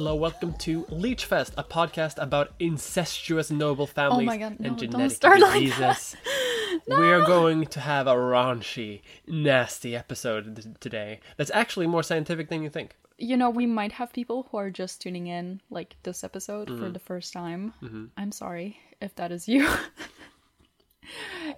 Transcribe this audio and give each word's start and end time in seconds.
Hello, 0.00 0.14
welcome 0.14 0.54
to 0.54 0.84
Leechfest, 0.84 1.52
a 1.58 1.62
podcast 1.62 2.14
about 2.16 2.52
incestuous 2.58 3.50
noble 3.50 3.86
families 3.86 4.24
my 4.26 4.38
God, 4.38 4.58
no, 4.58 4.68
and 4.68 4.78
genetic 4.78 5.10
start 5.14 5.40
like 5.40 5.60
diseases. 5.60 6.16
We 6.88 6.94
are 7.12 7.26
going 7.26 7.66
to 7.66 7.80
have 7.80 8.06
a 8.06 8.14
raunchy, 8.14 9.02
nasty 9.26 9.94
episode 9.94 10.74
today. 10.80 11.20
That's 11.36 11.50
actually 11.50 11.86
more 11.86 12.02
scientific 12.02 12.48
than 12.48 12.62
you 12.62 12.70
think. 12.70 12.96
You 13.18 13.36
know, 13.36 13.50
we 13.50 13.66
might 13.66 13.92
have 13.92 14.10
people 14.10 14.48
who 14.50 14.56
are 14.56 14.70
just 14.70 15.02
tuning 15.02 15.26
in, 15.26 15.60
like 15.68 15.96
this 16.04 16.24
episode, 16.24 16.68
Mm-hmm. 16.68 16.82
for 16.82 16.88
the 16.88 16.98
first 16.98 17.34
time. 17.34 17.74
I'm 18.16 18.32
sorry 18.32 18.78
if 19.02 19.14
that 19.16 19.30
is 19.30 19.48
you. 19.48 19.68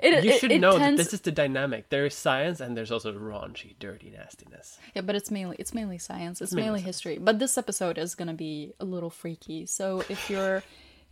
it, 0.02 0.24
You 0.24 0.38
should 0.38 0.52
it 0.52 0.60
know 0.60 0.78
tends- 0.78 0.98
that 0.98 1.04
this 1.04 1.14
is 1.14 1.20
the 1.22 1.32
dynamic. 1.32 1.88
There 1.88 2.06
is 2.06 2.14
science, 2.14 2.60
and 2.60 2.76
there's 2.76 2.90
also 2.92 3.12
raunchy, 3.12 3.74
dirty 3.78 4.10
nastiness. 4.10 4.78
Yeah, 4.94 5.02
but 5.02 5.14
it's 5.16 5.30
mainly 5.30 5.56
it's 5.58 5.74
mainly 5.74 5.98
science. 5.98 6.40
It's 6.40 6.52
mainly 6.52 6.66
mainly 6.66 6.80
science. 6.80 6.96
history. 6.96 7.18
But 7.18 7.38
this 7.38 7.56
episode 7.58 7.98
is 7.98 8.14
gonna 8.14 8.34
be 8.34 8.72
a 8.80 8.84
little 8.84 9.10
freaky. 9.10 9.66
So 9.66 10.02
if 10.08 10.30
you're 10.30 10.62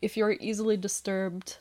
if 0.03 0.17
you're 0.17 0.33
easily 0.33 0.77
disturbed, 0.77 1.59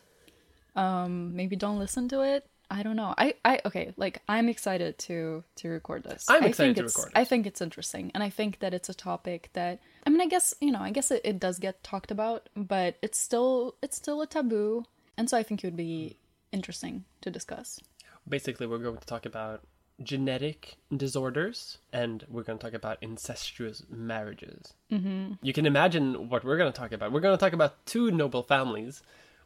um, 0.75 1.35
maybe 1.35 1.55
don't 1.55 1.79
listen 1.79 2.07
to 2.09 2.21
it. 2.21 2.45
I 2.71 2.83
don't 2.83 2.95
know. 2.95 3.15
I, 3.17 3.33
I 3.43 3.61
okay, 3.65 3.93
like 3.97 4.21
I'm 4.29 4.47
excited 4.47 4.97
to 4.99 5.43
to 5.55 5.69
record 5.69 6.03
this. 6.03 6.25
I'm 6.29 6.43
I 6.43 6.47
excited 6.49 6.75
think 6.75 6.77
to 6.77 6.83
it's, 6.85 6.97
record 6.97 7.11
I 7.15 7.23
think 7.23 7.47
it's 7.47 7.61
interesting, 7.61 8.11
and 8.13 8.21
I 8.21 8.29
think 8.29 8.59
that 8.59 8.75
it's 8.75 8.89
a 8.89 8.93
topic 8.93 9.49
that 9.53 9.79
I 10.05 10.09
mean, 10.11 10.21
I 10.21 10.27
guess 10.27 10.53
you 10.61 10.71
know, 10.71 10.79
I 10.79 10.91
guess 10.91 11.09
it, 11.09 11.21
it 11.23 11.39
does 11.39 11.57
get 11.57 11.83
talked 11.83 12.11
about, 12.11 12.47
but 12.55 12.95
it's 13.01 13.19
still 13.19 13.75
it's 13.81 13.97
still 13.97 14.21
a 14.21 14.27
taboo, 14.27 14.85
and 15.17 15.27
so 15.27 15.35
I 15.35 15.41
think 15.41 15.63
it 15.63 15.67
would 15.67 15.77
be 15.77 16.17
interesting 16.51 17.05
to 17.21 17.31
discuss. 17.31 17.79
Basically, 18.27 18.67
we're 18.67 18.77
going 18.79 18.97
to 18.97 19.05
talk 19.05 19.25
about 19.25 19.61
genetic 20.01 20.75
disorders, 20.95 21.79
and 21.91 22.25
we're 22.29 22.43
going 22.43 22.57
to 22.57 22.63
talk 22.63 22.73
about 22.73 22.97
incestuous 23.01 23.83
marriages. 23.89 24.73
Mm-hmm. 24.91 25.33
You 25.41 25.53
can 25.53 25.65
imagine 25.65 26.29
what 26.29 26.43
we're 26.43 26.57
going 26.57 26.71
to 26.71 26.77
talk 26.77 26.91
about. 26.91 27.11
We're 27.11 27.19
going 27.19 27.37
to 27.37 27.43
talk 27.43 27.53
about 27.53 27.85
two 27.85 28.11
noble 28.11 28.43
families. 28.43 29.01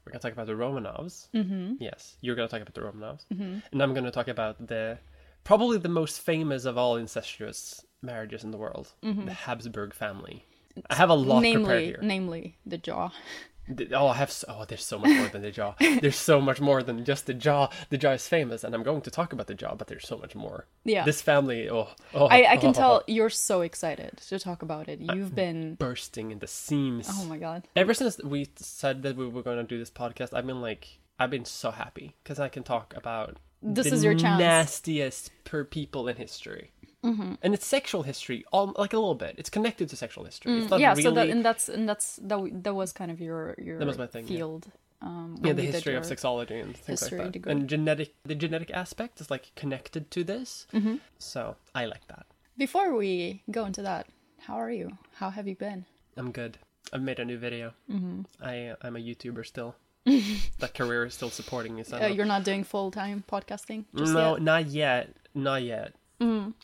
We're 0.05 0.11
going 0.11 0.19
to 0.19 0.27
talk 0.27 0.33
about 0.33 0.47
the 0.47 0.53
Romanovs. 0.53 1.29
Mm-hmm. 1.33 1.75
Yes, 1.79 2.17
you're 2.21 2.35
going 2.35 2.47
to 2.47 2.51
talk 2.51 2.61
about 2.61 2.73
the 2.73 2.81
Romanovs, 2.81 3.25
mm-hmm. 3.33 3.59
and 3.71 3.81
I'm 3.81 3.93
going 3.93 4.05
to 4.05 4.11
talk 4.11 4.27
about 4.27 4.67
the 4.67 4.97
probably 5.43 5.77
the 5.77 5.89
most 5.89 6.21
famous 6.21 6.65
of 6.65 6.77
all 6.77 6.95
incestuous 6.97 7.85
marriages 8.01 8.43
in 8.43 8.51
the 8.51 8.57
world, 8.57 8.91
the 9.01 9.33
Habsburg 9.33 9.93
family. 9.93 10.45
I 10.89 10.95
have 10.95 11.09
a 11.09 11.13
lot 11.15 11.41
prepared 11.41 11.83
here. 11.83 11.99
namely 12.01 12.57
the 12.65 12.77
jaw. 12.77 13.11
Oh, 13.93 14.07
I 14.07 14.15
have. 14.15 14.29
So, 14.31 14.45
oh, 14.49 14.65
there's 14.67 14.83
so 14.83 14.99
much 14.99 15.17
more 15.17 15.27
than 15.29 15.41
the 15.41 15.51
jaw. 15.51 15.75
There's 15.79 16.17
so 16.17 16.41
much 16.41 16.59
more 16.59 16.83
than 16.83 17.05
just 17.05 17.27
the 17.27 17.33
jaw. 17.33 17.69
The 17.89 17.97
jaw 17.97 18.11
is 18.11 18.27
famous, 18.27 18.63
and 18.63 18.75
I'm 18.75 18.83
going 18.83 19.01
to 19.01 19.11
talk 19.11 19.31
about 19.31 19.47
the 19.47 19.53
jaw, 19.53 19.73
but 19.75 19.87
there's 19.87 20.05
so 20.05 20.17
much 20.17 20.35
more. 20.35 20.65
Yeah. 20.83 21.05
This 21.05 21.21
family. 21.21 21.69
Oh, 21.69 21.87
oh 22.13 22.25
I, 22.25 22.51
I 22.51 22.57
can 22.63 22.71
oh, 22.71 22.73
tell 22.73 23.03
you're 23.07 23.29
so 23.29 23.61
excited 23.61 24.17
to 24.27 24.37
talk 24.37 24.63
about 24.63 24.89
it. 24.89 24.99
Uh, 25.09 25.13
You've 25.13 25.33
been 25.33 25.75
bursting 25.75 26.31
in 26.31 26.39
the 26.39 26.47
seams. 26.47 27.07
oh 27.09 27.25
my 27.25 27.37
god. 27.37 27.63
Ever 27.75 27.93
since 27.93 28.17
we 28.21 28.49
said 28.57 29.01
that 29.03 29.15
we 29.15 29.27
were 29.27 29.43
going 29.43 29.57
to 29.57 29.63
do 29.63 29.79
this 29.79 29.91
podcast, 29.91 30.33
I've 30.33 30.45
been 30.45 30.61
like, 30.61 30.99
I've 31.17 31.31
been 31.31 31.45
so 31.45 31.71
happy 31.71 32.15
because 32.21 32.39
I 32.41 32.49
can 32.49 32.63
talk 32.63 32.93
about 32.97 33.37
This 33.61 33.89
the 33.89 33.95
is 33.95 34.03
your 34.03 34.15
chance. 34.15 34.39
nastiest 34.39 35.31
per 35.45 35.63
people 35.63 36.09
in 36.09 36.17
history. 36.17 36.72
Mm-hmm. 37.03 37.33
And 37.41 37.53
it's 37.53 37.65
sexual 37.65 38.03
history, 38.03 38.45
all 38.51 38.73
like 38.77 38.93
a 38.93 38.97
little 38.97 39.15
bit. 39.15 39.35
It's 39.37 39.49
connected 39.49 39.89
to 39.89 39.95
sexual 39.95 40.23
history. 40.23 40.59
It's 40.59 40.69
not 40.69 40.79
yeah, 40.79 40.91
really. 40.91 41.03
so 41.03 41.11
that 41.11 41.29
and 41.29 41.43
that's 41.43 41.69
and 41.69 41.87
that's 41.87 42.17
that 42.23 42.63
that 42.63 42.73
was 42.73 42.93
kind 42.93 43.11
of 43.11 43.19
your 43.19 43.55
your 43.57 43.77
That 43.79 43.87
was 43.87 43.97
my 43.97 44.07
thing, 44.07 44.25
yeah. 44.27 44.37
field. 44.37 44.67
Um, 45.01 45.37
yeah, 45.43 45.51
the 45.51 45.63
history 45.63 45.95
of 45.95 46.03
sexology 46.03 46.61
and 46.63 46.77
things 46.77 47.01
like 47.01 47.11
that. 47.11 47.31
degree. 47.33 47.51
And 47.51 47.67
genetic, 47.67 48.13
the 48.23 48.35
genetic 48.35 48.71
aspect 48.71 49.19
is 49.19 49.29
like 49.29 49.51
connected 49.55 50.09
to 50.11 50.23
this. 50.23 50.65
Mm-hmm. 50.73 50.95
So 51.19 51.57
I 51.75 51.85
like 51.87 52.07
that. 52.07 52.25
Before 52.57 52.95
we 52.95 53.43
go 53.51 53.65
into 53.65 53.81
that, 53.81 54.07
how 54.39 54.55
are 54.55 54.71
you? 54.71 54.97
How 55.15 55.29
have 55.29 55.45
you 55.45 55.55
been? 55.57 55.85
I'm 56.15 56.31
good. 56.31 56.57
I've 56.93 57.01
made 57.01 57.19
a 57.19 57.25
new 57.25 57.37
video. 57.37 57.73
Mm-hmm. 57.91 58.21
I 58.41 58.75
I'm 58.81 58.95
a 58.95 58.99
YouTuber 58.99 59.45
still. 59.45 59.75
that 60.05 60.73
career 60.73 61.05
is 61.05 61.13
still 61.13 61.29
supporting 61.29 61.75
me. 61.75 61.83
So 61.83 61.97
Uh, 61.97 62.07
you're 62.07 62.25
not 62.25 62.43
doing 62.45 62.63
full 62.63 62.89
time 62.91 63.23
podcasting 63.29 63.85
just 63.95 64.13
no, 64.13 64.33
yet. 64.33 64.41
not 64.41 64.65
yet, 64.67 65.09
not 65.33 65.63
yet. 65.63 65.95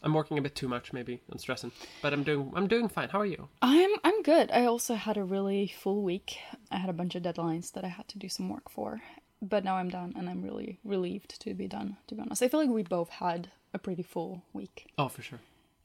I'm 0.04 0.14
working 0.14 0.38
a 0.38 0.42
bit 0.42 0.56
too 0.56 0.68
much, 0.68 0.94
maybe. 0.94 1.22
I'm 1.32 1.38
stressing, 1.38 1.72
but 2.02 2.14
I'm 2.14 2.24
doing 2.24 2.52
I'm 2.56 2.68
doing 2.68 2.88
fine. 2.88 3.10
How 3.10 3.20
are 3.20 3.26
you? 3.26 3.50
I'm 3.62 3.92
I'm 4.04 4.22
good. 4.24 4.50
I 4.52 4.66
also 4.66 4.96
had 4.96 5.18
a 5.18 5.24
really 5.24 5.68
full 5.68 6.02
week. 6.04 6.38
I 6.72 6.78
had 6.78 6.90
a 6.90 6.94
bunch 6.94 7.16
of 7.16 7.24
deadlines 7.24 7.72
that 7.74 7.84
I 7.84 7.90
had 7.90 8.08
to 8.10 8.18
do 8.20 8.30
some 8.30 8.48
work 8.50 8.70
for, 8.70 9.02
but 9.42 9.64
now 9.64 9.76
I'm 9.76 9.90
done, 9.90 10.14
and 10.18 10.30
I'm 10.30 10.42
really 10.42 10.80
relieved 10.84 11.40
to 11.42 11.54
be 11.54 11.68
done. 11.68 11.98
To 12.08 12.16
be 12.16 12.22
honest, 12.22 12.42
I 12.44 12.48
feel 12.48 12.60
like 12.62 12.70
we 12.70 12.84
both 12.84 13.10
had 13.10 13.50
a 13.74 13.80
pretty 13.80 14.04
full 14.04 14.44
week. 14.54 14.88
Oh, 14.98 15.10
for 15.10 15.22
sure. 15.22 15.40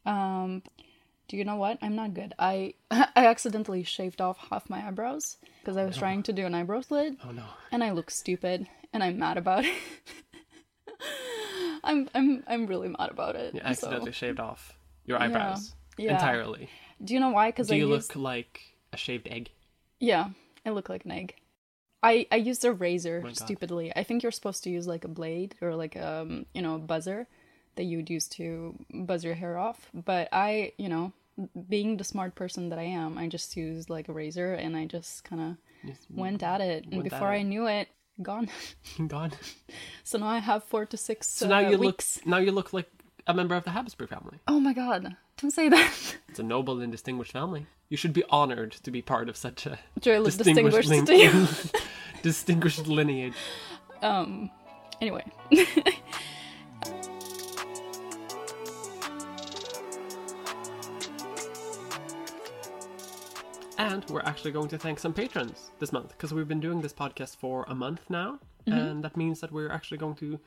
Um, 0.07 0.63
do 1.29 1.37
you 1.37 1.45
know 1.45 1.57
what? 1.57 1.79
I'm 1.83 1.97
not 1.97 2.15
good. 2.15 2.35
I 2.39 2.75
I 2.91 3.27
accidentally 3.27 3.83
shaved 3.83 4.21
off 4.21 4.39
half 4.51 4.71
my 4.71 4.87
eyebrows 4.87 5.37
because 5.61 5.77
I 5.77 5.85
was 5.85 5.97
trying 5.97 6.23
to 6.25 6.33
do 6.33 6.47
an 6.47 6.55
eyebrow 6.55 6.81
slit, 6.83 7.15
Oh 7.27 7.31
no. 7.33 7.45
and 7.73 7.83
I 7.83 7.91
look 7.91 8.11
stupid, 8.11 8.69
and 8.93 9.03
I'm 9.03 9.19
mad 9.19 9.37
about 9.39 9.65
it. 9.65 9.75
I'm 11.85 12.09
I'm 12.15 12.43
I'm 12.47 12.67
really 12.67 12.89
mad 12.89 13.11
about 13.11 13.37
it. 13.37 13.55
You 13.55 13.61
so- 13.61 13.67
accidentally 13.67 14.13
shaved 14.13 14.41
off 14.41 14.79
your 15.05 15.21
eyebrows 15.23 15.75
Yeah. 15.99 16.13
entirely. 16.15 16.69
Do 17.03 17.15
you 17.15 17.21
know 17.21 17.31
why? 17.31 17.49
Because 17.51 17.69
Do 17.69 17.75
I 17.75 17.79
you 17.79 17.89
used, 17.89 18.15
look 18.15 18.23
like 18.25 18.61
a 18.93 18.97
shaved 18.97 19.29
egg? 19.29 19.51
yeah, 20.01 20.31
I 20.67 20.71
look 20.71 20.89
like 20.89 21.05
an 21.05 21.11
egg. 21.13 21.35
I 22.03 22.27
I 22.33 22.37
used 22.37 22.65
a 22.65 22.73
razor 22.73 23.21
God. 23.21 23.37
stupidly. 23.37 23.93
I 23.97 24.03
think 24.05 24.23
you're 24.23 24.33
supposed 24.33 24.65
to 24.65 24.71
use 24.71 24.87
like 24.87 25.05
a 25.05 25.09
blade 25.09 25.55
or 25.61 25.75
like 25.75 25.97
um 25.97 26.47
you 26.55 26.63
know 26.63 26.75
a 26.77 26.79
buzzer 26.79 27.27
that 27.77 27.85
you 27.85 27.97
would 27.99 28.11
use 28.11 28.29
to 28.29 28.75
buzz 28.93 29.25
your 29.25 29.35
hair 29.35 29.59
off. 29.59 29.91
But 29.93 30.29
I 30.33 30.73
you 30.79 30.89
know 30.89 31.13
being 31.69 31.97
the 31.97 32.05
smart 32.05 32.35
person 32.37 32.69
that 32.69 32.79
I 32.79 32.85
am, 32.85 33.19
I 33.19 33.27
just 33.29 33.57
used 33.57 33.91
like 33.91 34.09
a 34.09 34.13
razor 34.13 34.55
and 34.55 34.77
I 34.77 34.87
just 34.87 35.25
kind 35.25 35.43
of 35.43 35.97
went 36.09 36.43
at 36.43 36.61
it, 36.61 36.85
and 36.85 36.95
Went 36.95 37.07
at 37.07 37.11
before 37.11 37.29
I 37.29 37.39
it. 37.39 37.45
knew 37.45 37.67
it, 37.67 37.89
gone. 38.23 38.49
gone. 39.07 39.33
so 40.03 40.19
now 40.19 40.27
I 40.27 40.39
have 40.39 40.65
four 40.65 40.87
to 40.87 40.97
six. 40.97 41.29
So 41.29 41.49
now 41.49 41.59
uh, 41.59 41.71
you 41.71 41.79
weeks. 41.79 42.19
look 42.19 42.27
now 42.27 42.39
you 42.39 42.53
look 42.53 42.73
like 42.73 42.91
a 43.27 43.35
member 43.35 43.55
of 43.55 43.65
the 43.65 43.71
Habsburg 43.71 44.09
family. 44.09 44.39
Oh 44.49 44.61
my 44.61 44.73
god! 44.73 45.17
Don't 45.41 45.51
say 45.51 45.69
that. 45.69 45.93
It's 46.29 46.41
a 46.41 46.43
noble 46.43 46.81
and 46.81 46.91
distinguished 46.91 47.31
family. 47.33 47.67
You 47.89 47.97
should 47.97 48.13
be 48.13 48.25
honored 48.29 48.73
to 48.83 48.91
be 48.91 49.03
part 49.03 49.29
of 49.29 49.37
such 49.37 49.67
a 49.67 49.79
distinguished, 49.95 50.39
distinguished 50.39 50.89
lin- 50.89 51.83
distinguished 52.23 52.87
lineage. 52.89 53.35
um. 54.03 54.51
Anyway. 55.01 55.25
And 63.79 64.05
we're 64.09 64.21
actually 64.21 64.53
going 64.53 64.69
to 64.69 64.79
thank 64.79 64.99
some 64.99 65.13
patrons 65.13 65.71
this 65.79 65.93
month 65.93 66.11
because 66.11 66.33
we've 66.33 66.49
been 66.49 66.61
doing 66.61 66.81
this 66.81 66.93
podcast 66.93 67.37
for 67.37 67.65
a 67.69 67.75
month 67.75 68.03
now, 68.09 68.39
mm-hmm. 68.67 68.73
and 68.79 69.05
that 69.05 69.17
means 69.17 69.41
that 69.41 69.51
we're 69.51 69.71
actually 69.71 69.99
going 69.99 70.15
to 70.17 70.39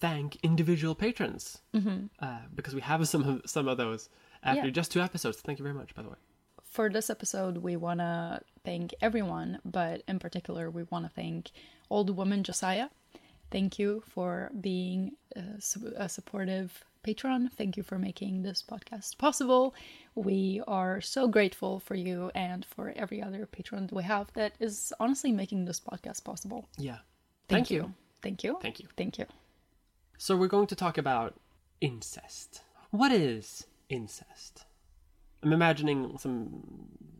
thank 0.00 0.36
individual 0.42 0.94
patrons 0.94 1.62
mm-hmm. 1.74 2.06
uh, 2.18 2.38
because 2.54 2.74
we 2.74 2.80
have 2.80 3.06
some 3.06 3.22
of, 3.22 3.42
some 3.46 3.68
of 3.68 3.76
those 3.76 4.08
after 4.42 4.64
Yeah. 4.64 4.70
just 4.70 4.90
two 4.90 5.00
episodes. 5.00 5.40
Thank 5.40 5.58
you 5.58 5.62
very 5.62 5.74
much, 5.74 5.94
by 5.94 6.02
the 6.02 6.08
way. 6.08 6.16
For 6.64 6.88
this 6.90 7.08
episode, 7.08 7.58
we 7.58 7.76
want 7.76 8.00
to 8.00 8.40
thank 8.64 8.94
everyone, 9.00 9.58
but 9.64 10.02
in 10.08 10.18
particular, 10.18 10.70
we 10.70 10.82
want 10.84 11.04
to 11.04 11.10
thank 11.10 11.50
Old 11.90 12.16
Woman 12.16 12.42
Josiah. 12.42 12.88
Thank 13.50 13.78
you 13.78 14.02
for 14.08 14.50
being 14.60 15.12
uh, 15.36 15.40
a, 15.98 16.04
a 16.04 16.08
supportive 16.08 16.82
patron. 17.02 17.50
Thank 17.56 17.76
you 17.76 17.82
for 17.82 17.98
making 17.98 18.42
this 18.42 18.62
podcast 18.62 19.18
possible. 19.18 19.74
We 20.14 20.62
are 20.66 21.00
so 21.00 21.28
grateful 21.28 21.80
for 21.80 21.94
you 21.94 22.30
and 22.34 22.64
for 22.64 22.92
every 22.96 23.22
other 23.22 23.46
patron 23.46 23.86
that 23.86 23.94
we 23.94 24.04
have 24.04 24.32
that 24.34 24.54
is 24.60 24.92
honestly 25.00 25.32
making 25.32 25.64
this 25.64 25.80
podcast 25.80 26.24
possible. 26.24 26.68
Yeah. 26.78 26.98
Thank, 27.48 27.70
you. 27.70 27.92
Thank 28.22 28.44
you. 28.44 28.58
Thank 28.60 28.80
you. 28.80 28.88
Thank 28.96 29.18
you. 29.18 29.26
So 30.18 30.36
we're 30.36 30.46
going 30.48 30.68
to 30.68 30.76
talk 30.76 30.98
about 30.98 31.34
incest. 31.80 32.62
What 32.90 33.12
is 33.12 33.66
incest? 33.88 34.64
I'm 35.42 35.52
imagining 35.52 36.16
some 36.18 36.62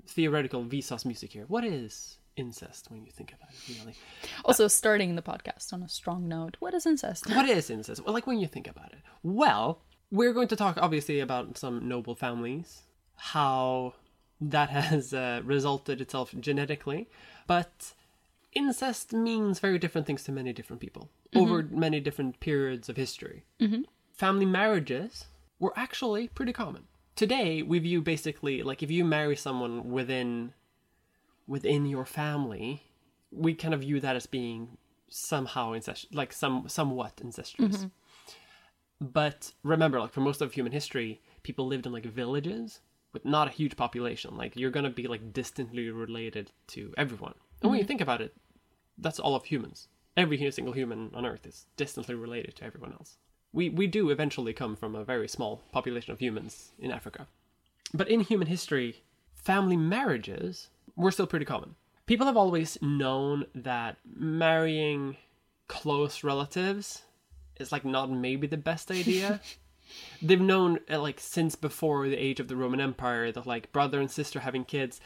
theoretical 0.06 0.64
Vsauce 0.64 1.04
music 1.04 1.32
here. 1.32 1.44
What 1.48 1.64
is 1.64 2.18
incest 2.36 2.90
when 2.90 3.04
you 3.04 3.12
think 3.12 3.32
about 3.32 3.50
it, 3.50 3.78
really? 3.78 3.94
Also, 4.44 4.68
starting 4.68 5.14
the 5.16 5.22
podcast 5.22 5.72
on 5.72 5.82
a 5.82 5.88
strong 5.88 6.28
note. 6.28 6.56
What 6.60 6.74
is 6.74 6.86
incest? 6.86 7.28
What 7.28 7.48
is 7.48 7.70
incest? 7.70 8.04
Well, 8.04 8.14
like 8.14 8.26
when 8.26 8.38
you 8.38 8.46
think 8.46 8.68
about 8.68 8.92
it. 8.92 9.00
Well, 9.22 9.80
we're 10.10 10.32
going 10.32 10.48
to 10.48 10.56
talk 10.56 10.78
obviously 10.80 11.20
about 11.20 11.56
some 11.58 11.88
noble 11.88 12.14
families, 12.14 12.82
how 13.16 13.94
that 14.40 14.70
has 14.70 15.14
uh, 15.14 15.40
resulted 15.44 16.00
itself 16.00 16.34
genetically, 16.38 17.08
but 17.46 17.94
incest 18.52 19.12
means 19.12 19.60
very 19.60 19.78
different 19.78 20.06
things 20.06 20.24
to 20.24 20.32
many 20.32 20.52
different 20.52 20.80
people 20.80 21.08
over 21.34 21.62
many 21.62 22.00
different 22.00 22.38
periods 22.40 22.88
of 22.90 22.96
history. 22.96 23.44
family 24.12 24.44
marriages 24.44 25.26
were 25.58 25.72
actually 25.76 26.28
pretty 26.28 26.52
common. 26.52 26.82
Today, 27.16 27.62
we 27.62 27.78
view 27.78 28.02
basically 28.02 28.62
like 28.62 28.82
if 28.82 28.90
you 28.90 29.04
marry 29.04 29.36
someone 29.36 29.90
within 29.90 30.52
within 31.46 31.86
your 31.86 32.04
family, 32.04 32.82
we 33.30 33.54
kind 33.54 33.74
of 33.74 33.80
view 33.80 34.00
that 34.00 34.16
as 34.16 34.26
being 34.26 34.76
somehow 35.08 35.72
incestuous, 35.72 36.14
like 36.14 36.32
some 36.32 36.68
somewhat 36.68 37.20
incestuous. 37.22 37.78
Mm-hmm. 37.78 37.86
But 39.00 39.52
remember, 39.62 40.00
like 40.00 40.12
for 40.12 40.20
most 40.20 40.40
of 40.40 40.52
human 40.52 40.72
history, 40.72 41.20
people 41.42 41.66
lived 41.66 41.86
in 41.86 41.92
like 41.92 42.04
villages 42.06 42.80
with 43.12 43.24
not 43.24 43.48
a 43.48 43.50
huge 43.50 43.76
population. 43.76 44.36
Like 44.36 44.56
you're 44.56 44.70
gonna 44.70 44.90
be 44.90 45.06
like 45.06 45.32
distantly 45.32 45.90
related 45.90 46.52
to 46.68 46.94
everyone. 46.96 47.34
And 47.60 47.70
when 47.70 47.78
you 47.78 47.84
mm-hmm. 47.84 47.88
think 47.88 48.00
about 48.00 48.20
it, 48.20 48.34
that's 48.98 49.18
all 49.18 49.34
of 49.34 49.44
humans. 49.44 49.88
Every 50.16 50.50
single 50.50 50.74
human 50.74 51.10
on 51.14 51.24
Earth 51.24 51.46
is 51.46 51.66
distantly 51.76 52.14
related 52.14 52.56
to 52.56 52.64
everyone 52.64 52.92
else. 52.92 53.16
We 53.52 53.68
we 53.70 53.86
do 53.86 54.10
eventually 54.10 54.52
come 54.52 54.76
from 54.76 54.94
a 54.94 55.04
very 55.04 55.28
small 55.28 55.62
population 55.72 56.12
of 56.12 56.20
humans 56.20 56.72
in 56.78 56.90
Africa. 56.90 57.26
But 57.94 58.08
in 58.08 58.20
human 58.20 58.46
history, 58.46 59.02
family 59.34 59.76
marriages 59.76 60.68
were 60.96 61.10
still 61.10 61.26
pretty 61.26 61.44
common. 61.44 61.74
People 62.06 62.26
have 62.26 62.36
always 62.36 62.78
known 62.82 63.46
that 63.54 63.96
marrying 64.04 65.16
close 65.68 66.24
relatives 66.24 67.02
is 67.58 67.72
like 67.72 67.84
not 67.84 68.10
maybe 68.10 68.46
the 68.46 68.56
best 68.56 68.90
idea. 68.90 69.40
They've 70.22 70.40
known 70.40 70.80
uh, 70.90 71.00
like 71.00 71.20
since 71.20 71.54
before 71.54 72.08
the 72.08 72.16
age 72.16 72.40
of 72.40 72.48
the 72.48 72.56
Roman 72.56 72.80
Empire 72.80 73.30
that 73.32 73.46
like 73.46 73.72
brother 73.72 74.00
and 74.00 74.10
sister 74.10 74.40
having 74.40 74.64
kids 74.64 75.00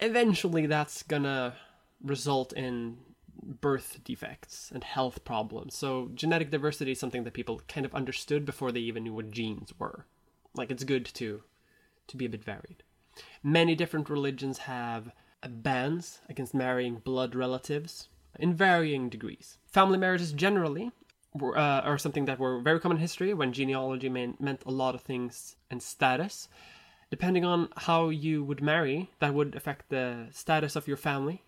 eventually 0.00 0.66
that's 0.66 1.02
gonna 1.02 1.54
result 2.02 2.52
in 2.52 2.98
birth 3.42 4.00
defects 4.04 4.70
and 4.72 4.84
health 4.84 5.24
problems. 5.24 5.74
So 5.74 6.10
genetic 6.14 6.50
diversity 6.50 6.92
is 6.92 7.00
something 7.00 7.24
that 7.24 7.34
people 7.34 7.62
kind 7.68 7.86
of 7.86 7.94
understood 7.94 8.44
before 8.44 8.72
they 8.72 8.80
even 8.80 9.04
knew 9.04 9.14
what 9.14 9.30
genes 9.30 9.72
were. 9.78 10.06
Like 10.54 10.70
it's 10.70 10.84
good 10.84 11.06
to 11.06 11.42
to 12.08 12.16
be 12.16 12.24
a 12.24 12.28
bit 12.28 12.44
varied. 12.44 12.82
Many 13.42 13.74
different 13.76 14.10
religions 14.10 14.58
have 14.58 15.12
bans 15.48 16.20
against 16.28 16.54
marrying 16.54 16.96
blood 16.96 17.34
relatives 17.34 18.08
in 18.38 18.54
varying 18.54 19.08
degrees. 19.08 19.58
Family 19.66 19.96
marriages 19.96 20.32
generally 20.32 20.90
were, 21.34 21.56
uh, 21.56 21.80
are 21.82 21.98
something 21.98 22.24
that 22.24 22.40
were 22.40 22.60
very 22.60 22.80
common 22.80 22.96
in 22.96 23.00
history 23.00 23.32
when 23.34 23.52
genealogy 23.52 24.08
mean, 24.08 24.36
meant 24.40 24.64
a 24.66 24.70
lot 24.70 24.94
of 24.94 25.02
things 25.02 25.56
and 25.70 25.82
status. 25.82 26.48
Depending 27.10 27.44
on 27.44 27.68
how 27.76 28.08
you 28.08 28.42
would 28.42 28.60
marry, 28.60 29.10
that 29.20 29.34
would 29.34 29.54
affect 29.54 29.88
the 29.88 30.28
status 30.32 30.74
of 30.74 30.88
your 30.88 30.96
family. 30.96 31.44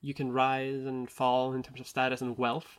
You 0.00 0.14
can 0.14 0.32
rise 0.32 0.84
and 0.84 1.10
fall 1.10 1.52
in 1.52 1.62
terms 1.62 1.80
of 1.80 1.86
status 1.86 2.22
and 2.22 2.38
wealth. 2.38 2.78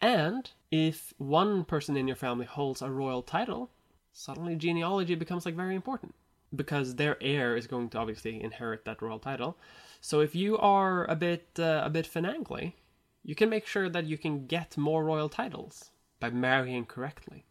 And 0.00 0.50
if 0.70 1.14
one 1.18 1.64
person 1.64 1.96
in 1.96 2.08
your 2.08 2.16
family 2.16 2.46
holds 2.46 2.82
a 2.82 2.90
royal 2.90 3.22
title, 3.22 3.70
suddenly 4.12 4.56
genealogy 4.56 5.14
becomes 5.14 5.46
like 5.46 5.54
very 5.54 5.76
important 5.76 6.14
because 6.56 6.96
their 6.96 7.16
heir 7.20 7.56
is 7.56 7.66
going 7.66 7.88
to 7.90 7.98
obviously 7.98 8.42
inherit 8.42 8.84
that 8.84 9.02
royal 9.02 9.18
title. 9.18 9.58
So 10.00 10.20
if 10.20 10.34
you 10.34 10.58
are 10.58 11.04
a 11.10 11.16
bit 11.16 11.48
uh, 11.58 11.82
a 11.84 11.90
bit 11.90 12.06
finagly, 12.06 12.74
you 13.22 13.34
can 13.34 13.48
make 13.48 13.66
sure 13.66 13.88
that 13.88 14.04
you 14.04 14.18
can 14.18 14.46
get 14.46 14.76
more 14.76 15.04
royal 15.04 15.28
titles 15.28 15.90
by 16.20 16.30
marrying 16.30 16.84
correctly. 16.84 17.44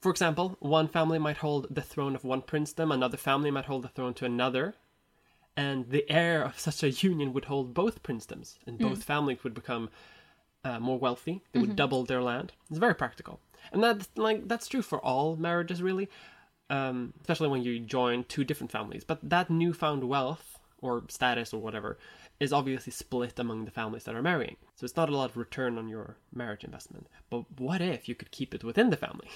For 0.00 0.10
example, 0.10 0.56
one 0.60 0.88
family 0.88 1.18
might 1.18 1.38
hold 1.38 1.66
the 1.74 1.82
throne 1.82 2.14
of 2.14 2.24
one 2.24 2.42
princedom, 2.42 2.92
another 2.92 3.18
family 3.18 3.50
might 3.50 3.66
hold 3.66 3.82
the 3.82 3.88
throne 3.88 4.14
to 4.14 4.24
another, 4.24 4.74
and 5.56 5.90
the 5.90 6.08
heir 6.10 6.42
of 6.42 6.58
such 6.58 6.82
a 6.82 6.90
union 6.90 7.32
would 7.34 7.44
hold 7.46 7.74
both 7.74 8.02
princedoms, 8.02 8.56
and 8.66 8.78
both 8.78 9.02
families 9.04 9.44
would 9.44 9.52
become 9.52 9.90
uh, 10.64 10.78
more 10.78 10.98
wealthy. 10.98 11.42
They 11.52 11.60
would 11.60 11.76
double 11.76 12.04
their 12.04 12.22
land. 12.22 12.52
It's 12.70 12.78
very 12.78 12.94
practical, 12.94 13.40
and 13.72 13.82
that's 13.82 14.08
like 14.16 14.48
that's 14.48 14.68
true 14.68 14.82
for 14.82 15.04
all 15.04 15.36
marriages, 15.36 15.82
really, 15.82 16.08
um, 16.70 17.12
especially 17.20 17.48
when 17.48 17.62
you 17.62 17.80
join 17.80 18.24
two 18.24 18.44
different 18.44 18.70
families. 18.72 19.04
But 19.04 19.18
that 19.28 19.50
newfound 19.50 20.04
wealth 20.08 20.58
or 20.80 21.02
status 21.08 21.52
or 21.52 21.60
whatever 21.60 21.98
is 22.38 22.52
obviously 22.54 22.90
split 22.92 23.38
among 23.38 23.66
the 23.66 23.70
families 23.70 24.04
that 24.04 24.14
are 24.14 24.22
marrying. 24.22 24.56
So 24.76 24.84
it's 24.86 24.96
not 24.96 25.10
a 25.10 25.16
lot 25.16 25.28
of 25.30 25.36
return 25.36 25.76
on 25.76 25.88
your 25.88 26.16
marriage 26.32 26.64
investment. 26.64 27.06
But 27.28 27.44
what 27.60 27.82
if 27.82 28.08
you 28.08 28.14
could 28.14 28.30
keep 28.30 28.54
it 28.54 28.64
within 28.64 28.88
the 28.88 28.96
family? 28.96 29.28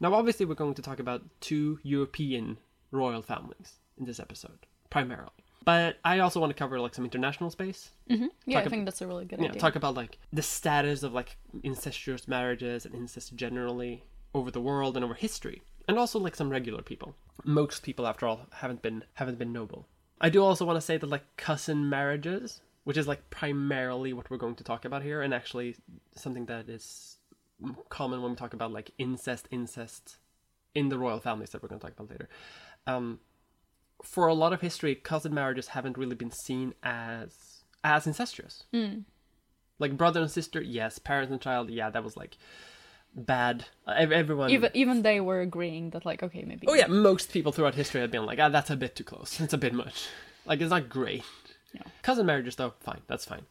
Now, 0.00 0.14
obviously, 0.14 0.46
we're 0.46 0.54
going 0.54 0.74
to 0.74 0.82
talk 0.82 0.98
about 0.98 1.22
two 1.40 1.78
European 1.84 2.56
royal 2.90 3.22
families 3.22 3.74
in 3.98 4.06
this 4.06 4.18
episode, 4.18 4.66
primarily. 4.90 5.30
But 5.64 5.98
I 6.04 6.18
also 6.18 6.40
want 6.40 6.50
to 6.50 6.58
cover 6.58 6.80
like 6.80 6.94
some 6.94 7.04
international 7.04 7.50
space. 7.50 7.90
Yeah, 8.08 8.16
Talk 8.26 8.32
I 8.48 8.62
ab- 8.64 8.70
think 8.70 8.84
that's 8.86 9.00
a 9.02 9.06
really 9.06 9.26
good 9.26 9.38
Yeah, 9.38 9.50
idea. 9.50 9.60
talk 9.60 9.76
about 9.76 9.94
like 9.94 10.18
the 10.32 10.42
status 10.42 11.02
of 11.04 11.12
like 11.12 11.36
incestuous 11.62 12.26
marriages 12.26 12.84
and 12.86 12.94
incest 12.94 13.36
generally 13.36 14.02
over 14.34 14.50
the 14.50 14.60
world 14.60 14.96
and 14.96 15.04
over 15.04 15.14
history, 15.14 15.62
and 15.88 15.98
also 15.98 16.18
like 16.18 16.36
some 16.36 16.50
regular 16.50 16.82
people. 16.82 17.14
Most 17.44 17.82
people, 17.82 18.06
after 18.06 18.26
all, 18.26 18.46
haven't 18.52 18.82
been 18.82 19.04
haven't 19.14 19.38
been 19.38 19.52
noble. 19.52 19.86
I 20.20 20.28
do 20.28 20.42
also 20.44 20.64
want 20.64 20.76
to 20.76 20.80
say 20.80 20.96
that 20.96 21.08
like 21.08 21.36
cousin 21.36 21.88
marriages, 21.88 22.60
which 22.84 22.96
is 22.96 23.08
like 23.08 23.28
primarily 23.30 24.12
what 24.12 24.30
we're 24.30 24.36
going 24.36 24.54
to 24.56 24.64
talk 24.64 24.84
about 24.84 25.02
here, 25.02 25.22
and 25.22 25.34
actually 25.34 25.76
something 26.14 26.46
that 26.46 26.68
is 26.68 27.18
common 27.88 28.22
when 28.22 28.32
we 28.32 28.36
talk 28.36 28.54
about 28.54 28.72
like 28.72 28.90
incest, 28.98 29.48
incest 29.50 30.18
in 30.74 30.88
the 30.88 30.98
royal 30.98 31.20
families 31.20 31.50
that 31.50 31.62
we're 31.62 31.68
going 31.68 31.80
to 31.80 31.86
talk 31.86 31.94
about 31.98 32.10
later. 32.10 32.28
Um, 32.86 33.20
for 34.02 34.26
a 34.26 34.34
lot 34.34 34.52
of 34.52 34.60
history, 34.60 34.94
cousin 34.94 35.34
marriages 35.34 35.68
haven't 35.68 35.98
really 35.98 36.16
been 36.16 36.30
seen 36.30 36.74
as 36.82 37.64
as 37.84 38.06
incestuous. 38.06 38.64
Like 39.78 39.96
brother 39.96 40.20
and 40.20 40.30
sister, 40.30 40.60
yes. 40.62 40.98
Parents 40.98 41.32
and 41.32 41.40
child, 41.40 41.70
yeah, 41.70 41.90
that 41.90 42.04
was 42.04 42.16
like 42.16 42.36
bad. 43.14 43.66
Uh, 43.86 43.92
everyone. 43.92 44.50
even 44.50 44.70
even 44.74 45.02
they 45.02 45.20
were 45.20 45.40
agreeing 45.40 45.90
that 45.90 46.04
like 46.04 46.22
okay 46.22 46.44
maybe 46.44 46.66
oh 46.68 46.74
yeah, 46.74 46.86
most 46.86 47.32
people 47.32 47.52
throughout 47.52 47.74
history 47.74 48.00
have 48.00 48.10
been 48.10 48.26
like, 48.26 48.38
ah, 48.38 48.48
that's 48.48 48.70
a 48.70 48.76
bit 48.76 48.96
too 48.96 49.04
close. 49.04 49.40
It's 49.40 49.52
a 49.52 49.58
bit 49.58 49.74
much. 49.74 50.08
Like 50.44 50.60
it's 50.60 50.70
not 50.70 50.88
great. 50.88 51.24
Yeah. 51.72 51.82
Cousin 52.02 52.26
marriages, 52.26 52.56
though, 52.56 52.74
fine. 52.80 53.00
That's 53.06 53.24
fine 53.24 53.46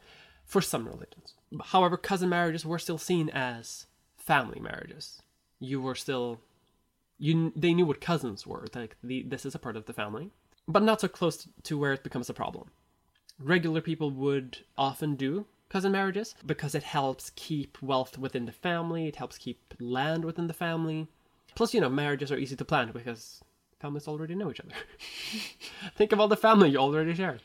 for 0.51 0.61
some 0.61 0.85
religions. 0.85 1.33
However, 1.63 1.95
cousin 1.95 2.27
marriages 2.27 2.65
were 2.65 2.77
still 2.77 2.97
seen 2.97 3.29
as 3.29 3.85
family 4.17 4.59
marriages. 4.59 5.21
You 5.59 5.81
were 5.81 5.95
still, 5.95 6.41
you 7.17 7.53
they 7.55 7.73
knew 7.73 7.85
what 7.85 8.01
cousins 8.01 8.45
were. 8.45 8.67
Like 8.75 8.97
the, 9.01 9.23
this 9.23 9.45
is 9.45 9.55
a 9.55 9.59
part 9.59 9.77
of 9.77 9.85
the 9.85 9.93
family, 9.93 10.31
but 10.67 10.83
not 10.83 10.99
so 10.99 11.07
close 11.07 11.47
to 11.63 11.77
where 11.77 11.93
it 11.93 12.03
becomes 12.03 12.29
a 12.29 12.33
problem. 12.33 12.69
Regular 13.39 13.79
people 13.79 14.11
would 14.11 14.57
often 14.77 15.15
do 15.15 15.45
cousin 15.71 15.93
marriages 15.93 16.35
because 16.45 16.75
it 16.75 16.83
helps 16.83 17.31
keep 17.35 17.81
wealth 17.81 18.17
within 18.17 18.45
the 18.45 18.51
family. 18.51 19.07
It 19.07 19.15
helps 19.15 19.37
keep 19.37 19.73
land 19.79 20.25
within 20.25 20.47
the 20.47 20.53
family. 20.53 21.07
Plus, 21.55 21.73
you 21.73 21.79
know, 21.79 21.89
marriages 21.89 22.29
are 22.31 22.37
easy 22.37 22.57
to 22.57 22.65
plan 22.65 22.91
because 22.91 23.41
families 23.79 24.07
already 24.07 24.35
know 24.35 24.51
each 24.51 24.59
other. 24.59 24.75
Think 25.95 26.11
of 26.11 26.19
all 26.19 26.27
the 26.27 26.35
family 26.35 26.71
you 26.71 26.77
already 26.77 27.13
share. 27.15 27.37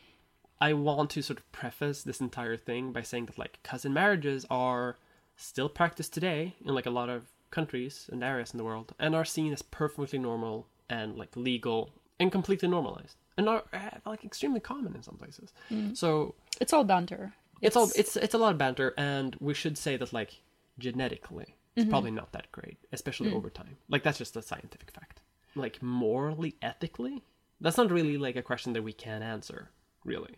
I 0.60 0.72
want 0.72 1.10
to 1.10 1.22
sort 1.22 1.38
of 1.38 1.52
preface 1.52 2.02
this 2.02 2.20
entire 2.20 2.56
thing 2.56 2.92
by 2.92 3.02
saying 3.02 3.26
that 3.26 3.38
like 3.38 3.62
cousin 3.62 3.92
marriages 3.92 4.44
are 4.50 4.96
still 5.36 5.68
practiced 5.68 6.12
today 6.12 6.56
in 6.64 6.74
like 6.74 6.86
a 6.86 6.90
lot 6.90 7.08
of 7.08 7.28
countries 7.50 8.08
and 8.10 8.24
areas 8.24 8.52
in 8.52 8.58
the 8.58 8.64
world 8.64 8.92
and 8.98 9.14
are 9.14 9.24
seen 9.24 9.52
as 9.52 9.62
perfectly 9.62 10.18
normal 10.18 10.66
and 10.88 11.16
like 11.16 11.36
legal 11.36 11.90
and 12.18 12.32
completely 12.32 12.68
normalized 12.68 13.16
and 13.36 13.48
are 13.48 13.64
uh, 13.72 13.90
like 14.06 14.24
extremely 14.24 14.60
common 14.60 14.94
in 14.96 15.02
some 15.02 15.16
places. 15.16 15.52
So 15.94 16.34
it's 16.60 16.72
all 16.72 16.84
banter 16.84 17.34
it's 17.60 17.76
all 17.76 17.90
it's 17.96 18.16
it's 18.16 18.34
a 18.34 18.38
lot 18.38 18.52
of 18.52 18.58
banter 18.58 18.94
and 18.96 19.36
we 19.40 19.54
should 19.54 19.78
say 19.78 19.96
that 19.96 20.12
like 20.12 20.40
genetically 20.78 21.54
it's 21.74 21.84
mm-hmm. 21.84 21.90
probably 21.90 22.10
not 22.10 22.32
that 22.32 22.50
great 22.52 22.78
especially 22.92 23.30
mm. 23.30 23.34
over 23.34 23.50
time. 23.50 23.76
Like 23.88 24.02
that's 24.02 24.18
just 24.18 24.36
a 24.36 24.42
scientific 24.42 24.90
fact. 24.90 25.20
Like 25.54 25.82
morally 25.82 26.56
ethically 26.62 27.22
that's 27.60 27.76
not 27.76 27.90
really 27.90 28.18
like 28.18 28.36
a 28.36 28.42
question 28.42 28.72
that 28.74 28.82
we 28.82 28.92
can 28.92 29.22
answer 29.22 29.70
really. 30.04 30.36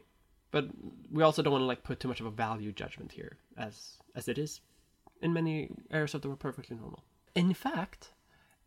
But 0.51 0.69
we 1.13 1.23
also 1.23 1.43
don't 1.43 1.53
want 1.53 1.63
to 1.63 1.67
like 1.67 1.85
put 1.85 2.01
too 2.01 2.09
much 2.09 2.21
of 2.21 2.27
a 2.27 2.31
value 2.31 2.73
judgment 2.73 3.13
here 3.13 3.37
as 3.57 3.99
as 4.15 4.29
it 4.29 4.39
is 4.39 4.61
in 5.21 5.33
many 5.33 5.71
areas 5.91 6.15
of 6.15 6.23
the 6.23 6.29
world 6.29 6.41
perfectly 6.41 6.77
normal. 6.77 7.03
In 7.35 7.53
fact 7.55 8.13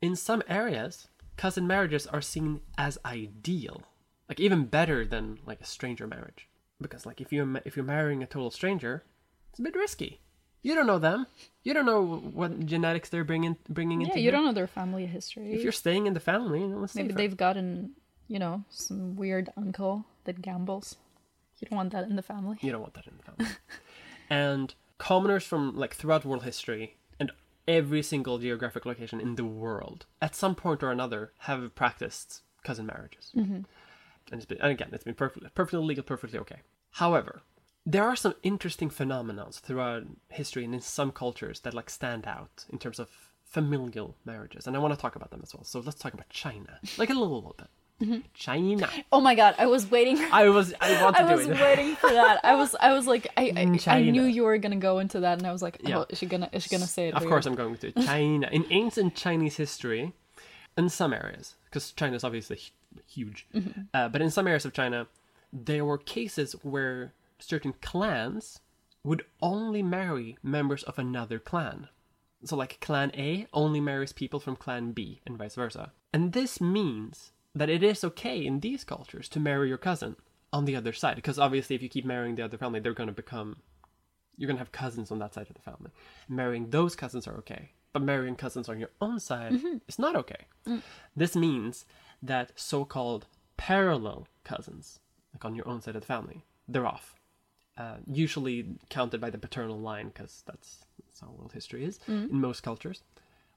in 0.01 0.15
some 0.15 0.43
areas 0.47 1.07
cousin 1.37 1.65
marriages 1.65 2.05
are 2.07 2.21
seen 2.21 2.61
as 2.77 2.97
ideal 3.05 3.83
like 4.27 4.39
even 4.39 4.65
better 4.65 5.05
than 5.05 5.39
like 5.45 5.61
a 5.61 5.65
stranger 5.65 6.07
marriage 6.07 6.47
because 6.81 7.05
like 7.05 7.21
if 7.21 7.31
you 7.31 7.59
if 7.65 7.75
you're 7.75 7.85
marrying 7.85 8.23
a 8.23 8.25
total 8.25 8.51
stranger 8.51 9.03
it's 9.49 9.59
a 9.59 9.61
bit 9.61 9.75
risky 9.75 10.19
you 10.61 10.75
don't 10.75 10.87
know 10.87 10.99
them 10.99 11.25
you 11.63 11.73
don't 11.73 11.85
know 11.85 12.03
what 12.33 12.65
genetics 12.65 13.09
they're 13.09 13.23
bringing 13.23 13.55
bringing 13.69 14.01
yeah 14.01 14.07
into 14.07 14.19
you 14.19 14.23
here. 14.23 14.31
don't 14.31 14.45
know 14.45 14.53
their 14.53 14.67
family 14.67 15.05
history 15.05 15.53
if 15.53 15.63
you're 15.63 15.71
staying 15.71 16.07
in 16.07 16.13
the 16.13 16.19
family 16.19 16.59
you 16.61 16.67
know 16.67 16.85
maybe 16.95 17.13
they've 17.13 17.37
gotten 17.37 17.91
you 18.27 18.39
know 18.39 18.63
some 18.69 19.15
weird 19.15 19.49
uncle 19.57 20.05
that 20.25 20.41
gambles 20.41 20.95
you 21.59 21.67
don't 21.69 21.77
want 21.77 21.91
that 21.93 22.05
in 22.09 22.15
the 22.15 22.23
family 22.23 22.57
You 22.61 22.71
don't 22.71 22.81
want 22.81 22.95
that 22.95 23.05
in 23.07 23.13
the 23.17 23.23
family. 23.23 23.55
and 24.29 24.73
commoners 24.97 25.43
from 25.45 25.75
like 25.77 25.93
throughout 25.93 26.25
world 26.25 26.43
history 26.43 26.97
and 27.19 27.31
every 27.67 28.01
single 28.01 28.39
geographic 28.39 28.85
location 28.85 29.21
in 29.21 29.35
the 29.35 29.45
world, 29.45 30.05
at 30.21 30.33
some 30.35 30.55
point 30.55 30.81
or 30.81 30.91
another, 30.91 31.33
have 31.39 31.75
practiced 31.75 32.41
cousin 32.63 32.87
marriages. 32.87 33.31
Mm-hmm. 33.35 33.59
And 34.31 34.39
it's 34.39 34.45
been, 34.45 34.59
and 34.61 34.71
again, 34.71 34.89
it's 34.93 35.03
been 35.03 35.13
perfectly, 35.13 35.49
perfectly 35.53 35.85
legal, 35.85 36.03
perfectly 36.03 36.39
okay. 36.39 36.57
However, 36.91 37.41
there 37.85 38.03
are 38.05 38.15
some 38.15 38.35
interesting 38.43 38.89
phenomena 38.89 39.47
throughout 39.51 40.03
history 40.29 40.63
and 40.63 40.73
in 40.73 40.81
some 40.81 41.11
cultures 41.11 41.59
that 41.61 41.73
like 41.73 41.89
stand 41.89 42.25
out 42.25 42.65
in 42.71 42.79
terms 42.79 42.99
of 42.99 43.09
familial 43.43 44.15
marriages, 44.25 44.67
and 44.67 44.75
I 44.75 44.79
want 44.79 44.93
to 44.93 44.99
talk 44.99 45.15
about 45.15 45.31
them 45.31 45.41
as 45.43 45.53
well. 45.53 45.63
So 45.63 45.79
let's 45.81 45.99
talk 45.99 46.13
about 46.13 46.29
China, 46.29 46.79
like 46.97 47.09
a 47.09 47.13
little, 47.13 47.55
bit. 47.57 47.67
Mm-hmm. 48.01 48.19
China. 48.33 48.89
Oh 49.11 49.21
my 49.21 49.35
god, 49.35 49.55
I 49.59 49.67
was 49.67 49.89
waiting. 49.91 50.17
I 50.31 50.49
was. 50.49 50.73
I 50.81 51.03
want 51.03 51.17
to 51.17 51.21
I 51.21 51.35
was 51.35 51.45
it. 51.47 51.59
waiting 51.59 51.95
for 51.95 52.09
that. 52.09 52.39
I 52.43 52.55
was. 52.55 52.75
I 52.79 52.93
was 52.93 53.05
like, 53.05 53.27
I. 53.37 53.53
I, 53.55 53.97
I 53.97 54.01
knew 54.01 54.23
you 54.23 54.43
were 54.43 54.57
gonna 54.57 54.77
go 54.77 54.99
into 54.99 55.19
that, 55.19 55.37
and 55.37 55.45
I 55.45 55.51
was 55.51 55.61
like, 55.61 55.77
oh, 55.85 55.89
Yeah. 55.89 56.03
is 56.09 56.17
she 56.17 56.25
gonna? 56.25 56.49
Is 56.51 56.63
she 56.63 56.69
gonna 56.69 56.87
say 56.87 57.09
it? 57.09 57.13
Of 57.13 57.25
course, 57.25 57.45
I'm 57.45 57.55
going 57.55 57.77
to 57.77 57.91
China. 58.05 58.49
In 58.51 58.65
ancient 58.71 59.15
Chinese 59.15 59.57
history, 59.57 60.13
in 60.77 60.89
some 60.89 61.13
areas, 61.13 61.55
because 61.65 61.91
China 61.91 62.15
is 62.15 62.23
obviously 62.23 62.59
hu- 62.93 63.01
huge, 63.07 63.47
mm-hmm. 63.53 63.81
uh, 63.93 64.09
but 64.09 64.21
in 64.21 64.31
some 64.31 64.47
areas 64.47 64.65
of 64.65 64.73
China, 64.73 65.07
there 65.51 65.85
were 65.85 65.97
cases 65.97 66.53
where 66.63 67.13
certain 67.39 67.73
clans 67.81 68.59
would 69.03 69.25
only 69.41 69.81
marry 69.81 70.37
members 70.43 70.83
of 70.83 70.99
another 70.99 71.39
clan. 71.39 71.87
So, 72.43 72.55
like 72.55 72.79
Clan 72.79 73.11
A 73.15 73.47
only 73.53 73.79
marries 73.79 74.13
people 74.13 74.39
from 74.39 74.55
Clan 74.55 74.93
B, 74.93 75.21
and 75.25 75.37
vice 75.37 75.55
versa. 75.55 75.91
And 76.13 76.33
this 76.33 76.59
means 76.59 77.31
that 77.53 77.69
it 77.69 77.83
is 77.83 78.03
okay 78.03 78.43
in 78.45 78.59
these 78.61 78.83
cultures 78.83 79.29
to 79.29 79.39
marry 79.39 79.67
your 79.67 79.77
cousin 79.77 80.15
on 80.51 80.65
the 80.65 80.75
other 80.75 80.93
side, 80.93 81.15
because 81.15 81.37
obviously, 81.37 81.75
if 81.75 81.83
you 81.83 81.89
keep 81.89 82.05
marrying 82.05 82.35
the 82.35 82.43
other 82.43 82.57
family, 82.57 82.79
they're 82.79 82.93
going 82.93 83.07
to 83.07 83.13
become 83.13 83.57
you're 84.37 84.47
gonna 84.47 84.59
have 84.59 84.71
cousins 84.71 85.11
on 85.11 85.19
that 85.19 85.33
side 85.35 85.47
of 85.49 85.53
the 85.55 85.61
family. 85.61 85.91
Marrying 86.27 86.71
those 86.71 86.95
cousins 86.95 87.27
are 87.27 87.35
okay, 87.35 87.69
but 87.93 88.01
marrying 88.01 88.35
cousins 88.35 88.67
on 88.67 88.79
your 88.79 88.89
own 88.99 89.19
side 89.19 89.53
mm-hmm. 89.53 89.77
is 89.87 89.99
not 89.99 90.15
okay. 90.15 90.45
Mm. 90.67 90.81
This 91.15 91.35
means 91.35 91.85
that 92.21 92.51
so-called 92.55 93.25
parallel 93.57 94.27
cousins, 94.43 94.99
like 95.33 95.45
on 95.45 95.55
your 95.55 95.67
own 95.67 95.81
side 95.81 95.95
of 95.95 96.01
the 96.01 96.07
family, 96.07 96.43
they're 96.67 96.85
off. 96.85 97.15
Uh, 97.77 97.95
usually 98.05 98.65
counted 98.89 99.19
by 99.21 99.29
the 99.29 99.37
paternal 99.37 99.79
line, 99.79 100.07
because 100.09 100.43
that's, 100.45 100.85
that's 101.05 101.19
how 101.21 101.27
world 101.29 101.51
history 101.53 101.83
is 101.85 101.99
in 102.07 102.39
most 102.39 102.61
cultures. 102.61 103.01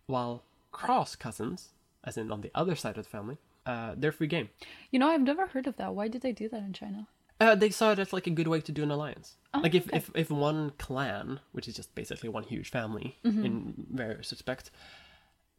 While 0.06 0.42
cross 0.72 1.16
cousins, 1.16 1.70
as 2.04 2.16
in 2.16 2.30
on 2.30 2.40
the 2.40 2.50
other 2.54 2.74
side 2.76 2.96
of 2.96 3.04
the 3.04 3.10
family, 3.10 3.38
uh, 3.66 3.94
they're 3.96 4.12
free 4.12 4.26
game. 4.26 4.50
You 4.90 4.98
know, 4.98 5.08
I've 5.08 5.22
never 5.22 5.46
heard 5.48 5.66
of 5.66 5.76
that. 5.76 5.94
Why 5.94 6.08
did 6.08 6.22
they 6.22 6.32
do 6.32 6.48
that 6.50 6.58
in 6.62 6.72
China? 6.72 7.06
Uh, 7.40 7.54
they 7.54 7.70
saw 7.70 7.90
it 7.92 7.98
as 7.98 8.12
like 8.12 8.26
a 8.26 8.30
good 8.30 8.46
way 8.48 8.60
to 8.60 8.72
do 8.72 8.82
an 8.82 8.90
alliance. 8.90 9.34
Oh, 9.52 9.60
like 9.60 9.74
if, 9.74 9.92
if 9.92 10.10
if 10.14 10.30
one 10.30 10.70
clan, 10.78 11.40
which 11.52 11.66
is 11.66 11.74
just 11.74 11.92
basically 11.94 12.28
one 12.28 12.44
huge 12.44 12.70
family 12.70 13.16
Mm-hmm. 13.24 13.44
in 13.44 13.74
various 13.92 14.30
respects, 14.30 14.70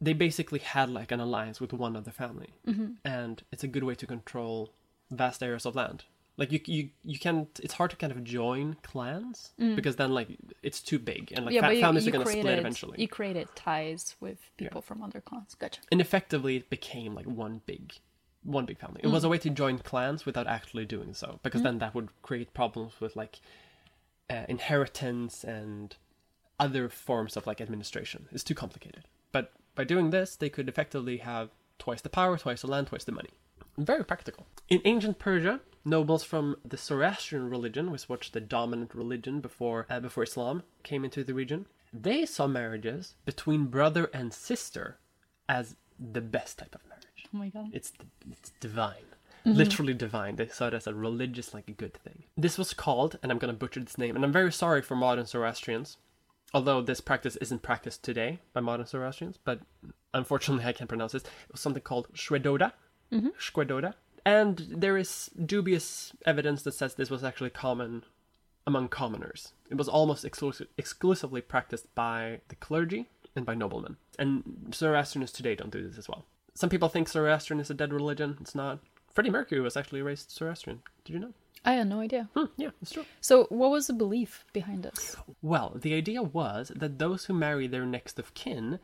they 0.00 0.12
basically 0.12 0.58
had 0.58 0.90
like 0.90 1.10
an 1.12 1.20
alliance 1.20 1.60
with 1.60 1.72
one 1.72 1.96
other 1.96 2.10
family, 2.10 2.50
Mm-hmm. 2.66 2.86
and 3.04 3.42
it's 3.52 3.64
a 3.64 3.68
good 3.68 3.84
way 3.84 3.94
to 3.94 4.06
control 4.06 4.70
vast 5.10 5.42
areas 5.42 5.64
of 5.66 5.74
land. 5.76 6.04
Like 6.38 6.52
you 6.52 6.60
you 6.66 6.90
you 7.02 7.18
can't. 7.18 7.48
It's 7.62 7.74
hard 7.74 7.90
to 7.92 7.96
kind 7.96 8.12
of 8.12 8.22
join 8.22 8.76
clans 8.82 9.52
because 9.76 9.96
then 9.96 10.10
like 10.12 10.28
it's 10.62 10.80
too 10.82 10.98
big 10.98 11.32
and 11.32 11.46
like 11.46 11.52
Mm. 11.52 11.56
yeah, 11.56 11.66
fa- 11.68 11.74
you, 11.74 11.80
families 11.80 12.04
you 12.04 12.10
are 12.10 12.12
going 12.12 12.24
to 12.26 12.30
split 12.30 12.44
created 12.44 12.60
eventually. 12.60 13.00
you 13.00 13.08
created 13.08 13.48
ties 13.54 14.16
with 14.20 14.38
people 14.58 14.82
from 14.82 15.02
other 15.02 15.22
clans. 15.22 15.54
Gotcha. 15.54 15.80
And 15.90 15.98
effectively, 16.00 16.56
it 16.56 16.68
became 16.68 17.14
like 17.14 17.24
one 17.24 17.62
big, 17.64 17.94
one 18.42 18.66
big 18.66 18.78
family. 18.78 19.00
It 19.02 19.06
was 19.08 19.24
a 19.24 19.30
way 19.30 19.38
to 19.38 19.48
join 19.48 19.78
clans 19.78 20.26
without 20.26 20.46
actually 20.46 20.84
doing 20.84 21.14
so, 21.14 21.40
because 21.42 21.62
then 21.62 21.78
that 21.78 21.94
would 21.94 22.10
create 22.20 22.52
problems 22.52 23.00
with 23.00 23.16
like 23.16 23.40
uh, 24.28 24.44
inheritance 24.46 25.42
and 25.42 25.96
other 26.60 26.90
forms 26.90 27.38
of 27.38 27.46
like 27.46 27.62
administration. 27.62 28.28
It's 28.30 28.44
too 28.44 28.54
complicated. 28.54 29.04
But 29.32 29.52
by 29.76 29.84
doing 29.84 30.10
this, 30.10 30.34
they 30.34 30.48
could 30.48 30.68
effectively 30.68 31.18
have 31.18 31.50
twice 31.78 32.00
the 32.00 32.08
power, 32.08 32.36
twice 32.36 32.62
the 32.62 32.66
land, 32.66 32.88
twice 32.88 33.04
the 33.04 33.12
money. 33.12 33.30
Very 33.78 34.04
practical. 34.04 34.46
In 34.68 34.80
ancient 34.84 35.18
Persia, 35.18 35.60
nobles 35.84 36.24
from 36.24 36.56
the 36.64 36.76
Zoroastrian 36.76 37.48
religion, 37.48 37.90
which 37.92 38.08
was 38.08 38.30
the 38.32 38.40
dominant 38.40 38.94
religion 38.94 39.40
before 39.40 39.86
uh, 39.88 40.00
before 40.00 40.24
Islam 40.24 40.62
came 40.82 41.04
into 41.04 41.22
the 41.22 41.34
region, 41.34 41.66
they 41.92 42.26
saw 42.26 42.46
marriages 42.46 43.14
between 43.24 43.66
brother 43.66 44.10
and 44.12 44.32
sister 44.32 44.98
as 45.48 45.76
the 45.98 46.20
best 46.20 46.58
type 46.58 46.74
of 46.74 46.80
marriage. 46.88 47.26
Oh 47.32 47.38
my 47.38 47.48
god. 47.48 47.70
It's 47.72 47.92
it's 48.30 48.52
divine. 48.60 49.04
Literally 49.44 49.94
divine. 49.94 50.34
They 50.34 50.48
saw 50.48 50.66
it 50.66 50.74
as 50.74 50.88
a 50.88 50.94
religious, 50.94 51.54
like 51.54 51.68
a 51.68 51.72
good 51.72 51.94
thing. 51.94 52.24
This 52.36 52.58
was 52.58 52.74
called, 52.74 53.16
and 53.22 53.30
I'm 53.30 53.38
going 53.38 53.54
to 53.54 53.56
butcher 53.56 53.78
this 53.78 53.96
name, 53.96 54.16
and 54.16 54.24
I'm 54.24 54.32
very 54.32 54.50
sorry 54.52 54.82
for 54.82 54.96
modern 54.96 55.24
Zoroastrians, 55.24 55.98
although 56.54 56.80
this 56.82 57.00
practice 57.00 57.36
isn't 57.36 57.62
practiced 57.62 58.02
today 58.02 58.40
by 58.52 58.60
modern 58.60 58.86
Zoroastrians, 58.86 59.38
but 59.42 59.60
unfortunately 60.14 60.64
I 60.64 60.72
can't 60.72 60.88
pronounce 60.88 61.12
this. 61.12 61.22
It 61.22 61.52
was 61.52 61.60
something 61.60 61.82
called 61.82 62.08
Shwedoda. 62.14 62.72
Mm-hmm. 63.12 63.28
Shwedoda. 63.38 63.94
And 64.24 64.66
there 64.70 64.96
is 64.96 65.30
dubious 65.44 66.12
evidence 66.24 66.62
that 66.62 66.74
says 66.74 66.94
this 66.94 67.10
was 67.10 67.22
actually 67.22 67.50
common 67.50 68.02
among 68.66 68.88
commoners. 68.88 69.52
It 69.70 69.76
was 69.76 69.88
almost 69.88 70.24
exclusive, 70.24 70.66
exclusively 70.76 71.40
practiced 71.40 71.94
by 71.94 72.40
the 72.48 72.56
clergy 72.56 73.08
and 73.36 73.46
by 73.46 73.54
noblemen. 73.54 73.96
And 74.18 74.72
Zoroastrians 74.74 75.30
today 75.30 75.54
don't 75.54 75.70
do 75.70 75.86
this 75.86 75.98
as 75.98 76.08
well. 76.08 76.24
Some 76.54 76.70
people 76.70 76.88
think 76.88 77.08
Zoroastrian 77.08 77.60
is 77.60 77.70
a 77.70 77.74
dead 77.74 77.92
religion. 77.92 78.38
It's 78.40 78.54
not. 78.54 78.80
Freddie 79.12 79.30
Mercury 79.30 79.60
was 79.60 79.76
actually 79.76 80.02
raised 80.02 80.30
Zoroastrian. 80.30 80.82
Did 81.04 81.12
you 81.12 81.18
know? 81.20 81.32
I 81.66 81.72
had 81.72 81.88
no 81.88 82.00
idea. 82.00 82.28
Hmm, 82.34 82.44
yeah, 82.56 82.70
that's 82.80 82.92
true. 82.92 83.04
So, 83.20 83.44
what 83.50 83.70
was 83.70 83.88
the 83.88 83.92
belief 83.92 84.44
behind 84.52 84.84
this? 84.84 85.16
Well, 85.42 85.72
the 85.74 85.94
idea 85.94 86.22
was 86.22 86.70
that 86.74 86.98
those 86.98 87.24
who 87.24 87.34
marry 87.34 87.66
their 87.66 87.84
next 87.84 88.18
of 88.18 88.32
kin 88.34 88.78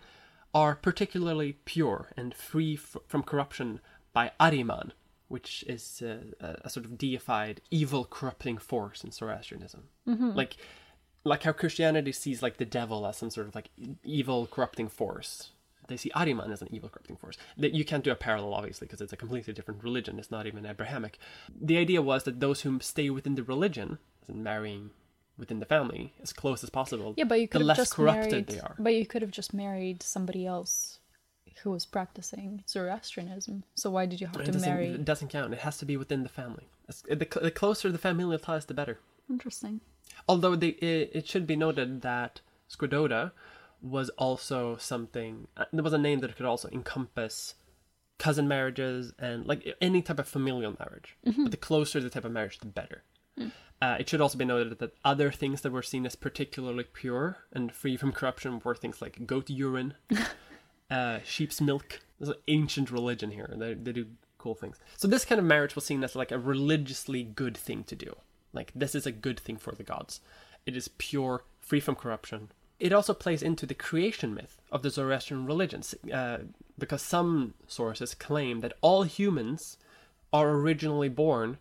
are 0.52 0.74
particularly 0.74 1.54
pure 1.64 2.10
and 2.16 2.34
free 2.34 2.74
f- 2.74 2.96
from 3.06 3.22
corruption 3.22 3.80
by 4.12 4.32
Ahriman, 4.40 4.90
which 5.28 5.64
is 5.66 6.02
uh, 6.02 6.56
a, 6.62 6.68
sort 6.68 6.84
of 6.84 6.98
deified 6.98 7.60
evil 7.70 8.04
corrupting 8.04 8.58
force 8.58 9.02
in 9.04 9.12
Zoroastrianism. 9.12 9.84
Like, 10.36 10.56
like 11.24 11.44
how 11.44 11.52
Christianity 11.52 12.12
sees 12.12 12.42
like 12.42 12.56
the 12.58 12.64
devil 12.66 13.06
as 13.06 13.16
some 13.16 13.30
sort 13.30 13.46
of 13.46 13.54
like 13.54 13.70
evil 14.04 14.46
corrupting 14.46 14.88
force. 14.88 15.52
They 15.92 15.98
see 15.98 16.10
Ahriman 16.16 16.50
as 16.52 16.62
an 16.62 16.68
evil 16.72 16.88
corrupting 16.88 17.16
force. 17.16 17.36
That 17.58 17.74
you 17.74 17.84
can't 17.84 18.02
do 18.02 18.10
a 18.10 18.14
parallel, 18.16 18.54
obviously, 18.54 18.86
because 18.86 19.02
it's 19.02 19.12
a 19.12 19.16
completely 19.16 19.52
different 19.52 19.82
religion. 19.84 20.18
It's 20.18 20.30
not 20.30 20.46
even 20.46 20.64
Abrahamic. 20.64 21.18
The 21.60 21.76
idea 21.76 22.00
was 22.00 22.24
that 22.24 22.40
those 22.40 22.62
who 22.62 22.80
stay 22.80 23.10
within 23.10 23.34
the 23.34 23.42
religion, 23.42 23.98
as 24.22 24.30
in 24.30 24.42
marrying 24.42 24.90
within 25.36 25.60
the 25.60 25.66
family 25.66 26.14
as 26.22 26.32
close 26.32 26.64
as 26.64 26.70
possible, 26.70 27.12
Yeah, 27.16 27.24
but 27.24 27.40
you 27.40 27.48
could 27.48 27.60
have 27.60 27.66
less 27.68 27.76
just 27.76 27.94
corrupted 27.94 28.30
married. 28.32 28.46
they 28.46 28.60
are. 28.60 28.74
But 28.78 28.94
you 28.94 29.04
could 29.06 29.20
have 29.22 29.30
just 29.30 29.52
married 29.52 30.02
somebody 30.02 30.46
else 30.46 30.98
who 31.62 31.70
was 31.70 31.84
practicing 31.84 32.64
Zoroastrianism. 32.68 33.64
So 33.74 33.90
why 33.90 34.06
did 34.06 34.20
you 34.20 34.26
have 34.28 34.40
It 34.40 34.52
to 34.52 34.58
marry? 34.58 34.86
it 34.88 35.04
doesn't 35.04 35.28
count. 35.28 35.52
It 35.52 35.60
has 35.60 35.76
to 35.78 35.84
be 35.84 35.96
within 35.98 36.22
the 36.22 36.28
family. 36.28 36.68
The, 37.08 37.26
the 37.42 37.50
closer 37.50 37.92
the 37.92 37.98
familial 37.98 38.38
ties, 38.38 38.64
the 38.66 38.74
better. 38.74 38.98
Interesting. 39.28 39.80
Although 40.28 40.56
they, 40.56 40.68
it, 40.68 41.10
it 41.14 41.28
should 41.28 41.46
be 41.46 41.56
noted 41.56 42.00
that 42.02 42.40
Squidota 42.70 43.32
was 43.82 44.08
also 44.10 44.76
something. 44.76 45.48
Uh, 45.56 45.64
there 45.72 45.82
was 45.82 45.92
a 45.92 45.98
name 45.98 46.20
that 46.20 46.36
could 46.36 46.46
also 46.46 46.68
encompass 46.70 47.54
cousin 48.18 48.46
marriages 48.46 49.12
and 49.18 49.46
like 49.46 49.66
any 49.80 50.00
type 50.00 50.18
of 50.18 50.28
familial 50.28 50.76
marriage. 50.78 51.16
But 51.42 51.50
the 51.50 51.56
closer 51.56 52.00
the 52.00 52.08
type 52.08 52.24
of 52.24 52.32
marriage, 52.32 52.58
the 52.58 52.66
better. 52.66 53.02
Uh, 53.82 53.96
it 53.98 54.08
should 54.08 54.20
also 54.20 54.38
be 54.38 54.44
noted 54.44 54.78
that 54.78 54.94
other 55.04 55.32
things 55.32 55.62
that 55.62 55.72
were 55.72 55.82
seen 55.82 56.06
as 56.06 56.14
particularly 56.14 56.84
pure 56.84 57.38
and 57.52 57.72
free 57.72 57.96
from 57.96 58.12
corruption 58.12 58.60
were 58.62 58.76
things 58.76 59.02
like 59.02 59.26
goat 59.26 59.50
urine, 59.50 59.94
uh, 60.90 61.18
sheep's 61.24 61.60
milk. 61.60 61.98
There's 62.20 62.28
an 62.28 62.42
ancient 62.46 62.92
religion 62.92 63.32
here. 63.32 63.52
They, 63.56 63.74
they 63.74 63.90
do 63.90 64.06
cool 64.38 64.54
things. 64.54 64.78
So 64.96 65.08
this 65.08 65.24
kind 65.24 65.40
of 65.40 65.44
marriage 65.44 65.74
was 65.74 65.84
seen 65.84 66.04
as 66.04 66.14
like 66.14 66.30
a 66.30 66.38
religiously 66.38 67.24
good 67.24 67.56
thing 67.56 67.82
to 67.84 67.96
do. 67.96 68.14
Like 68.52 68.70
this 68.72 68.94
is 68.94 69.04
a 69.04 69.12
good 69.12 69.40
thing 69.40 69.56
for 69.56 69.72
the 69.72 69.82
gods. 69.82 70.20
It 70.64 70.76
is 70.76 70.86
pure, 70.98 71.42
free 71.60 71.80
from 71.80 71.96
corruption. 71.96 72.50
It 72.82 72.92
also 72.92 73.14
plays 73.14 73.44
into 73.44 73.64
the 73.64 73.74
creation 73.74 74.34
myth 74.34 74.60
of 74.72 74.82
the 74.82 74.90
Zoroastrian 74.90 75.46
religions, 75.46 75.94
uh, 76.12 76.38
because 76.76 77.00
some 77.00 77.54
sources 77.68 78.12
claim 78.12 78.58
that 78.58 78.72
all 78.80 79.04
humans 79.04 79.78
are 80.32 80.50
originally 80.50 81.08
born 81.08 81.58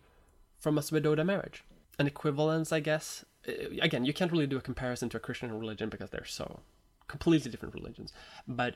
from 0.58 0.76
a 0.76 0.80
Svedota 0.80 1.24
marriage. 1.24 1.62
An 1.96 2.08
equivalence, 2.08 2.72
I 2.72 2.80
guess. 2.80 3.24
Uh, 3.46 3.52
Again, 3.80 4.04
you 4.04 4.12
can't 4.12 4.32
really 4.32 4.48
do 4.48 4.56
a 4.56 4.60
comparison 4.60 5.08
to 5.10 5.18
a 5.18 5.20
Christian 5.20 5.56
religion 5.56 5.88
because 5.88 6.10
they're 6.10 6.24
so 6.24 6.58
completely 7.06 7.52
different 7.52 7.74
religions. 7.74 8.12
But 8.48 8.74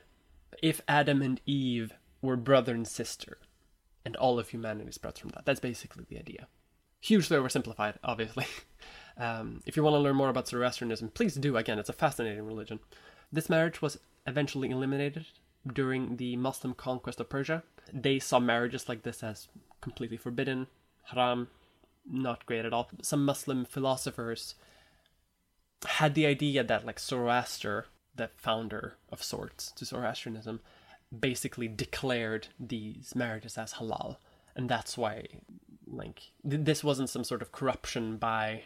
if 0.63 0.79
Adam 0.87 1.21
and 1.21 1.41
Eve 1.45 1.95
were 2.21 2.37
brother 2.37 2.73
and 2.73 2.87
sister, 2.87 3.39
and 4.05 4.15
all 4.15 4.39
of 4.39 4.47
humanity 4.47 4.93
sprouts 4.93 5.19
from 5.19 5.31
that, 5.31 5.43
that's 5.43 5.59
basically 5.59 6.05
the 6.07 6.17
idea. 6.17 6.47
Hugely 7.01 7.35
oversimplified, 7.35 7.95
obviously. 8.05 8.47
Um, 9.17 9.61
if 9.65 9.75
you 9.75 9.83
want 9.83 9.95
to 9.95 9.99
learn 9.99 10.15
more 10.15 10.29
about 10.29 10.47
Zoroastrianism, 10.47 11.09
please 11.09 11.35
do. 11.35 11.57
Again, 11.57 11.79
it's 11.79 11.89
a 11.89 11.93
fascinating 11.93 12.45
religion. 12.45 12.79
This 13.31 13.49
marriage 13.49 13.81
was 13.81 13.99
eventually 14.25 14.69
eliminated 14.69 15.25
during 15.73 16.17
the 16.17 16.35
Muslim 16.37 16.73
conquest 16.73 17.19
of 17.19 17.29
Persia. 17.29 17.63
They 17.91 18.19
saw 18.19 18.39
marriages 18.39 18.87
like 18.87 19.03
this 19.03 19.23
as 19.23 19.47
completely 19.81 20.17
forbidden, 20.17 20.67
haram, 21.05 21.47
not 22.09 22.45
great 22.45 22.65
at 22.65 22.73
all. 22.73 22.89
Some 23.01 23.25
Muslim 23.25 23.65
philosophers 23.65 24.55
had 25.85 26.15
the 26.15 26.25
idea 26.25 26.63
that, 26.63 26.85
like, 26.85 26.99
Zoroaster, 26.99 27.87
the 28.15 28.29
founder 28.37 28.95
of 29.11 29.23
sorts 29.23 29.71
to 29.71 29.85
Zoroastrianism, 29.85 30.59
basically 31.17 31.67
declared 31.67 32.47
these 32.59 33.13
marriages 33.15 33.57
as 33.57 33.73
halal. 33.73 34.17
And 34.55 34.69
that's 34.69 34.97
why, 34.97 35.27
like, 35.85 36.31
th- 36.49 36.65
this 36.65 36.83
wasn't 36.83 37.09
some 37.09 37.23
sort 37.23 37.41
of 37.41 37.51
corruption 37.51 38.17
by 38.17 38.63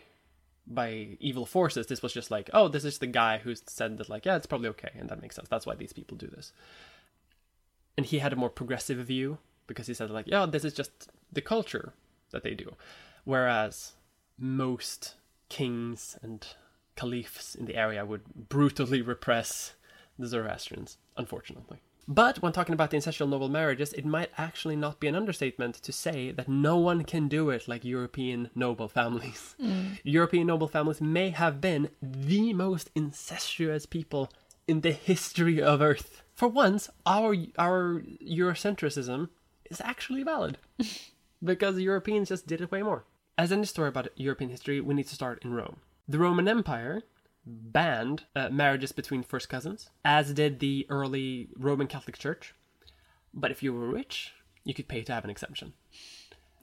by 0.73 1.17
evil 1.19 1.45
forces. 1.45 1.87
This 1.87 2.01
was 2.01 2.13
just 2.13 2.31
like, 2.31 2.49
oh, 2.53 2.67
this 2.67 2.85
is 2.85 2.97
the 2.99 3.07
guy 3.07 3.39
who 3.39 3.53
said 3.55 3.97
that, 3.97 4.09
like, 4.09 4.25
yeah, 4.25 4.35
it's 4.35 4.45
probably 4.45 4.69
okay, 4.69 4.91
and 4.97 5.09
that 5.09 5.21
makes 5.21 5.35
sense. 5.35 5.47
That's 5.49 5.65
why 5.65 5.75
these 5.75 5.93
people 5.93 6.17
do 6.17 6.27
this. 6.27 6.53
And 7.97 8.05
he 8.05 8.19
had 8.19 8.33
a 8.33 8.37
more 8.37 8.49
progressive 8.49 8.97
view 8.99 9.37
because 9.67 9.87
he 9.87 9.93
said, 9.93 10.09
like, 10.09 10.27
yeah, 10.27 10.45
this 10.45 10.65
is 10.65 10.73
just 10.73 11.09
the 11.31 11.41
culture 11.41 11.93
that 12.31 12.43
they 12.43 12.53
do. 12.53 12.75
Whereas 13.23 13.93
most 14.37 15.15
kings 15.49 16.17
and 16.21 16.45
caliphs 16.95 17.55
in 17.55 17.65
the 17.65 17.75
area 17.75 18.05
would 18.05 18.23
brutally 18.49 19.01
repress 19.01 19.73
the 20.17 20.27
Zoroastrians, 20.27 20.97
unfortunately. 21.17 21.79
But 22.13 22.41
when 22.41 22.51
talking 22.51 22.73
about 22.73 22.89
the 22.91 22.97
ancestral 22.97 23.29
noble 23.29 23.47
marriages, 23.47 23.93
it 23.93 24.03
might 24.03 24.31
actually 24.37 24.75
not 24.75 24.99
be 24.99 25.07
an 25.07 25.15
understatement 25.15 25.75
to 25.75 25.93
say 25.93 26.31
that 26.31 26.49
no 26.49 26.75
one 26.75 27.05
can 27.05 27.29
do 27.29 27.49
it 27.49 27.69
like 27.69 27.85
European 27.85 28.49
noble 28.53 28.89
families. 28.89 29.55
Mm. 29.61 29.99
European 30.03 30.47
noble 30.47 30.67
families 30.67 30.99
may 30.99 31.29
have 31.29 31.61
been 31.61 31.89
the 32.01 32.51
most 32.51 32.89
incestuous 32.95 33.85
people 33.85 34.31
in 34.67 34.81
the 34.81 34.91
history 34.91 35.61
of 35.61 35.81
Earth. 35.81 36.23
For 36.33 36.47
once, 36.47 36.89
our 37.05 37.35
our 37.59 38.01
Eurocentrism 38.19 39.29
is 39.69 39.81
actually 39.81 40.23
valid 40.23 40.57
because 41.51 41.79
Europeans 41.79 42.29
just 42.29 42.47
did 42.47 42.59
it 42.59 42.71
way 42.71 42.81
more. 42.81 43.05
As 43.37 43.51
any 43.51 43.65
story 43.65 43.89
about 43.89 44.09
European 44.15 44.49
history, 44.49 44.81
we 44.81 44.95
need 44.95 45.07
to 45.07 45.15
start 45.15 45.45
in 45.45 45.53
Rome. 45.53 45.77
The 46.07 46.19
Roman 46.19 46.47
Empire 46.47 47.03
banned 47.45 48.23
uh, 48.35 48.49
marriages 48.49 48.91
between 48.91 49.23
first 49.23 49.49
cousins, 49.49 49.89
as 50.05 50.33
did 50.33 50.59
the 50.59 50.85
early 50.89 51.49
Roman 51.57 51.87
Catholic 51.87 52.17
Church. 52.17 52.53
But 53.33 53.51
if 53.51 53.63
you 53.63 53.73
were 53.73 53.87
rich, 53.87 54.33
you 54.63 54.73
could 54.73 54.87
pay 54.87 55.03
to 55.03 55.13
have 55.13 55.23
an 55.23 55.29
exemption. 55.29 55.73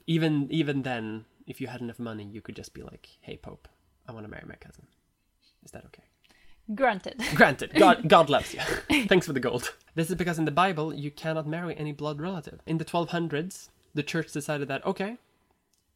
Even 0.07 0.47
even 0.51 0.83
then, 0.83 1.25
if 1.47 1.59
you 1.59 1.67
had 1.67 1.81
enough 1.81 1.99
money, 1.99 2.23
you 2.23 2.41
could 2.41 2.55
just 2.55 2.73
be 2.73 2.81
like, 2.81 3.09
"Hey, 3.21 3.37
Pope, 3.37 3.67
I 4.07 4.11
want 4.11 4.25
to 4.25 4.31
marry 4.31 4.45
my 4.47 4.55
cousin. 4.55 4.87
Is 5.63 5.71
that 5.71 5.85
okay?" 5.85 6.03
Granted. 6.75 7.21
Granted. 7.35 7.73
God, 7.73 8.07
God 8.07 8.29
loves 8.29 8.53
you. 8.53 8.59
Thanks 9.07 9.25
for 9.25 9.33
the 9.33 9.39
gold. 9.39 9.73
This 9.95 10.09
is 10.09 10.15
because 10.15 10.37
in 10.37 10.45
the 10.45 10.51
Bible, 10.51 10.93
you 10.93 11.09
cannot 11.09 11.47
marry 11.47 11.75
any 11.75 11.91
blood 11.91 12.21
relative. 12.21 12.59
In 12.67 12.77
the 12.77 12.85
1200s, 12.85 13.69
the 13.95 14.03
church 14.03 14.31
decided 14.31 14.67
that, 14.67 14.85
okay, 14.85 15.17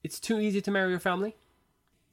it's 0.03 0.19
too 0.19 0.39
easy 0.39 0.61
to 0.61 0.71
marry 0.71 0.89
your 0.89 0.99
family. 0.99 1.35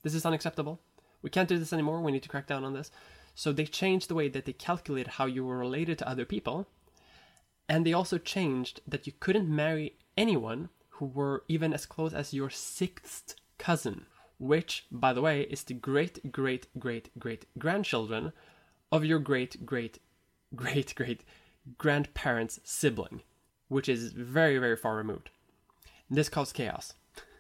This 0.03 0.15
is 0.15 0.27
unacceptable. 0.27 0.79
We 1.23 1.31
can't 1.31 1.49
do 1.49 1.59
this 1.59 1.73
anymore. 1.73 2.01
We 2.01 2.13
need 2.13 2.23
to 2.23 2.29
crack 2.29 2.47
down 2.47 2.65
on 2.65 2.75
this. 2.75 2.91
So 3.35 3.53
they 3.53 3.65
changed 3.65 4.09
the 4.09 4.15
way 4.15 4.29
that 4.29 4.45
they 4.45 4.53
calculated 4.53 5.13
how 5.13 5.27
you 5.27 5.45
were 5.45 5.59
related 5.59 5.99
to 5.99 6.09
other 6.09 6.25
people. 6.25 6.67
And 7.69 7.87
they 7.87 7.93
also 7.93 8.19
changed 8.19 8.81
that 8.87 9.07
you 9.07 9.13
couldn't 9.21 9.49
marry 9.49 9.97
anyone 10.17 10.71
who 10.91 11.07
were 11.07 11.45
even 11.49 11.73
as 11.73 11.87
close 11.87 12.13
as 12.13 12.35
your 12.35 12.51
sixth 12.51 13.35
cousin, 13.59 14.07
which, 14.39 14.87
by 14.91 15.13
the 15.13 15.23
way, 15.23 15.43
is 15.43 15.63
the 15.63 15.75
great, 15.75 16.33
great, 16.33 16.67
great, 16.79 17.11
great 17.19 17.47
grandchildren 17.59 18.33
of 18.91 19.05
your 19.05 19.19
great, 19.19 19.65
great, 19.65 19.99
great, 20.55 20.95
great 20.95 21.25
grandparents' 21.79 22.61
sibling, 22.65 23.23
which 23.69 23.89
is 23.89 24.13
very, 24.13 24.59
very 24.59 24.77
far 24.77 24.97
removed. 24.97 25.31
This 26.09 26.29
caused 26.29 26.55
chaos 26.55 26.95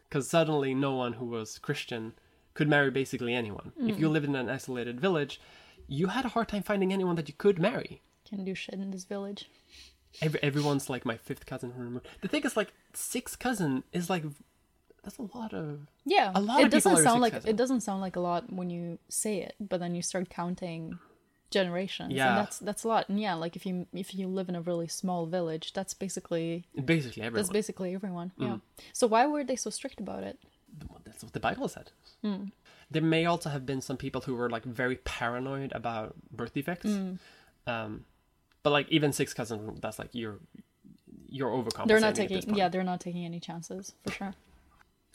because 0.08 0.28
suddenly 0.28 0.74
no 0.74 0.94
one 0.94 1.14
who 1.14 1.26
was 1.26 1.58
Christian 1.58 2.14
could 2.60 2.68
marry 2.68 2.90
basically 2.90 3.32
anyone. 3.32 3.72
Mm. 3.80 3.88
If 3.88 3.98
you 3.98 4.10
lived 4.10 4.26
in 4.26 4.36
an 4.36 4.50
isolated 4.50 5.00
village, 5.00 5.40
you 5.88 6.08
had 6.08 6.26
a 6.26 6.28
hard 6.28 6.48
time 6.48 6.62
finding 6.62 6.92
anyone 6.92 7.16
that 7.16 7.26
you 7.26 7.32
could 7.32 7.58
marry. 7.58 8.02
Can 8.28 8.44
do 8.44 8.54
shit 8.54 8.74
in 8.74 8.90
this 8.90 9.04
village. 9.04 9.48
Every, 10.20 10.42
everyone's 10.42 10.90
like 10.90 11.06
my 11.06 11.16
fifth 11.16 11.46
cousin 11.46 11.72
removed. 11.74 12.06
The 12.20 12.28
thing 12.28 12.42
is, 12.42 12.58
like 12.58 12.74
sixth 12.92 13.38
cousin 13.38 13.82
is 13.94 14.10
like 14.10 14.24
that's 15.02 15.16
a 15.16 15.28
lot 15.34 15.54
of 15.54 15.86
yeah. 16.04 16.32
A 16.34 16.40
lot 16.42 16.60
it 16.60 16.64
of 16.64 16.70
doesn't 16.70 16.98
sound 16.98 17.22
like 17.22 17.32
cousin. 17.32 17.48
it 17.48 17.56
doesn't 17.56 17.80
sound 17.80 18.02
like 18.02 18.16
a 18.16 18.20
lot 18.20 18.52
when 18.52 18.68
you 18.68 18.98
say 19.08 19.38
it, 19.38 19.54
but 19.58 19.80
then 19.80 19.94
you 19.94 20.02
start 20.02 20.28
counting 20.28 20.98
generations. 21.50 22.12
Yeah, 22.12 22.28
and 22.28 22.36
that's 22.40 22.58
that's 22.58 22.84
a 22.84 22.88
lot. 22.88 23.08
And 23.08 23.18
yeah, 23.18 23.32
like 23.32 23.56
if 23.56 23.64
you 23.64 23.86
if 23.94 24.14
you 24.14 24.28
live 24.28 24.50
in 24.50 24.54
a 24.54 24.60
really 24.60 24.88
small 24.88 25.24
village, 25.24 25.72
that's 25.72 25.94
basically 25.94 26.66
basically 26.84 27.22
everyone. 27.22 27.40
That's 27.40 27.50
basically 27.50 27.94
everyone. 27.94 28.32
Mm. 28.38 28.46
Yeah. 28.46 28.56
So 28.92 29.06
why 29.06 29.24
were 29.24 29.44
they 29.44 29.56
so 29.56 29.70
strict 29.70 29.98
about 29.98 30.24
it? 30.24 30.38
That's 31.04 31.24
what 31.24 31.32
the 31.32 31.40
Bible 31.40 31.68
said. 31.68 31.90
Mm. 32.24 32.52
There 32.90 33.02
may 33.02 33.26
also 33.26 33.50
have 33.50 33.66
been 33.66 33.80
some 33.80 33.96
people 33.96 34.22
who 34.22 34.34
were 34.34 34.48
like 34.48 34.64
very 34.64 34.96
paranoid 34.96 35.72
about 35.72 36.14
birth 36.32 36.54
defects. 36.54 36.86
Mm. 36.86 37.18
Um, 37.66 38.04
but 38.62 38.70
like 38.70 38.88
even 38.88 39.12
six 39.12 39.34
cousins, 39.34 39.80
that's 39.80 39.98
like 39.98 40.10
you're 40.12 40.38
you're 41.28 41.50
overcompensating. 41.50 41.86
They're 41.86 42.00
not 42.00 42.14
taking 42.14 42.54
yeah, 42.54 42.68
they're 42.68 42.82
not 42.82 43.00
taking 43.00 43.24
any 43.24 43.38
chances 43.38 43.94
for 44.04 44.12
sure. 44.12 44.34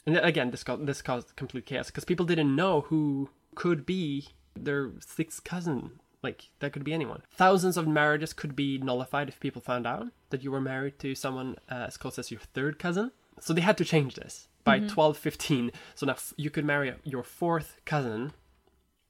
And 0.06 0.18
again, 0.18 0.50
this 0.50 0.62
caused 0.62 0.86
this 0.86 1.02
caused 1.02 1.34
complete 1.36 1.66
chaos 1.66 1.88
because 1.88 2.04
people 2.04 2.26
didn't 2.26 2.54
know 2.54 2.82
who 2.82 3.30
could 3.54 3.84
be 3.84 4.28
their 4.54 4.92
sixth 5.00 5.42
cousin. 5.44 5.98
Like 6.22 6.50
that 6.60 6.72
could 6.72 6.84
be 6.84 6.94
anyone. 6.94 7.22
Thousands 7.32 7.76
of 7.76 7.86
marriages 7.86 8.32
could 8.32 8.56
be 8.56 8.78
nullified 8.78 9.28
if 9.28 9.40
people 9.40 9.60
found 9.60 9.86
out 9.86 10.08
that 10.30 10.42
you 10.42 10.50
were 10.50 10.60
married 10.60 10.98
to 11.00 11.14
someone 11.14 11.56
uh, 11.70 11.86
as 11.88 11.96
close 11.96 12.18
as 12.18 12.30
your 12.30 12.40
third 12.40 12.78
cousin. 12.78 13.12
So 13.40 13.52
they 13.52 13.60
had 13.60 13.76
to 13.78 13.84
change 13.84 14.14
this 14.14 14.48
by 14.66 14.78
mm-hmm. 14.78 14.94
1215. 14.94 15.70
So 15.94 16.04
now 16.04 16.16
you 16.36 16.50
could 16.50 16.64
marry 16.64 16.92
your 17.04 17.22
fourth 17.22 17.80
cousin 17.86 18.32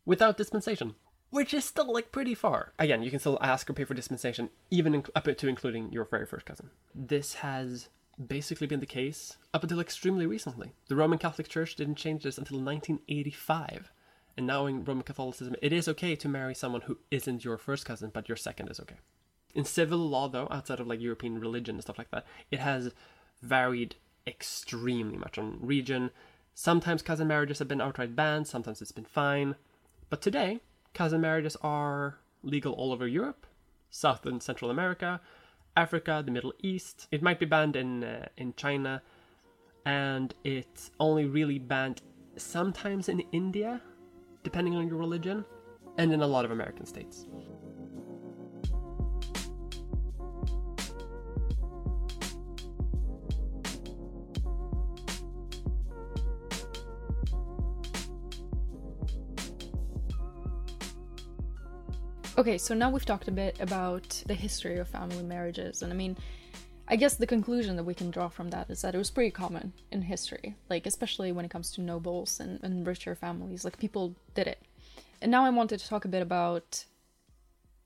without 0.04 0.36
dispensation, 0.36 0.94
which 1.30 1.54
is 1.54 1.64
still 1.64 1.92
like 1.92 2.12
pretty 2.12 2.34
far. 2.34 2.74
Again, 2.78 3.02
you 3.02 3.10
can 3.10 3.18
still 3.18 3.38
ask 3.40 3.68
or 3.68 3.72
pay 3.72 3.84
for 3.84 3.94
dispensation, 3.94 4.50
even 4.70 4.94
in, 4.94 5.04
up 5.16 5.24
to 5.24 5.48
including 5.48 5.90
your 5.90 6.04
very 6.04 6.26
first 6.26 6.44
cousin. 6.46 6.70
This 6.94 7.34
has 7.36 7.88
basically 8.24 8.66
been 8.66 8.80
the 8.80 8.86
case 8.86 9.38
up 9.52 9.62
until 9.62 9.80
extremely 9.80 10.26
recently. 10.26 10.72
The 10.88 10.96
Roman 10.96 11.18
Catholic 11.18 11.48
Church 11.48 11.74
didn't 11.74 11.96
change 11.96 12.22
this 12.22 12.38
until 12.38 12.58
1985. 12.58 13.90
And 14.36 14.46
now 14.46 14.66
in 14.66 14.84
Roman 14.84 15.04
Catholicism, 15.04 15.56
it 15.62 15.72
is 15.72 15.88
okay 15.88 16.14
to 16.16 16.28
marry 16.28 16.54
someone 16.54 16.82
who 16.82 16.98
isn't 17.10 17.44
your 17.44 17.56
first 17.56 17.86
cousin, 17.86 18.10
but 18.12 18.28
your 18.28 18.36
second 18.36 18.68
is 18.68 18.78
okay. 18.80 18.96
In 19.54 19.64
civil 19.64 19.98
law, 19.98 20.28
though, 20.28 20.48
outside 20.50 20.80
of 20.80 20.86
like 20.86 21.00
European 21.00 21.40
religion 21.40 21.76
and 21.76 21.82
stuff 21.82 21.96
like 21.96 22.10
that, 22.10 22.26
it 22.50 22.58
has 22.58 22.92
varied 23.40 23.96
extremely 24.26 25.16
much 25.16 25.38
on 25.38 25.58
region. 25.60 26.10
Sometimes 26.54 27.02
cousin 27.02 27.28
marriages 27.28 27.58
have 27.58 27.68
been 27.68 27.80
outright 27.80 28.16
banned, 28.16 28.46
sometimes 28.46 28.80
it's 28.80 28.92
been 28.92 29.04
fine. 29.04 29.56
But 30.08 30.22
today, 30.22 30.60
cousin 30.94 31.20
marriages 31.20 31.56
are 31.62 32.18
legal 32.42 32.72
all 32.72 32.92
over 32.92 33.06
Europe, 33.06 33.46
South 33.90 34.24
and 34.24 34.42
Central 34.42 34.70
America, 34.70 35.20
Africa, 35.76 36.22
the 36.24 36.30
Middle 36.30 36.54
East. 36.62 37.08
It 37.10 37.22
might 37.22 37.38
be 37.38 37.46
banned 37.46 37.76
in 37.76 38.04
uh, 38.04 38.26
in 38.36 38.54
China, 38.56 39.02
and 39.84 40.34
it's 40.44 40.90
only 40.98 41.26
really 41.26 41.58
banned 41.58 42.02
sometimes 42.36 43.08
in 43.08 43.20
India, 43.32 43.80
depending 44.42 44.74
on 44.74 44.88
your 44.88 44.96
religion, 44.96 45.44
and 45.98 46.12
in 46.12 46.22
a 46.22 46.26
lot 46.26 46.44
of 46.44 46.50
American 46.50 46.86
states. 46.86 47.26
Okay, 62.38 62.58
so 62.58 62.74
now 62.74 62.90
we've 62.90 63.06
talked 63.06 63.28
a 63.28 63.32
bit 63.32 63.56
about 63.60 64.22
the 64.26 64.34
history 64.34 64.76
of 64.76 64.88
family 64.88 65.22
marriages, 65.22 65.80
and 65.80 65.90
I 65.90 65.96
mean, 65.96 66.18
I 66.86 66.96
guess 66.96 67.14
the 67.14 67.26
conclusion 67.26 67.76
that 67.76 67.84
we 67.84 67.94
can 67.94 68.10
draw 68.10 68.28
from 68.28 68.50
that 68.50 68.68
is 68.68 68.82
that 68.82 68.94
it 68.94 68.98
was 68.98 69.10
pretty 69.10 69.30
common 69.30 69.72
in 69.90 70.02
history, 70.02 70.54
like 70.68 70.84
especially 70.84 71.32
when 71.32 71.46
it 71.46 71.50
comes 71.50 71.72
to 71.72 71.80
nobles 71.80 72.38
and, 72.38 72.62
and 72.62 72.86
richer 72.86 73.14
families, 73.14 73.64
like 73.64 73.78
people 73.78 74.14
did 74.34 74.46
it. 74.48 74.60
And 75.22 75.30
now 75.30 75.46
I 75.46 75.50
wanted 75.50 75.80
to 75.80 75.88
talk 75.88 76.04
a 76.04 76.08
bit 76.08 76.20
about 76.20 76.84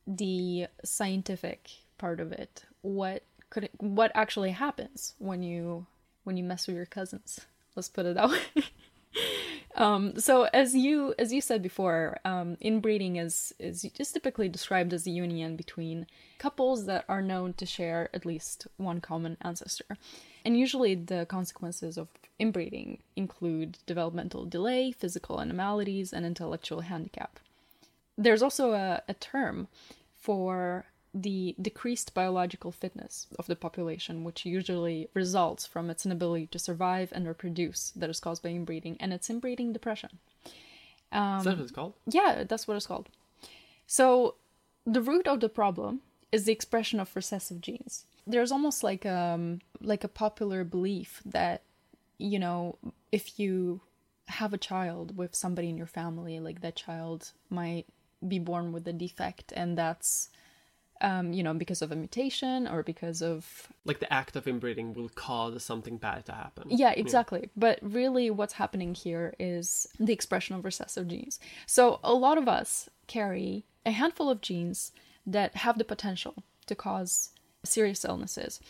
the 0.05 0.67
scientific 0.85 1.71
part 1.97 2.19
of 2.19 2.33
it. 2.33 2.65
What 2.83 3.23
could 3.51 3.65
it, 3.65 3.71
what 3.79 4.11
actually 4.17 4.51
happens 4.51 5.15
when 5.19 5.45
you 5.45 5.87
when 6.25 6.37
you 6.37 6.43
mess 6.43 6.67
with 6.67 6.75
your 6.75 6.87
cousins? 6.87 7.39
Let's 7.77 7.89
put 7.89 8.05
it 8.05 8.17
that 8.17 8.29
way. 8.57 8.65
Um, 9.77 10.19
so 10.19 10.49
as 10.53 10.75
you 10.75 11.15
as 11.19 11.33
you 11.33 11.41
said 11.41 11.63
before, 11.63 12.19
um, 12.25 12.57
inbreeding 12.61 13.17
is 13.17 13.55
is 13.59 13.83
just 13.95 14.15
typically 14.15 14.49
described 14.49 14.93
as 14.93 15.07
a 15.07 15.11
union 15.11 15.57
between 15.57 16.07
couples 16.39 16.87
that 16.87 17.05
are 17.09 17.23
known 17.23 17.55
to 17.55 17.67
share 17.67 18.11
at 18.13 18.27
least 18.27 18.67
one 18.77 19.01
common 19.01 19.37
ancestor. 19.43 19.97
And 20.45 20.59
usually 20.59 20.95
the 20.95 21.27
consequences 21.27 21.97
of 21.97 22.09
inbreeding 22.39 22.99
include 23.15 23.79
developmental 23.87 24.45
delay, 24.45 24.91
physical 24.91 25.39
anomalies, 25.39 26.13
and 26.13 26.27
intellectual 26.27 26.81
handicap. 26.81 27.39
There's 28.17 28.43
also 28.43 28.73
a, 28.73 29.03
a 29.07 29.15
term 29.15 29.69
for 30.17 30.87
the 31.13 31.55
decreased 31.61 32.15
biological 32.15 32.71
fitness 32.71 33.27
of 33.39 33.47
the 33.47 33.57
population, 33.57 34.25
which 34.25 34.47
usually 34.47 35.09
results 35.15 35.67
from 35.67 35.91
its 35.91 36.07
inability 36.07 36.47
to 36.49 36.59
survive 36.59 37.13
and 37.13 37.27
reproduce, 37.27 37.91
that 37.97 38.11
is 38.11 38.21
caused 38.21 38.43
by 38.43 38.51
inbreeding, 38.51 38.97
and 39.01 39.13
it's 39.13 39.29
inbreeding 39.29 39.73
depression. 39.73 40.19
Um, 41.13 41.39
is 41.39 41.45
that 41.45 41.57
what 41.57 41.63
it's 41.63 41.73
called? 41.73 41.95
Yeah, 42.07 42.45
that's 42.47 42.69
what 42.69 42.77
it's 42.77 42.87
called. 42.87 43.09
So, 43.87 44.37
the 44.87 45.03
root 45.03 45.27
of 45.27 45.41
the 45.41 45.49
problem 45.49 46.01
is 46.31 46.45
the 46.45 46.53
expression 46.53 47.01
of 47.01 47.15
recessive 47.17 47.61
genes. 47.61 48.05
There's 48.27 48.53
almost 48.53 48.85
like 48.85 49.05
um 49.05 49.61
like 49.81 50.05
a 50.05 50.09
popular 50.09 50.63
belief 50.63 51.23
that 51.25 51.63
you 52.19 52.39
know 52.39 52.79
if 53.11 53.41
you 53.41 53.81
have 54.29 54.53
a 54.53 54.59
child 54.59 55.17
with 55.17 55.35
somebody 55.35 55.69
in 55.69 55.77
your 55.77 55.87
family, 55.87 56.39
like 56.39 56.61
that 56.61 56.77
child 56.77 57.33
might 57.49 57.87
be 58.27 58.39
born 58.39 58.73
with 58.73 58.87
a 58.87 58.93
defect, 58.93 59.53
and 59.57 59.77
that's 59.77 60.31
um, 61.01 61.33
you 61.33 61.43
know 61.43 61.55
because 61.55 61.83
of 61.83 61.93
a 61.93 61.97
mutation 61.97 62.67
or 62.69 62.83
because 62.83 63.23
of 63.23 63.69
Like 63.85 64.01
the 64.01 64.13
act 64.13 64.37
of 64.37 64.47
inbreeding 64.47 64.95
will 64.95 65.09
cause 65.11 65.63
something 65.63 65.97
bad 65.97 66.27
to 66.27 66.33
happen. 66.33 66.65
yeah, 66.69 66.93
exactly. 66.93 67.51
But 67.57 67.79
really, 67.83 68.31
what's 68.31 68.55
happening 68.55 68.95
here 68.95 69.35
is 69.39 69.87
the 69.99 70.13
expression 70.13 70.57
of 70.57 70.65
recessive 70.65 71.09
genes. 71.09 71.39
So, 71.67 72.01
a 72.05 72.13
lot 72.15 72.39
of 72.39 72.49
us 72.49 72.89
carry 73.07 73.65
a 73.87 73.91
handful 73.91 74.29
of 74.31 74.41
genes 74.41 74.93
that 75.27 75.57
have 75.57 75.79
the 75.79 75.85
potential 75.85 76.35
to 76.67 76.75
cause 76.75 77.31
serious 77.65 78.05
illnesses. 78.05 78.61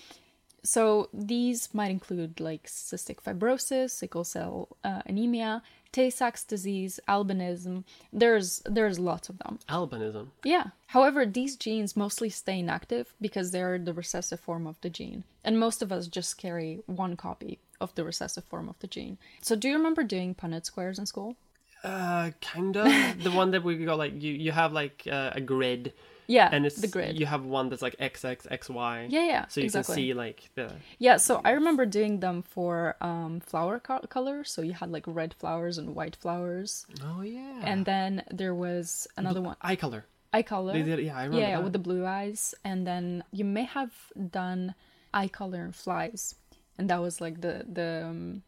So, 0.62 1.08
these 1.12 1.72
might 1.74 1.90
include 1.90 2.38
like 2.40 2.66
cystic 2.66 3.16
fibrosis, 3.22 3.90
sickle 3.90 4.24
cell 4.24 4.76
uh, 4.84 5.02
anemia, 5.06 5.62
Tay 5.92 6.10
Sachs 6.10 6.44
disease, 6.44 7.00
albinism. 7.08 7.84
There's 8.12 8.62
there's 8.64 8.98
lots 8.98 9.28
of 9.28 9.38
them. 9.38 9.58
Albinism. 9.68 10.28
Yeah. 10.44 10.68
However, 10.88 11.26
these 11.26 11.56
genes 11.56 11.96
mostly 11.96 12.30
stay 12.30 12.60
inactive 12.60 13.12
because 13.20 13.50
they're 13.50 13.78
the 13.78 13.92
recessive 13.92 14.40
form 14.40 14.66
of 14.66 14.80
the 14.80 14.90
gene. 14.90 15.24
And 15.44 15.58
most 15.58 15.82
of 15.82 15.90
us 15.90 16.06
just 16.06 16.38
carry 16.38 16.82
one 16.86 17.16
copy 17.16 17.58
of 17.80 17.94
the 17.94 18.04
recessive 18.04 18.44
form 18.44 18.68
of 18.68 18.78
the 18.80 18.86
gene. 18.86 19.18
So, 19.40 19.56
do 19.56 19.68
you 19.68 19.76
remember 19.76 20.02
doing 20.04 20.34
Punnett 20.34 20.66
squares 20.66 20.98
in 20.98 21.06
school? 21.06 21.36
Uh, 21.82 22.30
kind 22.40 22.76
of. 22.76 23.22
the 23.24 23.30
one 23.30 23.50
that 23.52 23.64
we 23.64 23.84
got 23.84 23.98
like 23.98 24.22
you 24.22 24.32
you 24.32 24.52
have 24.52 24.72
like 24.72 25.08
uh, 25.10 25.30
a 25.34 25.40
grid 25.40 25.92
Yeah, 26.36 26.48
and 26.54 26.64
it's 26.68 26.80
the 26.84 26.86
grid. 26.94 27.18
You 27.20 27.26
have 27.34 27.42
one 27.44 27.66
that's 27.70 27.82
like 27.82 27.96
X 27.98 28.24
X 28.24 28.46
X 28.50 28.62
Y. 28.70 29.06
Yeah, 29.16 29.26
yeah, 29.34 29.44
So 29.52 29.60
you 29.60 29.64
exactly. 29.66 29.94
can 29.94 30.02
see 30.02 30.14
like 30.24 30.40
the 30.54 30.66
Yeah, 31.06 31.16
so 31.26 31.32
I 31.44 31.50
remember 31.60 31.84
doing 31.98 32.20
them 32.20 32.42
for 32.54 32.94
um, 33.10 33.40
flower 33.50 33.76
co- 33.88 34.06
color. 34.16 34.44
So 34.44 34.58
you 34.62 34.74
had 34.82 34.90
like 34.96 35.04
red 35.20 35.32
flowers 35.40 35.74
and 35.80 35.86
white 35.98 36.16
flowers. 36.22 36.86
oh 37.08 37.22
yeah 37.22 37.60
And 37.70 37.84
then 37.84 38.12
there 38.40 38.54
was 38.66 38.86
another 39.16 39.42
one, 39.48 39.56
eye 39.70 39.76
color. 39.84 40.02
eye 40.36 40.44
color. 40.54 40.72
They 40.72 40.82
did, 40.90 40.98
yeah, 41.08 41.16
I 41.18 41.24
remember 41.24 41.40
yeah, 41.46 41.56
that. 41.56 41.64
with 41.64 41.72
the 41.78 41.84
blue 41.88 42.04
eyes. 42.20 42.54
And 42.64 42.86
then 42.86 43.04
you 43.38 43.44
may 43.58 43.64
have 43.78 43.92
done 44.40 44.74
eye 45.12 45.28
color 45.40 45.60
and 45.66 45.74
flies. 45.74 46.36
And 46.78 46.88
that 46.90 47.00
was 47.06 47.20
like 47.24 47.36
the 47.46 47.54
the 47.78 47.90
um, 48.10 48.42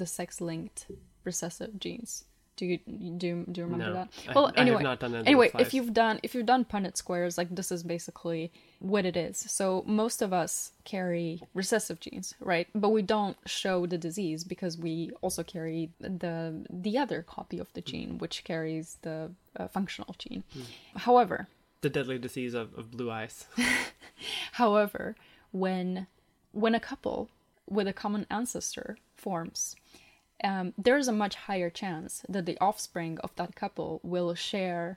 the 0.00 0.06
sex 0.06 0.40
linked 0.40 0.86
recessive 1.24 1.72
genes. 1.84 2.12
Do 2.56 2.66
you 2.66 2.78
do 2.78 3.26
you, 3.26 3.44
do 3.50 3.60
you 3.60 3.64
remember 3.64 3.86
No, 3.86 3.92
that? 3.94 4.08
I- 4.28 4.32
Well, 4.34 4.52
I 4.56 4.60
anyway, 4.60 4.82
done 4.96 5.14
anyway, 5.26 5.50
if 5.58 5.74
you've 5.74 5.92
done 5.92 6.20
if 6.22 6.34
you've 6.34 6.46
done 6.46 6.64
Punnett 6.64 6.96
squares, 6.96 7.36
like 7.36 7.54
this 7.54 7.72
is 7.72 7.82
basically 7.82 8.52
what 8.78 9.04
it 9.04 9.16
is. 9.16 9.36
So 9.38 9.82
most 9.86 10.22
of 10.22 10.32
us 10.32 10.72
carry 10.84 11.42
recessive 11.52 11.98
genes, 12.00 12.34
right? 12.40 12.68
But 12.74 12.90
we 12.90 13.02
don't 13.02 13.36
show 13.46 13.86
the 13.86 13.98
disease 13.98 14.44
because 14.44 14.78
we 14.78 15.10
also 15.20 15.42
carry 15.42 15.90
the 16.00 16.64
the 16.70 16.96
other 16.98 17.22
copy 17.22 17.58
of 17.58 17.72
the 17.72 17.80
gene, 17.80 18.18
which 18.18 18.44
carries 18.44 18.98
the 19.02 19.32
uh, 19.56 19.68
functional 19.68 20.14
gene. 20.18 20.44
Hmm. 20.52 20.98
However, 20.98 21.48
The 21.80 21.90
deadly 21.90 22.18
disease 22.18 22.54
of, 22.54 22.72
of 22.78 22.90
blue 22.90 23.10
eyes. 23.10 23.46
However, 24.52 25.16
when 25.52 26.06
when 26.52 26.74
a 26.74 26.80
couple 26.80 27.28
with 27.68 27.88
a 27.88 27.92
common 27.92 28.26
ancestor 28.30 28.96
forms, 29.16 29.74
um, 30.44 30.72
there's 30.78 31.08
a 31.08 31.12
much 31.12 31.34
higher 31.34 31.70
chance 31.70 32.22
that 32.28 32.46
the 32.46 32.58
offspring 32.60 33.18
of 33.24 33.34
that 33.36 33.56
couple 33.56 34.00
will 34.04 34.34
share 34.34 34.96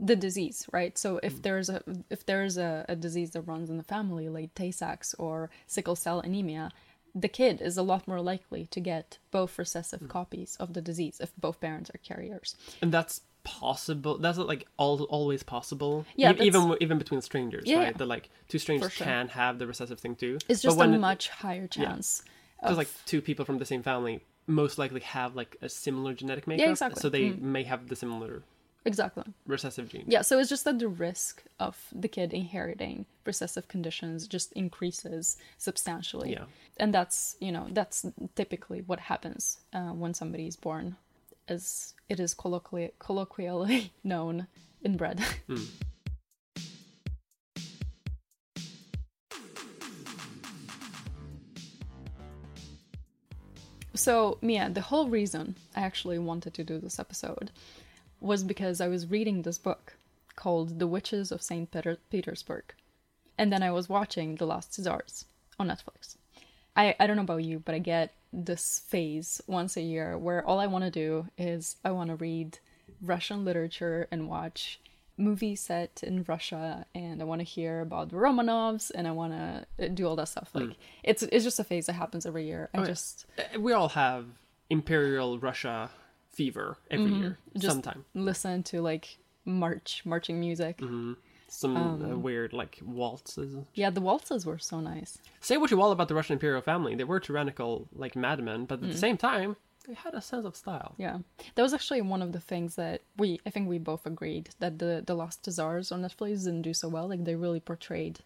the 0.00 0.16
disease, 0.16 0.66
right? 0.72 0.98
So 0.98 1.20
if 1.22 1.40
there's 1.42 1.68
a 1.70 1.82
if 2.10 2.26
there's 2.26 2.56
a, 2.58 2.84
a 2.88 2.96
disease 2.96 3.30
that 3.32 3.42
runs 3.42 3.70
in 3.70 3.76
the 3.76 3.82
family, 3.84 4.28
like 4.28 4.54
Tay 4.54 4.72
Sachs 4.72 5.14
or 5.18 5.48
sickle 5.66 5.94
cell 5.96 6.18
anemia, 6.20 6.70
the 7.14 7.28
kid 7.28 7.60
is 7.62 7.76
a 7.78 7.82
lot 7.82 8.08
more 8.08 8.20
likely 8.20 8.66
to 8.74 8.80
get 8.80 9.18
both 9.30 9.58
recessive 9.58 10.08
copies 10.08 10.56
of 10.58 10.72
the 10.74 10.80
disease 10.80 11.18
if 11.20 11.30
both 11.36 11.60
parents 11.60 11.90
are 11.94 11.98
carriers. 11.98 12.56
and 12.82 12.90
that's 12.92 13.20
possible. 13.44 14.18
That's 14.18 14.38
like 14.38 14.66
all 14.76 15.02
always 15.04 15.42
possible. 15.44 16.04
Yeah, 16.16 16.32
E- 16.32 16.46
even 16.46 16.76
even 16.80 16.98
between 16.98 17.20
strangers, 17.20 17.64
Yeah, 17.66 17.78
right? 17.78 17.86
yeah. 17.92 17.98
That 17.98 18.08
like 18.08 18.28
two 18.48 18.58
strangers 18.58 18.92
sure. 18.92 19.04
can 19.06 19.28
have 19.28 19.58
the 19.60 19.66
recessive 19.66 20.00
thing 20.00 20.16
too. 20.16 20.38
It's 20.48 20.62
just 20.62 20.76
a 20.76 20.78
when 20.80 20.94
it- 20.94 20.98
much 21.00 21.28
higher 21.28 21.68
chance. 21.68 22.22
because 22.60 22.76
like 22.76 22.88
two 23.06 23.20
people 23.20 23.44
from 23.44 23.58
the 23.58 23.64
same 23.66 23.82
family 23.82 24.20
most 24.52 24.78
likely 24.78 25.00
have 25.00 25.34
like 25.34 25.56
a 25.62 25.68
similar 25.68 26.14
genetic 26.14 26.46
makeup. 26.46 26.64
Yeah, 26.66 26.70
exactly. 26.70 27.00
So 27.00 27.08
they 27.08 27.24
Mm. 27.30 27.40
may 27.40 27.64
have 27.64 27.88
the 27.88 27.96
similar 27.96 28.42
Exactly. 28.84 29.24
recessive 29.46 29.88
gene. 29.88 30.04
Yeah, 30.08 30.22
so 30.22 30.38
it's 30.40 30.48
just 30.48 30.64
that 30.64 30.78
the 30.78 30.88
risk 30.88 31.44
of 31.60 31.74
the 31.92 32.08
kid 32.08 32.32
inheriting 32.32 33.06
recessive 33.24 33.68
conditions 33.68 34.26
just 34.26 34.52
increases 34.52 35.36
substantially. 35.58 36.32
Yeah. 36.32 36.46
And 36.78 36.92
that's, 36.92 37.36
you 37.40 37.52
know, 37.52 37.68
that's 37.70 38.04
typically 38.34 38.80
what 38.82 38.98
happens 39.00 39.60
uh, 39.72 39.92
when 39.92 40.14
somebody 40.14 40.46
is 40.48 40.56
born, 40.56 40.96
as 41.48 41.94
it 42.08 42.18
is 42.18 42.34
colloquially, 42.34 42.90
colloquially 42.98 43.92
known, 44.04 44.48
inbred. 44.82 45.20
So, 54.02 54.36
Mia, 54.42 54.68
the 54.68 54.80
whole 54.80 55.08
reason 55.08 55.54
I 55.76 55.82
actually 55.82 56.18
wanted 56.18 56.54
to 56.54 56.64
do 56.64 56.80
this 56.80 56.98
episode 56.98 57.52
was 58.20 58.42
because 58.42 58.80
I 58.80 58.88
was 58.88 59.06
reading 59.06 59.42
this 59.42 59.58
book 59.58 59.94
called 60.34 60.80
The 60.80 60.88
Witches 60.88 61.30
of 61.30 61.40
St. 61.40 61.70
Peter- 61.70 61.98
Petersburg. 62.10 62.64
And 63.38 63.52
then 63.52 63.62
I 63.62 63.70
was 63.70 63.88
watching 63.88 64.34
The 64.34 64.44
Last 64.44 64.74
Czars 64.74 65.26
on 65.56 65.68
Netflix. 65.68 66.16
I, 66.74 66.96
I 66.98 67.06
don't 67.06 67.14
know 67.14 67.22
about 67.22 67.44
you, 67.44 67.60
but 67.60 67.76
I 67.76 67.78
get 67.78 68.12
this 68.32 68.80
phase 68.88 69.40
once 69.46 69.76
a 69.76 69.82
year 69.82 70.18
where 70.18 70.44
all 70.44 70.58
I 70.58 70.66
want 70.66 70.82
to 70.82 70.90
do 70.90 71.28
is 71.38 71.76
I 71.84 71.92
want 71.92 72.10
to 72.10 72.16
read 72.16 72.58
Russian 73.00 73.44
literature 73.44 74.08
and 74.10 74.28
watch 74.28 74.80
movies 75.18 75.60
set 75.60 76.02
in 76.02 76.24
Russia 76.26 76.86
and 76.94 77.20
I 77.20 77.24
want 77.24 77.40
to 77.40 77.44
hear 77.44 77.80
about 77.80 78.08
the 78.10 78.16
Romanovs 78.16 78.90
and 78.94 79.06
I 79.06 79.10
want 79.12 79.32
to 79.78 79.88
do 79.90 80.06
all 80.06 80.16
that 80.16 80.28
stuff. 80.28 80.50
Like 80.54 80.70
it's 81.02 81.22
it's 81.22 81.44
just 81.44 81.58
a 81.60 81.64
phase 81.64 81.86
that 81.86 81.94
happens 81.94 82.26
every 82.26 82.46
year. 82.46 82.70
I 82.74 82.78
Oh, 82.78 82.84
just 82.84 83.26
Uh, 83.38 83.60
We 83.60 83.72
all 83.72 83.90
have 83.90 84.26
Imperial 84.70 85.38
Russia 85.38 85.90
fever 86.30 86.78
every 86.90 87.12
year, 87.12 87.38
Mm-hmm. 87.50 87.58
Just- 87.58 87.72
sometime. 87.72 88.04
listen 88.14 88.62
to 88.64 88.80
like 88.80 89.18
march 89.44 90.02
marching 90.04 90.40
music. 90.40 90.80
Some 91.48 91.76
Um, 91.76 92.02
uh, 92.12 92.16
weird 92.16 92.54
like 92.54 92.78
waltzes. 92.82 93.54
Yeah, 93.74 93.90
the 93.90 94.00
waltzes 94.00 94.46
were 94.46 94.58
so 94.58 94.80
nice. 94.80 95.18
Say 95.40 95.58
what 95.58 95.70
you 95.70 95.76
will 95.76 95.92
about 95.92 96.08
the 96.08 96.14
Russian 96.14 96.34
imperial 96.34 96.62
family, 96.62 96.94
they 96.94 97.04
were 97.04 97.20
tyrannical 97.20 97.88
like 97.94 98.16
madmen, 98.16 98.64
but 98.64 98.78
at 98.82 98.86
Mm. 98.88 98.92
the 98.92 98.98
same 99.06 99.18
time, 99.18 99.56
they 99.86 99.94
had 99.94 100.14
a 100.14 100.20
sense 100.20 100.44
of 100.46 100.56
style. 100.56 100.94
Yeah, 100.98 101.18
that 101.54 101.62
was 101.62 101.74
actually 101.74 102.02
one 102.02 102.22
of 102.22 102.32
the 102.32 102.40
things 102.40 102.74
that 102.76 103.02
we 103.16 103.40
I 103.46 103.50
think 103.50 103.68
we 103.68 103.78
both 103.78 104.06
agreed 104.06 104.50
that 104.60 104.78
the 104.78 105.02
the 105.06 105.14
Last 105.14 105.44
Czars 105.50 105.92
on 105.92 106.02
Netflix 106.02 106.44
didn't 106.44 106.62
do 106.62 106.74
so 106.74 106.88
well. 106.88 107.08
Like 107.08 107.24
they 107.24 107.34
really 107.34 107.60
portrayed 107.60 108.20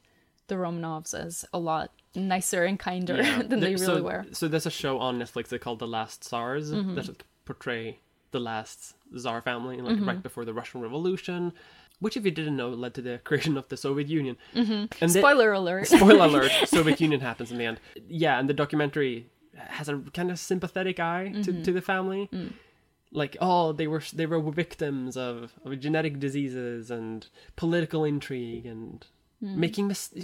the 0.49 0.55
Romanovs 0.57 1.12
as 1.12 1.45
a 1.53 1.59
lot 1.59 1.90
nicer 2.14 2.64
and 2.64 2.79
kinder 2.79 3.16
than 3.42 3.61
they 3.61 3.75
There- 3.75 3.87
really 3.87 4.01
so, 4.01 4.03
were. 4.03 4.25
So 4.33 4.49
there's 4.49 4.66
a 4.66 4.71
show 4.71 4.99
on 4.99 5.19
Netflix 5.19 5.49
they 5.49 5.59
called 5.59 5.81
The 5.81 5.88
Last 5.88 6.23
Tsars 6.25 6.73
Mm-hmm. 6.73 6.95
that 6.95 7.23
portray 7.45 7.99
the 8.33 8.40
last 8.40 8.95
Tsar 9.16 9.40
family, 9.40 9.81
like 9.81 9.97
Mm-hmm. 9.97 10.09
right 10.09 10.23
before 10.23 10.45
the 10.45 10.53
Russian 10.55 10.81
Revolution, 10.83 11.53
which, 12.01 12.16
if 12.16 12.25
you 12.25 12.31
didn't 12.31 12.57
know, 12.57 12.69
led 12.71 12.92
to 12.95 13.03
the 13.03 13.19
creation 13.25 13.57
of 13.57 13.69
the 13.69 13.77
Soviet 13.77 14.09
Union. 14.09 14.37
And 14.55 14.69
they- 14.69 14.87
Mm-hmm. 15.01 15.09
Spoiler 15.19 15.53
alert. 15.53 15.87
spoiler 15.88 16.27
alert 16.27 16.53
soviet 16.66 17.01
union 17.01 17.21
happens 17.21 17.51
in 17.53 17.59
the 17.59 17.64
end 17.64 17.81
yeah 18.09 18.38
and 18.38 18.49
the 18.49 18.55
documentary 18.55 19.27
has 19.57 19.88
a 19.88 19.99
kind 20.14 20.31
of 20.31 20.38
sympathetic 20.38 20.99
eye 21.01 21.29
to, 21.45 21.53
Mm-hmm. 21.53 21.62
to 21.62 21.73
the 21.73 21.81
family 21.81 22.29
Mm. 22.33 22.53
like 23.12 23.37
oh 23.40 23.73
they 23.73 23.87
were 23.87 24.03
they 24.12 24.27
were 24.27 24.40
victims 24.51 25.16
of, 25.16 25.53
of 25.64 25.79
genetic 25.81 26.19
diseases 26.21 26.90
and 26.90 27.27
political 27.57 28.05
intrigue 28.05 28.66
and 28.66 29.07
Mm. 29.45 29.57
making 29.57 29.87
mis- 29.87 30.14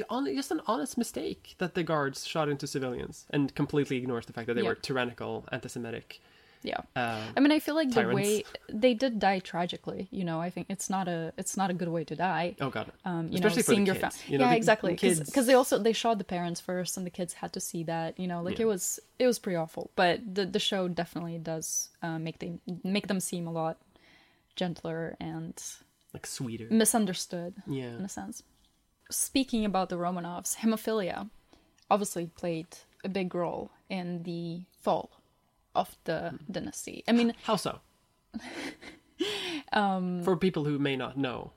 just 0.40 0.51
an 0.51 0.62
honest 0.66 0.97
mistake 0.97 1.55
that 1.59 1.75
the 1.75 1.83
guards 1.83 2.27
shot 2.27 2.49
into 2.49 2.66
civilians 2.66 3.27
and 3.29 3.55
completely 3.55 3.99
ignores 3.99 4.25
the 4.25 4.33
fact 4.33 4.47
that 4.47 4.55
they 4.55 4.62
were 4.62 4.75
tyrannical 4.75 5.45
anti-semitic 5.53 6.18
yeah. 6.62 6.81
uh, 6.96 7.20
I 7.37 7.40
mean, 7.40 7.53
I 7.53 7.59
feel 7.59 7.75
like 7.75 7.90
the 7.90 8.09
way 8.09 8.44
they 8.68 8.94
did 8.94 9.18
die 9.18 9.40
tragically. 9.40 10.09
You 10.11 10.25
know, 10.25 10.40
I 10.40 10.51
think 10.51 10.66
it's 10.70 10.88
not 10.88 11.09
a 11.09 11.33
it's 11.37 11.57
not 11.57 11.70
a 11.70 11.75
good 11.75 11.88
way 11.88 12.05
to 12.05 12.14
die. 12.16 12.55
oh 12.61 12.70
god 12.70 12.92
um, 13.05 13.29
you 13.29 13.35
especially 13.35 13.57
know, 13.59 13.62
for 13.62 13.72
seeing 13.72 13.87
your 13.87 13.94
family. 13.96 14.18
you 14.29 14.38
know, 14.38 14.44
yeah, 14.44 14.51
the- 14.51 14.57
exactly. 14.57 14.92
Because 14.94 15.46
they 15.46 15.55
also 15.55 15.79
they 15.79 15.92
shot 15.92 16.18
the 16.18 16.25
parents 16.25 16.61
first, 16.61 16.96
and 16.96 17.05
the 17.07 17.11
kids 17.11 17.33
had 17.35 17.53
to 17.53 17.61
see 17.61 17.83
that. 17.85 18.18
You 18.18 18.27
know, 18.29 18.42
like 18.42 18.59
Yeah. 18.59 18.64
it 18.66 18.68
was 18.68 19.01
it 19.18 19.27
was 19.27 19.38
pretty 19.38 19.57
awful. 19.57 19.90
But 19.96 20.20
the 20.35 20.44
the 20.46 20.59
show 20.61 20.88
definitely 20.88 21.38
does 21.38 21.88
uh, 22.03 22.18
make 22.18 22.38
them 22.38 22.61
make 22.85 23.07
them 23.09 23.20
seem 23.20 23.46
a 23.46 23.53
lot 23.53 23.77
gentler 24.57 25.16
and 25.18 25.55
like 26.12 26.27
sweeter 26.27 26.66
misunderstood 26.70 27.55
yeah 27.66 27.96
in 27.98 28.05
a 28.05 28.09
sense. 28.09 28.42
Speaking 29.11 29.64
about 29.64 29.88
the 29.88 29.96
Romanovs, 29.96 30.57
hemophilia 30.57 31.29
obviously 31.90 32.27
played 32.37 32.66
a 33.05 33.09
big 33.09 33.35
role 33.35 33.70
in 33.90 34.22
the 34.22 34.62
fall 34.81 35.11
of 35.75 35.97
the 36.05 36.39
dynasty. 36.51 37.05
I 37.09 37.13
mean, 37.13 37.35
how 37.45 37.57
so 37.57 37.81
Um, 39.73 40.23
for 40.25 40.37
people 40.37 40.65
who 40.65 40.79
may 40.79 40.97
not 40.97 41.17
know 41.17 41.53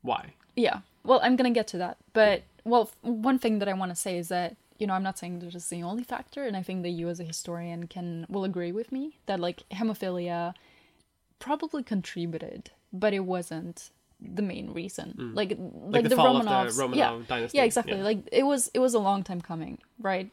why 0.00 0.34
Yeah. 0.56 0.78
Well, 1.04 1.20
I'm 1.22 1.36
going 1.36 1.52
to 1.52 1.54
get 1.54 1.66
to 1.68 1.78
that. 1.78 1.98
But, 2.12 2.42
well, 2.64 2.82
f- 2.82 2.96
one 3.02 3.38
thing 3.38 3.58
that 3.58 3.68
I 3.68 3.74
want 3.74 3.90
to 3.90 3.96
say 3.96 4.16
is 4.16 4.28
that 4.28 4.56
you 4.82 4.88
know, 4.88 4.94
I'm 4.94 5.02
not 5.04 5.16
saying 5.16 5.38
that 5.38 5.54
it's 5.54 5.68
the 5.68 5.84
only 5.84 6.02
factor, 6.02 6.42
and 6.42 6.56
I 6.56 6.62
think 6.64 6.82
that 6.82 6.88
you 6.88 7.08
as 7.08 7.20
a 7.20 7.24
historian 7.24 7.86
can 7.86 8.26
will 8.28 8.42
agree 8.42 8.72
with 8.72 8.90
me 8.90 9.18
that 9.26 9.38
like 9.38 9.62
hemophilia 9.70 10.54
probably 11.38 11.84
contributed, 11.84 12.70
but 12.92 13.12
it 13.14 13.20
wasn't 13.20 13.90
the 14.20 14.42
main 14.42 14.72
reason. 14.72 15.14
Mm. 15.16 15.36
Like, 15.36 15.50
like, 15.50 15.58
like 15.92 16.02
the, 16.04 16.08
the 16.10 16.16
Romanovs, 16.16 16.76
the 16.76 16.82
Romanov 16.82 16.96
yeah, 16.96 17.18
dynasty. 17.28 17.58
Yeah, 17.58 17.64
exactly. 17.64 17.98
Yeah. 17.98 18.02
Like 18.02 18.28
it 18.32 18.42
was 18.42 18.72
it 18.74 18.80
was 18.80 18.94
a 18.94 18.98
long 18.98 19.22
time 19.22 19.40
coming, 19.40 19.78
right? 20.00 20.30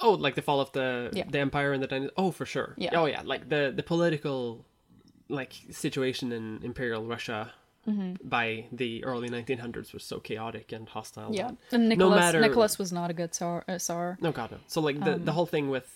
Oh, 0.00 0.12
like 0.12 0.34
the 0.34 0.42
fall 0.42 0.60
of 0.60 0.72
the 0.72 1.10
yeah. 1.12 1.24
the 1.28 1.38
empire 1.38 1.72
and 1.72 1.82
the 1.82 1.86
dynasty. 1.86 2.14
Oh, 2.16 2.30
for 2.30 2.46
sure. 2.46 2.74
Yeah. 2.76 2.98
Oh, 2.98 3.06
yeah. 3.06 3.22
Like 3.24 3.48
the 3.48 3.72
the 3.74 3.82
political 3.82 4.64
like 5.28 5.52
situation 5.70 6.32
in 6.32 6.60
imperial 6.62 7.04
Russia 7.06 7.52
Mm-hmm. 7.84 8.28
by 8.28 8.66
the 8.70 9.02
early 9.02 9.28
1900s 9.28 9.92
was 9.92 10.04
so 10.04 10.20
chaotic 10.20 10.70
and 10.70 10.88
hostile. 10.88 11.34
Yeah, 11.34 11.50
and 11.72 11.88
Nicholas, 11.88 12.10
no 12.10 12.16
matter... 12.16 12.40
Nicholas 12.40 12.78
was 12.78 12.92
not 12.92 13.10
a 13.10 13.12
good 13.12 13.32
tsar. 13.32 13.64
Uh, 13.66 13.78
tsar. 13.78 14.18
No, 14.20 14.30
God 14.30 14.52
no. 14.52 14.58
So 14.68 14.80
like 14.80 15.02
the 15.02 15.14
um, 15.14 15.24
the 15.24 15.32
whole 15.32 15.46
thing 15.46 15.68
with 15.68 15.92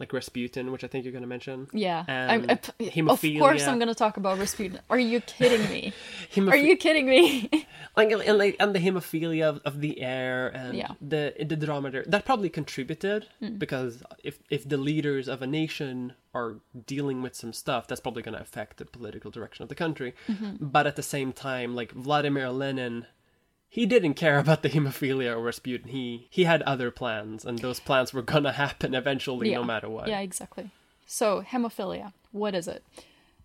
like 0.00 0.12
Rasputin, 0.12 0.72
which 0.72 0.82
I 0.82 0.88
think 0.88 1.04
you're 1.04 1.12
going 1.12 1.22
to 1.22 1.28
mention. 1.28 1.68
Yeah, 1.72 2.04
and 2.08 2.50
I, 2.50 2.54
I, 2.54 2.56
hemophilia. 2.84 3.36
Of 3.36 3.40
course, 3.40 3.66
I'm 3.66 3.78
going 3.78 3.88
to 3.88 3.94
talk 3.94 4.16
about 4.16 4.38
Rasputin. 4.38 4.80
Are 4.90 4.98
you 4.98 5.20
kidding 5.20 5.68
me? 5.70 5.92
Hemoph- 6.34 6.50
Are 6.52 6.56
you 6.56 6.76
kidding 6.76 7.06
me? 7.06 7.48
like 7.96 8.10
and 8.10 8.38
like 8.38 8.56
and 8.58 8.74
the 8.74 8.80
hemophilia 8.80 9.44
of, 9.44 9.60
of 9.64 9.80
the 9.80 10.00
heir 10.00 10.48
and 10.48 10.76
yeah. 10.76 10.92
the 11.00 11.34
the 11.38 11.56
dromedary 11.56 12.04
that 12.08 12.24
probably 12.24 12.48
contributed 12.48 13.28
mm. 13.40 13.58
because 13.58 14.02
if 14.24 14.38
if 14.50 14.68
the 14.68 14.76
leaders 14.76 15.28
of 15.28 15.42
a 15.42 15.46
nation 15.46 16.14
are 16.34 16.56
dealing 16.86 17.22
with 17.22 17.36
some 17.36 17.52
stuff, 17.52 17.86
that's 17.86 18.00
probably 18.00 18.22
going 18.22 18.34
to 18.34 18.42
affect 18.42 18.78
the 18.78 18.84
political 18.84 19.30
direction 19.30 19.62
of 19.62 19.68
the 19.68 19.74
country. 19.76 20.14
Mm-hmm. 20.26 20.66
But 20.66 20.88
at 20.88 20.96
the 20.96 21.02
same 21.02 21.32
time, 21.32 21.76
like 21.76 21.92
Vladimir 21.92 22.50
Lenin 22.50 23.06
he 23.74 23.86
didn't 23.86 24.14
care 24.14 24.38
about 24.38 24.62
the 24.62 24.70
hemophilia 24.70 25.34
or 25.34 25.40
Rasputin. 25.40 25.88
He 25.88 26.28
he 26.30 26.44
had 26.44 26.62
other 26.62 26.92
plans, 26.92 27.44
and 27.44 27.58
those 27.58 27.80
plans 27.80 28.14
were 28.14 28.22
gonna 28.22 28.52
happen 28.52 28.94
eventually, 28.94 29.50
yeah. 29.50 29.56
no 29.56 29.64
matter 29.64 29.88
what. 29.88 30.06
Yeah, 30.06 30.20
exactly. 30.20 30.70
So 31.06 31.42
hemophilia, 31.42 32.12
what 32.30 32.54
is 32.54 32.68
it? 32.68 32.84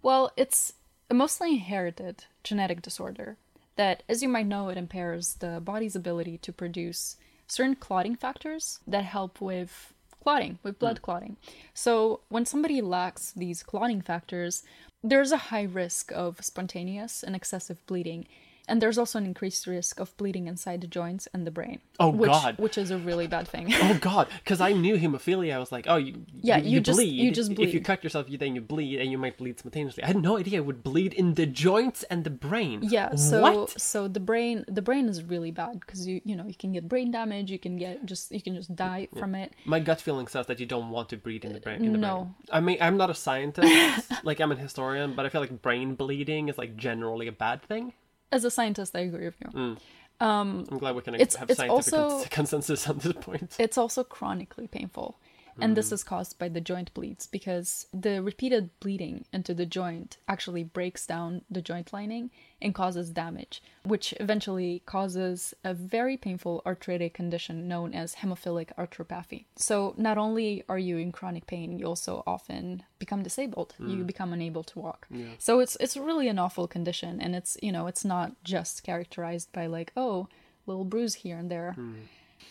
Well, 0.04 0.32
it's 0.38 0.74
a 1.10 1.16
mostly 1.16 1.54
inherited 1.54 2.26
genetic 2.44 2.84
disorder 2.84 3.38
that, 3.76 4.04
as 4.08 4.22
you 4.22 4.30
might 4.30 4.46
know, 4.46 4.70
it 4.70 4.78
impairs 4.78 5.34
the 5.40 5.60
body's 5.60 5.96
ability 5.96 6.38
to 6.44 6.54
produce 6.54 7.18
certain 7.48 7.76
clotting 7.76 8.16
factors 8.16 8.82
that 8.86 9.06
help 9.06 9.42
with 9.42 9.94
clotting, 10.22 10.60
with 10.62 10.78
blood 10.78 11.00
mm. 11.00 11.02
clotting. 11.02 11.38
So 11.74 12.20
when 12.30 12.46
somebody 12.46 12.82
lacks 12.82 13.32
these 13.32 13.64
clotting 13.64 14.02
factors, 14.02 14.62
there's 15.04 15.32
a 15.32 15.46
high 15.50 15.64
risk 15.64 16.12
of 16.12 16.46
spontaneous 16.46 17.24
and 17.24 17.36
excessive 17.36 17.84
bleeding 17.88 18.28
and 18.70 18.82
there's 18.82 18.98
also 18.98 19.18
an 19.18 19.26
increased 19.26 19.68
risk 19.68 20.00
of 20.00 20.16
bleeding 20.18 20.48
inside 20.48 20.82
the 20.82 20.88
joints 20.88 21.28
and 21.34 21.46
the 21.46 21.52
brain. 21.52 21.82
Oh 22.00 22.10
which, 22.10 22.30
God, 22.30 22.58
which 22.58 22.78
is 22.78 22.92
a 22.92 22.98
really 22.98 23.28
bad 23.28 23.48
thing. 23.48 23.74
oh 23.74 23.98
God, 24.00 24.28
because 24.44 24.62
I 24.62 24.72
knew 24.74 24.98
hemophilia. 24.98 25.54
I 25.54 25.60
was 25.60 25.72
like, 25.72 25.86
oh, 25.88 25.98
you, 25.98 26.26
yeah, 26.42 26.58
you, 26.58 26.64
you, 26.64 26.70
you 26.70 26.80
just, 26.82 26.98
bleed. 26.98 27.14
You 27.14 27.32
just 27.32 27.54
bleed. 27.56 27.68
If 27.68 27.74
you 27.74 27.82
cut 27.82 28.04
yourself, 28.04 28.30
you 28.30 28.38
then 28.38 28.56
you 28.56 28.62
bleed, 28.62 29.00
and 29.02 29.12
you 29.12 29.18
might 29.18 29.38
bleed 29.38 29.60
spontaneously. 29.60 30.04
I 30.04 30.08
had 30.08 30.22
no 30.22 30.38
idea 30.38 30.60
it 30.60 30.66
would 30.66 30.84
bleed 30.84 31.14
in 31.14 31.34
the 31.34 31.46
joints 31.46 32.04
and 32.04 32.24
the 32.24 32.30
brain. 32.30 32.82
Yeah, 32.84 33.16
so 33.16 33.42
what? 33.42 33.82
so 33.82 34.08
the 34.08 34.20
brain 34.20 34.64
the 34.68 34.82
brain 34.82 35.10
is 35.10 35.24
really 35.24 35.52
bad 35.52 35.80
because 35.80 36.08
you 36.08 36.22
you 36.24 36.36
know 36.36 36.46
you 36.46 36.56
can 36.56 36.72
get 36.72 36.88
brain 36.88 37.12
damage. 37.12 37.52
You 37.52 37.60
can 37.60 37.78
get 37.78 38.06
just 38.06 38.32
you 38.32 38.42
can 38.42 38.56
just 38.56 38.76
die 38.76 39.08
yeah. 39.12 39.20
from 39.20 39.36
it. 39.36 39.54
My 39.66 39.80
gut 39.80 40.00
feeling 40.00 40.28
says 40.28 40.46
that 40.46 40.60
you 40.60 40.66
don't 40.66 40.90
want 40.90 41.10
to 41.10 41.18
bleed 41.18 41.44
in 41.44 41.54
the 41.54 41.60
brain. 41.60 41.84
In 41.84 41.94
the 41.94 41.98
no, 41.98 42.16
brain. 42.18 42.36
I 42.52 42.60
mean 42.60 42.78
I'm 42.80 42.98
not 42.98 43.10
a 43.10 43.16
scientist, 43.16 44.12
like 44.24 44.40
I'm 44.40 44.52
an 44.52 44.58
historian, 44.58 45.16
but 45.16 45.26
I 45.26 45.30
feel 45.30 45.42
like 45.42 45.62
brain 45.62 45.96
bleeding 45.96 46.50
is 46.50 46.58
like 46.58 46.76
generally 46.78 47.28
a 47.28 47.32
bad 47.32 47.64
thing 47.64 47.94
as 48.32 48.44
a 48.46 48.52
scientist, 48.52 48.96
I 48.96 49.02
agree 49.02 49.26
with 49.26 49.36
you. 49.42 49.52
Mm. 49.52 49.78
Um, 50.22 50.66
I'm 50.70 50.78
glad 50.80 50.96
we 50.96 51.02
can 51.02 51.16
it's, 51.16 51.36
have 51.36 51.50
it's 51.50 51.58
scientific 51.58 51.94
also, 51.94 52.26
consensus 52.30 52.90
on 52.90 52.98
this 52.98 53.14
point. 53.14 53.56
It's 53.58 53.78
also 53.78 54.04
chronically 54.04 54.68
painful. 54.68 55.18
And 55.62 55.76
this 55.76 55.90
mm. 55.90 55.94
is 55.94 56.04
caused 56.04 56.40
by 56.40 56.50
the 56.50 56.62
joint 56.62 56.94
bleeds 56.94 57.28
because 57.28 57.88
the 57.94 58.22
repeated 58.22 58.70
bleeding 58.80 59.26
into 59.32 59.54
the 59.54 59.66
joint 59.66 60.18
actually 60.28 60.64
breaks 60.64 61.06
down 61.06 61.42
the 61.50 61.62
joint 61.62 61.94
lining 61.94 62.32
and 62.62 62.76
causes 62.76 63.10
damage, 63.10 63.62
which 63.84 64.14
eventually 64.20 64.82
causes 64.86 65.54
a 65.64 65.74
very 65.74 66.18
painful 66.18 66.62
arthritic 66.66 67.14
condition 67.14 67.68
known 67.68 67.94
as 67.94 68.16
hemophilic 68.16 68.70
arthropathy. 68.78 69.46
So, 69.56 69.94
not 69.98 70.18
only 70.18 70.64
are 70.68 70.80
you 70.80 70.98
in 70.98 71.12
chronic 71.12 71.48
pain, 71.48 71.80
you 71.80 71.86
also 71.86 72.24
often 72.28 72.84
become 72.98 73.24
disabled. 73.24 73.76
Mm. 73.80 73.98
You 73.98 74.04
become 74.04 74.34
unable 74.34 74.64
to 74.64 74.80
walk. 74.80 75.08
Yeah. 75.10 75.28
So, 75.38 75.60
it's 75.60 75.78
it's 75.80 75.96
really 75.96 76.28
an 76.28 76.40
awful 76.40 76.68
condition 76.68 77.22
and 77.22 77.36
it's, 77.36 77.58
you 77.62 77.72
know, 77.72 77.88
it's 77.88 78.04
not 78.04 78.44
just 78.44 78.84
characterized 78.84 79.52
by 79.54 79.68
like, 79.68 79.92
oh, 79.96 80.28
little 80.66 80.86
bruise 80.86 81.16
here 81.16 81.38
and 81.38 81.50
there. 81.50 81.76
Mm 81.78 81.96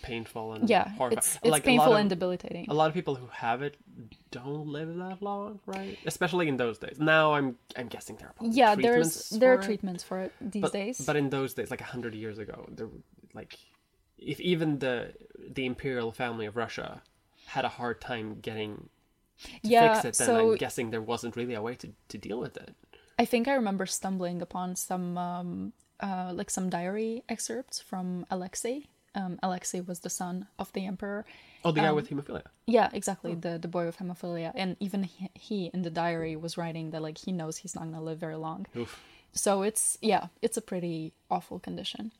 painful 0.02 0.54
and 0.54 0.68
yeah, 0.68 0.88
horrifying. 0.90 1.18
it's, 1.18 1.36
it's 1.42 1.50
like 1.50 1.64
painful 1.64 1.92
of, 1.92 2.00
and 2.00 2.10
debilitating. 2.10 2.66
A 2.68 2.74
lot 2.74 2.88
of 2.88 2.94
people 2.94 3.14
who 3.14 3.26
have 3.28 3.62
it 3.62 3.76
don't 4.30 4.66
live 4.66 4.94
that 4.96 5.22
long, 5.22 5.60
right? 5.66 5.98
Especially 6.06 6.48
in 6.48 6.56
those 6.56 6.78
days. 6.78 6.96
Now 6.98 7.34
I'm 7.34 7.56
I'm 7.76 7.88
guessing 7.88 8.16
there 8.16 8.28
are 8.28 8.46
yeah, 8.46 8.74
there's 8.74 9.30
there 9.30 9.52
are 9.52 9.62
treatments 9.62 10.02
for 10.02 10.20
it 10.20 10.32
these 10.40 10.62
but, 10.62 10.72
days. 10.72 11.00
But 11.00 11.16
in 11.16 11.30
those 11.30 11.54
days, 11.54 11.70
like 11.70 11.80
a 11.80 11.84
hundred 11.84 12.14
years 12.14 12.38
ago, 12.38 12.66
there 12.70 12.88
like 13.34 13.58
if 14.18 14.40
even 14.40 14.78
the 14.78 15.12
the 15.50 15.66
imperial 15.66 16.12
family 16.12 16.46
of 16.46 16.56
Russia 16.56 17.02
had 17.46 17.64
a 17.64 17.68
hard 17.68 18.00
time 18.00 18.38
getting 18.40 18.88
to 19.42 19.50
yeah, 19.62 19.94
fix 20.00 20.04
it, 20.04 20.24
then 20.24 20.26
so, 20.26 20.52
I'm 20.52 20.56
guessing 20.56 20.90
there 20.90 21.02
wasn't 21.02 21.36
really 21.36 21.54
a 21.54 21.62
way 21.62 21.74
to, 21.76 21.88
to 22.08 22.18
deal 22.18 22.40
with 22.40 22.56
it. 22.56 22.74
I 23.18 23.24
think 23.24 23.48
I 23.48 23.54
remember 23.54 23.86
stumbling 23.86 24.42
upon 24.42 24.76
some 24.76 25.16
um, 25.16 25.72
uh, 26.00 26.32
like 26.34 26.50
some 26.50 26.68
diary 26.70 27.24
excerpts 27.28 27.80
from 27.80 28.26
Alexei 28.30 28.86
um, 29.14 29.38
Alexei 29.42 29.80
was 29.80 30.00
the 30.00 30.10
son 30.10 30.46
of 30.58 30.72
the 30.72 30.86
emperor. 30.86 31.24
Oh, 31.64 31.72
the 31.72 31.80
guy 31.80 31.88
um, 31.88 31.96
with 31.96 32.10
hemophilia. 32.10 32.42
Yeah, 32.66 32.88
exactly. 32.92 33.32
Oh. 33.32 33.34
The 33.34 33.58
the 33.58 33.68
boy 33.68 33.86
with 33.86 33.98
hemophilia, 33.98 34.52
and 34.54 34.76
even 34.80 35.04
he, 35.04 35.30
he, 35.34 35.70
in 35.74 35.82
the 35.82 35.90
diary 35.90 36.36
was 36.36 36.56
writing 36.56 36.90
that 36.90 37.02
like 37.02 37.18
he 37.18 37.32
knows 37.32 37.58
he's 37.58 37.74
not 37.74 37.84
gonna 37.84 38.02
live 38.02 38.18
very 38.18 38.36
long. 38.36 38.66
Oof. 38.76 39.02
So 39.32 39.62
it's 39.62 39.98
yeah, 40.00 40.28
it's 40.42 40.56
a 40.56 40.62
pretty 40.62 41.12
awful 41.30 41.58
condition. 41.58 42.12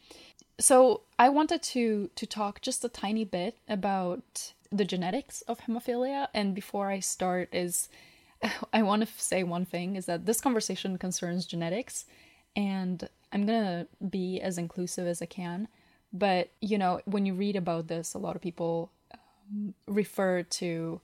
So 0.58 1.02
I 1.18 1.28
wanted 1.28 1.62
to 1.74 2.10
to 2.14 2.26
talk 2.26 2.60
just 2.60 2.84
a 2.84 2.88
tiny 2.88 3.24
bit 3.24 3.58
about 3.68 4.52
the 4.70 4.84
genetics 4.84 5.40
of 5.42 5.60
hemophilia, 5.60 6.28
and 6.34 6.54
before 6.54 6.90
I 6.90 7.00
start, 7.00 7.48
is 7.52 7.88
I 8.72 8.82
want 8.82 9.06
to 9.06 9.22
say 9.22 9.42
one 9.42 9.64
thing 9.64 9.96
is 9.96 10.06
that 10.06 10.26
this 10.26 10.40
conversation 10.40 10.98
concerns 10.98 11.46
genetics, 11.46 12.06
and 12.56 13.08
I'm 13.32 13.46
gonna 13.46 13.86
be 14.10 14.40
as 14.40 14.58
inclusive 14.58 15.06
as 15.06 15.22
I 15.22 15.26
can 15.26 15.68
but, 16.12 16.50
you 16.60 16.78
know, 16.78 17.00
when 17.04 17.26
you 17.26 17.34
read 17.34 17.56
about 17.56 17.88
this, 17.88 18.14
a 18.14 18.18
lot 18.18 18.36
of 18.36 18.42
people 18.42 18.90
um, 19.12 19.74
refer 19.86 20.42
to 20.42 21.00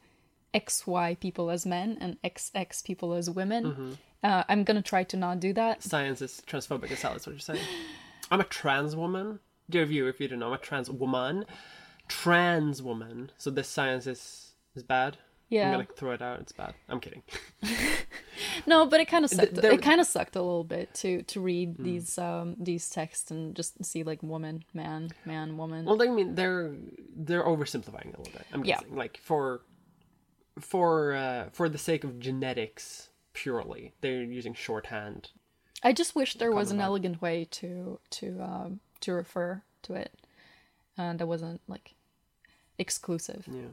XY 0.54 1.18
people 1.20 1.50
as 1.50 1.66
men 1.66 1.98
and 2.00 2.20
XX 2.22 2.84
people 2.84 3.12
as 3.14 3.28
women. 3.28 3.64
Mm-hmm. 3.64 3.92
Uh, 4.22 4.44
I'm 4.48 4.64
going 4.64 4.76
to 4.76 4.82
try 4.82 5.04
to 5.04 5.16
not 5.16 5.40
do 5.40 5.52
that. 5.52 5.82
Science 5.82 6.22
is 6.22 6.42
transphobic 6.46 6.90
as 6.90 7.02
hell, 7.02 7.12
that's 7.12 7.26
what 7.26 7.32
you're 7.32 7.40
saying. 7.40 7.64
I'm 8.30 8.40
a 8.40 8.44
trans 8.44 8.96
woman. 8.96 9.40
Dear 9.68 9.84
viewer, 9.86 10.08
if 10.08 10.20
you 10.20 10.28
don't 10.28 10.38
know, 10.38 10.48
I'm 10.48 10.54
a 10.54 10.58
trans 10.58 10.90
woman. 10.90 11.44
Trans 12.08 12.82
woman. 12.82 13.30
So 13.36 13.50
this 13.50 13.68
science 13.68 14.06
is, 14.06 14.52
is 14.74 14.82
bad. 14.82 15.18
Yeah. 15.48 15.66
I'm 15.68 15.72
gonna 15.72 15.86
throw 15.96 16.12
it 16.12 16.22
out. 16.22 16.40
It's 16.40 16.52
bad. 16.52 16.74
I'm 16.88 17.00
kidding. 17.00 17.22
no, 18.66 18.86
but 18.86 19.00
it 19.00 19.06
kind 19.06 19.24
of 19.24 19.30
sucked. 19.30 19.54
There... 19.54 19.72
It 19.72 19.82
kind 19.82 20.00
of 20.00 20.06
sucked 20.06 20.36
a 20.36 20.42
little 20.42 20.64
bit 20.64 20.94
to 20.94 21.22
to 21.22 21.40
read 21.40 21.76
mm. 21.76 21.84
these 21.84 22.18
um 22.18 22.56
these 22.58 22.88
texts 22.90 23.30
and 23.30 23.54
just 23.54 23.84
see 23.84 24.02
like 24.02 24.22
woman, 24.22 24.64
man, 24.72 25.10
man, 25.24 25.56
woman. 25.56 25.84
Well, 25.84 26.02
I 26.02 26.08
mean, 26.08 26.34
they're 26.34 26.74
they're 27.14 27.44
oversimplifying 27.44 28.14
a 28.14 28.18
little 28.18 28.32
bit. 28.32 28.46
I'm 28.52 28.62
guessing. 28.62 28.88
Yeah. 28.90 28.98
Like 28.98 29.18
for 29.18 29.62
for 30.58 31.14
uh, 31.14 31.44
for 31.52 31.68
the 31.68 31.78
sake 31.78 32.04
of 32.04 32.18
genetics 32.18 33.10
purely, 33.32 33.92
they're 34.00 34.22
using 34.22 34.54
shorthand. 34.54 35.30
I 35.82 35.92
just 35.92 36.14
wish 36.14 36.34
there 36.34 36.52
was 36.52 36.70
an 36.70 36.80
elegant 36.80 37.20
way 37.20 37.46
to 37.52 38.00
to 38.10 38.40
um 38.40 38.80
to 39.00 39.12
refer 39.12 39.62
to 39.82 39.94
it, 39.94 40.14
and 40.96 41.18
that 41.18 41.26
wasn't 41.26 41.60
like 41.68 41.94
exclusive. 42.78 43.46
Yeah. 43.50 43.68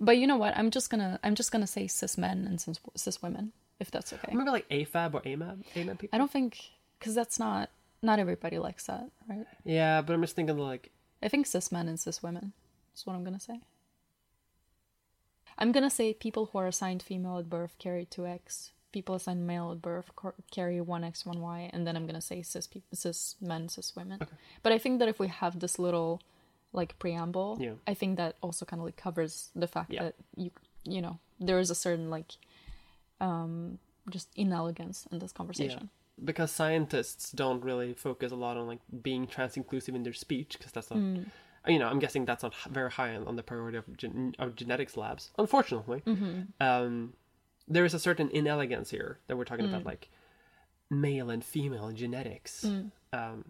But 0.00 0.18
you 0.18 0.26
know 0.26 0.36
what? 0.36 0.56
I'm 0.56 0.70
just 0.70 0.90
gonna 0.90 1.18
I'm 1.22 1.34
just 1.34 1.52
gonna 1.52 1.66
say 1.66 1.86
cis 1.86 2.16
men 2.16 2.46
and 2.46 2.60
cis, 2.60 2.78
cis 2.94 3.22
women, 3.22 3.52
if 3.80 3.90
that's 3.90 4.12
okay. 4.12 4.28
Remember 4.30 4.52
like 4.52 4.68
AFAB 4.68 5.14
or 5.14 5.20
AMAB, 5.22 5.64
AMAB 5.74 5.98
people. 5.98 6.14
I 6.14 6.18
don't 6.18 6.30
think 6.30 6.58
because 6.98 7.14
that's 7.14 7.38
not 7.38 7.70
not 8.02 8.18
everybody 8.18 8.58
likes 8.58 8.86
that, 8.86 9.10
right? 9.28 9.46
Yeah, 9.64 10.02
but 10.02 10.12
I'm 10.14 10.20
just 10.22 10.36
thinking 10.36 10.58
like 10.58 10.90
I 11.22 11.28
think 11.28 11.46
cis 11.46 11.72
men 11.72 11.88
and 11.88 11.98
cis 11.98 12.22
women. 12.22 12.52
is 12.94 13.06
what 13.06 13.14
I'm 13.14 13.24
gonna 13.24 13.40
say. 13.40 13.60
I'm 15.58 15.72
gonna 15.72 15.90
say 15.90 16.12
people 16.12 16.46
who 16.46 16.58
are 16.58 16.66
assigned 16.66 17.02
female 17.02 17.38
at 17.38 17.48
birth 17.48 17.76
carry 17.78 18.04
two 18.04 18.26
X. 18.26 18.72
People 18.92 19.14
assigned 19.14 19.46
male 19.46 19.72
at 19.72 19.82
birth 19.82 20.10
carry 20.50 20.80
one 20.80 21.04
X, 21.04 21.26
one 21.26 21.40
Y, 21.40 21.70
and 21.72 21.86
then 21.86 21.96
I'm 21.96 22.06
gonna 22.06 22.20
say 22.20 22.42
cis 22.42 22.66
people, 22.66 22.96
cis 22.96 23.36
men, 23.40 23.68
cis 23.68 23.94
women. 23.96 24.18
Okay. 24.22 24.36
But 24.62 24.72
I 24.72 24.78
think 24.78 24.98
that 25.00 25.08
if 25.08 25.18
we 25.18 25.28
have 25.28 25.60
this 25.60 25.78
little 25.78 26.22
like 26.72 26.98
preamble 26.98 27.56
yeah. 27.60 27.72
i 27.86 27.94
think 27.94 28.16
that 28.16 28.36
also 28.42 28.64
kind 28.64 28.80
of 28.80 28.84
like 28.84 28.96
covers 28.96 29.50
the 29.54 29.66
fact 29.66 29.92
yeah. 29.92 30.02
that 30.04 30.14
you 30.36 30.50
you 30.84 31.00
know 31.00 31.18
there 31.40 31.58
is 31.58 31.70
a 31.70 31.74
certain 31.74 32.10
like 32.10 32.32
um 33.20 33.78
just 34.10 34.28
inelegance 34.36 35.06
in 35.10 35.18
this 35.18 35.32
conversation 35.32 35.80
yeah. 35.82 36.24
because 36.24 36.50
scientists 36.50 37.32
don't 37.32 37.64
really 37.64 37.92
focus 37.94 38.30
a 38.30 38.36
lot 38.36 38.56
on 38.56 38.66
like 38.66 38.80
being 39.02 39.26
trans 39.26 39.56
inclusive 39.56 39.94
in 39.94 40.02
their 40.02 40.12
speech 40.12 40.56
because 40.58 40.72
that's 40.72 40.90
not 40.90 41.00
mm. 41.00 41.24
you 41.66 41.78
know, 41.80 41.88
I'm 41.88 41.98
guessing 41.98 42.24
that's 42.24 42.44
not 42.44 42.54
very 42.70 42.90
high 42.92 43.16
on, 43.16 43.26
on 43.26 43.34
the 43.34 43.42
priority 43.42 43.78
of, 43.78 43.96
gen- 43.96 44.36
of 44.38 44.54
genetics 44.54 44.96
labs. 44.96 45.32
Unfortunately, 45.36 46.00
Mm-hmm. 46.06 46.42
um, 46.60 47.14
there 47.66 47.84
is 47.84 47.92
a 47.94 47.98
certain 47.98 48.30
inelegance 48.30 48.90
here 48.90 49.18
that 49.26 49.36
we're 49.36 49.44
talking 49.44 49.66
Mm. 49.66 49.70
about, 49.70 49.84
like 49.84 50.08
male 50.90 51.28
and 51.28 51.44
female 51.44 51.90
genetics. 51.90 52.64
Mm. 52.64 52.92
Um, 53.12 53.44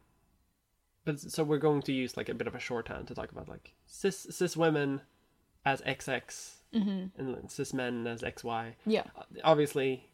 but 1.06 1.18
so 1.18 1.42
we're 1.42 1.56
going 1.58 1.80
to 1.82 1.92
use 1.92 2.16
like 2.18 2.28
a 2.28 2.34
bit 2.34 2.46
of 2.46 2.54
a 2.54 2.60
shorthand 2.60 3.08
to 3.08 3.14
talk 3.14 3.32
about 3.32 3.48
like 3.48 3.72
cis 3.86 4.26
cis 4.30 4.56
women 4.56 5.00
as 5.64 5.80
XX 5.80 6.50
and 6.72 7.50
cis 7.50 7.72
men 7.72 8.06
as 8.06 8.20
XY. 8.20 8.74
Yeah. 8.84 9.04
Uh, 9.18 9.22
Obviously, 9.44 10.04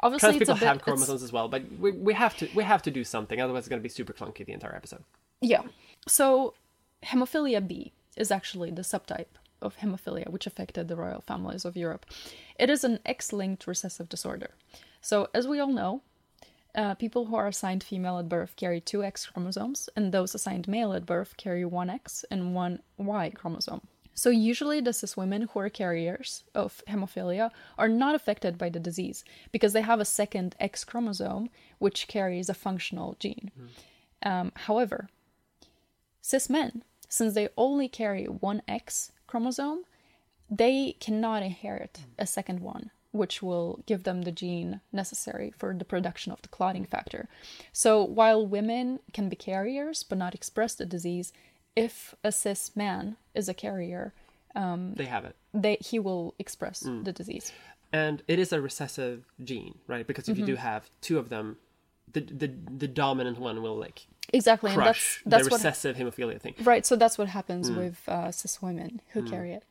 Obviously, 0.00 0.28
trans 0.28 0.38
people 0.40 0.54
bit. 0.54 0.68
have 0.68 0.82
chromosomes 0.82 1.22
as 1.22 1.32
well, 1.32 1.48
but 1.48 1.62
we, 1.78 1.92
we 1.92 2.12
have 2.12 2.36
to 2.36 2.48
we 2.54 2.64
have 2.64 2.82
to 2.82 2.90
do 2.90 3.02
something, 3.02 3.40
otherwise 3.40 3.62
it's 3.62 3.68
going 3.68 3.80
to 3.80 3.82
be 3.82 3.88
super 3.88 4.12
clunky 4.12 4.44
the 4.44 4.52
entire 4.52 4.76
episode. 4.76 5.04
Yeah. 5.40 5.62
So, 6.06 6.54
hemophilia 7.02 7.66
B 7.66 7.92
is 8.16 8.30
actually 8.30 8.70
the 8.70 8.82
subtype 8.82 9.34
of 9.62 9.76
hemophilia 9.78 10.28
which 10.28 10.46
affected 10.46 10.88
the 10.88 10.96
royal 10.96 11.20
families 11.22 11.64
of 11.64 11.76
Europe. 11.76 12.04
It 12.58 12.68
is 12.68 12.84
an 12.84 12.98
X 13.06 13.32
linked 13.32 13.66
recessive 13.66 14.08
disorder. 14.08 14.50
So, 15.00 15.28
as 15.34 15.48
we 15.48 15.58
all 15.60 15.72
know, 15.72 16.02
uh, 16.74 16.94
people 16.94 17.26
who 17.26 17.36
are 17.36 17.48
assigned 17.48 17.84
female 17.84 18.18
at 18.18 18.28
birth 18.28 18.56
carry 18.56 18.80
two 18.80 19.04
X 19.04 19.26
chromosomes, 19.26 19.88
and 19.96 20.12
those 20.12 20.34
assigned 20.34 20.68
male 20.68 20.92
at 20.92 21.06
birth 21.06 21.36
carry 21.36 21.64
one 21.64 21.90
X 21.90 22.24
and 22.30 22.54
one 22.54 22.80
Y 22.96 23.30
chromosome. 23.30 23.82
So, 24.14 24.28
usually, 24.30 24.80
the 24.80 24.92
cis 24.92 25.16
women 25.16 25.48
who 25.50 25.60
are 25.60 25.70
carriers 25.70 26.44
of 26.54 26.82
hemophilia 26.86 27.50
are 27.78 27.88
not 27.88 28.14
affected 28.14 28.58
by 28.58 28.68
the 28.68 28.80
disease 28.80 29.24
because 29.52 29.72
they 29.72 29.80
have 29.80 30.00
a 30.00 30.04
second 30.04 30.54
X 30.60 30.84
chromosome 30.84 31.48
which 31.78 32.08
carries 32.08 32.48
a 32.48 32.54
functional 32.54 33.16
gene. 33.18 33.50
Um, 34.22 34.52
however, 34.54 35.08
cis 36.20 36.50
men, 36.50 36.84
since 37.08 37.34
they 37.34 37.48
only 37.56 37.88
carry 37.88 38.26
one 38.26 38.62
X 38.68 39.12
chromosome, 39.26 39.84
they 40.50 40.96
cannot 41.00 41.42
inherit 41.42 42.00
a 42.18 42.26
second 42.26 42.60
one, 42.60 42.90
which 43.12 43.42
will 43.42 43.80
give 43.86 44.02
them 44.04 44.22
the 44.22 44.32
gene 44.32 44.80
necessary 44.92 45.52
for 45.56 45.72
the 45.74 45.84
production 45.84 46.32
of 46.32 46.40
the 46.42 46.48
clotting 46.48 46.84
factor. 46.84 47.28
So 47.72 48.02
while 48.02 48.46
women 48.46 48.98
can 49.12 49.28
be 49.28 49.36
carriers 49.36 50.02
but 50.02 50.18
not 50.18 50.34
express 50.34 50.74
the 50.74 50.86
disease, 50.86 51.32
if 51.76 52.14
a 52.24 52.32
cis 52.32 52.74
man 52.76 53.16
is 53.34 53.48
a 53.48 53.54
carrier, 53.54 54.12
They 54.54 55.04
have 55.06 55.24
it. 55.24 55.36
they 55.54 55.76
he 55.80 55.98
will 55.98 56.34
express 56.38 56.80
the 56.80 57.12
disease. 57.12 57.52
and 57.92 58.22
it 58.26 58.38
is 58.38 58.52
a 58.52 58.60
recessive 58.60 59.24
gene, 59.44 59.74
right? 59.86 60.06
Because 60.06 60.28
if 60.28 60.36
you 60.38 60.44
Mm-hmm. 60.44 60.52
do 60.54 60.56
have 60.70 60.82
two 61.00 61.18
of 61.18 61.28
them, 61.28 61.56
the 62.14 62.20
the 62.20 62.48
the 62.82 62.88
dominant 62.88 63.38
one 63.38 63.62
will 63.62 63.76
like 63.86 64.06
Exactly, 64.32 64.70
and 64.72 64.80
that's 64.80 64.98
crush 64.98 65.22
that's 65.26 65.44
the 65.44 65.50
what 65.50 65.58
recessive 65.60 65.96
hemophilia 65.96 66.38
thing. 66.40 66.54
Right, 66.72 66.84
so 66.86 66.96
that's 66.96 67.16
what 67.18 67.28
happens 67.28 67.70
with 67.70 67.98
uh, 68.08 68.30
cis 68.30 68.60
women 68.62 69.00
who 69.12 69.22
carry 69.32 69.52
it. 69.58 69.64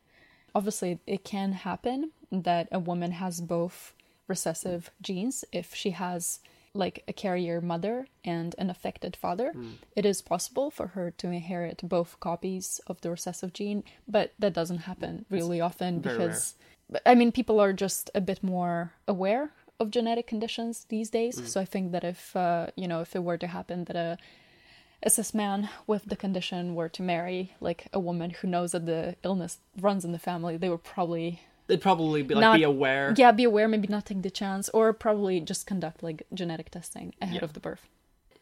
Obviously, 0.54 0.98
it 1.06 1.24
can 1.24 1.52
happen 1.68 2.10
that 2.32 2.68
a 2.72 2.78
woman 2.78 3.12
has 3.12 3.40
both 3.40 3.92
recessive 4.26 4.90
genes 5.00 5.44
if 5.52 5.74
she 5.74 5.90
has 5.90 6.40
like 6.74 7.04
a 7.06 7.12
carrier 7.12 7.60
mother 7.60 8.06
and 8.24 8.54
an 8.56 8.70
affected 8.70 9.14
father. 9.14 9.52
It 9.94 10.06
is 10.06 10.22
possible 10.22 10.70
for 10.70 10.88
her 10.88 11.10
to 11.18 11.28
inherit 11.28 11.80
both 11.86 12.18
copies 12.18 12.80
of 12.86 13.00
the 13.02 13.10
recessive 13.10 13.52
gene, 13.52 13.84
but 14.08 14.32
that 14.38 14.54
doesn't 14.54 14.78
happen 14.78 15.26
really 15.28 15.60
often 15.60 16.00
very 16.00 16.16
because 16.16 16.54
I 17.04 17.14
mean 17.14 17.30
people 17.30 17.60
are 17.60 17.74
just 17.74 18.10
a 18.14 18.20
bit 18.20 18.42
more 18.42 18.92
aware 19.06 19.50
of 19.78 19.90
genetic 19.90 20.26
conditions 20.26 20.86
these 20.88 21.10
days. 21.10 21.36
So 21.50 21.60
I 21.60 21.66
think 21.66 21.92
that 21.92 22.04
if 22.04 22.34
uh, 22.34 22.68
you 22.74 22.88
know 22.88 23.00
if 23.02 23.14
it 23.14 23.22
were 23.22 23.38
to 23.38 23.46
happen 23.46 23.84
that 23.84 23.96
a 23.96 24.18
a 25.02 25.10
cis 25.10 25.34
man 25.34 25.68
with 25.86 26.04
the 26.06 26.16
condition 26.16 26.74
were 26.74 26.88
to 26.88 27.02
marry 27.02 27.54
like 27.60 27.88
a 27.92 27.98
woman 27.98 28.30
who 28.30 28.46
knows 28.48 28.72
that 28.72 28.86
the 28.86 29.16
illness 29.24 29.58
runs 29.80 30.04
in 30.04 30.12
the 30.12 30.18
family, 30.18 30.56
they 30.56 30.68
would 30.68 30.84
probably 30.84 31.40
It'd 31.72 31.80
probably 31.82 32.22
be 32.22 32.34
like 32.34 32.42
Not- 32.42 32.56
be 32.58 32.62
aware. 32.64 33.14
yeah 33.16 33.32
be 33.32 33.44
aware, 33.44 33.66
maybe 33.68 33.88
not 33.88 34.04
take 34.06 34.22
the 34.22 34.30
chance, 34.30 34.68
or 34.70 34.92
probably 34.92 35.40
just 35.40 35.66
conduct 35.66 36.02
like 36.02 36.18
genetic 36.34 36.70
testing 36.70 37.14
ahead 37.20 37.36
Yeah. 37.36 37.44
of 37.44 37.52
the 37.54 37.60
birth. 37.60 37.88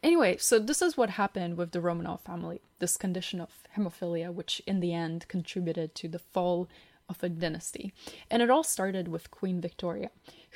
Anyway, 0.03 0.35
so 0.37 0.57
this 0.59 0.81
is 0.81 0.97
what 0.97 1.11
happened 1.11 1.57
with 1.57 1.71
the 1.71 1.79
Romanov 1.79 2.21
family. 2.21 2.59
This 2.79 2.97
condition 2.97 3.39
of 3.39 3.49
hemophilia, 3.77 4.33
which 4.33 4.61
in 4.65 4.79
the 4.79 4.93
end 4.93 5.27
contributed 5.27 5.93
to 5.95 6.07
the 6.07 6.19
fall 6.19 6.67
of 7.07 7.23
a 7.23 7.29
dynasty, 7.29 7.93
and 8.29 8.41
it 8.41 8.49
all 8.49 8.63
started 8.63 9.07
with 9.07 9.31
Queen 9.31 9.61
Victoria, 9.61 10.09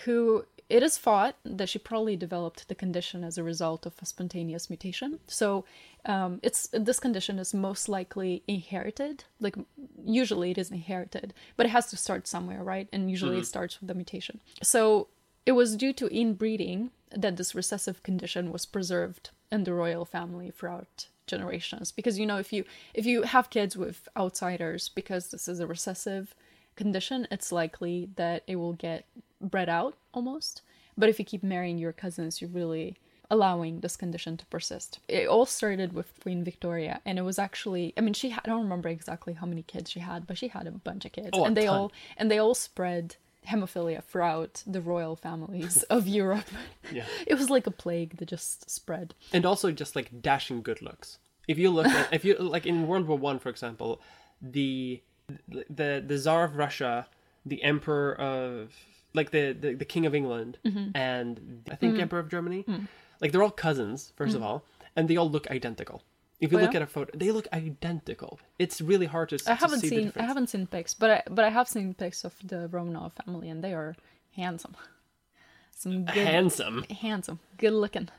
who 0.06 0.46
it 0.68 0.82
is 0.82 0.98
thought 0.98 1.36
that 1.44 1.70
she 1.70 1.78
probably 1.78 2.16
developed 2.16 2.68
the 2.68 2.76
condition 2.76 3.24
as 3.24 3.38
a 3.38 3.44
result 3.44 3.86
of 3.86 3.94
a 4.02 4.06
spontaneous 4.06 4.70
mutation. 4.70 5.20
So 5.28 5.66
um, 6.06 6.40
it's 6.42 6.68
this 6.72 7.00
condition 7.00 7.38
is 7.38 7.54
most 7.54 7.88
likely 7.88 8.44
inherited. 8.48 9.26
Like 9.40 9.56
usually 10.04 10.52
it 10.52 10.58
is 10.58 10.72
inherited, 10.72 11.34
but 11.56 11.68
it 11.68 11.70
has 11.70 11.88
to 11.88 11.98
start 11.98 12.28
somewhere, 12.28 12.64
right? 12.64 12.88
And 12.92 13.12
usually 13.12 13.38
it 13.38 13.46
starts 13.46 13.80
with 13.80 13.88
the 13.88 13.94
mutation. 13.94 14.42
So 14.64 15.08
it 15.46 15.52
was 15.52 15.76
due 15.76 15.94
to 15.94 16.08
inbreeding 16.08 16.92
that 17.12 17.38
this 17.38 17.54
recessive 17.54 18.02
condition 18.02 18.52
was 18.52 18.66
preserved 18.66 19.30
in 19.52 19.64
the 19.64 19.74
royal 19.74 20.06
family 20.06 20.52
throughout 20.52 21.08
generations. 21.28 21.92
Because 21.92 22.18
you 22.18 22.26
know, 22.26 22.38
if 22.38 22.52
you 22.52 22.66
if 22.94 23.06
you 23.06 23.24
have 23.24 23.50
kids 23.50 23.78
with 23.78 24.08
outsiders, 24.18 24.90
because 24.90 25.30
this 25.30 25.48
is 25.48 25.60
a 25.60 25.68
recessive 25.68 26.34
condition, 26.76 27.28
it's 27.32 27.52
likely 27.52 28.10
that 28.16 28.44
it 28.48 28.56
will 28.56 28.74
get 28.74 29.06
bred 29.42 29.70
out 29.70 29.96
almost. 30.14 30.62
But 30.98 31.10
if 31.10 31.20
you 31.20 31.26
keep 31.26 31.44
marrying 31.44 31.78
your 31.78 31.92
cousins, 31.94 32.40
you're 32.42 32.50
really 32.50 32.96
allowing 33.32 33.80
this 33.80 33.98
condition 33.98 34.38
to 34.38 34.46
persist. 34.48 35.00
It 35.08 35.28
all 35.28 35.46
started 35.48 35.94
with 35.94 36.14
Queen 36.22 36.44
Victoria, 36.44 37.02
and 37.06 37.18
it 37.18 37.24
was 37.24 37.40
actually 37.40 37.94
I 37.98 38.02
mean 38.02 38.14
she 38.14 38.30
had, 38.30 38.42
I 38.46 38.50
don't 38.50 38.64
remember 38.64 38.88
exactly 38.90 39.34
how 39.34 39.46
many 39.48 39.64
kids 39.64 39.90
she 39.92 40.00
had, 40.00 40.28
but 40.28 40.38
she 40.38 40.48
had 40.50 40.68
a 40.68 40.72
bunch 40.72 41.06
of 41.06 41.12
kids, 41.12 41.32
Oh, 41.34 41.44
and 41.46 41.58
they 41.58 41.66
ton. 41.66 41.76
all 41.78 41.92
and 42.18 42.30
they 42.32 42.38
all 42.38 42.54
spread 42.56 43.16
hemophilia 43.48 44.04
throughout 44.04 44.64
the 44.66 44.82
royal 44.82 45.16
families 45.16 45.84
of 45.84 46.08
Europe. 46.22 46.46
Yeah. 46.92 47.06
It 47.28 47.36
was 47.36 47.50
like 47.50 47.68
a 47.68 47.72
plague 47.72 48.18
that 48.18 48.28
just 48.28 48.70
spread. 48.70 49.14
and 49.34 49.46
also 49.46 49.72
just 49.72 49.96
like 49.96 50.22
dashing 50.22 50.62
good 50.62 50.82
looks. 50.82 51.18
If 51.48 51.58
you 51.60 51.70
look 51.72 51.88
at, 51.88 52.14
if 52.14 52.24
you 52.26 52.36
like 52.56 52.66
in 52.66 52.88
World 52.88 53.08
War 53.08 53.18
One, 53.18 53.40
for 53.40 53.50
example, 53.50 54.02
the 54.42 55.02
the 55.50 56.04
the 56.06 56.18
Tsar 56.20 56.44
of 56.46 56.56
Russia, 56.58 57.08
the 57.46 57.62
Emperor 57.64 58.14
of 58.20 58.72
like 59.16 59.30
the 59.32 59.54
the, 59.64 59.74
the 59.82 59.86
King 59.94 60.06
of 60.06 60.14
England, 60.20 60.58
Mm-hmm. 60.66 60.88
and 60.96 61.30
I 61.72 61.76
think 61.76 62.00
Emperor 62.00 62.20
of 62.20 62.30
Germany, 62.30 62.62
Mm. 62.68 62.88
like 63.22 63.32
they're 63.32 63.44
all 63.48 63.52
cousins 63.68 64.14
1st 64.20 64.36
of 64.36 64.44
all, 64.48 64.60
and 64.96 65.08
they 65.10 65.18
all 65.18 65.30
look 65.36 65.46
identical. 65.50 66.04
If 66.42 66.52
you 66.52 66.58
Oh, 66.60 66.62
look 66.64 66.74
yeah? 66.74 66.82
at 66.82 66.90
a 66.90 66.92
photo, 66.96 67.12
they 67.18 67.32
look 67.32 67.48
identical. 67.54 68.32
It's 68.60 68.78
really 68.82 69.06
hard 69.16 69.30
to. 69.30 69.38
I 69.48 69.54
haven't 69.64 69.80
see 69.80 69.90
seen 69.90 70.08
I 70.24 70.26
haven't 70.32 70.50
seen 70.54 70.68
pics, 70.68 70.94
but 71.02 71.10
I 71.16 71.20
but 71.38 71.44
I 71.46 71.50
have 71.58 71.68
seen 71.76 71.94
pics 71.94 72.26
of 72.26 72.34
the 72.52 72.68
Romanov 72.76 73.12
family, 73.24 73.48
and 73.50 73.64
they 73.64 73.74
are 73.74 73.96
handsome. 74.36 74.76
Some 75.72 76.06
good, 76.06 76.28
handsome. 76.28 76.86
handsome, 77.02 77.40
good 77.58 77.74
looking. 77.74 78.10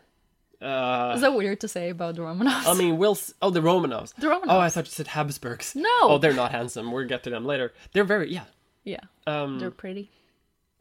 Uh, 0.61 1.13
Is 1.15 1.21
that 1.21 1.35
weird 1.35 1.61
to 1.61 1.69
say 1.69 1.91
about 1.91 2.15
the 2.17 2.23
Romanovs? 2.23 2.67
I 2.67 2.75
mean, 2.75 2.97
Will. 2.97 3.13
S- 3.13 3.35
Oh, 3.43 3.51
the 3.51 3.61
Romanovs. 3.61 4.15
The 4.15 4.29
Romanovs. 4.29 4.49
Oh, 4.49 4.59
I 4.59 4.71
thought 4.71 4.87
you 4.87 4.91
said 4.91 5.09
Habsburgs. 5.09 5.75
No. 5.77 5.89
Oh, 6.03 6.19
they're 6.19 6.33
not 6.33 6.51
handsome. 6.53 6.93
We'll 6.93 7.07
get 7.07 7.23
to 7.25 7.31
them 7.31 7.45
later. 7.45 7.73
They're 7.93 8.05
very 8.05 8.33
yeah. 8.33 8.45
yeah, 8.85 9.01
Um, 9.27 9.59
they're 9.59 9.71
pretty. 9.71 10.11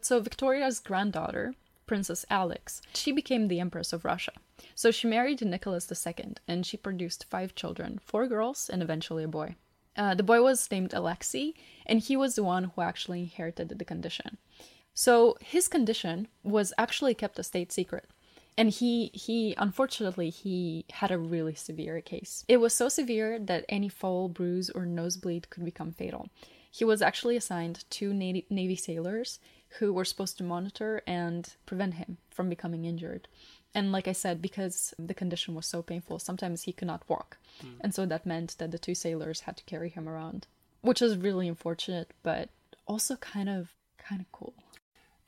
So 0.05 0.19
Victoria's 0.19 0.79
granddaughter, 0.79 1.55
Princess 1.87 2.27
Alex, 2.29 2.79
she 2.93 3.11
became 3.11 3.47
the 3.47 3.59
Empress 3.59 3.91
of 3.91 4.05
Russia. 4.05 4.33
So 4.75 4.91
she 4.91 5.07
married 5.07 5.41
Nicholas 5.41 5.91
II, 5.91 6.35
and 6.47 6.63
she 6.63 6.77
produced 6.77 7.25
five 7.27 7.55
children, 7.55 7.99
four 8.05 8.27
girls 8.27 8.69
and 8.69 8.83
eventually 8.83 9.23
a 9.23 9.27
boy. 9.27 9.55
Uh, 9.97 10.13
the 10.13 10.21
boy 10.21 10.43
was 10.43 10.69
named 10.69 10.93
Alexei, 10.93 11.55
and 11.87 12.01
he 12.01 12.15
was 12.15 12.35
the 12.35 12.43
one 12.43 12.65
who 12.65 12.83
actually 12.83 13.21
inherited 13.21 13.69
the 13.69 13.83
condition. 13.83 14.37
So 14.93 15.39
his 15.41 15.67
condition 15.67 16.27
was 16.43 16.71
actually 16.77 17.15
kept 17.15 17.39
a 17.39 17.43
state 17.43 17.71
secret. 17.71 18.05
And 18.59 18.69
he 18.69 19.09
he 19.11 19.55
unfortunately 19.57 20.29
he 20.29 20.85
had 20.91 21.09
a 21.09 21.17
really 21.17 21.55
severe 21.55 21.99
case. 21.99 22.45
It 22.47 22.57
was 22.57 22.75
so 22.75 22.89
severe 22.89 23.39
that 23.39 23.65
any 23.67 23.89
fall, 23.89 24.29
bruise, 24.29 24.69
or 24.69 24.85
nosebleed 24.85 25.49
could 25.49 25.65
become 25.65 25.91
fatal. 25.93 26.29
He 26.71 26.85
was 26.85 27.01
actually 27.01 27.37
assigned 27.37 27.85
two 27.89 28.13
Navy, 28.13 28.45
Navy 28.49 28.75
sailors 28.75 29.39
who 29.79 29.91
were 29.93 30.05
supposed 30.05 30.37
to 30.37 30.43
monitor 30.43 31.01
and 31.07 31.53
prevent 31.65 31.95
him 31.95 32.17
from 32.29 32.49
becoming 32.49 32.85
injured. 32.85 33.27
And 33.73 33.91
like 33.91 34.07
I 34.07 34.13
said, 34.13 34.41
because 34.41 34.93
the 34.97 35.13
condition 35.13 35.53
was 35.53 35.65
so 35.65 35.81
painful, 35.81 36.19
sometimes 36.19 36.63
he 36.63 36.71
could 36.71 36.87
not 36.87 37.03
walk. 37.09 37.37
Hmm. 37.61 37.67
And 37.81 37.93
so 37.95 38.05
that 38.05 38.25
meant 38.25 38.55
that 38.57 38.71
the 38.71 38.79
two 38.79 38.95
sailors 38.95 39.41
had 39.41 39.57
to 39.57 39.63
carry 39.65 39.89
him 39.89 40.07
around, 40.07 40.47
which 40.81 41.01
is 41.01 41.17
really 41.17 41.47
unfortunate, 41.47 42.11
but 42.23 42.49
also 42.87 43.15
kind 43.17 43.49
of 43.49 43.73
kind 43.97 44.21
of 44.21 44.31
cool. 44.31 44.53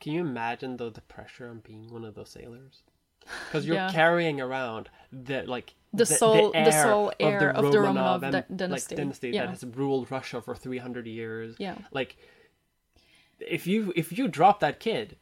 Can 0.00 0.12
you 0.12 0.20
imagine 0.22 0.76
though 0.76 0.90
the 0.90 1.00
pressure 1.02 1.48
on 1.48 1.58
being 1.60 1.92
one 1.92 2.04
of 2.04 2.14
those 2.14 2.30
sailors? 2.30 2.82
Because 3.46 3.66
you're 3.66 3.76
Yeah. 3.76 3.90
carrying 3.92 4.40
around 4.40 4.88
the 5.12 5.42
like 5.42 5.74
The 5.92 6.06
sole- 6.06 6.52
the 6.52 6.70
sole 6.72 7.12
heir 7.20 7.50
of 7.50 7.70
the 7.72 7.78
Romanov 7.78 8.22
em- 8.22 8.30
dy- 8.32 8.36
like, 8.38 8.56
dynasty. 8.56 8.94
dynasty 8.96 9.30
Yeah. 9.30 9.42
that 9.46 9.50
has 9.50 9.64
ruled 9.66 10.10
Russia 10.10 10.40
for 10.40 10.54
three 10.54 10.78
hundred 10.78 11.06
years. 11.06 11.56
Yeah. 11.58 11.76
like 11.90 12.16
if 13.40 13.66
you 13.66 13.92
if 13.96 14.16
you 14.16 14.28
drop 14.28 14.60
that 14.60 14.80
kid, 14.80 15.16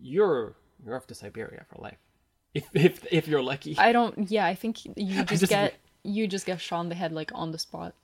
you're 0.00 0.54
you're 0.84 0.96
off 0.96 1.06
to 1.08 1.14
Siberia 1.14 1.64
for 1.68 1.80
life. 1.80 1.98
If 2.54 2.68
if 2.74 3.06
if 3.12 3.28
you're 3.28 3.42
lucky. 3.42 3.76
I 3.78 3.92
don't. 3.92 4.30
Yeah, 4.30 4.46
I 4.46 4.54
think 4.54 4.84
you 4.84 4.92
just 5.24 5.40
just- 5.40 5.50
get 5.50 5.74
you 6.02 6.26
just 6.26 6.46
get 6.46 6.60
shot 6.60 6.82
in 6.82 6.88
the 6.88 6.94
head 6.94 7.12
like 7.12 7.30
on 7.34 7.50
the 7.52 7.58
spot. 7.58 7.94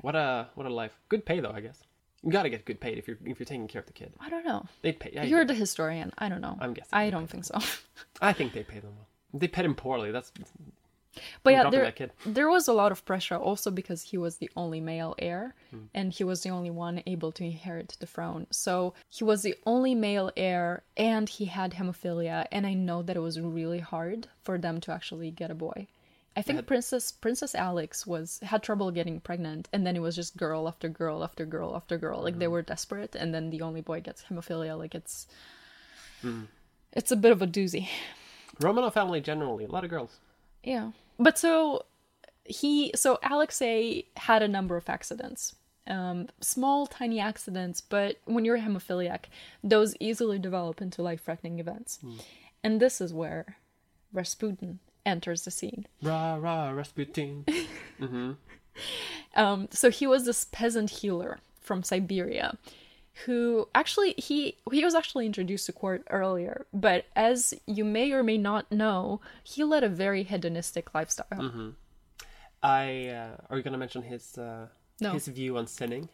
What 0.00 0.14
a 0.16 0.48
what 0.54 0.66
a 0.66 0.70
life. 0.72 0.98
Good 1.08 1.24
pay 1.24 1.40
though, 1.40 1.52
I 1.52 1.60
guess. 1.60 1.78
You 2.22 2.32
gotta 2.32 2.48
get 2.48 2.64
good 2.64 2.80
paid 2.80 2.98
if 2.98 3.06
you're 3.06 3.18
if 3.24 3.38
you're 3.38 3.46
taking 3.46 3.68
care 3.68 3.80
of 3.80 3.86
the 3.86 3.92
kid. 3.92 4.12
I 4.20 4.28
don't 4.28 4.44
know. 4.44 4.66
They'd 4.82 4.98
pay. 4.98 5.10
Yeah, 5.12 5.22
You're 5.24 5.44
the 5.44 5.54
historian. 5.54 6.12
I 6.18 6.28
don't 6.28 6.40
know. 6.40 6.56
I'm 6.60 6.74
guessing 6.74 6.90
I 6.92 7.10
don't 7.10 7.28
think 7.28 7.44
so. 7.44 7.58
I 8.20 8.32
think 8.32 8.52
they 8.52 8.64
pay 8.64 8.80
them 8.80 8.92
well. 8.96 9.06
They 9.32 9.48
paid 9.48 9.64
him 9.64 9.74
poorly. 9.74 10.10
That's 10.10 10.32
But 11.42 11.52
yeah, 11.52 11.70
there, 11.70 11.92
there 12.26 12.48
was 12.48 12.68
a 12.68 12.72
lot 12.72 12.92
of 12.92 13.04
pressure 13.04 13.36
also 13.36 13.70
because 13.70 14.02
he 14.02 14.18
was 14.18 14.36
the 14.36 14.50
only 14.56 14.80
male 14.80 15.14
heir 15.18 15.54
Hmm. 15.70 15.84
and 15.94 16.12
he 16.12 16.24
was 16.24 16.42
the 16.42 16.50
only 16.50 16.70
one 16.70 17.02
able 17.06 17.32
to 17.32 17.44
inherit 17.44 17.96
the 18.00 18.06
throne. 18.06 18.46
So 18.50 18.94
he 19.08 19.24
was 19.24 19.42
the 19.42 19.54
only 19.66 19.94
male 19.94 20.30
heir 20.36 20.82
and 20.96 21.28
he 21.28 21.46
had 21.46 21.72
hemophilia. 21.74 22.46
And 22.52 22.66
I 22.66 22.74
know 22.74 23.02
that 23.02 23.16
it 23.16 23.20
was 23.20 23.40
really 23.40 23.80
hard 23.80 24.28
for 24.42 24.58
them 24.58 24.80
to 24.82 24.92
actually 24.92 25.30
get 25.30 25.50
a 25.50 25.54
boy. 25.54 25.86
I 26.38 26.42
think 26.42 26.66
Princess 26.66 27.12
Princess 27.12 27.54
Alex 27.54 28.06
was 28.06 28.40
had 28.42 28.62
trouble 28.62 28.90
getting 28.90 29.20
pregnant, 29.20 29.68
and 29.72 29.86
then 29.86 29.96
it 29.96 30.00
was 30.02 30.14
just 30.14 30.36
girl 30.36 30.68
after 30.68 30.86
girl 30.86 31.24
after 31.24 31.46
girl 31.46 31.74
after 31.74 31.96
girl. 31.96 32.20
Like 32.20 32.34
Mm-hmm. 32.34 32.40
they 32.40 32.48
were 32.48 32.60
desperate, 32.60 33.14
and 33.16 33.32
then 33.34 33.48
the 33.48 33.62
only 33.62 33.80
boy 33.80 34.02
gets 34.02 34.24
hemophilia. 34.24 34.76
Like 34.76 34.94
it's 34.94 35.26
Hmm. 36.20 36.42
it's 36.92 37.10
a 37.10 37.16
bit 37.16 37.32
of 37.32 37.40
a 37.40 37.46
doozy. 37.46 37.88
Romanov 38.60 38.92
family 38.92 39.22
generally. 39.22 39.64
A 39.64 39.68
lot 39.72 39.84
of 39.84 39.88
girls. 39.90 40.18
Yeah. 40.62 40.90
But 41.18 41.38
so 41.38 41.84
he 42.44 42.92
so 42.94 43.18
Alexei 43.22 44.06
had 44.16 44.42
a 44.42 44.48
number 44.48 44.76
of 44.76 44.88
accidents. 44.88 45.54
Um, 45.88 46.28
small, 46.40 46.88
tiny 46.88 47.20
accidents, 47.20 47.80
but 47.80 48.16
when 48.24 48.44
you're 48.44 48.56
a 48.56 48.60
hemophiliac, 48.60 49.26
those 49.62 49.94
easily 50.00 50.36
develop 50.36 50.82
into 50.82 51.00
life 51.00 51.22
threatening 51.24 51.60
events. 51.60 52.00
And 52.64 52.80
this 52.80 53.00
is 53.00 53.14
where 53.14 53.58
Rasputin 54.12 54.80
enters 55.04 55.44
the 55.44 55.52
scene. 55.52 55.86
Rah 56.02 56.34
rah 56.36 56.70
Rasputin. 56.70 57.44
Um, 59.34 59.68
so 59.70 59.90
he 59.90 60.06
was 60.06 60.24
this 60.26 60.46
peasant 60.50 60.90
healer 60.90 61.38
from 61.60 61.82
Siberia 61.82 62.58
who 63.24 63.68
actually 63.74 64.14
he 64.18 64.56
he 64.70 64.84
was 64.84 64.94
actually 64.94 65.26
introduced 65.26 65.66
to 65.66 65.72
court 65.72 66.02
earlier, 66.10 66.66
but 66.72 67.06
as 67.16 67.54
you 67.66 67.84
may 67.84 68.12
or 68.12 68.22
may 68.22 68.36
not 68.36 68.70
know, 68.70 69.20
he 69.42 69.64
led 69.64 69.82
a 69.84 69.88
very 69.88 70.22
hedonistic 70.22 70.94
lifestyle. 70.94 71.74
I 72.62 73.08
uh, 73.08 73.36
are 73.48 73.56
you 73.56 73.62
gonna 73.62 73.78
mention 73.78 74.02
his 74.02 74.36
uh, 74.38 74.66
No. 75.00 75.12
his 75.12 75.28
view 75.28 75.56
on 75.56 75.66
sinning? 75.66 76.08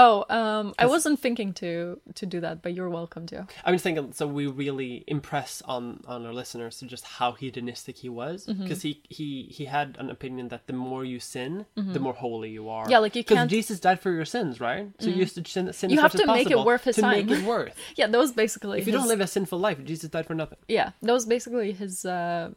Oh, 0.00 0.24
um, 0.30 0.74
I 0.78 0.86
wasn't 0.86 1.18
thinking 1.18 1.52
to 1.54 2.00
to 2.14 2.24
do 2.26 2.38
that, 2.40 2.62
but 2.62 2.72
you're 2.72 2.88
welcome 2.88 3.26
to. 3.26 3.46
I'm 3.64 3.74
just 3.74 3.82
thinking, 3.82 4.12
so 4.12 4.26
we 4.28 4.46
really 4.46 5.02
impress 5.08 5.60
on 5.62 6.04
on 6.06 6.24
our 6.24 6.32
listeners 6.32 6.78
to 6.78 6.86
just 6.86 7.04
how 7.04 7.32
hedonistic 7.32 7.96
he 7.98 8.08
was, 8.08 8.46
Mm-hmm. 8.46 8.62
because 8.62 8.82
he 8.82 9.02
he 9.08 9.48
he 9.50 9.64
had 9.64 9.96
an 9.98 10.08
opinion 10.10 10.48
that 10.48 10.66
the 10.68 10.72
more 10.72 11.04
you 11.04 11.18
sin, 11.18 11.66
the 11.74 11.98
more 11.98 12.12
holy 12.14 12.50
you 12.50 12.68
are. 12.68 12.82
Mm-hmm. 12.84 12.92
Yeah, 12.92 12.98
like 12.98 13.16
you 13.16 13.22
because 13.24 13.38
Mm. 13.38 13.48
Jesus 13.48 13.80
died 13.80 14.00
for 14.00 14.10
your 14.12 14.24
sins, 14.24 14.60
right? 14.60 14.88
So 15.00 15.08
you 15.10 15.16
used 15.16 15.34
to 15.34 15.44
sin, 15.50 15.72
sin 15.72 15.90
You 15.90 15.96
as 15.98 16.02
have 16.02 16.14
much 16.14 16.20
as 16.22 16.26
to 16.26 16.32
make 16.32 16.50
it 16.50 16.58
worth 16.64 16.84
his 16.84 16.96
to 16.96 17.02
time. 17.02 17.26
make 17.26 17.30
it 17.38 17.44
worth. 17.44 17.74
Yeah, 17.96 18.06
that 18.06 18.18
was 18.18 18.32
basically 18.32 18.78
If 18.80 18.86
you 18.86 18.92
don't 18.92 19.08
live 19.08 19.20
a 19.20 19.26
sinful 19.26 19.58
life, 19.58 19.82
Jesus 19.84 20.10
died 20.10 20.26
for 20.26 20.34
nothing. 20.34 20.58
Yeah, 20.68 20.90
that 21.02 21.12
was 21.12 21.26
basically 21.26 21.72
his 21.72 22.04
uh, 22.04 22.50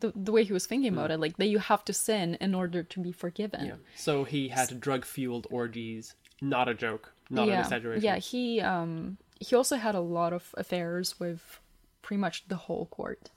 the 0.00 0.12
the 0.16 0.32
way 0.32 0.42
he 0.44 0.52
was 0.52 0.66
thinking 0.66 0.92
about 0.92 1.10
it. 1.12 1.20
Like 1.20 1.36
that, 1.36 1.46
you 1.46 1.58
have 1.58 1.84
to 1.84 1.92
sin 1.92 2.36
in 2.40 2.54
order 2.54 2.82
to 2.82 3.00
be 3.00 3.12
forgiven. 3.12 3.60
Mm. 3.60 3.68
Yeah. 3.68 3.74
So 3.96 4.24
he 4.24 4.48
had 4.48 4.80
drug 4.80 5.04
fueled 5.04 5.46
orgies. 5.50 6.14
Not 6.42 6.68
a 6.68 6.74
joke. 6.74 7.12
Not 7.30 7.48
an 7.48 7.60
exaggeration. 7.60 8.04
yeah. 8.04 8.16
He 8.16 8.60
um 8.60 9.16
he 9.40 9.56
also 9.56 9.76
had 9.76 9.94
a 9.94 10.00
lot 10.00 10.32
of 10.34 10.54
affairs 10.58 11.18
with 11.18 11.60
pretty 12.02 12.20
much 12.20 12.46
the 12.48 12.56
whole 12.56 12.86
court. 12.86 13.30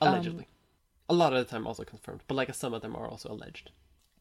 Allegedly. 0.00 0.46
a 1.08 1.14
lot 1.14 1.32
of 1.32 1.38
the 1.38 1.50
time 1.50 1.66
also 1.66 1.82
confirmed, 1.84 2.20
but 2.28 2.34
like 2.34 2.54
some 2.54 2.74
of 2.74 2.82
them 2.82 2.94
are 2.94 3.08
also 3.08 3.30
alleged. 3.32 3.70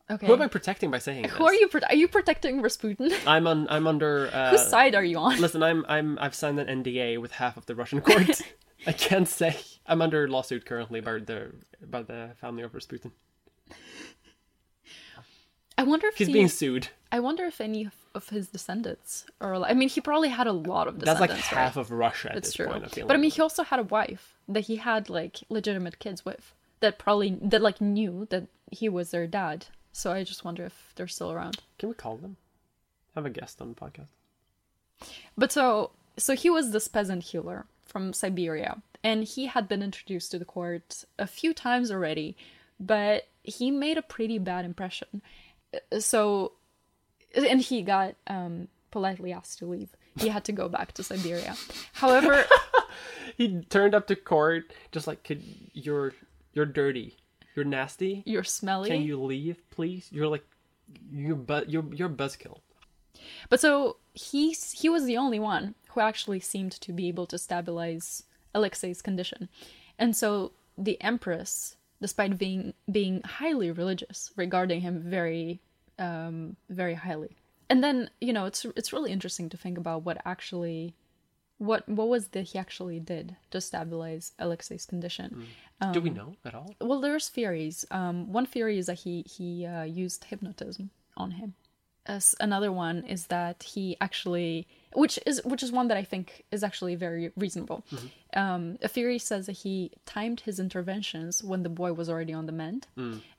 Okay. 0.09 0.27
Who 0.27 0.33
am 0.33 0.41
I 0.41 0.47
protecting 0.47 0.91
by 0.91 0.99
saying 0.99 1.23
this? 1.23 1.31
Who 1.33 1.45
are 1.45 1.53
you? 1.53 1.67
Pro- 1.67 1.81
are 1.87 1.95
you 1.95 2.07
protecting 2.07 2.61
Rasputin? 2.61 3.11
I'm 3.27 3.47
on. 3.47 3.67
I'm 3.69 3.85
under. 3.87 4.29
Uh, 4.33 4.51
Whose 4.51 4.67
side 4.67 4.93
are 4.95 5.03
you 5.03 5.17
on? 5.17 5.39
Listen, 5.39 5.61
I'm 5.63 5.85
I'm 5.87 6.17
I've 6.19 6.35
signed 6.35 6.59
an 6.59 6.83
NDA 6.83 7.19
with 7.21 7.33
half 7.33 7.57
of 7.57 7.65
the 7.65 7.75
Russian 7.75 8.01
court. 8.01 8.41
I 8.87 8.91
can't 8.93 9.27
say 9.27 9.55
I'm 9.85 10.01
under 10.01 10.27
lawsuit 10.27 10.65
currently 10.65 11.01
by 11.01 11.19
the 11.19 11.53
by 11.81 12.01
the 12.01 12.31
family 12.41 12.63
of 12.63 12.73
Rasputin. 12.73 13.11
I 15.77 15.83
wonder 15.83 16.07
if 16.07 16.15
He's 16.15 16.27
he, 16.27 16.33
being 16.33 16.47
sued. 16.49 16.89
I 17.11 17.19
wonder 17.19 17.45
if 17.45 17.61
any 17.61 17.89
of 18.13 18.29
his 18.29 18.47
descendants 18.49 19.25
are. 19.39 19.55
I 19.55 19.73
mean, 19.73 19.89
he 19.89 20.01
probably 20.01 20.29
had 20.29 20.47
a 20.47 20.51
lot 20.53 20.87
of 20.87 20.99
descendants. 20.99 21.19
That's 21.27 21.41
like 21.41 21.51
right? 21.57 21.63
half 21.65 21.77
of 21.77 21.91
Russia 21.91 22.29
at 22.29 22.35
That's 22.35 22.49
this 22.49 22.55
true. 22.55 22.67
point. 22.67 22.97
I 22.97 23.01
But 23.03 23.15
I 23.15 23.19
mean, 23.19 23.31
he 23.31 23.41
also 23.41 23.63
had 23.63 23.79
a 23.79 23.83
wife 23.83 24.35
that 24.47 24.61
he 24.61 24.77
had 24.77 25.09
like 25.09 25.39
legitimate 25.49 25.99
kids 25.99 26.25
with 26.25 26.53
that 26.81 26.97
probably 26.99 27.37
that 27.41 27.61
like 27.61 27.79
knew 27.81 28.27
that 28.29 28.47
he 28.71 28.89
was 28.89 29.11
their 29.11 29.27
dad. 29.27 29.67
So 29.93 30.11
I 30.11 30.23
just 30.23 30.45
wonder 30.45 30.65
if 30.65 30.93
they're 30.95 31.07
still 31.07 31.31
around. 31.31 31.57
can 31.77 31.89
we 31.89 31.95
call 31.95 32.17
them? 32.17 32.37
Have 33.15 33.25
a 33.25 33.29
guest 33.29 33.61
on 33.61 33.69
the 33.69 33.75
podcast. 33.75 34.07
But 35.37 35.51
so 35.51 35.91
so 36.17 36.35
he 36.35 36.49
was 36.49 36.71
this 36.71 36.87
peasant 36.87 37.23
healer 37.23 37.65
from 37.85 38.13
Siberia, 38.13 38.81
and 39.03 39.23
he 39.23 39.47
had 39.47 39.67
been 39.67 39.81
introduced 39.83 40.31
to 40.31 40.39
the 40.39 40.45
court 40.45 41.03
a 41.19 41.27
few 41.27 41.53
times 41.53 41.91
already, 41.91 42.37
but 42.79 43.27
he 43.43 43.71
made 43.71 43.97
a 43.97 44.01
pretty 44.01 44.37
bad 44.37 44.65
impression. 44.65 45.21
Uh, 45.73 45.99
So, 45.99 46.53
and 47.35 47.61
he 47.61 47.81
got 47.81 48.15
um, 48.27 48.67
politely 48.91 49.31
asked 49.31 49.59
to 49.59 49.65
leave. 49.65 49.89
He 50.17 50.27
had 50.27 50.43
to 50.45 50.51
go 50.51 50.67
back 50.67 50.91
to 50.93 51.03
Siberia. 51.03 51.55
However, 51.93 52.43
He 53.37 53.61
turned 53.69 53.95
up 53.95 54.07
to 54.07 54.15
court 54.15 54.71
just 54.91 55.07
like, 55.07 55.23
"Could 55.23 55.43
you're 55.73 56.13
you're 56.53 56.65
dirty, 56.65 57.17
you're 57.55 57.65
nasty. 57.65 58.23
you're 58.25 58.43
smelly. 58.43 58.89
Can 58.89 59.01
you 59.01 59.21
leave, 59.21 59.57
please? 59.69 60.07
You're 60.11 60.27
like, 60.27 60.45
you're 61.11 61.35
but 61.35 61.69
you're 61.69 61.85
you're 61.93 62.09
buzzkill." 62.09 62.59
But 63.49 63.59
so 63.59 63.97
he's 64.13 64.71
he 64.71 64.89
was 64.89 65.05
the 65.05 65.17
only 65.17 65.39
one 65.39 65.75
who 65.89 66.01
actually 66.01 66.39
seemed 66.39 66.71
to 66.73 66.93
be 66.93 67.07
able 67.07 67.25
to 67.27 67.37
stabilize 67.37 68.23
Alexei's 68.53 69.01
condition. 69.01 69.49
And 69.97 70.15
so 70.15 70.51
the 70.77 71.01
empress, 71.01 71.77
despite 72.01 72.37
being 72.37 72.73
being 72.91 73.21
highly 73.23 73.71
religious, 73.71 74.31
regarding 74.35 74.81
him 74.81 75.01
very 75.01 75.61
um 76.07 76.37
very 76.69 76.95
highly. 77.05 77.33
And 77.69 77.79
then, 77.85 77.97
you 78.19 78.33
know, 78.35 78.45
it's 78.49 78.61
it's 78.79 78.91
really 78.95 79.11
interesting 79.17 79.47
to 79.49 79.57
think 79.63 79.77
about 79.77 79.99
what 80.07 80.17
actually 80.25 80.93
what 81.57 81.81
what 81.97 82.07
was 82.09 82.23
that 82.29 82.45
he 82.51 82.59
actually 82.59 82.99
did 82.99 83.27
to 83.51 83.61
stabilize 83.61 84.25
Alexei's 84.39 84.85
condition. 84.93 85.29
Do 85.93 85.99
Um, 85.99 86.03
we 86.03 86.09
know 86.19 86.29
at 86.47 86.53
all? 86.53 86.69
Well, 86.89 87.01
there's 87.05 87.29
theories. 87.29 87.77
Um, 87.99 88.17
one 88.37 88.47
theory 88.53 88.77
is 88.81 88.85
that 88.87 88.99
he 89.05 89.23
he 89.37 89.49
uh, 89.73 89.83
used 90.03 90.21
hypnotism 90.31 90.89
on 91.15 91.31
him. 91.39 91.53
As 92.07 92.35
another 92.39 92.71
one 92.71 93.03
is 93.05 93.27
that 93.27 93.61
he 93.61 93.95
actually, 94.01 94.67
which 94.93 95.19
is 95.25 95.39
which 95.45 95.61
is 95.61 95.71
one 95.71 95.87
that 95.89 95.97
I 95.97 96.03
think 96.03 96.43
is 96.51 96.63
actually 96.63 96.95
very 96.95 97.31
reasonable. 97.37 97.85
Um, 98.33 98.79
a 98.81 98.87
theory 98.87 99.19
says 99.19 99.45
that 99.45 99.57
he 99.57 99.91
timed 100.05 100.39
his 100.41 100.59
interventions 100.59 101.43
when 101.43 101.61
the 101.61 101.69
boy 101.69 101.93
was 101.93 102.09
already 102.09 102.33
on 102.33 102.47
the 102.47 102.51
mend, 102.51 102.87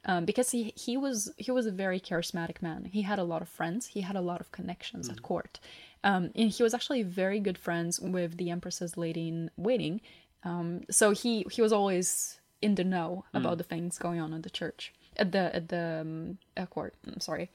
um, 0.05 0.25
because 0.25 0.51
he 0.53 0.73
he 0.77 0.97
was 0.97 1.33
he 1.39 1.51
was 1.51 1.67
a 1.67 1.73
very 1.73 1.99
charismatic 1.99 2.63
man. 2.63 2.85
He 2.85 3.03
had 3.03 3.19
a 3.19 3.25
lot 3.25 3.43
of 3.43 3.49
friends. 3.49 3.87
He 3.87 4.03
had 4.03 4.15
a 4.17 4.21
lot 4.21 4.41
of 4.41 4.53
connections 4.53 5.09
at 5.09 5.23
court, 5.23 5.59
um, 6.05 6.31
and 6.37 6.51
he 6.51 6.63
was 6.63 6.73
actually 6.73 7.03
very 7.03 7.41
good 7.41 7.59
friends 7.59 7.99
with 7.99 8.37
the 8.37 8.49
empress's 8.51 8.97
lady 8.97 9.27
in 9.29 9.51
waiting. 9.57 10.01
Um, 10.45 10.83
so 10.89 11.11
he 11.11 11.47
he 11.51 11.63
was 11.63 11.73
always 11.73 12.39
in 12.61 12.77
the 12.77 12.85
know 12.85 13.25
about 13.35 13.59
the 13.59 13.65
things 13.65 13.99
going 13.99 14.21
on 14.21 14.33
at 14.33 14.45
the 14.45 14.51
church 14.51 14.93
at 15.17 15.33
the 15.33 15.55
at 15.55 15.69
the 15.69 16.39
um, 16.57 16.67
court. 16.71 16.95
I'm 17.07 17.21
sorry. 17.21 17.51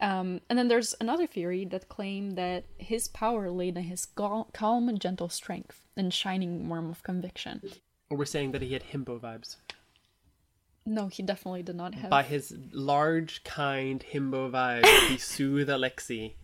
Um, 0.00 0.40
and 0.48 0.58
then 0.58 0.68
there's 0.68 0.94
another 1.00 1.26
theory 1.26 1.64
that 1.66 1.88
claimed 1.88 2.36
that 2.36 2.64
his 2.78 3.08
power 3.08 3.50
lay 3.50 3.68
in 3.68 3.76
his 3.76 4.06
gal- 4.06 4.48
calm 4.52 4.88
and 4.88 5.00
gentle 5.00 5.28
strength 5.28 5.86
and 5.96 6.12
shining 6.12 6.68
warmth 6.68 6.90
of 6.90 7.02
conviction. 7.02 7.62
Or 8.10 8.18
we're 8.18 8.24
saying 8.24 8.52
that 8.52 8.62
he 8.62 8.72
had 8.72 8.84
himbo 8.92 9.18
vibes. 9.20 9.56
No, 10.86 11.06
he 11.08 11.22
definitely 11.22 11.62
did 11.62 11.76
not 11.76 11.94
have. 11.94 12.10
By 12.10 12.24
his 12.24 12.54
large, 12.72 13.42
kind 13.44 14.04
himbo 14.12 14.50
vibes, 14.50 15.08
he 15.08 15.16
soothed 15.18 15.70
Alexei. 15.70 16.34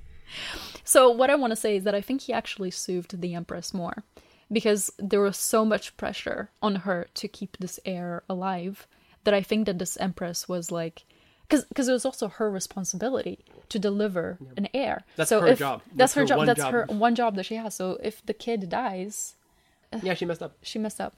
So 0.85 1.11
what 1.11 1.29
I 1.29 1.35
want 1.35 1.51
to 1.51 1.57
say 1.57 1.77
is 1.77 1.85
that 1.85 1.95
I 1.95 2.01
think 2.01 2.23
he 2.23 2.33
actually 2.33 2.71
soothed 2.71 3.21
the 3.21 3.35
empress 3.35 3.75
more 3.75 4.05
because 4.51 4.91
there 4.99 5.21
was 5.21 5.37
so 5.37 5.65
much 5.65 5.97
pressure 5.97 6.51
on 6.63 6.77
her 6.77 7.09
to 7.15 7.29
keep 7.29 7.57
this 7.59 7.79
heir 7.85 8.23
alive 8.29 8.87
that 9.25 9.35
I 9.35 9.43
think 9.43 9.67
that 9.67 9.79
this 9.79 9.97
empress 9.99 10.49
was 10.49 10.71
like 10.71 11.05
because 11.51 11.89
it 11.89 11.93
was 11.93 12.05
also 12.05 12.29
her 12.29 12.51
responsibility 12.51 13.45
to 13.69 13.79
deliver 13.79 14.39
an 14.57 14.69
heir. 14.73 15.05
That's 15.17 15.29
so 15.29 15.41
her 15.41 15.49
if, 15.49 15.59
job. 15.59 15.83
That's, 15.87 15.97
That's 15.97 16.15
her 16.15 16.21
her 16.23 16.27
job. 16.27 16.47
That's 16.47 16.61
job. 16.61 16.73
her 16.73 16.87
one 16.89 17.15
job 17.15 17.37
that 17.37 17.45
she 17.47 17.57
has. 17.57 17.75
So 17.75 17.99
if 18.03 18.25
the 18.25 18.35
kid 18.35 18.69
dies, 18.69 19.35
Yeah, 20.03 20.15
she 20.15 20.25
messed 20.25 20.43
up. 20.43 20.57
she 20.63 20.79
messed 20.79 21.01
up. 21.01 21.15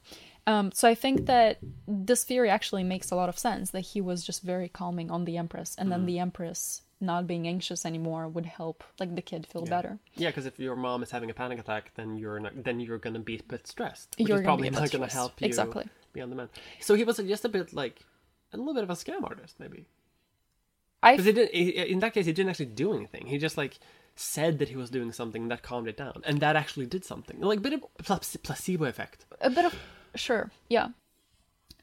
Um, 0.47 0.73
so 0.73 0.89
I 0.89 0.95
think 0.97 1.27
that 1.27 1.59
this 1.87 2.25
theory 2.25 2.51
actually 2.51 2.83
makes 2.83 3.11
a 3.13 3.15
lot 3.15 3.29
of 3.29 3.39
sense 3.39 3.71
that 3.71 3.81
he 3.83 4.01
was 4.01 4.25
just 4.25 4.43
very 4.43 4.69
calming 4.69 5.09
on 5.11 5.25
the 5.25 5.37
empress, 5.37 5.77
and 5.79 5.87
Mm. 5.89 5.91
then 5.93 6.07
the 6.07 6.19
empress 6.19 6.83
not 7.01 7.27
being 7.27 7.47
anxious 7.49 7.85
anymore 7.85 8.27
would 8.29 8.47
help 8.47 8.83
like 9.01 9.15
the 9.15 9.23
kid 9.23 9.47
feel 9.47 9.65
better. 9.67 9.99
Yeah, 10.15 10.29
because 10.31 10.47
if 10.47 10.59
your 10.59 10.77
mom 10.77 11.03
is 11.03 11.11
having 11.11 11.31
a 11.31 11.35
panic 11.35 11.59
attack, 11.59 11.93
then 11.97 12.17
you're 12.17 12.39
not, 12.41 12.53
then 12.65 12.79
you're 12.81 12.99
gonna 12.99 13.19
be 13.21 13.39
a 13.39 13.43
bit 13.43 13.67
stressed, 13.67 14.15
which 14.19 14.29
You're 14.29 14.39
is 14.39 14.45
probably 14.45 14.69
be 14.71 14.77
a 14.77 14.81
bit 14.81 14.81
not 14.81 14.91
gonna 14.93 15.13
help 15.13 15.41
you 15.41 15.47
Exactly. 15.47 15.85
be 16.13 16.21
on 16.21 16.31
the 16.31 16.37
mend. 16.37 16.49
So 16.81 16.95
he 16.95 17.05
was 17.05 17.17
just 17.19 17.45
a 17.45 17.49
bit 17.49 17.73
like 17.73 18.01
a 18.53 18.57
little 18.57 18.75
bit 18.75 18.85
of 18.85 18.91
a 18.91 18.95
scam 18.95 19.23
artist, 19.25 19.59
maybe. 19.61 19.87
I 21.03 21.17
Because 21.17 21.49
in 21.49 21.99
that 22.01 22.15
case, 22.15 22.27
he 22.27 22.33
didn't 22.33 22.51
actually 22.51 22.67
do 22.67 22.95
anything. 22.95 23.27
He 23.27 23.39
just 23.39 23.57
like 23.57 23.79
said 24.15 24.59
that 24.59 24.69
he 24.69 24.77
was 24.77 24.91
doing 24.91 25.13
something 25.13 25.49
that 25.49 25.63
calmed 25.63 25.89
it 25.89 25.97
down, 25.97 26.23
and 26.25 26.41
that 26.41 26.57
actually 26.57 26.87
did 26.87 27.05
something, 27.05 27.41
like 27.41 27.59
a 27.59 27.63
bit 27.63 27.73
of 27.73 27.83
pla- 27.99 28.21
placebo 28.43 28.85
effect. 28.85 29.25
a 29.41 29.51
bit 29.51 29.65
of 29.65 29.75
sure 30.15 30.51
yeah. 30.69 30.89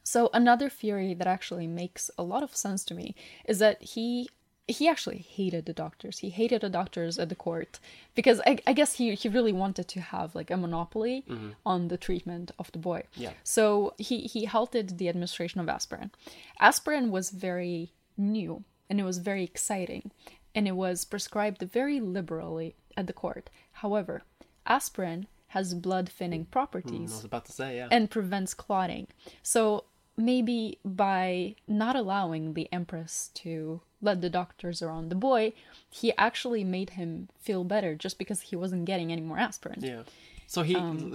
So 0.04 0.30
another 0.34 0.70
theory 0.70 1.14
that 1.14 1.28
actually 1.28 1.68
makes 1.68 2.10
a 2.18 2.24
lot 2.24 2.42
of 2.42 2.56
sense 2.56 2.84
to 2.86 2.96
me 2.96 3.16
is 3.46 3.60
that 3.60 3.82
he 3.82 4.30
he 4.68 4.88
actually 4.88 5.18
hated 5.18 5.66
the 5.66 5.74
doctors. 5.74 6.20
He 6.20 6.30
hated 6.30 6.62
the 6.62 6.70
doctors 6.70 7.18
at 7.18 7.30
the 7.30 7.36
court 7.36 7.80
because 8.14 8.40
i, 8.46 8.60
I 8.68 8.74
guess 8.74 8.94
he, 8.94 9.16
he 9.16 9.28
really 9.28 9.52
wanted 9.52 9.88
to 9.88 10.00
have 10.00 10.36
like 10.36 10.52
a 10.52 10.58
monopoly 10.58 11.26
mm-hmm. 11.28 11.50
on 11.66 11.88
the 11.88 11.98
treatment 11.98 12.52
of 12.60 12.72
the 12.72 12.80
boy. 12.80 13.04
Yeah. 13.16 13.34
so 13.44 13.94
he 13.98 14.22
he 14.22 14.46
halted 14.46 14.98
the 14.98 15.10
administration 15.10 15.60
of 15.60 15.68
aspirin. 15.68 16.12
Aspirin 16.60 17.12
was 17.12 17.32
very 17.32 17.92
new 18.18 18.64
and 18.90 19.00
it 19.00 19.04
was 19.04 19.18
very 19.20 19.44
exciting 19.44 20.12
and 20.56 20.68
it 20.68 20.76
was 20.76 21.06
prescribed 21.06 21.62
very 21.62 22.00
liberally 22.00 22.76
at 22.98 23.08
the 23.08 23.14
court 23.14 23.50
however 23.74 24.24
aspirin 24.66 25.28
has 25.50 25.74
blood 25.74 26.08
thinning 26.10 26.46
hmm, 27.12 27.24
I 27.24 27.24
properties 27.28 27.46
to 27.46 27.52
say, 27.52 27.78
yeah. 27.78 27.88
and 27.92 28.10
prevents 28.10 28.54
clotting. 28.54 29.08
So 29.44 29.86
maybe 30.16 30.80
by 30.86 31.56
not 31.68 31.96
allowing 31.96 32.54
the 32.54 32.70
Empress 32.72 33.32
to 33.36 33.82
let 34.02 34.22
the 34.22 34.30
doctors 34.30 34.82
around 34.82 35.10
the 35.10 35.16
boy, 35.16 35.54
he 35.90 36.14
actually 36.18 36.64
made 36.64 36.92
him 36.92 37.30
feel 37.40 37.64
better 37.64 37.96
just 37.96 38.18
because 38.18 38.42
he 38.42 38.56
wasn't 38.56 38.86
getting 38.86 39.12
any 39.12 39.22
more 39.22 39.40
aspirin. 39.40 39.80
Yeah. 39.82 40.04
So 40.52 40.64
he, 40.64 40.74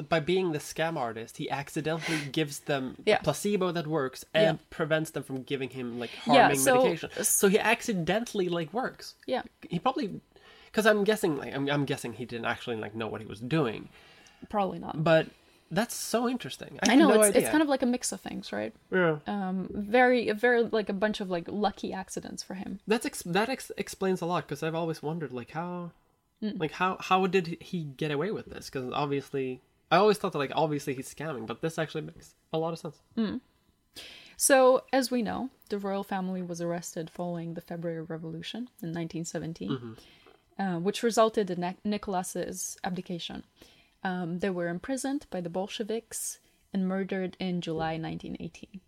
by 0.09 0.20
being 0.20 0.53
the 0.53 0.61
scam 0.61 0.97
artist, 0.97 1.39
he 1.39 1.51
accidentally 1.51 2.18
gives 2.30 2.61
them 2.61 2.97
Yeah. 3.05 3.18
placebo 3.18 3.72
that 3.72 3.85
works 3.89 4.24
and 4.32 4.59
Yeah. 4.61 4.64
prevents 4.70 5.11
them 5.11 5.24
from 5.24 5.43
giving 5.43 5.70
him 5.70 5.99
like 5.99 6.11
Yeah, 6.24 6.43
harming 6.43 6.59
so- 6.61 6.76
medication. 6.85 7.11
So 7.24 7.49
he 7.49 7.59
accidentally 7.59 8.49
like 8.49 8.72
works. 8.72 9.16
Yeah. 9.26 9.43
He 9.68 9.80
probably, 9.80 10.20
because 10.66 10.87
I'm 10.87 11.03
guessing, 11.03 11.37
like 11.37 11.53
I'm, 11.53 11.68
I'm 11.68 11.85
guessing 11.85 12.12
he 12.12 12.24
didn't 12.24 12.47
actually 12.47 12.76
like 12.76 12.95
know 12.95 13.09
what 13.09 13.20
he 13.22 13.26
was 13.26 13.41
doing. 13.41 13.89
Probably 14.49 14.78
not. 14.78 15.03
But 15.03 15.26
that's 15.68 15.97
so 15.97 16.28
interesting. 16.28 16.78
I, 16.87 16.93
I 16.93 16.95
know 16.95 17.09
no 17.09 17.14
it's, 17.14 17.30
idea. 17.30 17.41
it's 17.43 17.51
kind 17.51 17.61
of 17.64 17.68
like 17.68 17.82
a 17.82 17.87
mix 17.87 18.12
of 18.12 18.20
things, 18.20 18.53
right? 18.53 18.72
yeah. 18.93 19.16
Um, 19.26 19.68
very, 19.74 20.30
very 20.30 20.62
like 20.62 20.89
a 20.89 20.93
bunch 20.93 21.20
of 21.20 21.28
like 21.28 21.47
lucky 21.49 21.93
accidents 21.93 22.45
for 22.45 22.55
him. 22.55 22.78
That's 22.87 23.05
ex- 23.05 23.24
that 23.26 23.49
ex- 23.49 23.72
explains 23.76 24.20
a 24.20 24.26
lot 24.26 24.47
because 24.47 24.62
I've 24.62 24.76
always 24.76 25.03
wondered 25.03 25.32
like 25.32 25.51
how, 25.51 25.91
Mm. 26.45 26.61
like 26.61 26.73
how 26.73 26.97
how 27.01 27.27
did 27.27 27.57
he 27.61 27.85
get 27.85 28.11
away 28.11 28.31
with 28.31 28.47
this? 28.47 28.69
Because 28.69 28.93
obviously, 28.93 29.63
I 29.91 29.97
always 29.97 30.19
thought 30.19 30.33
that 30.33 30.39
like 30.39 30.53
obviously 30.55 30.95
he's 30.95 31.13
scamming, 31.13 31.47
but 31.47 31.61
this 31.63 31.79
actually 31.79 32.03
makes 32.03 32.35
a 32.53 32.59
lot 32.59 32.73
of 32.75 32.79
sense. 32.79 33.01
So, 34.37 34.83
as 34.93 35.11
we 35.11 35.23
know, 35.23 35.51
the 35.69 35.79
royal 35.79 36.03
family 36.03 36.43
was 36.43 36.61
arrested 36.61 37.09
following 37.09 37.55
the 37.55 37.61
February 37.61 38.03
Revolution 38.03 38.69
in 38.83 38.93
1917, 38.93 39.97
uh, 40.59 40.79
which 40.81 41.03
resulted 41.05 41.51
in 41.51 41.61
Nic- 41.61 41.85
Nicholas's 41.85 42.77
abdication. 42.83 43.45
Um, 44.03 44.41
they 44.41 44.51
were 44.51 44.69
imprisoned 44.69 45.27
by 45.31 45.41
the 45.41 45.49
Bolsheviks 45.49 46.41
and 46.73 46.89
murdered 46.89 47.37
in 47.39 47.61
July 47.61 47.97
1918. 47.97 48.81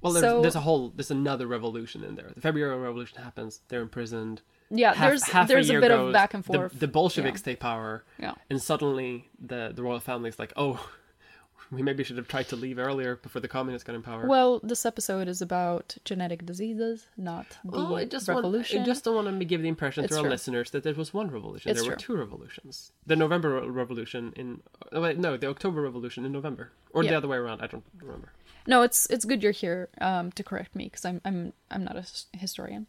Well, 0.00 0.14
there's, 0.14 0.24
So- 0.24 0.40
there's 0.40 0.56
a 0.56 0.60
whole 0.60 0.88
there's 0.88 1.10
another 1.10 1.46
revolution 1.46 2.02
in 2.02 2.14
there. 2.14 2.30
The 2.34 2.40
February 2.40 2.76
Revolution 2.78 3.22
happens. 3.22 3.60
They're 3.68 3.82
imprisoned. 3.82 4.40
Yeah, 4.70 4.94
Half- 4.94 5.08
there's 5.08 5.22
half 5.24 5.48
there's 5.48 5.68
a, 5.68 5.72
year 5.74 5.80
bit 5.80 5.88
goes, 5.88 6.08
of 6.08 6.12
back 6.12 6.34
and 6.34 6.44
forth. 6.44 6.78
The, 6.78 6.88
Bolsheviks 6.88 7.40
Yeah. 7.40 7.52
take 7.52 7.60
power, 7.60 8.04
Yeah. 8.18 8.34
and 8.50 8.60
suddenly 8.60 9.28
the 9.38 9.72
the 9.74 9.82
royal 9.82 10.00
family's 10.00 10.38
like, 10.38 10.52
oh, 10.56 10.88
we 11.70 11.82
maybe 11.82 12.04
should 12.04 12.16
have 12.16 12.28
tried 12.28 12.48
to 12.48 12.56
leave 12.56 12.78
earlier 12.78 13.16
before 13.16 13.40
the 13.40 13.48
communists 13.48 13.84
got 13.84 13.94
in 13.96 14.02
power. 14.02 14.26
Well, 14.26 14.60
this 14.62 14.86
episode 14.86 15.26
is 15.28 15.42
about 15.42 15.96
genetic 16.04 16.46
diseases, 16.46 17.06
not 17.16 17.46
the 17.64 17.70
Well, 17.72 17.96
I 17.96 18.04
just 18.04 18.28
want, 18.28 18.38
revolution. 18.38 18.82
I 18.82 18.84
just 18.84 19.04
don't 19.04 19.14
want 19.16 19.38
to 19.38 19.44
give 19.44 19.62
the 19.62 19.68
impression 19.68 20.04
It's 20.04 20.12
to 20.12 20.18
our 20.18 20.22
true. 20.24 20.30
listeners 20.30 20.70
that 20.70 20.82
there 20.84 20.94
was 20.94 21.12
one 21.12 21.28
revolution. 21.30 21.70
It's 21.70 21.82
there 21.82 21.90
were 21.90 21.96
two 21.96 22.16
revolutions. 22.16 22.92
The 23.06 23.16
November 23.16 23.60
Revolution 23.70 24.32
in 24.36 24.62
oh, 24.92 25.00
wait, 25.00 25.18
no, 25.18 25.36
the 25.36 25.48
October 25.48 25.80
Revolution 25.82 26.24
in 26.24 26.32
November, 26.32 26.72
or 26.90 27.02
the 27.04 27.14
other 27.16 27.28
way 27.28 27.36
around. 27.36 27.60
I 27.62 27.66
don't 27.66 27.84
remember. 28.00 28.32
No, 28.68 28.82
it's 28.82 29.06
it's 29.10 29.24
good 29.24 29.42
you're 29.44 29.52
here 29.52 29.88
um, 30.00 30.32
to 30.32 30.42
correct 30.42 30.74
me 30.74 30.84
because 30.84 31.04
I'm 31.04 31.20
I'm 31.24 31.52
I'm 31.70 31.84
not 31.84 31.96
a 31.96 32.04
historian. 32.36 32.86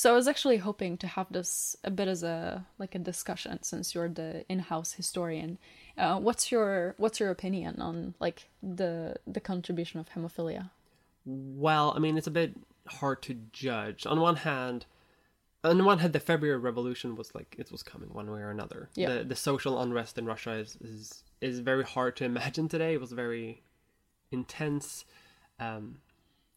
So 0.00 0.10
I 0.14 0.16
was 0.16 0.26
actually 0.26 0.56
hoping 0.56 0.96
to 0.96 1.06
have 1.06 1.26
this 1.30 1.76
a 1.84 1.90
bit 1.90 2.08
as 2.08 2.22
a 2.22 2.64
like 2.78 2.94
a 2.94 2.98
discussion 2.98 3.62
since 3.62 3.94
you're 3.94 4.08
the 4.08 4.46
in-house 4.48 4.92
historian. 4.92 5.58
Uh, 5.98 6.18
what's 6.18 6.50
your 6.50 6.94
what's 6.96 7.20
your 7.20 7.28
opinion 7.28 7.82
on 7.82 8.14
like 8.18 8.48
the 8.62 9.16
the 9.26 9.40
contribution 9.40 10.00
of 10.00 10.08
hemophilia? 10.08 10.70
Well, 11.26 11.92
I 11.94 11.98
mean, 11.98 12.16
it's 12.16 12.26
a 12.26 12.30
bit 12.30 12.54
hard 12.88 13.20
to 13.24 13.34
judge. 13.52 14.06
On 14.06 14.20
one 14.20 14.36
hand, 14.36 14.86
on 15.62 15.84
one 15.84 15.98
hand, 15.98 16.14
the 16.14 16.20
February 16.20 16.58
Revolution 16.58 17.14
was 17.14 17.34
like 17.34 17.54
it 17.58 17.70
was 17.70 17.82
coming 17.82 18.08
one 18.08 18.30
way 18.30 18.40
or 18.40 18.48
another. 18.48 18.88
Yeah. 18.94 19.16
The 19.16 19.24
the 19.24 19.36
social 19.36 19.82
unrest 19.82 20.16
in 20.16 20.24
Russia 20.24 20.52
is 20.52 20.78
is 20.80 21.24
is 21.42 21.58
very 21.58 21.84
hard 21.84 22.16
to 22.16 22.24
imagine 22.24 22.68
today. 22.68 22.94
It 22.94 23.02
was 23.02 23.12
very 23.12 23.64
intense, 24.32 25.04
um, 25.58 25.98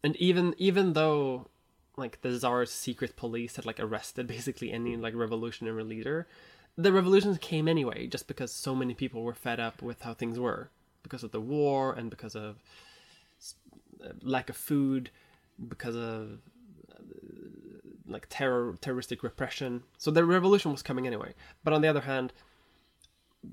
and 0.01 0.15
even 0.15 0.55
even 0.57 0.93
though 0.93 1.49
like 1.95 2.21
the 2.21 2.37
Tsar's 2.37 2.71
secret 2.71 3.15
police 3.15 3.55
had 3.55 3.65
like 3.65 3.79
arrested 3.79 4.27
basically 4.27 4.71
any 4.71 4.95
like 4.95 5.15
revolutionary 5.15 5.83
leader, 5.83 6.27
the 6.77 6.91
revolutions 6.91 7.37
came 7.39 7.67
anyway 7.67 8.07
just 8.07 8.27
because 8.27 8.51
so 8.51 8.73
many 8.73 8.93
people 8.93 9.23
were 9.23 9.33
fed 9.33 9.59
up 9.59 9.81
with 9.81 10.01
how 10.01 10.13
things 10.13 10.39
were. 10.39 10.69
Because 11.03 11.23
of 11.23 11.31
the 11.31 11.41
war 11.41 11.93
and 11.93 12.09
because 12.09 12.35
of 12.35 12.57
lack 14.21 14.49
of 14.49 14.55
food 14.55 15.09
because 15.69 15.95
of 15.95 16.39
uh, 16.91 17.03
like 18.07 18.27
terror 18.29 18.75
terroristic 18.81 19.23
repression. 19.23 19.83
So 19.97 20.11
the 20.11 20.25
revolution 20.25 20.71
was 20.71 20.81
coming 20.81 21.07
anyway. 21.07 21.33
But 21.63 21.73
on 21.73 21.81
the 21.81 21.87
other 21.87 22.01
hand 22.01 22.33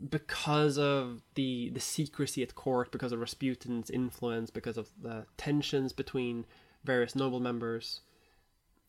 because 0.09 0.79
of 0.79 1.23
the 1.35 1.71
the 1.71 1.81
secrecy 1.81 2.43
at 2.43 2.55
court 2.55 2.93
because 2.93 3.13
of 3.13 3.21
Rasputin's 3.21 3.91
influence 3.91 4.49
because 4.51 4.77
of 4.77 4.89
the 5.03 5.27
tensions 5.37 5.93
between 5.93 6.47
various 6.85 7.17
noble 7.17 7.41
members 7.41 8.01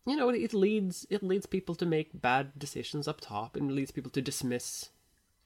you 0.06 0.16
know 0.16 0.30
it, 0.30 0.42
it 0.42 0.54
leads 0.54 1.06
it 1.10 1.22
leads 1.24 1.46
people 1.46 1.76
to 1.76 1.86
make 1.86 2.22
bad 2.22 2.58
decisions 2.58 3.08
up 3.08 3.22
top. 3.22 3.56
And 3.56 3.72
leads 3.72 3.92
people 3.92 4.12
to 4.12 4.22
dismiss 4.22 4.90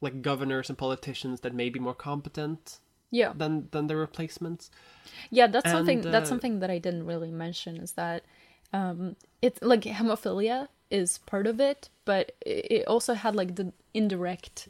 like 0.01 0.21
governors 0.21 0.69
and 0.69 0.77
politicians 0.77 1.41
that 1.41 1.53
may 1.53 1.69
be 1.69 1.79
more 1.79 1.95
competent 1.95 2.79
Yeah, 3.11 3.33
than 3.35 3.67
than 3.71 3.87
their 3.87 3.97
replacements. 3.97 4.69
Yeah, 5.31 5.47
that's 5.47 5.71
something 5.71 5.99
And, 6.03 6.13
that's 6.13 6.27
uh, 6.29 6.33
something 6.33 6.59
that 6.59 6.69
I 6.69 6.79
didn't 6.79 7.05
really 7.05 7.31
mention 7.31 7.77
is 7.77 7.93
that 7.93 8.23
um, 8.73 9.15
it's 9.41 9.61
like 9.61 9.81
hemophilia 9.81 10.67
is 10.91 11.19
part 11.19 11.47
of 11.47 11.59
it, 11.59 11.89
but 12.05 12.31
it 12.45 12.65
it 12.71 12.87
also 12.87 13.13
had 13.13 13.35
like 13.35 13.55
the 13.55 13.71
indirect 13.93 14.67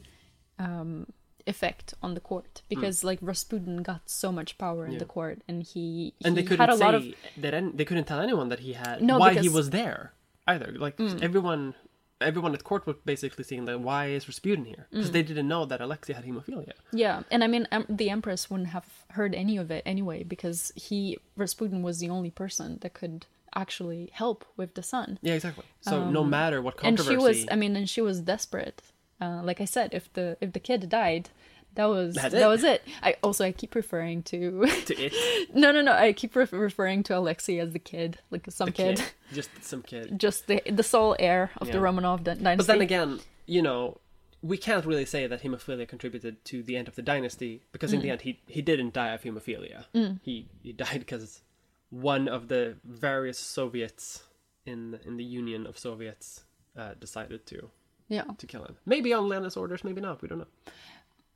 um, 0.58 1.06
effect 1.46 1.94
on 2.02 2.14
the 2.14 2.20
court 2.20 2.62
because 2.68 3.04
like 3.04 3.18
Rasputin 3.22 3.82
got 3.82 4.02
so 4.22 4.32
much 4.32 4.58
power 4.58 4.84
in 4.84 4.90
Hmm. 4.90 4.92
Yeah. 4.94 4.98
the 4.98 5.04
court, 5.16 5.38
and 5.48 5.62
he, 5.62 6.12
and 6.24 6.36
they 6.36 6.42
couldn't 6.42 6.60
had 6.60 6.70
a 6.70 6.76
say 6.76 6.84
lot 6.84 6.94
of 6.94 7.04
that 7.38 7.54
any, 7.54 7.70
they 7.72 7.84
couldn't 7.84 8.04
tell 8.04 8.20
anyone 8.20 8.48
that 8.48 8.60
he 8.60 8.72
had 8.74 9.02
No, 9.02 9.18
why 9.18 9.30
he 9.30 9.36
because- 9.40 9.52
Mm. 9.52 9.56
was 9.60 9.70
there 9.70 10.12
either. 10.48 10.68
Like 10.86 10.96
everyone, 11.28 11.74
everyone 12.20 12.52
at 12.54 12.64
court 12.64 12.86
was 12.86 12.96
basically 13.04 13.44
saying 13.44 13.64
that 13.66 13.78
why 13.80 14.06
is 14.16 14.26
Rasputin 14.26 14.64
here? 14.64 14.86
Mm. 14.88 14.90
Because 14.92 15.10
they 15.12 15.22
didn't 15.22 15.48
know 15.48 15.64
that 15.66 15.80
Alexei 15.80 16.12
had 16.14 16.24
hemophilia. 16.24 16.72
yeah, 16.92 17.22
and 17.30 17.44
I 17.44 17.46
mean 17.46 17.68
um, 17.72 17.84
the 17.88 18.08
empress 18.10 18.50
wouldn't 18.50 18.70
have 18.70 18.86
heard 19.10 19.34
any 19.34 19.56
of 19.56 19.70
it 19.70 19.82
anyway 19.86 20.22
because 20.24 20.72
he 20.74 21.18
Rasputin 21.36 21.82
was 21.82 21.98
the 22.00 22.10
only 22.10 22.30
person 22.30 22.78
that 22.82 22.92
could 22.94 23.26
actually 23.54 24.10
help 24.12 24.44
with 24.56 24.74
the 24.74 24.82
son. 24.82 25.18
Yeah, 25.22 25.34
exactly. 25.34 25.64
So 25.80 26.10
no 26.10 26.22
matter 26.24 26.60
what 26.60 26.74
Um, 26.80 26.88
and 26.88 27.00
she 27.00 27.16
was 27.16 27.46
i 27.50 27.56
mean 27.56 27.74
and 27.76 27.88
she 27.88 28.02
was 28.02 28.20
desperate 28.20 28.82
uh, 29.20 29.40
like 29.42 29.60
i 29.60 29.64
said 29.64 29.92
if 29.92 30.12
the 30.14 30.36
if 30.40 30.52
the 30.52 30.60
kid 30.60 30.88
died 30.88 31.30
that 31.76 31.90
was 31.90 32.14
that 32.14 32.32
it. 32.32 32.46
was 32.46 32.64
it. 32.64 32.82
I 33.02 33.16
also 33.22 33.44
i 33.44 33.52
keep 33.52 33.74
referring 33.74 34.22
to 34.24 34.66
to 34.86 34.94
it, 34.96 35.48
no 35.54 35.70
no 35.70 35.82
no. 35.82 35.92
I 35.92 36.12
keep 36.14 36.34
re- 36.34 36.48
referring 36.50 37.02
to 37.04 37.16
alexei 37.16 37.58
as 37.58 37.72
the 37.72 37.78
kid 37.78 38.18
like 38.30 38.46
some 38.50 38.72
kid, 38.72 38.96
kid, 38.96 39.06
just 39.32 39.50
some 39.60 39.82
kid. 39.82 40.18
just 40.18 40.46
the 40.46 40.62
the 40.70 40.82
sole 40.82 41.14
heir 41.18 41.50
of 41.58 41.68
the 41.68 41.78
romanov 41.78 42.24
dynasty 42.24 42.56
But 42.56 42.66
then 42.66 42.80
again, 42.80 43.20
you 43.44 43.60
know, 43.60 44.00
we 44.42 44.56
can't 44.56 44.86
really 44.86 45.04
say 45.04 45.26
that 45.26 45.42
hemophilia 45.42 45.86
contributed 45.86 46.42
to 46.46 46.62
the 46.62 46.76
end 46.78 46.88
of 46.88 46.94
the 46.94 47.02
dynasty 47.02 47.62
because 47.72 47.92
in 47.92 48.00
the 48.00 48.10
end 48.10 48.22
he 48.22 48.40
he 48.46 48.62
didn't 48.62 48.94
die 48.94 49.08
of 49.08 49.22
hemophilia. 49.22 49.84
He 50.22 50.48
he 50.62 50.72
died 50.72 51.00
because 51.00 51.42
one 51.90 52.26
of 52.26 52.48
the 52.48 52.76
various 52.84 53.38
Soviets 53.38 54.24
in 54.64 54.98
in 55.04 55.18
the 55.18 55.24
Union 55.24 55.66
of 55.66 55.78
Soviets 55.78 56.44
uh, 56.76 56.94
decided 56.98 57.44
to 57.46 57.70
yeah 58.08 58.24
to 58.38 58.46
kill 58.46 58.64
him. 58.64 58.76
Maybe 58.86 59.12
on 59.12 59.28
Lenin's 59.28 59.56
orders, 59.56 59.82
maybe 59.84 60.00
not. 60.00 60.22
We 60.22 60.28
don't 60.28 60.38
know. 60.38 60.52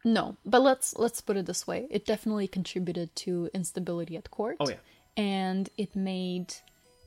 no 0.05 0.37
but 0.45 0.62
let's 0.62 0.97
let's 0.97 1.21
put 1.21 1.37
it 1.37 1.47
this 1.47 1.66
way 1.66 1.87
it 1.91 2.07
definitely 2.07 2.49
contributed 2.49 3.14
to 3.25 3.51
instability 3.53 4.16
at 4.16 4.31
court 4.31 4.57
Oh, 4.61 4.68
yeah. 4.68 4.77
and 5.16 5.68
it 5.77 5.95
made 5.95 6.55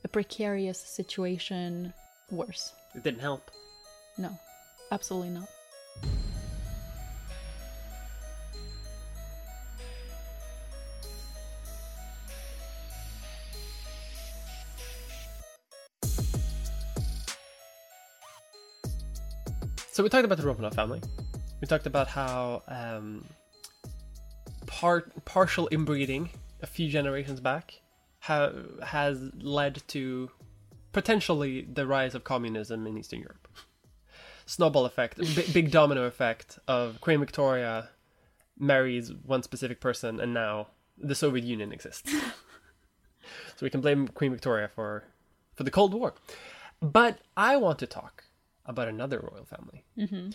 a 0.04 0.08
precarious 0.08 0.78
situation 0.78 1.92
worse 2.30 2.72
It 2.94 3.02
didn't 3.02 3.20
help. 3.20 3.50
no 4.16 4.30
absolutely 4.92 5.30
not 5.30 5.48
So 19.94 20.02
we 20.02 20.08
talked 20.08 20.24
about 20.24 20.38
the 20.38 20.42
Romanov 20.42 20.74
family. 20.74 21.00
We 21.60 21.68
talked 21.68 21.86
about 21.86 22.08
how 22.08 22.64
um, 22.66 23.24
part 24.66 25.24
partial 25.24 25.68
inbreeding 25.70 26.30
a 26.62 26.66
few 26.66 26.88
generations 26.88 27.38
back 27.38 27.80
ha- 28.18 28.50
has 28.84 29.30
led 29.36 29.84
to 29.86 30.32
potentially 30.90 31.68
the 31.72 31.86
rise 31.86 32.16
of 32.16 32.24
communism 32.24 32.88
in 32.88 32.98
Eastern 32.98 33.20
Europe. 33.20 33.46
Snowball 34.46 34.84
effect, 34.84 35.16
b- 35.16 35.46
big 35.52 35.70
domino 35.70 36.06
effect 36.06 36.58
of 36.66 37.00
Queen 37.00 37.20
Victoria 37.20 37.90
marries 38.58 39.12
one 39.12 39.44
specific 39.44 39.80
person, 39.80 40.18
and 40.18 40.34
now 40.34 40.70
the 40.98 41.14
Soviet 41.14 41.44
Union 41.44 41.70
exists. 41.70 42.12
so 43.22 43.60
we 43.60 43.70
can 43.70 43.80
blame 43.80 44.08
Queen 44.08 44.32
Victoria 44.32 44.66
for 44.66 45.04
for 45.54 45.62
the 45.62 45.70
Cold 45.70 45.94
War. 45.94 46.14
But 46.82 47.20
I 47.36 47.58
want 47.58 47.78
to 47.78 47.86
talk 47.86 48.24
about 48.66 48.88
another 48.88 49.18
royal 49.20 49.44
family 49.44 49.84
Mm-hmm. 49.98 50.30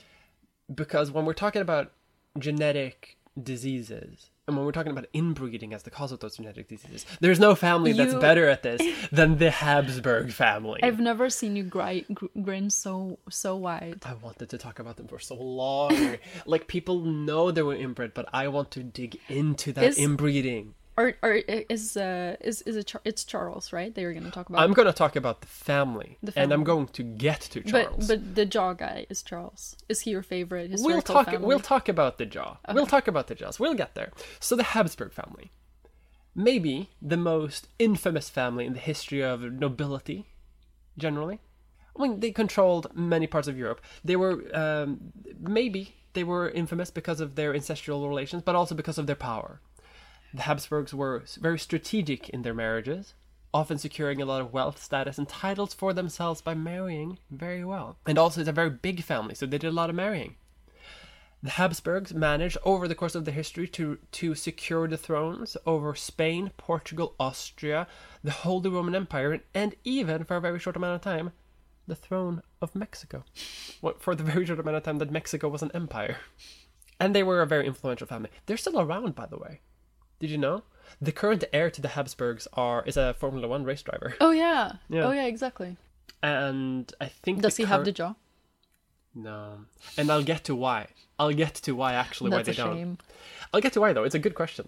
because 0.74 1.12
when 1.12 1.26
we're 1.26 1.34
talking 1.34 1.62
about 1.62 1.92
genetic 2.38 3.18
diseases 3.42 4.30
and 4.48 4.56
when 4.58 4.66
we're 4.66 4.72
talking 4.72 4.92
about 4.92 5.06
inbreeding 5.14 5.74
as 5.74 5.84
the 5.84 5.92
cause 5.92 6.12
of 6.12 6.20
those 6.22 6.38
genetic 6.38 6.68
diseases, 6.68 7.06
there's 7.20 7.40
no 7.40 7.54
family 7.54 7.94
that's 7.94 8.16
better 8.16 8.50
at 8.50 8.64
this 8.64 8.82
than 9.12 9.38
the 9.38 9.52
Habsburg 9.52 10.32
family. 10.32 10.80
I've 10.82 11.00
never 11.00 11.30
seen 11.30 11.56
you 11.56 11.64
gri- 11.64 12.06
gr- 12.12 12.26
grin 12.42 12.70
so 12.72 13.20
so 13.30 13.56
wide. 13.56 14.02
I 14.06 14.14
wanted 14.16 14.50
to 14.50 14.58
talk 14.58 14.80
about 14.80 14.98
them 14.98 15.08
for 15.08 15.20
so 15.20 15.36
long. 15.36 16.18
like 16.48 16.68
people 16.68 17.02
know 17.02 17.52
they 17.52 17.62
were 17.62 17.76
inbred, 17.76 18.14
but 18.16 18.28
I 18.34 18.48
want 18.48 18.72
to 18.72 18.84
dig 18.84 19.20
into 19.30 19.72
that 19.74 19.84
Is- 19.84 19.98
inbreeding. 20.00 20.74
Or 21.00 21.14
or 21.24 21.32
is 21.32 21.96
uh 21.96 22.36
is 22.42 22.62
is 22.64 22.76
it 22.76 22.94
it's 23.06 23.24
Charles 23.24 23.72
right? 23.72 23.96
That 23.96 24.02
you're 24.02 24.14
gonna 24.14 24.32
talk 24.32 24.50
about. 24.50 24.62
I'm 24.62 24.74
going 24.74 24.86
to 24.86 24.92
talk 24.92 25.16
about 25.16 25.40
the 25.40 25.48
family, 25.48 26.18
The 26.22 26.34
and 26.38 26.52
I'm 26.52 26.66
going 26.66 26.88
to 26.88 27.04
get 27.04 27.40
to 27.54 27.62
Charles. 27.62 28.06
But 28.06 28.20
but 28.20 28.36
the 28.36 28.46
jaw 28.46 28.74
guy 28.74 29.06
is 29.10 29.24
Charles. 29.24 29.78
Is 29.88 30.02
he 30.02 30.12
your 30.12 30.24
favorite 30.24 30.72
we'll 30.74 31.02
talk. 31.02 31.28
family? 31.28 31.48
We'll 31.48 31.62
talk 31.62 31.88
about 31.88 32.18
the 32.18 32.26
jaw. 32.26 32.58
We'll 32.74 32.86
talk 32.86 33.08
about 33.08 33.28
the 33.28 33.36
jaws. 33.36 33.62
We'll 33.62 33.76
get 33.76 33.96
there. 33.96 34.12
So 34.42 34.58
the 34.58 34.64
Habsburg 34.64 35.14
family, 35.14 35.54
maybe 36.36 36.90
the 37.02 37.16
most 37.16 37.70
infamous 37.80 38.30
family 38.30 38.66
in 38.66 38.74
the 38.74 38.80
history 38.80 39.24
of 39.24 39.42
nobility, 39.42 40.26
generally. 40.98 41.40
I 41.98 42.02
mean, 42.02 42.20
they 42.20 42.32
controlled 42.32 42.88
many 42.94 43.26
parts 43.26 43.48
of 43.48 43.58
Europe. 43.58 43.80
They 44.04 44.18
were 44.18 44.44
um, 44.54 45.14
maybe 45.40 45.96
they 46.12 46.26
were 46.26 46.50
infamous 46.50 46.92
because 46.92 47.22
of 47.22 47.36
their 47.36 47.56
ancestral 47.56 48.10
relations, 48.10 48.44
but 48.44 48.56
also 48.56 48.76
because 48.76 48.98
of 48.98 49.08
their 49.08 49.16
power. 49.16 49.62
The 50.34 50.44
Habsburgs 50.44 50.94
were 50.94 51.24
very 51.40 51.58
strategic 51.58 52.30
in 52.30 52.44
their 52.44 52.54
marriages, 52.54 53.16
often 53.52 53.80
securing 53.80 54.22
a 54.22 54.26
lot 54.26 54.42
of 54.42 54.54
wealth, 54.54 54.82
status, 54.82 55.18
and 55.18 55.28
titles 55.28 55.74
for 55.74 55.92
themselves 55.92 56.42
by 56.42 56.54
marrying 56.54 57.18
very 57.32 57.66
well. 57.66 57.98
And 58.06 58.20
also, 58.20 58.42
it's 58.42 58.50
a 58.50 58.54
very 58.54 58.70
big 58.70 59.04
family, 59.04 59.34
so 59.34 59.46
they 59.46 59.58
did 59.58 59.68
a 59.68 59.72
lot 59.72 59.90
of 59.90 59.96
marrying. 59.96 60.36
The 61.42 61.52
Habsburgs 61.52 62.14
managed 62.14 62.58
over 62.64 62.88
the 62.88 62.96
course 62.96 63.16
of 63.16 63.26
their 63.26 63.34
history 63.34 63.68
to, 63.70 63.98
to 64.12 64.36
secure 64.36 64.88
the 64.88 64.98
thrones 64.98 65.56
over 65.66 65.96
Spain, 65.96 66.52
Portugal, 66.58 67.16
Austria, 67.20 67.88
the 68.24 68.32
Holy 68.32 68.70
Roman 68.70 68.94
Empire, 68.94 69.42
and 69.54 69.76
even, 69.84 70.26
for 70.26 70.36
a 70.36 70.42
very 70.42 70.60
short 70.60 70.76
amount 70.76 70.96
of 70.96 71.02
time, 71.02 71.32
the 71.88 71.96
throne 71.96 72.44
of 72.62 72.76
Mexico. 72.76 73.24
For 74.00 74.16
the 74.16 74.24
very 74.32 74.46
short 74.46 74.60
amount 74.60 74.78
of 74.78 74.84
time 74.84 75.00
that 75.00 75.12
Mexico 75.12 75.48
was 75.48 75.64
an 75.64 75.72
empire. 75.74 76.18
And 77.00 77.16
they 77.16 77.24
were 77.24 77.42
a 77.42 77.48
very 77.48 77.66
influential 77.66 78.06
family. 78.06 78.30
They're 78.46 78.58
still 78.58 78.80
around, 78.80 79.16
by 79.16 79.26
the 79.26 79.38
way. 79.38 79.62
Did 80.20 80.30
you 80.30 80.38
know? 80.38 80.64
The 81.02 81.12
current 81.12 81.44
heir 81.54 81.70
to 81.72 81.82
the 81.82 81.90
Habsburgs 81.90 82.48
are 82.54 82.84
is 82.86 82.98
a 82.98 83.14
Formula 83.14 83.48
One 83.48 83.64
race 83.64 83.82
driver, 83.82 84.16
Oh 84.20 84.32
yeah. 84.32 84.74
Yeah. 84.90 85.04
Oh 85.08 85.12
yeah, 85.12 85.26
exactly. 85.26 85.78
and 86.24 86.92
I 87.00 87.06
think 87.08 87.42
Does 87.42 87.58
he 87.58 87.64
have 87.66 87.86
the 87.86 87.92
jaw? 87.92 88.16
no, 89.16 89.60
and 89.98 90.12
I'll 90.12 90.24
get 90.24 90.44
to 90.46 90.56
why. 90.56 90.88
I'll 91.18 91.32
get 91.34 91.56
to 91.56 91.74
why 91.74 91.94
actually 91.94 92.32
That's 92.32 92.48
why 92.48 92.52
a 92.52 92.56
they 92.56 92.64
don't. 92.64 92.76
shame. 92.78 92.98
I'll 93.54 93.62
get 93.62 93.74
to 93.74 93.82
why 93.82 93.94
though. 93.94 94.04
It's 94.04 94.16
a 94.16 94.20
good 94.20 94.36
question. 94.36 94.68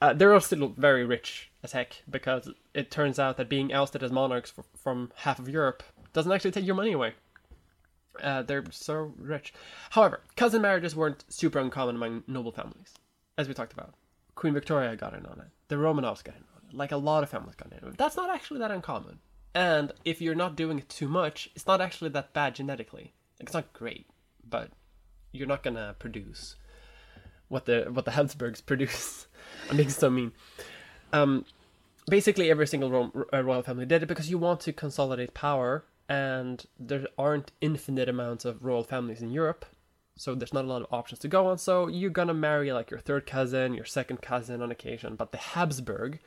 Uh, 0.00 0.12
they're 0.12 0.32
all 0.32 0.40
still 0.40 0.68
very 0.76 1.04
rich 1.04 1.50
as 1.62 1.72
heck 1.72 2.02
because 2.08 2.48
it 2.72 2.90
turns 2.90 3.18
out 3.18 3.36
that 3.36 3.48
being 3.48 3.72
ousted 3.72 4.02
as 4.02 4.12
monarchs 4.12 4.52
f- 4.56 4.64
from 4.76 5.10
half 5.16 5.38
of 5.40 5.48
Europe 5.48 5.82
doesn't 6.12 6.30
actually 6.30 6.52
take 6.52 6.64
your 6.64 6.76
money 6.76 6.92
away. 6.92 7.14
Uh, 8.22 8.42
they're 8.42 8.64
so 8.70 9.12
rich. 9.18 9.52
However, 9.90 10.20
cousin 10.36 10.62
marriages 10.62 10.94
weren't 10.94 11.24
super 11.28 11.58
uncommon 11.58 11.96
among 11.96 12.22
noble 12.28 12.52
families, 12.52 12.94
as 13.36 13.48
we 13.48 13.54
talked 13.54 13.72
about. 13.72 13.94
Queen 14.38 14.54
Victoria 14.54 14.94
got 14.94 15.14
in 15.14 15.26
on 15.26 15.40
it. 15.40 15.48
The 15.66 15.74
Romanovs 15.74 16.22
got 16.22 16.36
in 16.36 16.44
on 16.54 16.62
it. 16.68 16.76
Like 16.76 16.92
a 16.92 16.96
lot 16.96 17.24
of 17.24 17.28
families 17.28 17.56
got 17.56 17.72
in 17.72 17.84
on 17.84 17.90
it. 17.90 17.98
That's 17.98 18.16
not 18.16 18.30
actually 18.30 18.60
that 18.60 18.70
uncommon. 18.70 19.18
And 19.52 19.90
if 20.04 20.20
you're 20.20 20.36
not 20.36 20.54
doing 20.54 20.78
it 20.78 20.88
too 20.88 21.08
much, 21.08 21.50
it's 21.56 21.66
not 21.66 21.80
actually 21.80 22.10
that 22.10 22.32
bad 22.34 22.54
genetically. 22.54 23.14
Like, 23.40 23.48
it's 23.48 23.54
not 23.54 23.72
great, 23.72 24.06
but 24.48 24.70
you're 25.32 25.48
not 25.48 25.64
gonna 25.64 25.96
produce 25.98 26.54
what 27.48 27.66
the 27.66 27.88
what 27.90 28.04
the 28.04 28.12
Habsburgs 28.12 28.60
produce. 28.70 29.26
I'm 29.68 29.76
being 29.76 29.88
so 29.88 30.08
mean. 30.08 30.30
Um, 31.12 31.44
basically, 32.08 32.48
every 32.48 32.68
single 32.68 32.92
ro- 32.92 33.26
uh, 33.32 33.42
royal 33.42 33.62
family 33.62 33.86
did 33.86 34.04
it 34.04 34.06
because 34.06 34.30
you 34.30 34.38
want 34.38 34.60
to 34.60 34.72
consolidate 34.72 35.34
power, 35.34 35.84
and 36.08 36.64
there 36.78 37.08
aren't 37.18 37.50
infinite 37.60 38.08
amounts 38.08 38.44
of 38.44 38.64
royal 38.64 38.84
families 38.84 39.20
in 39.20 39.32
Europe, 39.32 39.66
so 40.18 40.34
there's 40.34 40.52
not 40.58 40.64
a 40.64 40.68
lot 40.68 40.82
of 40.82 40.88
options 40.92 41.18
to 41.20 41.28
go 41.28 41.46
on. 41.50 41.56
So 41.58 41.88
you're 41.88 42.10
gonna 42.20 42.34
marry 42.34 42.72
like 42.78 42.90
your 42.90 43.00
third 43.08 43.24
cousin, 43.26 43.72
your 43.74 43.84
second 43.98 44.18
cousin 44.20 44.60
on 44.62 44.70
occasion. 44.70 45.16
But 45.16 45.32
the 45.32 45.38
Habsburg 45.38 46.18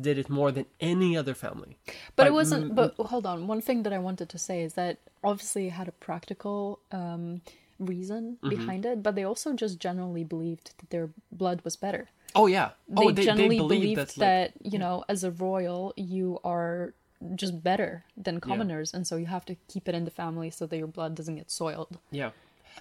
did 0.00 0.18
it 0.18 0.28
more 0.28 0.50
than 0.50 0.66
any 0.80 1.16
other 1.16 1.34
family. 1.34 1.76
But 2.16 2.26
it 2.26 2.32
wasn't. 2.32 2.64
m- 2.70 2.74
But 2.74 2.94
hold 3.12 3.26
on. 3.26 3.46
One 3.46 3.60
thing 3.60 3.84
that 3.84 3.92
I 3.92 3.98
wanted 4.08 4.28
to 4.34 4.38
say 4.38 4.62
is 4.62 4.74
that 4.74 4.98
obviously 5.22 5.68
it 5.68 5.74
had 5.80 5.86
a 5.88 5.92
practical 5.92 6.80
um, 6.90 7.42
reason 7.78 8.38
Mm-hmm. 8.42 8.48
behind 8.48 8.86
it, 8.86 9.02
but 9.02 9.14
they 9.14 9.24
also 9.24 9.52
just 9.52 9.78
generally 9.78 10.24
believed 10.24 10.72
that 10.78 10.90
their 10.90 11.10
blood 11.30 11.60
was 11.64 11.76
better. 11.76 12.08
Oh 12.34 12.46
yeah. 12.46 12.70
They 12.88 13.04
oh, 13.06 13.10
they, 13.12 13.24
generally 13.24 13.56
they 13.56 13.58
believe 13.58 13.80
believed 13.96 14.18
that 14.18 14.52
like, 14.62 14.72
you 14.72 14.78
know, 14.78 15.04
as 15.08 15.22
a 15.22 15.30
royal, 15.30 15.92
you 15.96 16.40
are 16.44 16.94
just 17.36 17.62
better 17.62 18.04
than 18.16 18.40
commoners, 18.40 18.92
and 18.92 19.06
so 19.06 19.16
you 19.16 19.26
have 19.26 19.44
to 19.46 19.54
keep 19.68 19.88
it 19.88 19.94
in 19.94 20.04
the 20.04 20.10
family 20.10 20.50
so 20.50 20.66
that 20.66 20.76
your 20.76 20.88
blood 20.88 21.14
doesn't 21.14 21.36
get 21.36 21.50
soiled. 21.50 21.98
Yeah. 22.10 22.30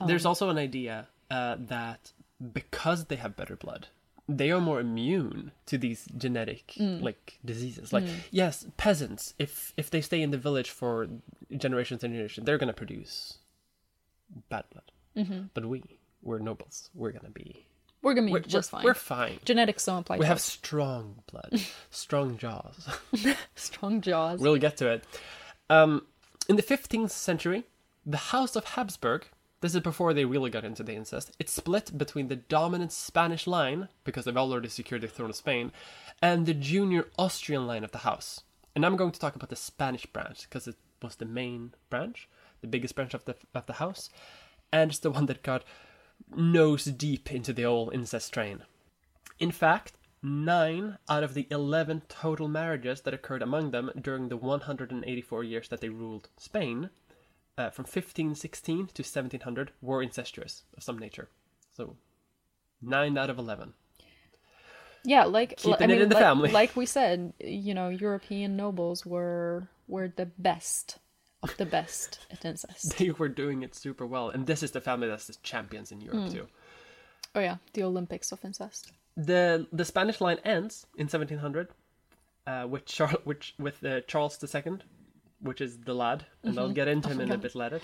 There's 0.06 0.26
also 0.26 0.50
an 0.50 0.58
idea 0.58 1.08
uh, 1.32 1.56
that 1.60 2.12
because 2.52 3.06
they 3.06 3.16
have 3.18 3.36
better 3.36 3.56
blood, 3.56 3.88
they 4.28 4.52
are 4.52 4.60
more 4.62 4.80
immune 4.80 5.52
to 5.68 5.78
these 5.78 6.08
genetic 6.18 6.74
Mm. 6.80 7.02
like 7.02 7.40
diseases. 7.46 7.92
Like 7.94 8.06
yes, 8.32 8.66
peasants, 8.78 9.34
if 9.40 9.74
if 9.78 9.90
they 9.90 10.02
stay 10.02 10.22
in 10.22 10.32
the 10.32 10.38
village 10.38 10.70
for 10.70 11.08
generations 11.56 12.04
and 12.04 12.14
generations, 12.14 12.46
they're 12.46 12.58
gonna 12.58 12.74
produce 12.74 13.38
bad 14.50 14.66
blood. 14.72 14.92
Mm-hmm. 15.16 15.44
But 15.54 15.66
we, 15.66 15.84
we're 16.22 16.40
nobles. 16.40 16.90
We're 16.96 17.12
gonna 17.12 17.30
be 17.30 17.66
We're 18.02 18.14
gonna 18.16 18.28
be 18.28 18.34
we're, 18.34 18.40
just 18.40 18.72
we're, 18.74 18.78
fine. 18.80 18.86
We're 18.86 18.94
fine. 18.96 19.40
Genetics 19.46 19.86
don't 19.86 20.00
apply. 20.00 20.18
We 20.18 20.22
to 20.24 20.28
have 20.28 20.38
us. 20.38 20.44
strong 20.44 21.22
blood, 21.32 21.62
strong 21.92 22.38
jaws. 22.38 22.88
strong 23.56 24.02
jaws. 24.02 24.40
We'll 24.40 24.58
get 24.58 24.78
to 24.78 24.90
it. 24.90 25.04
Um, 25.70 26.08
in 26.50 26.56
the 26.58 26.64
15th 26.64 27.12
century, 27.12 27.64
the 28.06 28.18
House 28.18 28.56
of 28.56 28.66
Habsburg, 28.66 29.28
this 29.64 29.76
is 29.76 29.82
before 29.82 30.14
they 30.14 30.26
really 30.26 30.50
got 30.50 30.66
into 30.66 30.84
the 30.84 30.94
incest, 30.94 31.32
it 31.40 31.48
split 31.48 31.98
between 31.98 32.28
the 32.28 32.36
dominant 32.36 32.92
Spanish 32.92 33.48
line, 33.48 33.88
because 34.04 34.26
they've 34.26 34.36
already 34.36 34.68
secured 34.68 35.00
the 35.00 35.08
throne 35.08 35.30
of 35.30 35.38
Spain, 35.38 35.72
and 36.22 36.46
the 36.46 36.54
junior 36.54 37.08
Austrian 37.18 37.66
line 37.66 37.86
of 37.86 37.94
the 37.94 38.00
house. 38.00 38.42
And 38.76 38.86
I'm 38.86 38.98
going 38.98 39.14
to 39.14 39.20
talk 39.22 39.38
about 39.38 39.50
the 39.50 39.56
Spanish 39.56 40.06
branch, 40.06 40.50
because 40.50 40.68
it 40.68 40.76
was 41.02 41.16
the 41.16 41.26
main 41.26 41.74
branch, 41.90 42.28
the 42.60 42.68
biggest 42.68 42.94
branch 42.94 43.14
of 43.14 43.24
the, 43.24 43.38
of 43.56 43.66
the 43.66 43.74
house, 43.74 44.10
and 44.74 44.92
it's 44.92 45.00
the 45.00 45.12
one 45.12 45.28
that 45.28 45.44
got 45.44 45.64
nose 46.36 46.84
deep 46.84 47.32
into 47.32 47.54
the 47.54 47.64
old 47.64 47.94
incest 47.94 48.34
train. 48.34 48.64
In 49.40 49.52
fact, 49.52 49.94
nine 50.22 50.98
out 51.08 51.24
of 51.24 51.36
the 51.36 51.48
11 51.50 52.02
total 52.10 52.50
marriages 52.50 53.00
that 53.04 53.14
occurred 53.14 53.42
among 53.42 53.72
them 53.72 53.92
during 54.02 54.28
the 54.28 54.36
184 54.36 55.44
years 55.46 55.70
that 55.70 55.80
they 55.80 55.88
ruled 55.88 56.28
Spain, 56.36 56.90
uh, 57.58 57.70
from 57.70 57.84
1516 57.84 58.78
to 58.94 59.04
1700, 59.04 59.72
were 59.82 60.02
incestuous 60.02 60.64
of 60.76 60.84
some 60.84 60.98
nature. 60.98 61.30
So, 61.76 61.96
nine 62.82 63.18
out 63.18 63.30
of 63.30 63.38
11. 63.38 63.74
Yeah, 65.06 65.26
like 65.26 65.58
Keeping 65.58 65.82
I 65.82 65.84
it 65.84 65.88
mean, 65.88 66.02
in 66.02 66.10
the 66.10 66.16
like, 66.16 66.24
family. 66.24 66.52
Like 66.52 66.76
we 66.76 66.86
said, 66.86 67.34
you 67.40 67.74
know, 67.74 67.90
European 67.90 68.56
nobles 68.56 69.06
were 69.06 69.68
were 69.88 70.08
the 70.16 70.28
best 70.38 70.98
of 71.44 71.56
the 71.58 71.66
best 71.66 72.20
at 72.32 72.46
incest. 72.46 72.98
They 72.98 73.12
were 73.12 73.28
doing 73.28 73.64
it 73.64 73.76
super 73.76 74.06
well, 74.06 74.30
and 74.30 74.48
this 74.48 74.64
is 74.64 74.72
the 74.72 74.80
family 74.80 75.10
that's 75.10 75.28
the 75.28 75.36
champions 75.44 75.92
in 75.92 76.00
Europe 76.00 76.32
too. 76.32 76.48
Oh 77.36 77.42
yeah, 77.42 77.58
the 77.74 77.84
Olympics 77.84 78.32
of 78.32 78.46
incest. 78.46 78.92
the 79.18 79.68
The 79.74 79.84
Spanish 79.84 80.22
line 80.22 80.40
ends 80.46 80.86
in 80.96 81.08
1700, 81.08 81.68
uh, 82.48 82.68
with 82.70 82.86
Charles, 82.86 83.20
which 83.26 83.56
with 83.60 83.84
uh, 83.84 84.02
Charles 84.08 84.40
II, 84.42 84.78
which 85.44 85.62
is 85.62 85.78
the 85.80 85.94
lad, 85.94 86.26
and 86.44 86.58
I'll 86.58 86.72
get 86.72 86.88
into 86.88 87.10
him 87.10 87.22
in 87.22 87.32
a 87.32 87.38
bit 87.38 87.54
later. 87.56 87.80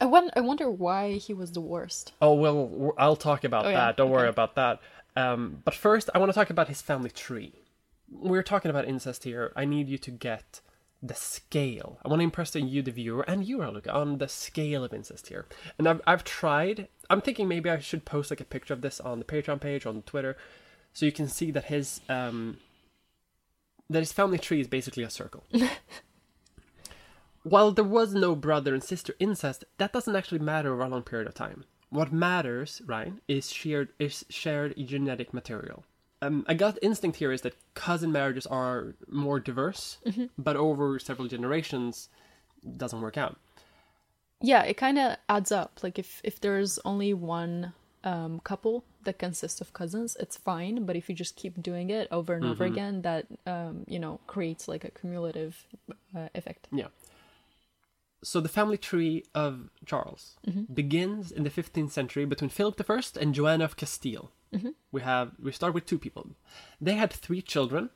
I 0.00 0.06
I 0.36 0.40
wonder 0.40 0.70
why 0.70 1.12
he 1.12 1.34
was 1.34 1.52
the 1.52 1.60
worst. 1.60 2.12
Oh 2.20 2.34
well, 2.34 2.94
I'll 2.98 3.16
talk 3.16 3.44
about 3.44 3.66
Oh, 3.66 3.70
yeah, 3.70 3.86
that. 3.86 3.96
Don't 3.96 4.10
worry 4.10 4.28
about 4.28 4.54
that. 4.56 4.80
Um, 5.16 5.62
but 5.64 5.74
first, 5.74 6.10
I 6.14 6.18
want 6.18 6.30
to 6.30 6.34
talk 6.34 6.50
about 6.50 6.68
his 6.68 6.82
family 6.82 7.10
tree. 7.10 7.52
We're 8.10 8.42
talking 8.42 8.70
about 8.70 8.86
incest 8.86 9.24
here. 9.24 9.52
I 9.56 9.64
need 9.64 9.88
you 9.88 9.98
to 9.98 10.10
get 10.10 10.60
the 11.02 11.14
scale. 11.14 11.98
I 12.04 12.08
want 12.08 12.20
to 12.20 12.24
impress 12.24 12.54
you, 12.54 12.82
the 12.82 12.90
viewer, 12.90 13.24
and 13.28 13.44
you, 13.44 13.58
Raluca, 13.58 13.92
on 13.92 14.18
the 14.18 14.28
scale 14.28 14.82
of 14.84 14.92
incest 14.94 15.28
here. 15.28 15.46
And 15.78 15.86
I've, 15.86 16.00
I've 16.06 16.24
tried. 16.24 16.88
I'm 17.10 17.20
thinking 17.20 17.46
maybe 17.46 17.68
I 17.70 17.78
should 17.78 18.04
post 18.04 18.30
like 18.30 18.40
a 18.40 18.44
picture 18.44 18.72
of 18.74 18.80
this 18.80 19.00
on 19.00 19.18
the 19.18 19.24
Patreon 19.24 19.60
page, 19.60 19.86
on 19.86 20.02
Twitter, 20.02 20.36
so 20.92 21.06
you 21.06 21.12
can 21.12 21.28
see 21.28 21.50
that 21.50 21.64
his 21.64 22.00
um, 22.08 22.58
that 23.90 24.00
his 24.00 24.12
family 24.12 24.38
tree 24.38 24.60
is 24.60 24.66
basically 24.68 25.02
a 25.02 25.10
circle. 25.10 25.44
While 27.44 27.72
there 27.72 27.84
was 27.84 28.14
no 28.14 28.34
brother 28.34 28.72
and 28.72 28.82
sister 28.82 29.14
incest, 29.20 29.64
that 29.76 29.92
doesn't 29.92 30.16
actually 30.16 30.38
matter 30.38 30.72
over 30.72 30.82
a 30.82 30.88
long 30.88 31.02
period 31.02 31.28
of 31.28 31.34
time. 31.34 31.64
What 31.90 32.10
matters, 32.10 32.80
right, 32.86 33.12
is 33.28 33.52
shared 33.52 33.90
is 33.98 34.24
shared 34.30 34.74
genetic 34.76 35.32
material. 35.32 35.84
Um, 36.22 36.44
a 36.48 36.54
gut 36.54 36.78
instinct 36.80 37.18
here 37.18 37.32
is 37.32 37.42
that 37.42 37.54
cousin 37.74 38.10
marriages 38.10 38.46
are 38.46 38.94
more 39.08 39.38
diverse, 39.38 39.98
but 40.38 40.56
over 40.56 40.98
several 40.98 41.28
generations, 41.28 42.08
doesn't 42.78 43.02
work 43.02 43.18
out. 43.18 43.36
Yeah, 44.40 44.62
it 44.62 44.78
kind 44.78 44.98
of 44.98 45.16
adds 45.28 45.52
up. 45.52 45.80
Like 45.82 45.98
if 45.98 46.22
if 46.24 46.40
there's 46.40 46.78
only 46.84 47.12
one 47.12 47.74
um, 48.04 48.40
couple 48.40 48.84
that 49.04 49.18
consists 49.18 49.60
of 49.60 49.74
cousins, 49.74 50.16
it's 50.18 50.38
fine. 50.38 50.86
But 50.86 50.96
if 50.96 51.10
you 51.10 51.14
just 51.14 51.36
keep 51.36 51.62
doing 51.62 51.90
it 51.90 52.08
over 52.10 52.32
and 52.32 52.44
over 52.46 52.64
again, 52.64 53.02
that 53.02 53.26
um, 53.46 53.84
you 53.86 53.98
know 53.98 54.18
creates 54.26 54.66
like 54.66 54.84
a 54.84 54.90
cumulative 54.90 55.62
uh, 56.16 56.28
effect. 56.34 56.68
Yeah. 56.72 56.88
So 58.24 58.40
the 58.40 58.48
family 58.48 58.78
tree 58.78 59.24
of 59.34 59.68
Charles 59.84 60.36
mm-hmm. 60.46 60.72
begins 60.72 61.30
in 61.30 61.44
the 61.44 61.50
15th 61.50 61.90
century 61.90 62.24
between 62.24 62.48
Philip 62.48 62.80
I 62.88 63.00
and 63.20 63.34
Joanna 63.34 63.64
of 63.64 63.76
Castile. 63.76 64.32
Mm-hmm. 64.52 64.70
We 64.92 65.02
have 65.02 65.32
we 65.42 65.52
start 65.52 65.74
with 65.74 65.84
two 65.84 65.98
people. 65.98 66.30
They 66.80 66.94
had 66.94 67.12
three 67.12 67.42
children, 67.42 67.90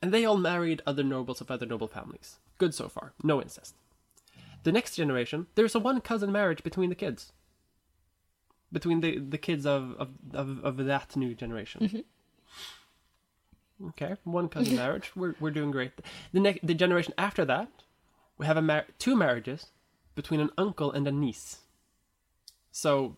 and 0.00 0.14
they 0.14 0.24
all 0.24 0.38
married 0.38 0.82
other 0.86 1.02
nobles 1.02 1.40
of 1.40 1.50
other 1.50 1.66
noble 1.66 1.88
families. 1.88 2.38
Good 2.58 2.74
so 2.74 2.88
far, 2.88 3.12
no 3.22 3.42
incest. 3.42 3.74
The 4.62 4.72
next 4.72 4.96
generation, 4.96 5.46
there's 5.56 5.74
a 5.74 5.78
one 5.78 6.00
cousin 6.00 6.32
marriage 6.32 6.62
between 6.62 6.88
the 6.88 6.96
kids. 6.96 7.32
Between 8.72 9.00
the, 9.00 9.18
the 9.18 9.38
kids 9.38 9.64
of, 9.64 9.94
of, 9.98 10.08
of, 10.32 10.64
of 10.64 10.76
that 10.86 11.16
new 11.16 11.34
generation. 11.34 11.80
Mm-hmm. 11.82 13.88
Okay, 13.88 14.16
one 14.24 14.48
cousin 14.48 14.76
marriage. 14.76 15.12
We're 15.14 15.34
we're 15.38 15.50
doing 15.50 15.70
great. 15.70 15.92
The 16.32 16.40
next 16.40 16.66
the 16.66 16.74
generation 16.74 17.12
after 17.18 17.44
that, 17.44 17.68
we 18.38 18.46
have 18.46 18.56
a 18.56 18.62
mar- 18.62 18.86
two 18.98 19.16
marriages 19.16 19.66
between 20.14 20.40
an 20.40 20.50
uncle 20.56 20.90
and 20.92 21.06
a 21.06 21.12
niece. 21.12 21.58
So 22.70 23.16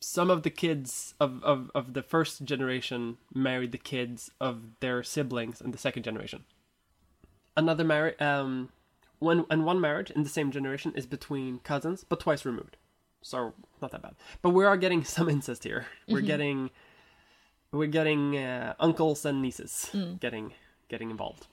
some 0.00 0.30
of 0.30 0.42
the 0.42 0.50
kids 0.50 1.14
of, 1.20 1.42
of, 1.44 1.70
of 1.74 1.92
the 1.92 2.02
first 2.02 2.44
generation 2.44 3.18
married 3.34 3.72
the 3.72 3.78
kids 3.78 4.30
of 4.40 4.80
their 4.80 5.02
siblings 5.02 5.60
in 5.60 5.70
the 5.70 5.78
second 5.78 6.02
generation. 6.02 6.44
Another 7.56 7.84
marriage, 7.84 8.20
um, 8.20 8.70
one 9.18 9.44
and 9.50 9.64
one 9.66 9.80
marriage 9.80 10.10
in 10.10 10.22
the 10.22 10.28
same 10.28 10.50
generation 10.50 10.92
is 10.96 11.04
between 11.04 11.58
cousins, 11.58 12.04
but 12.08 12.20
twice 12.20 12.44
removed. 12.44 12.78
So 13.22 13.52
not 13.82 13.90
that 13.90 14.02
bad. 14.02 14.14
But 14.40 14.50
we 14.50 14.64
are 14.64 14.76
getting 14.78 15.04
some 15.16 15.28
incest 15.28 15.64
here. 15.64 15.86
We're 16.08 16.22
getting, 16.22 16.70
we're 17.70 17.86
getting 17.86 18.38
uh, 18.38 18.74
uncles 18.80 19.24
and 19.26 19.42
nieces 19.42 19.90
getting 20.20 20.54
getting 20.88 21.10
involved. 21.10 21.46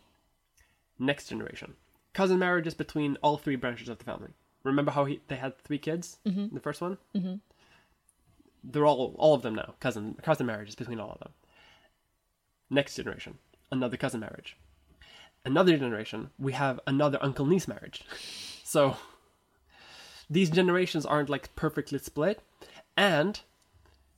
Next 0.98 1.28
generation, 1.28 1.76
cousin 2.18 2.40
marriages 2.40 2.74
between 2.74 3.16
all 3.22 3.38
three 3.38 3.56
branches 3.56 3.88
of 3.90 4.00
the 4.00 4.04
family. 4.04 4.32
Remember 4.64 4.92
how 4.92 5.06
he, 5.06 5.22
they 5.28 5.36
had 5.36 5.56
three 5.60 5.78
kids? 5.78 6.18
Mm-hmm. 6.26 6.56
The 6.56 6.60
first 6.60 6.82
one. 6.82 6.98
Mm-hmm. 7.16 7.36
They're 8.64 8.88
all 8.88 9.16
all 9.18 9.36
of 9.36 9.44
them 9.44 9.56
now 9.56 9.76
cousin 9.80 10.16
cousin 10.24 10.48
marriages 10.48 10.74
between 10.76 11.00
all 11.00 11.12
of 11.12 11.20
them. 11.20 11.34
Next 12.72 12.96
generation, 12.96 13.38
another 13.72 13.98
cousin 13.98 14.20
marriage. 14.20 14.58
Another 15.46 15.78
generation, 15.78 16.32
we 16.40 16.54
have 16.54 16.80
another 16.88 17.20
uncle 17.22 17.46
niece 17.46 17.68
marriage. 17.68 18.04
So 18.76 18.98
these 20.30 20.50
generations 20.50 21.06
aren't 21.06 21.30
like 21.30 21.56
perfectly 21.56 22.00
split, 22.00 22.42
and 22.98 23.40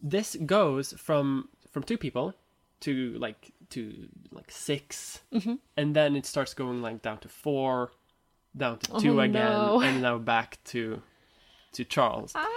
this 0.02 0.36
goes 0.43 0.93
from 0.93 1.50
from 1.72 1.84
two 1.84 2.00
people 2.00 2.34
to 2.80 3.14
like 3.20 3.52
to 3.72 4.07
like 4.32 4.49
6 4.51 5.20
and 5.78 5.95
then 5.95 6.15
it 6.15 6.26
starts 6.26 6.53
going 6.53 6.82
like 6.82 7.01
down 7.01 7.17
to 7.20 7.28
four, 7.30 7.91
down 8.55 8.80
to 8.80 8.99
two 8.99 9.17
Oh, 9.20 9.24
again, 9.24 9.34
no. 9.51 9.82
and 9.82 10.01
now 10.01 10.17
back 10.17 10.57
to 10.65 11.01
to 11.74 11.84
Charles. 11.86 12.32
Ah. 12.36 12.47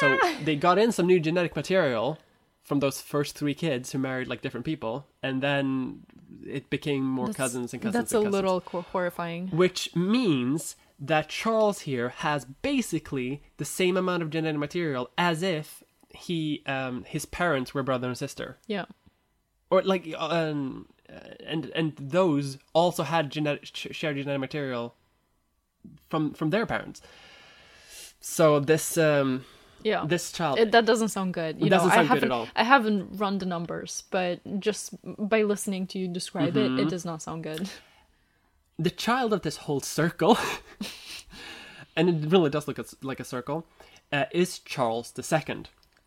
So 0.00 0.18
they 0.44 0.56
got 0.56 0.78
in 0.78 0.90
some 0.90 1.06
new 1.06 1.20
genetic 1.20 1.54
material 1.54 2.18
from 2.62 2.80
those 2.80 3.00
first 3.00 3.36
three 3.36 3.54
kids 3.54 3.92
who 3.92 3.98
married 3.98 4.26
like 4.26 4.40
different 4.42 4.64
people, 4.66 5.06
and 5.22 5.42
then 5.42 6.00
it 6.46 6.70
became 6.70 7.04
more 7.04 7.26
That's- 7.26 7.36
cousins 7.36 7.72
and 7.74 7.82
cousins. 7.82 7.94
That's 8.10 8.12
and 8.14 8.26
a 8.26 8.30
little 8.30 8.60
horrifying. 8.60 9.48
Which 9.48 9.94
means 9.94 10.76
that 10.98 11.28
Charles 11.28 11.80
here 11.80 12.08
has 12.08 12.46
basically 12.62 13.42
the 13.58 13.64
same 13.64 13.96
amount 13.96 14.22
of 14.22 14.30
genetic 14.30 14.58
material 14.58 15.10
as 15.18 15.42
if 15.42 15.84
he 16.10 16.62
um, 16.66 17.04
his 17.04 17.26
parents 17.26 17.74
were 17.74 17.82
brother 17.82 18.08
and 18.08 18.16
sister, 18.18 18.56
Yeah. 18.66 18.86
Or 19.74 19.82
like 19.82 20.04
um, 20.18 20.86
and 21.46 21.70
and 21.74 21.92
those 21.98 22.58
also 22.72 23.02
had 23.02 23.30
genetic 23.30 23.66
shared 23.74 24.16
genetic 24.16 24.40
material 24.40 24.94
from 26.10 26.32
from 26.34 26.50
their 26.50 26.66
parents. 26.66 27.00
So 28.20 28.60
this 28.60 28.96
um, 28.96 29.44
Yeah. 29.82 30.06
this 30.08 30.32
child 30.32 30.58
It, 30.58 30.72
that 30.72 30.86
doesn't 30.86 31.08
sound 31.10 31.34
good. 31.34 31.58
You 31.58 31.66
It 31.66 31.70
doesn't 31.70 31.88
know, 31.88 31.92
I 31.92 31.96
sound 31.96 32.08
good 32.08 32.14
haven't 32.14 32.32
at 32.32 32.34
all. 32.34 32.48
I 32.56 32.64
haven't 32.64 33.18
run 33.20 33.38
the 33.38 33.46
numbers, 33.46 34.04
but 34.10 34.40
just 34.60 34.94
by 35.18 35.42
listening 35.42 35.86
to 35.88 35.98
you 35.98 36.08
describe 36.08 36.54
Mm-hmm. 36.54 36.78
it, 36.78 36.84
it 36.84 36.88
does 36.90 37.04
not 37.04 37.22
sound 37.22 37.44
good. 37.44 37.68
the 38.78 38.90
child 38.90 39.32
of 39.32 39.42
this 39.42 39.56
whole 39.58 39.80
circle, 39.80 40.36
and 41.96 42.08
it 42.08 42.30
really 42.32 42.50
does 42.50 42.66
look 42.66 42.78
like 43.02 43.20
a 43.20 43.24
circle, 43.24 43.66
uh, 44.12 44.24
is 44.32 44.58
Charles 44.58 45.12
II, 45.18 45.64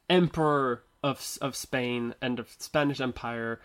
Emperor 0.09 0.84
of 1.04 1.38
of 1.41 1.56
Spain 1.56 2.16
and 2.22 2.39
of 2.39 2.50
Spanish 2.60 3.00
Empire, 3.02 3.60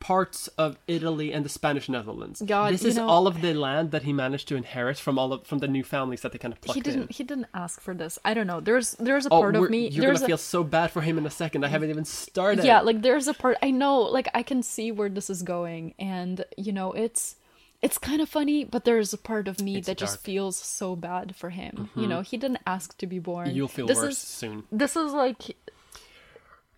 parts 0.00 0.46
of 0.56 0.78
Italy 0.86 1.32
and 1.32 1.44
the 1.44 1.48
Spanish 1.48 1.88
Netherlands. 1.88 2.40
God, 2.46 2.72
this 2.72 2.84
is 2.84 2.96
know- 2.96 3.08
all 3.08 3.26
of 3.26 3.40
the 3.40 3.52
land 3.52 3.90
that 3.90 4.02
he 4.04 4.12
managed 4.12 4.46
to 4.48 4.56
inherit 4.56 4.98
from 4.98 5.18
all 5.18 5.32
of 5.32 5.46
from 5.46 5.58
the 5.58 5.68
new 5.68 5.82
families 5.84 6.20
that 6.22 6.32
they 6.32 6.38
kind 6.38 6.52
of 6.54 6.60
plucked 6.60 6.76
He 6.76 6.80
didn't 6.80 7.02
in. 7.02 7.08
he 7.08 7.24
didn't 7.24 7.48
ask 7.52 7.80
for 7.80 7.94
this. 7.94 8.18
I 8.24 8.32
don't 8.34 8.46
know. 8.46 8.60
There's 8.60 8.92
there's 8.92 9.26
a 9.26 9.30
Oh, 9.30 9.40
part 9.40 9.56
of 9.56 9.70
me 9.70 9.88
you're 9.88 10.06
there's 10.06 10.20
gonna 10.20 10.26
a, 10.26 10.28
feel 10.28 10.38
so 10.38 10.62
bad 10.64 10.90
for 10.92 11.00
him 11.00 11.18
in 11.18 11.26
a 11.26 11.30
second. 11.30 11.64
I 11.64 11.68
haven't 11.68 11.90
even 11.90 12.04
started. 12.04 12.64
Yeah, 12.64 12.80
like 12.80 13.02
there's 13.02 13.26
a 13.28 13.34
part 13.34 13.56
I 13.62 13.70
know 13.72 13.98
like 14.02 14.28
I 14.34 14.42
can 14.42 14.62
see 14.62 14.92
where 14.92 15.08
this 15.08 15.28
is 15.30 15.42
going 15.42 15.94
and 15.98 16.44
you 16.56 16.72
know, 16.72 16.92
it's 16.92 17.34
it's 17.80 17.96
kind 17.98 18.20
of 18.20 18.28
funny, 18.28 18.64
but 18.64 18.84
there's 18.84 19.12
a 19.12 19.18
part 19.18 19.46
of 19.46 19.60
me 19.60 19.76
It's 19.76 19.86
that 19.86 19.98
just 19.98 20.14
dark. 20.14 20.20
Mm-hmm. 20.22 20.24
feels 20.32 20.56
so 20.56 20.96
bad 20.96 21.36
for 21.36 21.50
him. 21.50 21.90
You 21.94 22.08
know, 22.08 22.22
he 22.22 22.36
didn't 22.36 22.58
ask 22.66 22.96
to 22.98 23.06
be 23.06 23.20
born. 23.20 23.50
you'll 23.54 23.68
feel 23.68 23.86
this 23.86 23.98
worse 23.98 24.12
Is, 24.14 24.18
soon. 24.18 24.64
this 24.72 24.96
is 24.96 25.12
like 25.12 25.56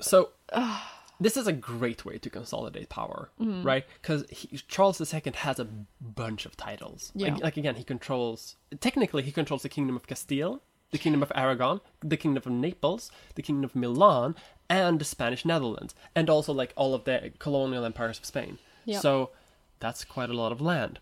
So, 0.00 0.30
this 1.20 1.36
is 1.36 1.46
a 1.46 1.52
great 1.52 2.04
way 2.04 2.18
to 2.18 2.30
consolidate 2.30 2.88
power, 2.88 3.30
Mm-hmm. 3.40 3.62
right? 3.62 3.84
Because 4.00 4.24
Charles 4.68 5.00
II 5.14 5.32
has 5.36 5.58
a 5.58 5.66
bunch 6.00 6.46
of 6.46 6.56
titles. 6.56 7.12
Yeah. 7.14 7.34
Like, 7.34 7.42
like, 7.42 7.56
again, 7.56 7.74
he 7.76 7.84
controls 7.84 8.56
technically 8.80 9.22
he 9.22 9.32
controls 9.32 9.62
the 9.62 9.68
kingdom 9.68 9.96
of 9.96 10.06
Castile, 10.06 10.62
the 10.90 10.98
kingdom 10.98 11.22
of 11.22 11.30
Aragon, 11.34 11.80
the 12.00 12.16
kingdom 12.16 12.42
of 12.44 12.50
Naples, 12.52 13.10
the 13.34 13.42
kingdom 13.42 13.64
of 13.64 13.76
Milan, 13.76 14.34
and 14.68 14.98
the 14.98 15.04
Spanish 15.04 15.44
Netherlands, 15.44 15.94
and 16.14 16.28
also 16.30 16.52
like 16.52 16.72
all 16.76 16.94
of 16.94 17.04
the 17.04 17.32
colonial 17.38 17.84
empires 17.84 18.18
of 18.18 18.24
Spain. 18.24 18.58
Yeah. 18.84 19.00
So 19.00 19.30
that's 19.78 20.04
quite 20.04 20.30
a 20.30 20.34
lot 20.34 20.52
of 20.52 20.60
land. 20.60 20.98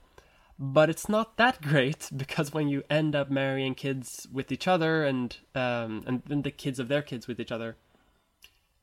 But 0.59 0.91
it's 0.91 1.09
not 1.09 1.37
that 1.37 1.63
great 1.63 2.11
because 2.17 2.53
when 2.53 2.69
you 2.69 2.83
end 2.91 3.15
up 3.15 3.31
marrying 3.31 3.75
kids 3.77 4.27
with 4.33 4.51
each 4.51 4.67
other 4.67 5.05
and 5.05 5.37
um, 5.55 6.03
and, 6.07 6.23
and 6.29 6.43
the 6.43 6.51
kids 6.51 6.79
of 6.81 6.89
their 6.89 7.03
kids 7.03 7.29
with 7.29 7.39
each 7.39 7.53
other, 7.53 7.77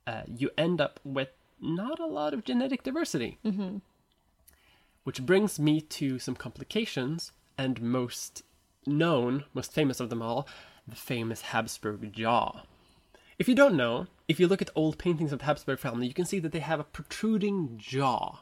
uh, 0.07 0.21
you 0.27 0.49
end 0.57 0.81
up 0.81 0.99
with 1.03 1.29
not 1.61 1.99
a 1.99 2.05
lot 2.05 2.33
of 2.33 2.43
genetic 2.43 2.83
diversity. 2.83 3.37
Mm-hmm. 3.45 3.77
Which 5.03 5.25
brings 5.25 5.59
me 5.59 5.81
to 5.81 6.17
some 6.19 6.35
complications, 6.35 7.31
and 7.57 7.81
most 7.81 8.43
known, 8.85 9.45
most 9.53 9.71
famous 9.71 9.99
of 9.99 10.09
them 10.09 10.21
all, 10.21 10.47
the 10.87 10.95
famous 10.95 11.41
Habsburg 11.41 12.11
jaw. 12.13 12.63
If 13.37 13.47
you 13.49 13.55
don't 13.55 13.75
know, 13.75 14.07
if 14.27 14.39
you 14.39 14.47
look 14.47 14.61
at 14.61 14.69
old 14.75 14.97
paintings 14.97 15.31
of 15.31 15.39
the 15.39 15.45
Habsburg 15.45 15.79
family, 15.79 16.07
you 16.07 16.13
can 16.13 16.25
see 16.25 16.39
that 16.39 16.51
they 16.51 16.59
have 16.59 16.79
a 16.79 16.85
protruding 16.85 17.75
jaw. 17.77 18.39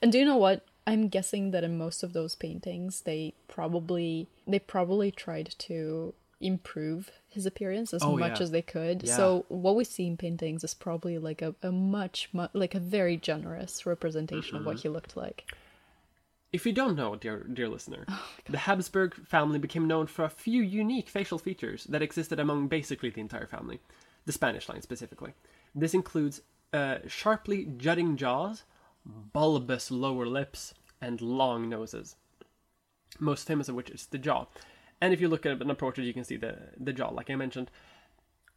And 0.00 0.12
do 0.12 0.18
you 0.18 0.24
know 0.24 0.36
what? 0.36 0.64
I'm 0.86 1.08
guessing 1.08 1.52
that 1.52 1.64
in 1.64 1.78
most 1.78 2.02
of 2.02 2.12
those 2.12 2.34
paintings, 2.34 3.02
they 3.02 3.34
probably 3.48 4.28
they 4.46 4.58
probably 4.58 5.10
tried 5.10 5.54
to 5.58 6.14
improve 6.40 7.12
his 7.32 7.46
appearance 7.46 7.92
as 7.94 8.02
Oh, 8.02 8.16
much 8.16 8.38
yeah. 8.38 8.42
as 8.42 8.50
they 8.50 8.62
could. 8.62 9.02
Yeah. 9.04 9.16
So 9.16 9.44
what 9.48 9.76
we 9.76 9.84
see 9.84 10.06
in 10.06 10.16
paintings 10.16 10.64
is 10.64 10.74
probably 10.74 11.18
like 11.18 11.42
a, 11.42 11.54
a 11.62 11.72
much, 11.72 12.28
much 12.32 12.50
like 12.54 12.74
a 12.74 12.80
very 12.80 13.16
generous 13.16 13.84
representation 13.86 14.56
of 14.56 14.64
what 14.66 14.80
he 14.80 14.88
looked 14.88 15.16
like. 15.16 15.50
If 16.52 16.66
you 16.66 16.72
don't 16.72 16.96
know, 16.96 17.16
dear 17.16 17.44
dear 17.44 17.68
listener, 17.68 18.04
the 18.48 18.58
Habsburg 18.58 19.14
family 19.26 19.58
became 19.58 19.86
known 19.88 20.06
for 20.06 20.24
a 20.24 20.28
few 20.30 20.62
unique 20.62 21.08
facial 21.08 21.38
features 21.38 21.84
that 21.84 22.02
existed 22.02 22.38
among 22.38 22.68
basically 22.68 23.08
the 23.10 23.22
entire 23.22 23.46
family, 23.46 23.80
the 24.26 24.32
Spanish 24.32 24.68
line 24.68 24.82
specifically. 24.82 25.32
This 25.74 25.94
includes 25.94 26.42
uh, 26.74 26.98
sharply 27.06 27.64
jutting 27.78 28.16
jaws, 28.18 28.64
bulbous 29.06 29.90
lower 29.90 30.26
lips, 30.26 30.74
and 31.00 31.20
long 31.22 31.68
noses. 31.70 32.16
most 33.18 33.46
famous 33.46 33.68
of 33.68 33.74
which 33.74 33.90
is 33.90 34.06
the 34.06 34.18
jaw. 34.18 34.46
And 35.02 35.12
if 35.12 35.20
you 35.20 35.28
look 35.28 35.44
at 35.44 35.60
an 35.60 35.74
portrait, 35.74 36.04
you 36.04 36.14
can 36.14 36.22
see 36.24 36.36
the 36.36 36.52
the 36.78 36.92
jaw, 36.92 37.08
like 37.08 37.28
I 37.28 37.34
mentioned. 37.34 37.68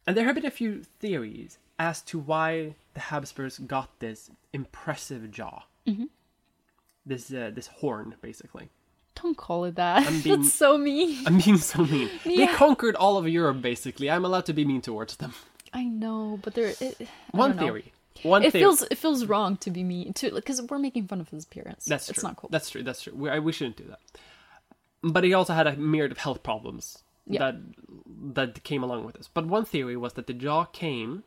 And 0.06 0.16
there 0.16 0.24
have 0.26 0.36
been 0.36 0.46
a 0.46 0.50
few 0.62 0.84
theories 1.00 1.58
as 1.78 2.00
to 2.02 2.18
why 2.20 2.76
the 2.94 3.00
Habsburgs 3.00 3.58
got 3.58 3.88
this 3.98 4.30
impressive 4.52 5.30
jaw, 5.32 5.64
mm-hmm. 5.86 6.04
this 7.04 7.32
uh, 7.32 7.50
this 7.52 7.66
horn, 7.66 8.14
basically. 8.22 8.70
Don't 9.20 9.36
call 9.36 9.64
it 9.64 9.74
that. 9.74 10.06
I'm 10.06 10.20
being- 10.26 10.42
That's 10.42 10.52
so 10.52 10.78
mean. 10.78 11.26
I'm 11.26 11.38
being 11.38 11.58
so 11.58 11.84
mean. 11.84 12.10
They 12.24 12.46
conquered 12.46 12.94
all 12.94 13.18
of 13.18 13.26
Europe, 13.26 13.60
basically. 13.62 14.08
I'm 14.08 14.24
allowed 14.24 14.46
to 14.46 14.52
be 14.52 14.64
mean 14.64 14.82
towards 14.82 15.16
them. 15.16 15.32
I 15.72 15.84
know, 15.84 16.38
but 16.42 16.54
there. 16.54 16.74
It, 16.80 17.08
One 17.32 17.50
don't 17.50 17.56
know. 17.56 17.62
theory. 17.64 17.92
One 18.22 18.42
It 18.44 18.52
theory. 18.52 18.62
feels 18.62 18.82
it 18.82 18.98
feels 18.98 19.26
wrong 19.26 19.56
to 19.64 19.70
be 19.70 19.82
mean 19.82 20.12
to 20.20 20.30
because 20.30 20.62
we're 20.62 20.78
making 20.78 21.08
fun 21.08 21.20
of 21.20 21.28
his 21.30 21.44
appearance. 21.44 21.84
That's 21.86 22.08
it's 22.08 22.20
true. 22.20 22.28
not 22.28 22.36
cool. 22.36 22.50
That's 22.52 22.70
true. 22.70 22.84
That's 22.84 23.02
true. 23.02 23.14
We, 23.14 23.28
I, 23.34 23.40
we 23.40 23.52
shouldn't 23.52 23.76
do 23.76 23.84
that. 23.92 24.00
But 25.02 25.24
he 25.24 25.34
also 25.34 25.52
had 25.54 25.66
a 25.66 25.76
myriad 25.76 26.12
of 26.12 26.18
health 26.18 26.42
problems 26.42 27.02
Yeah. 27.26 27.38
that 27.38 27.56
that 28.34 28.64
came 28.64 28.82
along 28.82 29.04
with 29.04 29.16
this. 29.16 29.28
But 29.32 29.46
one 29.46 29.64
theory 29.64 29.96
was 29.96 30.14
that 30.14 30.26
the 30.26 30.32
jaw 30.34 30.64
came 30.64 31.22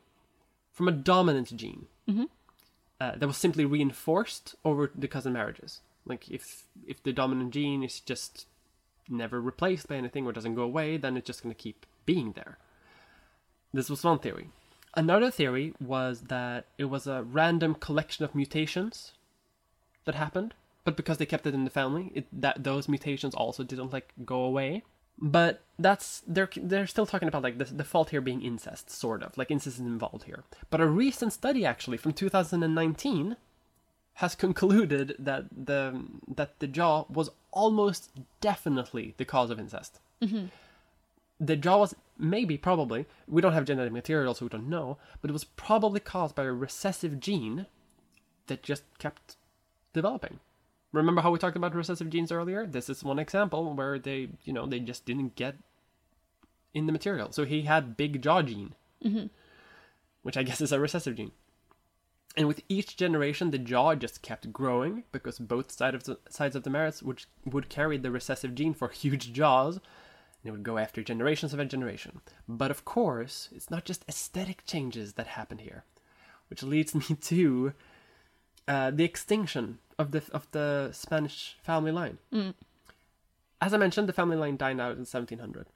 from 0.71 0.87
a 0.87 0.91
dominant 0.91 1.55
gene 1.55 1.87
Mm-hmm. 2.07 2.23
uh, 2.99 3.15
that 3.17 3.27
was 3.27 3.37
simply 3.37 3.65
reinforced 3.65 4.55
over 4.65 4.91
the 4.95 5.07
cousin 5.07 5.33
marriages. 5.33 5.81
Like 6.05 6.29
if 6.29 6.63
if 6.87 7.01
the 7.03 7.13
dominant 7.13 7.51
gene 7.53 7.83
is 7.83 7.99
just 7.99 8.47
never 9.07 9.39
replaced 9.41 9.87
by 9.87 9.95
anything 9.95 10.25
or 10.25 10.31
doesn't 10.31 10.55
go 10.55 10.63
away, 10.63 10.97
then 10.97 11.17
it's 11.17 11.27
just 11.27 11.43
going 11.43 11.53
to 11.53 11.61
keep 11.61 11.85
being 12.05 12.33
there. 12.33 12.57
This 13.73 13.89
was 13.89 14.03
one 14.03 14.19
theory. 14.19 14.49
Another 14.95 15.29
theory 15.31 15.73
was 15.79 16.21
that 16.21 16.65
it 16.77 16.85
was 16.85 17.05
a 17.07 17.23
random 17.23 17.75
collection 17.75 18.25
of 18.25 18.33
mutations 18.33 19.13
that 20.05 20.15
happened, 20.15 20.53
but 20.83 20.95
because 20.95 21.17
they 21.17 21.25
kept 21.25 21.45
it 21.45 21.53
in 21.53 21.65
the 21.65 21.69
family, 21.69 22.11
it, 22.15 22.27
that 22.31 22.63
those 22.63 22.87
mutations 22.87 23.35
also 23.35 23.63
didn't 23.63 23.93
like 23.93 24.13
go 24.25 24.43
away. 24.43 24.83
But 25.21 25.61
that's 25.77 26.23
they're 26.25 26.49
they're 26.55 26.87
still 26.87 27.05
talking 27.05 27.27
about 27.27 27.43
like 27.43 27.57
the, 27.57 27.65
the 27.65 27.83
fault 27.83 28.11
here 28.11 28.21
being 28.21 28.41
incest, 28.41 28.89
sort 28.89 29.21
of 29.21 29.37
like 29.37 29.51
incest 29.51 29.77
is 29.77 29.85
involved 29.85 30.23
here. 30.23 30.43
But 30.69 30.79
a 30.79 30.87
recent 30.87 31.33
study 31.33 31.65
actually 31.65 31.97
from 31.97 32.13
2019 32.13 33.35
has 34.13 34.35
concluded 34.35 35.15
that 35.19 35.45
the 35.49 36.03
that 36.35 36.59
the 36.59 36.67
jaw 36.67 37.05
was 37.09 37.29
almost 37.51 38.11
definitely 38.39 39.13
the 39.17 39.25
cause 39.25 39.49
of 39.49 39.59
incest. 39.59 39.99
Mm-hmm. 40.21 40.45
The 41.41 41.55
jaw 41.55 41.79
was 41.79 41.95
maybe 42.17 42.57
probably 42.57 43.05
we 43.27 43.41
don't 43.41 43.53
have 43.53 43.65
genetic 43.65 43.93
material, 43.93 44.33
so 44.33 44.45
we 44.45 44.49
don't 44.49 44.69
know, 44.69 44.97
but 45.21 45.29
it 45.29 45.33
was 45.33 45.43
probably 45.43 45.99
caused 45.99 46.35
by 46.35 46.43
a 46.43 46.51
recessive 46.51 47.19
gene 47.19 47.65
that 48.47 48.63
just 48.63 48.83
kept 48.99 49.35
developing. 49.93 50.39
Remember 50.91 51.21
how 51.21 51.31
we 51.31 51.39
talked 51.39 51.57
about 51.57 51.75
recessive 51.75 52.09
genes 52.09 52.31
earlier? 52.31 52.65
This 52.65 52.89
is 52.89 53.03
one 53.03 53.19
example 53.19 53.73
where 53.73 53.99
they, 53.99 54.29
you 54.43 54.53
know, 54.53 54.65
they 54.65 54.79
just 54.79 55.05
didn't 55.05 55.35
get 55.35 55.55
in 56.73 56.85
the 56.85 56.91
material. 56.91 57.31
So 57.31 57.45
he 57.45 57.63
had 57.63 57.97
big 57.97 58.21
jaw 58.21 58.41
gene, 58.41 58.73
mm-hmm. 59.03 59.27
which 60.23 60.37
I 60.37 60.43
guess 60.43 60.61
is 60.61 60.71
a 60.71 60.79
recessive 60.79 61.15
gene. 61.15 61.31
And 62.35 62.47
with 62.47 62.61
each 62.69 62.95
generation, 62.95 63.51
the 63.51 63.57
jaw 63.57 63.95
just 63.95 64.21
kept 64.21 64.53
growing 64.53 65.03
because 65.11 65.39
both 65.39 65.71
side 65.71 65.95
of 65.95 66.03
the, 66.03 66.19
sides 66.29 66.55
of 66.55 66.63
the 66.63 66.69
merits 66.69 67.03
would 67.03 67.25
would 67.45 67.69
carry 67.69 67.97
the 67.97 68.11
recessive 68.11 68.55
gene 68.55 68.73
for 68.73 68.87
huge 68.89 69.33
jaws, 69.33 69.75
and 69.75 70.45
it 70.45 70.51
would 70.51 70.63
go 70.63 70.77
after 70.77 71.03
generations 71.03 71.53
of 71.53 71.59
a 71.59 71.65
generation. 71.65 72.21
But 72.47 72.71
of 72.71 72.85
course, 72.85 73.49
it's 73.51 73.71
not 73.71 73.83
just 73.83 74.05
aesthetic 74.07 74.63
changes 74.65 75.13
that 75.13 75.27
happened 75.27 75.61
here, 75.61 75.83
which 76.49 76.63
leads 76.63 76.95
me 77.09 77.15
to 77.15 77.73
uh, 78.69 78.91
the 78.91 79.03
extinction 79.03 79.79
of 79.97 80.11
the 80.11 80.23
of 80.31 80.47
the 80.51 80.91
Spanish 80.93 81.57
family 81.61 81.91
line. 81.91 82.19
As 83.61 83.73
I 83.73 83.77
mentioned, 83.77 84.07
the 84.07 84.13
family 84.13 84.37
line 84.37 84.55
died 84.55 84.79
out 84.79 84.93
in 84.93 84.99
1700. 84.99 85.67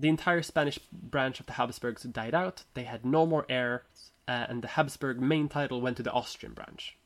The 0.00 0.08
entire 0.08 0.42
Spanish 0.42 0.78
branch 0.90 1.38
of 1.38 1.46
the 1.46 1.52
Habsburgs 1.52 2.02
died 2.02 2.34
out. 2.34 2.64
They 2.74 2.84
had 2.84 3.04
no 3.04 3.26
more 3.26 3.46
heirs, 3.48 4.10
uh, 4.26 4.46
and 4.48 4.62
the 4.62 4.68
Habsburg 4.68 5.20
main 5.20 5.48
title 5.48 5.80
went 5.80 5.96
to 5.98 6.02
the 6.02 6.12
Austrian 6.12 6.54
branch, 6.54 6.96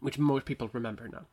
which 0.00 0.18
most 0.18 0.46
people 0.46 0.70
remember 0.72 1.08
now. 1.08 1.26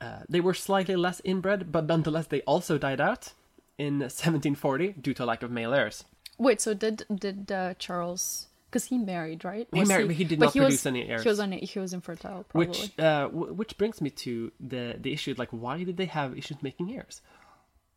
Uh, 0.00 0.22
they 0.28 0.40
were 0.40 0.54
slightly 0.54 0.96
less 0.96 1.20
inbred, 1.24 1.70
but 1.70 1.86
nonetheless, 1.86 2.26
they 2.26 2.40
also 2.42 2.78
died 2.78 3.00
out 3.00 3.32
in 3.78 4.00
1740 4.00 4.94
due 5.00 5.14
to 5.14 5.24
lack 5.24 5.42
of 5.42 5.50
male 5.50 5.72
heirs. 5.72 6.04
Wait, 6.38 6.60
so 6.60 6.74
did 6.74 7.04
did 7.14 7.52
uh, 7.52 7.74
Charles? 7.74 8.46
Because 8.70 8.84
he 8.84 8.98
married, 8.98 9.44
right? 9.44 9.66
He 9.72 9.80
Was 9.80 9.88
married, 9.88 10.06
but 10.06 10.16
he 10.16 10.22
did 10.24 10.38
but 10.38 10.46
not 10.46 10.52
he 10.54 10.60
produce 10.60 10.84
was, 10.84 10.86
any 10.86 11.08
heirs. 11.08 11.24
He 11.24 11.28
was 11.28 11.40
un, 11.40 11.52
he 11.52 11.78
was 11.80 11.92
infertile, 11.92 12.44
probably. 12.48 12.68
Which 12.68 12.92
uh, 12.98 13.24
w- 13.26 13.52
which 13.52 13.76
brings 13.76 14.00
me 14.00 14.10
to 14.10 14.52
the 14.60 14.96
the 15.00 15.12
issue 15.12 15.34
like 15.36 15.48
why 15.50 15.82
did 15.82 15.96
they 15.96 16.06
have 16.06 16.38
issues 16.38 16.62
making 16.62 16.94
heirs? 16.94 17.20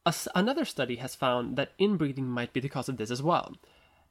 S 0.05 0.27
another 0.33 0.65
study 0.65 0.95
has 0.95 1.13
found 1.13 1.55
that 1.57 1.73
inbreeding 1.77 2.25
might 2.25 2.53
be 2.53 2.59
the 2.59 2.69
cause 2.69 2.89
of 2.89 2.97
this 2.97 3.11
as 3.11 3.21
well. 3.21 3.55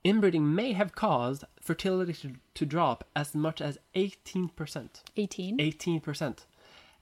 Inbreeding 0.04 0.54
may 0.54 0.72
have 0.72 0.94
caused 0.94 1.44
fertility 1.60 2.12
to, 2.12 2.32
to 2.54 2.66
drop 2.66 3.04
as 3.14 3.34
much 3.34 3.60
as 3.60 3.78
18%. 3.94 4.88
eighteen. 5.16 5.58
18%. 5.58 6.24
Um, 6.24 6.36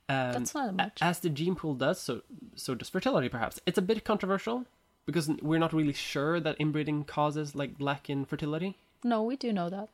That's 0.09 0.55
not 0.55 0.75
much. 0.75 0.99
As 1.01 1.21
the 1.21 1.31
gene 1.31 1.55
pool 1.55 1.75
does, 1.75 2.01
so 2.01 2.23
so 2.57 2.75
does 2.75 2.89
fertility 2.89 3.29
perhaps. 3.29 3.61
It's 3.67 3.79
a 3.79 3.83
bit 3.83 4.05
controversial 4.05 4.67
because 5.07 5.29
we're 5.41 5.59
not 5.59 5.73
really 5.73 5.93
sure 5.93 6.41
that 6.41 6.57
inbreeding 6.59 7.05
causes 7.05 7.55
like 7.55 7.75
lack 7.79 8.11
in 8.11 8.25
fertility. 8.25 8.77
No, 9.05 9.23
we 9.23 9.37
do 9.37 9.53
know 9.53 9.69
that. 9.71 9.89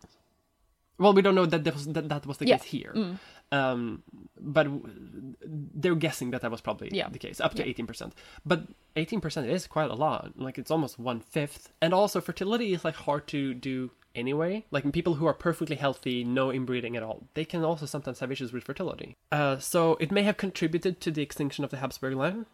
Well, 0.99 1.13
we 1.13 1.21
don't 1.23 1.35
know 1.35 1.47
that 1.47 1.63
that 1.65 1.75
was, 1.75 1.87
that, 1.89 2.09
that 2.09 2.27
was 2.27 2.39
the 2.39 2.47
Yeah. 2.47 2.57
Mm. 2.57 2.61
case 2.61 2.71
here. 2.71 3.19
Um, 3.53 4.03
but 4.41 4.65
w- 4.65 5.35
they're 5.45 5.95
guessing 5.95 6.31
that 6.31 6.41
that 6.41 6.51
was 6.51 6.61
probably 6.61 6.89
Yeah. 6.93 7.09
the 7.09 7.19
case, 7.19 7.41
up 7.41 7.55
to 7.55 7.63
Yeah. 7.63 7.69
18%. 7.73 8.13
But 8.45 8.67
18% 8.97 9.47
is 9.49 9.67
quite 9.67 9.91
a 9.91 9.95
lot. 9.95 10.33
Like, 10.39 10.59
it's 10.59 10.71
almost 10.71 10.99
one 10.99 11.21
fifth. 11.21 11.73
And 11.81 11.93
also, 11.93 12.21
fertility 12.21 12.73
is, 12.73 12.85
like, 12.85 12.95
hard 12.97 13.27
to 13.29 13.53
do 13.55 13.91
anyway. 14.15 14.65
Like, 14.71 14.91
people 14.91 15.15
who 15.17 15.27
are 15.27 15.35
perfectly 15.35 15.77
healthy, 15.77 16.25
no 16.25 16.51
inbreeding 16.51 16.97
at 16.97 17.03
all, 17.03 17.25
they 17.35 17.45
can 17.45 17.63
also 17.63 17.85
sometimes 17.87 18.21
have 18.21 18.33
issues 18.33 18.53
with 18.53 18.65
fertility. 18.65 19.17
Uh, 19.31 19.59
so, 19.59 19.97
it 20.01 20.11
may 20.11 20.23
have 20.23 20.39
contributed 20.39 21.01
to 21.03 21.11
the 21.11 21.23
extinction 21.23 21.63
of 21.63 21.71
the 21.71 21.77
Habsburg 21.77 22.15
line, 22.15 22.47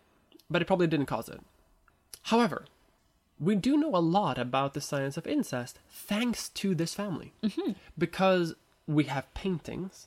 but 0.50 0.60
it 0.60 0.66
probably 0.66 0.88
didn't 0.88 1.06
cause 1.06 1.28
it. 1.28 1.40
However, 2.24 2.66
we 3.42 3.56
do 3.56 3.76
know 3.76 3.94
a 3.96 3.98
lot 3.98 4.38
about 4.38 4.72
the 4.72 4.80
science 4.80 5.16
of 5.16 5.26
incest 5.26 5.80
thanks 5.90 6.48
to 6.50 6.76
this 6.76 6.94
family 6.94 7.32
because 7.98 8.54
we 8.86 9.04
have 9.04 9.34
paintings 9.34 10.06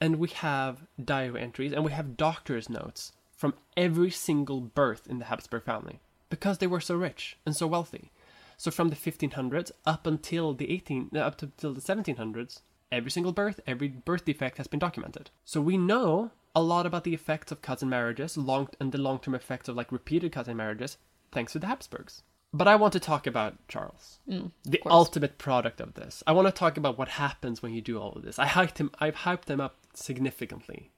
and 0.00 0.16
we 0.16 0.28
have 0.28 0.86
diary 1.02 1.40
entries 1.40 1.72
and 1.72 1.84
we 1.84 1.90
have 1.90 2.16
doctor's 2.16 2.70
notes 2.70 3.12
from 3.36 3.54
every 3.76 4.10
single 4.10 4.60
birth 4.60 5.06
in 5.08 5.18
the 5.18 5.24
Habsburg 5.24 5.64
family 5.64 5.98
because 6.30 6.58
they 6.58 6.66
were 6.68 6.80
so 6.80 6.94
rich 6.94 7.36
and 7.44 7.56
so 7.56 7.66
wealthy. 7.66 8.12
So 8.56 8.70
from 8.70 8.88
the 8.88 8.96
1500s 8.96 9.72
up 9.84 10.06
until 10.06 10.54
the 10.54 10.70
18 10.70 11.10
uh, 11.14 11.18
up 11.18 11.42
until 11.42 11.74
the 11.74 11.80
1700s, 11.80 12.60
every 12.92 13.10
single 13.10 13.32
birth, 13.32 13.58
every 13.66 13.88
birth 13.88 14.24
defect 14.24 14.58
has 14.58 14.68
been 14.68 14.78
documented. 14.78 15.30
So 15.44 15.60
we 15.60 15.76
know 15.76 16.30
a 16.54 16.62
lot 16.62 16.86
about 16.86 17.04
the 17.04 17.14
effects 17.14 17.50
of 17.50 17.62
cousin 17.62 17.88
marriages, 17.88 18.36
long 18.36 18.68
and 18.80 18.92
the 18.92 18.98
long-term 18.98 19.34
effects 19.34 19.68
of 19.68 19.76
like 19.76 19.92
repeated 19.92 20.32
cousin 20.32 20.56
marriages, 20.56 20.96
thanks 21.32 21.52
to 21.52 21.58
the 21.58 21.66
Habsburgs. 21.66 22.22
But 22.56 22.68
I 22.68 22.76
want 22.76 22.92
to 22.94 23.00
talk 23.00 23.26
about 23.26 23.54
Charles, 23.68 24.18
the 24.26 24.78
course. 24.78 24.92
ultimate 24.92 25.36
product 25.36 25.80
of 25.80 25.92
this. 25.94 26.22
I 26.26 26.32
want 26.32 26.48
to 26.48 26.52
talk 26.52 26.78
about 26.78 26.96
what 26.96 27.08
happens 27.08 27.62
when 27.62 27.74
you 27.74 27.82
do 27.82 27.98
all 27.98 28.12
of 28.12 28.22
this. 28.22 28.38
I 28.38 28.46
hyped 28.46 28.78
him. 28.78 28.90
I've 28.98 29.16
hyped 29.16 29.48
him 29.48 29.60
up 29.60 29.76
significantly. 29.92 30.90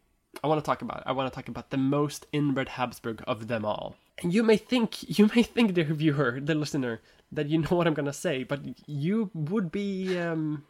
I 0.42 0.46
want 0.46 0.62
to 0.62 0.64
talk 0.64 0.82
about. 0.82 1.02
I 1.04 1.12
want 1.12 1.30
to 1.30 1.34
talk 1.34 1.48
about 1.48 1.70
the 1.70 1.76
most 1.76 2.26
inbred 2.32 2.68
Habsburg 2.70 3.24
of 3.26 3.48
them 3.48 3.64
all. 3.64 3.96
And 4.22 4.32
you 4.32 4.42
may 4.44 4.56
think, 4.56 5.18
you 5.18 5.28
may 5.34 5.42
think, 5.42 5.74
dear 5.74 5.84
viewer, 5.84 6.38
the 6.40 6.54
listener, 6.54 7.00
that 7.32 7.48
you 7.48 7.58
know 7.58 7.76
what 7.76 7.86
I'm 7.86 7.94
gonna 7.94 8.12
say, 8.12 8.44
but 8.44 8.60
you 8.86 9.30
would 9.34 9.72
be, 9.72 10.16
um, 10.18 10.64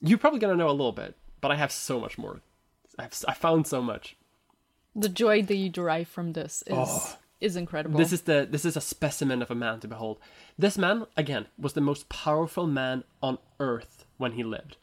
you're 0.00 0.18
probably 0.18 0.40
gonna 0.40 0.56
know 0.56 0.68
a 0.68 0.72
little 0.72 0.92
bit. 0.92 1.16
But 1.40 1.52
I 1.52 1.56
have 1.56 1.72
so 1.72 2.00
much 2.00 2.18
more. 2.18 2.40
I've 2.98 3.14
I 3.28 3.34
found 3.34 3.66
so 3.66 3.80
much. 3.80 4.16
The 4.94 5.08
joy 5.08 5.42
that 5.42 5.56
you 5.56 5.68
derive 5.70 6.08
from 6.08 6.32
this 6.32 6.62
is 6.66 7.16
is 7.42 7.56
incredible. 7.56 7.98
This 7.98 8.12
is 8.12 8.22
the 8.22 8.46
this 8.50 8.64
is 8.64 8.76
a 8.76 8.80
specimen 8.80 9.42
of 9.42 9.50
a 9.50 9.54
man 9.54 9.80
to 9.80 9.88
behold. 9.88 10.18
This 10.58 10.78
man, 10.78 11.06
again, 11.16 11.46
was 11.58 11.72
the 11.72 11.80
most 11.80 12.08
powerful 12.08 12.66
man 12.66 13.04
on 13.22 13.38
earth 13.60 14.04
when 14.16 14.32
he 14.32 14.44
lived. 14.44 14.76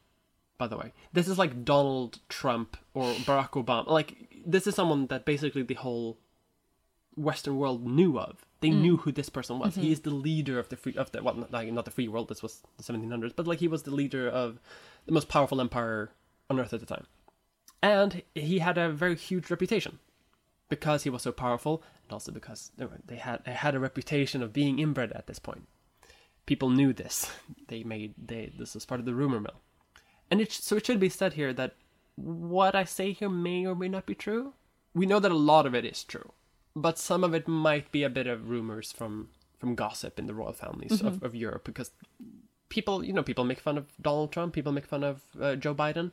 By 0.58 0.68
the 0.68 0.78
way, 0.78 0.92
this 1.14 1.28
is 1.28 1.38
like 1.38 1.64
Donald 1.64 2.20
Trump 2.28 2.78
or 2.94 3.14
Barack 3.14 3.52
Obama. 3.52 3.88
Like 3.88 4.44
this 4.46 4.68
is 4.68 4.76
someone 4.76 5.08
that 5.08 5.26
basically 5.26 5.64
the 5.64 5.76
whole 5.76 6.20
Western 7.16 7.58
world 7.58 7.88
knew 7.88 8.20
of. 8.20 8.46
They 8.62 8.70
mm. 8.70 8.82
knew 8.82 8.98
who 8.98 9.12
this 9.12 9.30
person 9.30 9.58
was. 9.60 9.76
He 9.76 9.84
mm-hmm. 9.84 9.92
is 9.94 10.02
the 10.02 10.10
leader 10.10 10.60
of 10.60 10.68
the 10.68 10.76
free 10.76 10.96
of 10.96 11.12
the 11.12 11.24
well, 11.24 11.36
not, 11.36 11.52
like, 11.52 11.72
not 11.72 11.86
the 11.86 11.92
free 11.92 12.10
world. 12.10 12.28
This 12.28 12.44
was 12.44 12.62
the 12.78 12.84
1700s, 12.84 13.34
but 13.36 13.48
like 13.48 13.60
he 13.60 13.70
was 13.70 13.84
the 13.84 13.96
leader 13.96 14.28
of 14.28 14.60
the 15.06 15.14
most 15.14 15.30
powerful 15.30 15.62
empire 15.62 16.12
on 16.50 16.60
earth 16.60 16.74
at 16.74 16.82
the 16.82 16.86
time, 16.86 17.06
and 17.82 18.22
he 18.36 18.60
had 18.60 18.78
a 18.78 18.90
very 18.90 19.16
huge 19.16 19.50
reputation 19.50 20.00
because 20.70 21.04
he 21.04 21.10
was 21.10 21.24
so 21.24 21.32
powerful, 21.32 21.84
and 22.04 22.14
also 22.14 22.32
because 22.32 22.72
they, 22.78 23.18
had 23.18 23.44
they 23.46 23.54
had 23.54 23.76
a 23.76 23.80
reputation 23.80 24.42
of 24.44 24.54
being 24.54 24.80
inbred 24.80 25.12
at 25.14 25.28
this 25.28 25.40
point. 25.40 25.68
People 26.46 26.70
knew 26.70 26.94
this. 26.94 27.30
They 27.68 27.84
made 27.84 28.14
they 28.18 28.52
this 28.58 28.74
was 28.74 28.86
part 28.86 29.00
of 29.00 29.06
the 29.06 29.14
rumor 29.14 29.40
mill, 29.40 29.62
and 30.32 30.42
it 30.42 30.52
so 30.52 30.76
it 30.78 30.86
should 30.86 31.00
be 31.00 31.10
said 31.10 31.34
here 31.34 31.54
that 31.54 31.76
what 32.16 32.74
I 32.76 32.84
say 32.84 33.12
here 33.14 33.30
may 33.30 33.66
or 33.66 33.76
may 33.76 33.88
not 33.90 34.06
be 34.06 34.16
true. 34.16 34.54
We 34.96 35.06
know 35.06 35.20
that 35.20 35.32
a 35.32 35.36
lot 35.36 35.68
of 35.68 35.76
it 35.76 35.86
is 35.86 36.04
true, 36.04 36.32
but 36.76 36.98
some 36.98 37.24
of 37.24 37.36
it 37.36 37.48
might 37.48 37.92
be 37.92 38.04
a 38.04 38.10
bit 38.10 38.26
of 38.28 38.50
rumors 38.50 38.92
from 38.92 39.30
from 39.60 39.76
gossip 39.76 40.18
in 40.18 40.26
the 40.26 40.34
royal 40.34 40.54
families 40.54 40.92
Mm-hmm. 40.94 41.08
of, 41.08 41.24
of 41.24 41.36
Europe 41.36 41.64
because 41.64 41.92
people, 42.70 43.04
you 43.04 43.14
know, 43.14 43.24
people 43.24 43.44
make 43.44 43.60
fun 43.60 43.78
of 43.78 43.86
Donald 44.02 44.32
Trump, 44.32 44.54
people 44.54 44.72
make 44.72 44.88
fun 44.88 45.04
of 45.04 45.22
uh, 45.40 45.56
Joe 45.56 45.76
Biden 45.76 46.12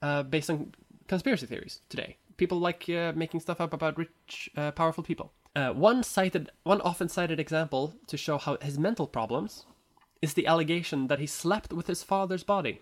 uh, 0.00 0.22
based 0.22 0.48
on 0.50 0.72
conspiracy 1.08 1.46
theories 1.46 1.80
today. 1.88 2.16
People 2.38 2.58
like 2.58 2.88
uh, 2.88 3.12
making 3.14 3.40
stuff 3.40 3.60
up 3.60 3.74
about 3.74 3.98
rich, 3.98 4.48
uh, 4.56 4.70
powerful 4.70 5.04
people. 5.04 5.32
Uh, 5.54 5.72
one 5.72 6.02
cited, 6.02 6.50
one 6.62 6.80
often 6.80 7.08
cited 7.08 7.38
example 7.38 7.94
to 8.06 8.16
show 8.16 8.38
how 8.38 8.56
his 8.62 8.78
mental 8.78 9.06
problems 9.06 9.66
is 10.22 10.32
the 10.34 10.46
allegation 10.46 11.08
that 11.08 11.18
he 11.18 11.26
slept 11.26 11.72
with 11.72 11.86
his 11.88 12.02
father's 12.02 12.44
body 12.44 12.80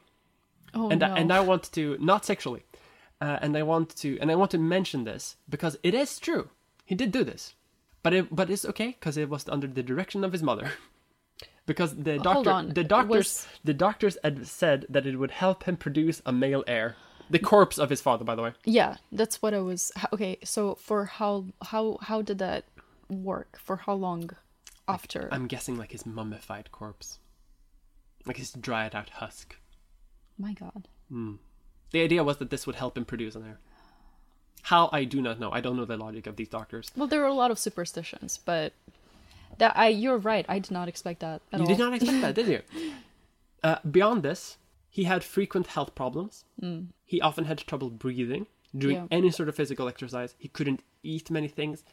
Oh 0.74 0.90
and 0.90 1.00
no. 1.00 1.06
I, 1.06 1.18
and 1.18 1.32
I 1.32 1.40
want 1.40 1.70
to 1.72 1.96
not 2.00 2.24
sexually, 2.24 2.64
uh, 3.20 3.38
and 3.40 3.56
I 3.56 3.62
want 3.62 3.96
to 3.96 4.18
and 4.20 4.30
I 4.30 4.34
want 4.34 4.50
to 4.50 4.58
mention 4.58 5.04
this 5.04 5.36
because 5.48 5.78
it 5.82 5.94
is 5.94 6.18
true. 6.18 6.50
He 6.84 6.94
did 6.94 7.12
do 7.12 7.24
this, 7.24 7.54
but 8.02 8.12
it 8.12 8.34
but 8.34 8.50
it's 8.50 8.64
okay 8.64 8.88
because 8.88 9.16
it 9.16 9.28
was 9.30 9.48
under 9.48 9.66
the 9.66 9.82
direction 9.82 10.24
of 10.24 10.32
his 10.32 10.42
mother. 10.42 10.72
because 11.66 11.94
the 11.96 12.18
doctor, 12.18 12.72
the 12.72 12.84
doctors, 12.84 13.16
was- 13.16 13.46
the 13.64 13.74
doctors 13.74 14.18
had 14.22 14.46
said 14.46 14.86
that 14.90 15.06
it 15.06 15.16
would 15.16 15.30
help 15.30 15.64
him 15.64 15.76
produce 15.76 16.20
a 16.26 16.32
male 16.32 16.64
heir. 16.66 16.96
The 17.30 17.38
corpse 17.38 17.78
of 17.78 17.90
his 17.90 18.00
father, 18.00 18.24
by 18.24 18.34
the 18.34 18.42
way. 18.42 18.52
yeah, 18.64 18.96
that's 19.10 19.42
what 19.42 19.52
I 19.54 19.60
was. 19.60 19.90
Okay, 20.12 20.38
so 20.44 20.74
for 20.76 21.04
how 21.06 21.46
how 21.62 21.98
how 22.02 22.22
did 22.22 22.38
that 22.38 22.64
work? 23.08 23.58
For 23.58 23.76
how 23.76 23.94
long 23.94 24.30
after? 24.86 25.28
I'm 25.32 25.46
guessing 25.48 25.76
like 25.76 25.92
his 25.92 26.06
mummified 26.06 26.70
corpse, 26.70 27.18
like 28.26 28.36
his 28.36 28.52
dried 28.52 28.94
out 28.94 29.08
husk. 29.10 29.56
My 30.38 30.52
God. 30.52 30.86
The 31.92 32.02
idea 32.02 32.22
was 32.24 32.36
that 32.38 32.50
this 32.50 32.66
would 32.66 32.76
help 32.76 32.96
him 32.98 33.04
produce 33.04 33.34
an 33.34 33.44
heir. 33.44 33.58
How 34.62 34.88
I 34.92 35.04
do 35.04 35.22
not 35.22 35.38
know. 35.40 35.50
I 35.52 35.60
don't 35.60 35.76
know 35.76 35.84
the 35.84 35.96
logic 35.96 36.26
of 36.26 36.36
these 36.36 36.48
doctors. 36.48 36.90
Well, 36.96 37.06
there 37.08 37.22
are 37.22 37.28
a 37.28 37.34
lot 37.34 37.50
of 37.50 37.58
superstitions, 37.58 38.38
but 38.44 38.72
that 39.58 39.76
I 39.76 39.88
you're 39.88 40.18
right. 40.18 40.44
I 40.48 40.58
did 40.58 40.72
not 40.72 40.88
expect 40.88 41.20
that 41.20 41.40
at 41.52 41.58
You 41.60 41.64
all. 41.64 41.70
You 41.70 41.76
did 41.76 41.82
not 41.82 41.94
expect 41.94 42.20
that, 42.20 42.34
did 42.34 42.46
you? 42.48 42.62
Uh, 43.64 43.78
beyond 43.90 44.22
this, 44.22 44.58
he 44.96 45.02
had 45.12 45.22
frequent 45.36 45.66
health 45.74 45.92
problems. 45.94 46.44
He 47.12 47.18
often 47.28 47.44
had 47.50 47.58
trouble 47.70 47.90
breathing, 48.04 48.46
doing 48.84 48.96
Yeah. 48.96 49.18
any 49.18 49.30
sort 49.38 49.48
of 49.50 49.54
physical 49.60 49.86
exercise. 49.92 50.30
He 50.44 50.48
couldn't 50.56 50.80
eat 51.02 51.30
many 51.30 51.48
things. 51.48 51.84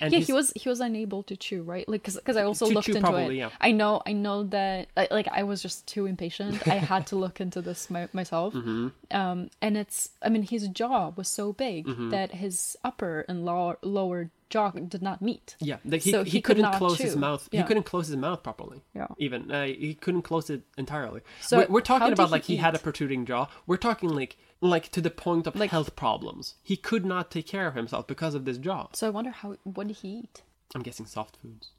And 0.00 0.12
yeah, 0.12 0.18
his- 0.18 0.26
he 0.26 0.32
was 0.38 0.48
he 0.62 0.68
was 0.68 0.80
unable 0.80 1.22
to 1.30 1.34
chew, 1.44 1.62
right? 1.62 1.86
Like, 1.88 2.02
cause, 2.06 2.18
'cause 2.24 2.36
I 2.36 2.42
also 2.50 2.66
To 2.66 2.74
looked 2.74 2.88
into 2.88 3.00
probably, 3.00 3.36
it. 3.36 3.42
yeah. 3.44 3.50
I 3.68 3.70
know, 3.80 4.02
I 4.04 4.12
know 4.12 4.38
that, 4.56 4.88
like, 4.96 5.10
like, 5.18 5.28
I 5.40 5.42
was 5.50 5.62
just 5.62 5.86
too 5.94 6.04
impatient. 6.06 6.54
I 6.68 6.78
had 6.92 7.06
to 7.10 7.16
look 7.16 7.40
into 7.40 7.62
this 7.62 7.88
my, 7.88 8.02
myself. 8.12 8.52
Mm-hmm. 8.52 8.88
Um, 9.20 9.38
and 9.62 9.72
it's, 9.82 10.10
I 10.26 10.28
mean, 10.28 10.42
his 10.42 10.68
jaw 10.80 11.12
was 11.16 11.28
so 11.28 11.52
big 11.66 11.86
Mm-hmm. 11.86 12.10
that 12.10 12.28
his 12.44 12.76
upper 12.90 13.14
and 13.28 13.44
lower 13.44 13.78
lower 13.82 14.30
jaw 14.50 14.70
did 14.70 15.02
not 15.02 15.22
meet. 15.22 15.56
Yeah, 15.60 15.78
like 15.84 16.02
he, 16.02 16.10
So 16.10 16.24
he, 16.24 16.30
he 16.30 16.40
could 16.40 16.56
couldn't 16.56 16.70
not 16.70 16.74
close 16.78 16.98
his 16.98 17.14
chew. 17.14 17.20
mouth. 17.20 17.48
He 17.50 17.62
couldn't 17.62 17.84
close 17.84 18.08
his 18.08 18.16
mouth 18.16 18.42
properly. 18.42 18.82
Yeah. 18.94 19.06
Even 19.18 19.50
uh, 19.50 19.64
he 19.66 19.94
couldn't 19.94 20.22
close 20.22 20.50
it 20.50 20.62
entirely. 20.76 21.22
So 21.40 21.58
we're, 21.58 21.66
we're 21.68 21.80
talking 21.80 22.12
about 22.12 22.28
he 22.28 22.32
like 22.32 22.44
he 22.44 22.56
had 22.56 22.74
a 22.74 22.78
protruding 22.78 23.24
jaw. 23.24 23.48
We're 23.66 23.76
talking 23.76 24.10
like 24.10 24.36
like 24.60 24.90
to 24.90 25.00
the 25.00 25.10
point 25.10 25.46
of 25.46 25.56
like, 25.56 25.70
health 25.70 25.96
problems. 25.96 26.56
He 26.62 26.76
could 26.76 27.06
not 27.06 27.30
take 27.30 27.46
care 27.46 27.66
of 27.66 27.74
himself 27.74 28.06
because 28.06 28.34
of 28.34 28.44
this 28.44 28.58
jaw. 28.58 28.88
So 28.92 29.06
I 29.06 29.10
wonder 29.10 29.30
how 29.30 29.56
what 29.64 29.86
did 29.86 29.98
he 29.98 30.08
eat? 30.08 30.42
I'm 30.74 30.82
guessing 30.82 31.06
soft 31.06 31.36
foods. 31.36 31.70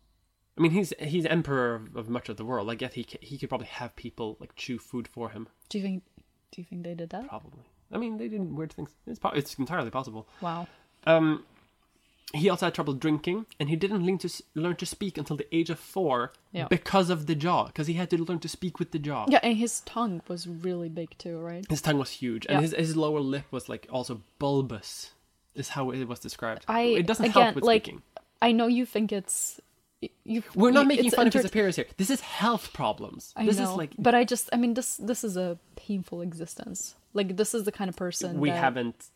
I 0.57 0.61
mean, 0.61 0.71
he's 0.71 0.93
he's 0.99 1.25
emperor 1.25 1.75
of, 1.75 1.95
of 1.95 2.09
much 2.09 2.29
of 2.29 2.37
the 2.37 2.45
world. 2.45 2.69
I 2.69 2.75
guess 2.75 2.93
he 2.93 3.05
he 3.21 3.37
could 3.37 3.49
probably 3.49 3.67
have 3.67 3.95
people 3.95 4.37
like 4.39 4.55
chew 4.55 4.79
food 4.79 5.07
for 5.07 5.29
him. 5.29 5.47
Do 5.69 5.77
you 5.77 5.83
think? 5.83 6.03
Do 6.51 6.61
you 6.61 6.65
think 6.65 6.83
they 6.83 6.93
did 6.93 7.09
that? 7.11 7.29
Probably. 7.29 7.63
I 7.93 7.97
mean, 7.97 8.17
they 8.17 8.27
didn't 8.27 8.55
weird 8.55 8.73
things. 8.73 8.91
It's 9.07 9.19
po- 9.19 9.29
it's 9.29 9.55
entirely 9.55 9.89
possible. 9.89 10.27
Wow. 10.41 10.67
Um, 11.05 11.43
he 12.33 12.49
also 12.49 12.65
had 12.67 12.73
trouble 12.75 12.93
drinking, 12.93 13.45
and 13.59 13.67
he 13.69 13.75
didn't 13.75 14.05
learn 14.05 14.17
to 14.19 14.27
s- 14.27 14.41
learn 14.55 14.75
to 14.77 14.85
speak 14.85 15.17
until 15.17 15.35
the 15.35 15.47
age 15.55 15.69
of 15.69 15.79
four 15.79 16.31
Yeah. 16.53 16.67
because 16.69 17.09
of 17.09 17.25
the 17.27 17.35
jaw. 17.35 17.65
Because 17.65 17.87
he 17.87 17.93
had 17.95 18.09
to 18.11 18.17
learn 18.23 18.39
to 18.39 18.47
speak 18.47 18.79
with 18.79 18.91
the 18.91 18.99
jaw. 18.99 19.25
Yeah, 19.27 19.39
and 19.43 19.57
his 19.57 19.81
tongue 19.81 20.21
was 20.27 20.47
really 20.47 20.87
big 20.89 21.17
too, 21.17 21.37
right? 21.39 21.65
His 21.69 21.81
tongue 21.81 21.97
was 21.99 22.11
huge, 22.11 22.45
and 22.47 22.55
Yeah. 22.55 22.61
his 22.61 22.71
his 22.73 22.95
lower 22.97 23.19
lip 23.19 23.45
was 23.51 23.67
like 23.67 23.87
also 23.91 24.21
bulbous. 24.39 25.11
Is 25.53 25.69
how 25.69 25.91
it 25.91 26.05
was 26.07 26.19
described. 26.19 26.63
I 26.69 26.81
it 27.01 27.05
doesn't 27.05 27.25
again 27.25 27.43
help 27.43 27.55
with 27.55 27.65
like 27.65 27.83
speaking. 27.83 28.01
I 28.41 28.53
know 28.53 28.67
you 28.67 28.85
think 28.85 29.11
it's 29.11 29.59
you. 30.23 30.43
We're 30.55 30.71
not 30.71 30.87
making 30.87 31.11
fun 31.11 31.27
of 31.27 31.33
his 31.33 31.43
appearance 31.43 31.75
here. 31.75 31.87
This 31.97 32.09
is 32.09 32.21
health 32.21 32.71
problems. 32.71 33.33
I 33.35 33.45
this 33.45 33.57
know, 33.57 33.69
is 33.71 33.77
like 33.77 33.91
but 33.99 34.15
I 34.15 34.23
just 34.23 34.49
I 34.53 34.57
mean 34.57 34.73
this 34.75 34.95
this 34.95 35.25
is 35.25 35.35
a 35.35 35.59
painful 35.75 36.21
existence. 36.21 36.95
Like 37.13 37.35
this 37.35 37.53
is 37.53 37.65
the 37.65 37.71
kind 37.73 37.89
of 37.89 37.97
person 37.97 38.39
we 38.39 38.49
that- 38.49 38.57
haven't. 38.63 39.09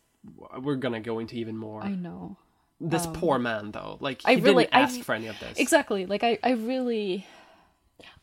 We're 0.60 0.76
gonna 0.76 1.00
go 1.00 1.18
into 1.18 1.36
even 1.36 1.56
more. 1.56 1.82
I 1.82 1.94
know 1.94 2.36
this 2.80 3.06
poor 3.14 3.38
man, 3.38 3.70
though, 3.72 3.96
like 4.00 4.22
he 4.22 4.32
I 4.32 4.34
really- 4.36 4.64
didn't 4.64 4.76
I- 4.76 4.80
ask 4.82 5.00
for 5.00 5.14
any 5.14 5.28
of 5.28 5.38
this. 5.40 5.58
exactly. 5.58 6.06
Like 6.06 6.22
I 6.22 6.38
I 6.42 6.50
really 6.52 7.26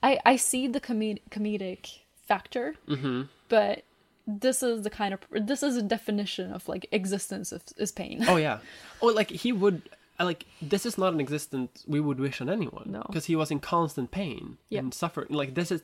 I 0.01 0.19
I 0.25 0.35
see 0.35 0.67
the 0.67 0.79
comed- 0.79 1.19
comedic 1.31 1.99
factor, 2.27 2.75
Mm-hmm. 2.87 3.23
but 3.49 3.83
this 4.27 4.63
is 4.63 4.83
the 4.83 4.89
kind 4.89 5.13
of 5.13 5.19
this 5.31 5.63
is 5.63 5.75
a 5.75 5.81
definition 5.81 6.51
of 6.53 6.67
like 6.69 6.87
existence 6.91 7.51
of, 7.51 7.63
is 7.77 7.91
pain. 7.91 8.23
Oh 8.27 8.35
yeah. 8.47 8.59
Oh, 9.01 9.07
like 9.07 9.29
he 9.31 9.51
would. 9.51 9.81
uh, 10.19 10.25
Like 10.25 10.45
this 10.61 10.85
is 10.85 10.97
not 10.97 11.13
an 11.13 11.19
existence 11.19 11.83
we 11.87 11.99
would 11.99 12.19
wish 12.19 12.39
on 12.41 12.47
anyone. 12.49 12.85
No. 12.91 13.03
because 13.07 13.25
he 13.25 13.35
was 13.35 13.49
in 13.51 13.59
constant 13.59 14.11
pain 14.11 14.57
Yeah. 14.69 14.79
and 14.79 14.93
suffering. 14.93 15.27
Like 15.29 15.55
this 15.55 15.71
is. 15.71 15.81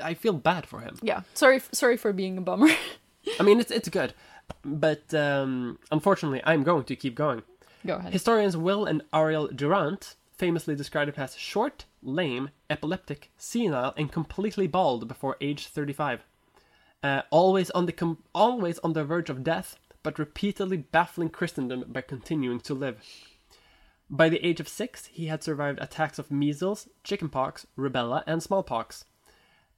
I 0.00 0.14
feel 0.14 0.32
bad 0.32 0.66
for 0.66 0.80
him. 0.80 0.96
yeah. 1.02 1.20
Sorry 1.34 1.60
sorry 1.72 1.96
for 1.98 2.12
being 2.12 2.36
a 2.38 2.40
bummer. 2.40 2.68
I 3.40 3.42
mean, 3.42 3.60
it's 3.60 3.70
it's 3.70 3.88
good, 3.88 4.12
but 4.64 5.12
um, 5.14 5.78
unfortunately, 5.90 6.40
I'm 6.44 6.62
going 6.64 6.84
to 6.84 6.96
keep 6.96 7.14
going. 7.14 7.42
Go 7.86 7.94
ahead. 7.94 8.12
Historians 8.12 8.56
Will 8.56 8.84
and 8.84 9.02
Ariel 9.14 9.48
Durant 9.48 10.16
famously 10.36 10.74
described 10.74 11.14
him 11.14 11.22
as 11.22 11.36
short, 11.36 11.86
lame, 12.02 12.50
epileptic, 12.68 13.30
senile, 13.38 13.94
and 13.96 14.12
completely 14.12 14.66
bald 14.66 15.08
before 15.08 15.36
age 15.40 15.66
35. 15.68 16.24
Uh, 17.02 17.22
always 17.30 17.70
on 17.70 17.86
the 17.86 17.92
com- 17.92 18.22
always 18.34 18.78
on 18.80 18.92
the 18.92 19.04
verge 19.04 19.30
of 19.30 19.44
death, 19.44 19.78
but 20.02 20.18
repeatedly 20.18 20.76
baffling 20.76 21.30
Christendom 21.30 21.84
by 21.88 22.00
continuing 22.00 22.60
to 22.60 22.74
live. 22.74 23.00
By 24.08 24.28
the 24.28 24.44
age 24.46 24.60
of 24.60 24.68
six, 24.68 25.06
he 25.06 25.26
had 25.26 25.42
survived 25.42 25.80
attacks 25.80 26.18
of 26.18 26.30
measles, 26.30 26.88
chickenpox, 27.02 27.66
rubella, 27.76 28.22
and 28.26 28.42
smallpox. 28.42 29.04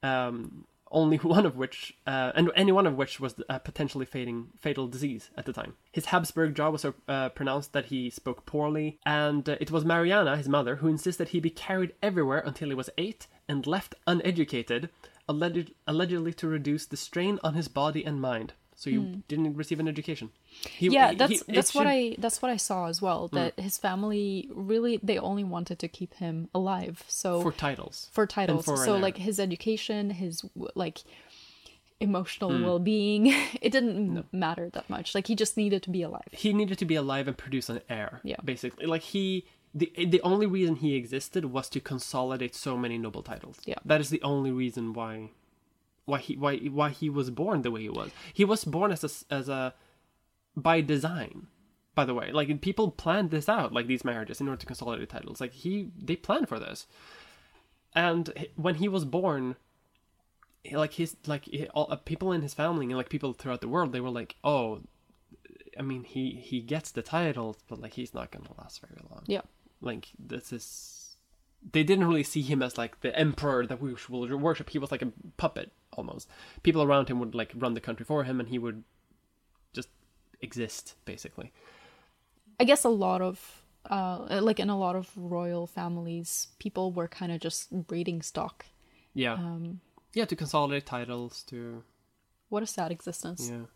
Um, 0.03 0.67
only 0.91 1.17
one 1.37 1.47
of 1.47 1.57
which, 1.57 1.97
uh, 2.07 2.33
and 2.35 2.51
any 2.55 2.73
one 2.73 2.87
of 2.87 2.97
which 2.97 3.21
was 3.21 3.35
a 3.49 3.61
potentially 3.61 4.07
fatal, 4.07 4.47
fatal 4.59 4.87
disease 4.87 5.31
at 5.37 5.47
the 5.47 5.53
time. 5.53 5.75
His 5.93 6.07
Habsburg 6.07 6.55
jaw 6.55 6.71
was 6.71 6.83
so 6.83 6.95
uh, 7.07 7.29
pronounced 7.31 7.73
that 7.73 7.87
he 7.87 8.11
spoke 8.11 8.47
poorly, 8.47 8.99
and 9.05 9.49
uh, 9.49 9.57
it 9.61 9.71
was 9.71 9.85
Mariana, 9.85 10.37
his 10.37 10.49
mother, 10.49 10.77
who 10.77 10.89
insisted 10.89 11.29
he 11.29 11.41
be 11.41 11.51
carried 11.51 11.95
everywhere 12.03 12.43
until 12.45 12.69
he 12.69 12.75
was 12.75 12.91
eight 12.99 13.27
and 13.49 13.67
left 13.67 13.95
uneducated, 14.07 14.91
alleged, 15.29 15.73
allegedly 15.87 16.33
to 16.35 16.49
reduce 16.49 16.87
the 16.87 16.97
strain 16.97 17.39
on 17.43 17.55
his 17.55 17.69
body 17.69 18.05
and 18.05 18.21
mind. 18.21 18.53
So 18.81 18.91
you 18.95 19.01
didn't 19.31 19.55
receive 19.63 19.81
an 19.85 19.89
education. 19.95 20.27
He, 20.81 20.87
yeah 20.99 21.09
that's 21.21 21.33
he- 21.33 21.53
that's 21.57 21.75
what 21.75 21.83
should- 21.87 22.13
i 22.13 22.17
that's 22.23 22.39
what 22.43 22.51
i 22.57 22.59
saw 22.69 22.81
as 22.93 22.99
well 23.07 23.21
Mm. 23.29 23.35
that 23.39 23.53
his 23.67 23.77
family 23.87 24.49
really 24.73 24.95
they 25.09 25.19
only 25.31 25.43
wanted 25.55 25.79
to 25.85 25.89
keep 25.99 26.13
him 26.25 26.37
alive 26.61 26.97
so 27.09 27.31
for 27.47 27.53
titles. 27.67 27.97
for 28.17 28.25
titles 28.39 28.65
for 28.65 28.77
so 28.89 28.93
like 29.07 29.17
his 29.29 29.37
education 29.49 30.01
his 30.23 30.35
like 30.85 30.99
emotional 32.01 32.51
Hmm. 32.57 32.63
well-being 32.65 33.27
it 33.67 33.71
didn't 33.77 34.17
m 34.19 34.25
matter 34.47 34.67
that 34.77 34.89
much 34.89 35.09
like 35.17 35.27
he 35.31 35.35
just 35.45 35.55
needed 35.57 35.81
to 35.87 35.91
be 35.91 36.03
alive 36.09 36.31
he 36.45 36.51
needed 36.53 36.79
to 36.79 36.85
be 36.93 36.95
alive 37.05 37.27
and 37.31 37.37
produce 37.37 37.69
an 37.75 37.81
heir. 37.99 38.21
Yeah. 38.33 38.41
basically, 38.45 38.87
like 38.95 39.03
he. 39.15 39.25
The, 39.81 39.93
the 40.17 40.23
only 40.23 40.47
reason 40.47 40.77
he 40.77 40.91
existed 41.03 41.43
was 41.57 41.67
to 41.75 41.79
consolidate 41.93 42.55
so 42.55 42.73
many 42.85 42.97
noble 42.97 43.23
titles. 43.23 43.57
Yeah. 43.67 43.81
that 43.91 44.01
is 44.01 44.09
the 44.17 44.23
only 44.23 44.51
reason 44.51 44.85
why, 44.99 45.13
why 46.09 46.19
he 46.27 46.37
why 46.37 46.57
why 46.79 46.89
he 47.01 47.09
was 47.19 47.29
born 47.31 47.63
the 47.63 47.71
way 47.75 47.83
he 47.83 47.89
was. 48.01 48.11
He 48.33 48.45
was 48.53 48.65
born 48.65 48.91
as 48.97 49.03
a 49.05 49.11
as 49.39 49.49
a, 49.49 49.75
by 50.57 50.81
design. 50.81 51.47
By 51.95 52.05
the 52.05 52.15
way, 52.15 52.31
like 52.39 52.61
people 52.61 52.91
planned 53.05 53.31
this 53.31 53.49
out, 53.49 53.73
like 53.73 53.87
these 53.89 54.05
marriages, 54.05 54.41
in 54.41 54.49
order 54.49 54.61
to 54.61 54.67
consolidate 54.67 55.09
titles. 55.09 55.41
Like 55.41 55.53
he, 55.53 55.91
they 56.09 56.15
planned 56.17 56.49
for 56.49 56.59
this, 56.61 56.87
and 57.95 58.23
when 58.55 58.77
he 58.77 58.89
was 58.97 59.05
born, 59.05 59.57
like 60.71 60.93
his 60.95 61.17
like 61.27 61.45
he- 61.47 61.67
all, 61.75 61.89
uh, 61.91 61.97
people 61.97 62.31
in 62.33 62.43
his 62.43 62.55
family 62.55 62.87
and 62.87 62.97
like 62.97 63.09
people 63.11 63.33
throughout 63.33 63.61
the 63.63 63.69
world, 63.69 63.93
they 63.93 64.01
were 64.01 64.11
like, 64.21 64.37
oh, 64.45 64.81
I 65.79 65.83
mean, 65.83 66.05
he 66.05 66.31
he 66.51 66.61
gets 66.61 66.93
the 66.93 67.03
titles, 67.03 67.57
but 67.69 67.81
like 67.81 67.95
he's 67.95 68.15
not 68.15 68.31
gonna 68.31 68.49
last 68.59 68.81
very 68.81 69.01
long. 69.11 69.25
yeah 69.27 69.43
Like 69.81 70.05
this 70.19 70.53
is, 70.53 70.98
they 71.73 71.83
didn't 71.83 72.07
really 72.07 72.23
see 72.23 72.43
him 72.43 72.63
as 72.63 72.79
like 72.79 73.01
the 73.01 73.17
emperor 73.19 73.67
that 73.67 73.81
we 73.81 73.95
will 74.09 74.27
worship. 74.39 74.71
He 74.71 74.79
was 74.79 74.91
like 74.91 75.03
a 75.03 75.13
puppet 75.37 75.73
almost. 75.93 76.29
People 76.63 76.83
around 76.83 77.09
him 77.09 77.19
would 77.21 77.35
like 77.35 77.53
run 77.55 77.75
the 77.75 77.81
country 77.81 78.05
for 78.05 78.25
him, 78.25 78.41
and 78.41 78.49
he 78.49 78.59
would 78.59 78.85
just 79.73 79.89
exist 80.41 80.95
basically. 81.05 81.53
i 82.61 82.65
guess 82.65 82.85
a 82.85 82.89
lot 82.89 83.21
of 83.21 83.63
uh 83.91 84.41
like 84.41 84.61
in 84.61 84.71
a 84.71 84.79
lot 84.79 84.95
of 84.97 85.11
royal 85.17 85.67
families 85.67 86.49
people 86.59 86.93
were 86.93 87.09
kind 87.09 87.33
of 87.33 87.41
just 87.41 87.71
breeding 87.87 88.23
stock 88.23 88.67
Yeah, 89.15 89.35
um 89.35 89.81
yeah, 90.15 90.27
to 90.27 90.37
consolidate 90.37 90.87
titles 90.87 91.43
to 91.51 91.83
what 92.49 92.63
a 92.63 92.67
sad 92.67 92.91
existence 92.93 93.51
yeah. 93.51 93.67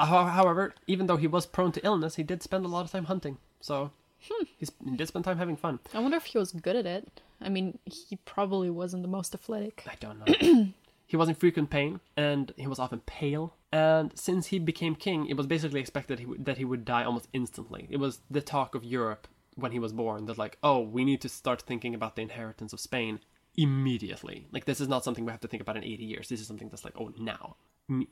However, 0.00 0.74
even 0.86 1.06
though 1.06 1.18
he 1.18 1.26
was 1.26 1.46
prone 1.46 1.72
to 1.72 1.84
illness, 1.84 2.16
he 2.16 2.22
did 2.22 2.42
spend 2.42 2.64
a 2.64 2.68
lot 2.68 2.84
of 2.86 2.90
time 2.90 3.04
hunting. 3.04 3.36
So 3.60 3.90
He's, 4.18 4.72
he 4.84 4.96
did 4.96 5.08
spend 5.08 5.24
time 5.24 5.38
having 5.38 5.56
fun. 5.56 5.78
I 5.94 6.00
wonder 6.00 6.16
if 6.16 6.24
he 6.24 6.38
was 6.38 6.52
good 6.52 6.76
at 6.76 6.86
it. 6.86 7.20
I 7.40 7.48
mean, 7.48 7.78
he 7.84 8.16
probably 8.24 8.70
wasn't 8.70 9.02
the 9.02 9.08
most 9.08 9.34
athletic. 9.34 9.84
I 9.86 9.94
don't 10.00 10.18
know. 10.18 10.72
he 11.06 11.16
was 11.16 11.28
in 11.28 11.34
frequent 11.34 11.70
pain, 11.70 12.00
and 12.16 12.52
he 12.56 12.66
was 12.66 12.78
often 12.78 13.00
pale. 13.00 13.54
And 13.72 14.16
since 14.18 14.48
he 14.48 14.58
became 14.58 14.94
king, 14.96 15.26
it 15.26 15.36
was 15.36 15.46
basically 15.46 15.80
expected 15.80 16.18
he 16.18 16.26
would, 16.26 16.44
that 16.44 16.58
he 16.58 16.64
would 16.64 16.84
die 16.84 17.04
almost 17.04 17.28
instantly. 17.32 17.86
It 17.90 17.98
was 17.98 18.20
the 18.30 18.40
talk 18.40 18.74
of 18.74 18.84
Europe 18.84 19.28
when 19.54 19.72
he 19.72 19.78
was 19.78 19.92
born 19.92 20.26
that, 20.26 20.38
like, 20.38 20.58
oh, 20.62 20.80
we 20.80 21.04
need 21.04 21.20
to 21.20 21.28
start 21.28 21.62
thinking 21.62 21.94
about 21.94 22.16
the 22.16 22.22
inheritance 22.22 22.72
of 22.72 22.80
Spain 22.80 23.20
immediately. 23.56 24.46
Like, 24.52 24.64
this 24.64 24.80
is 24.80 24.88
not 24.88 25.04
something 25.04 25.24
we 25.24 25.32
have 25.32 25.40
to 25.40 25.48
think 25.48 25.62
about 25.62 25.76
in 25.76 25.84
80 25.84 26.04
years. 26.04 26.28
This 26.28 26.40
is 26.40 26.46
something 26.46 26.68
that's 26.68 26.84
like, 26.84 26.94
oh, 26.98 27.12
now. 27.18 27.56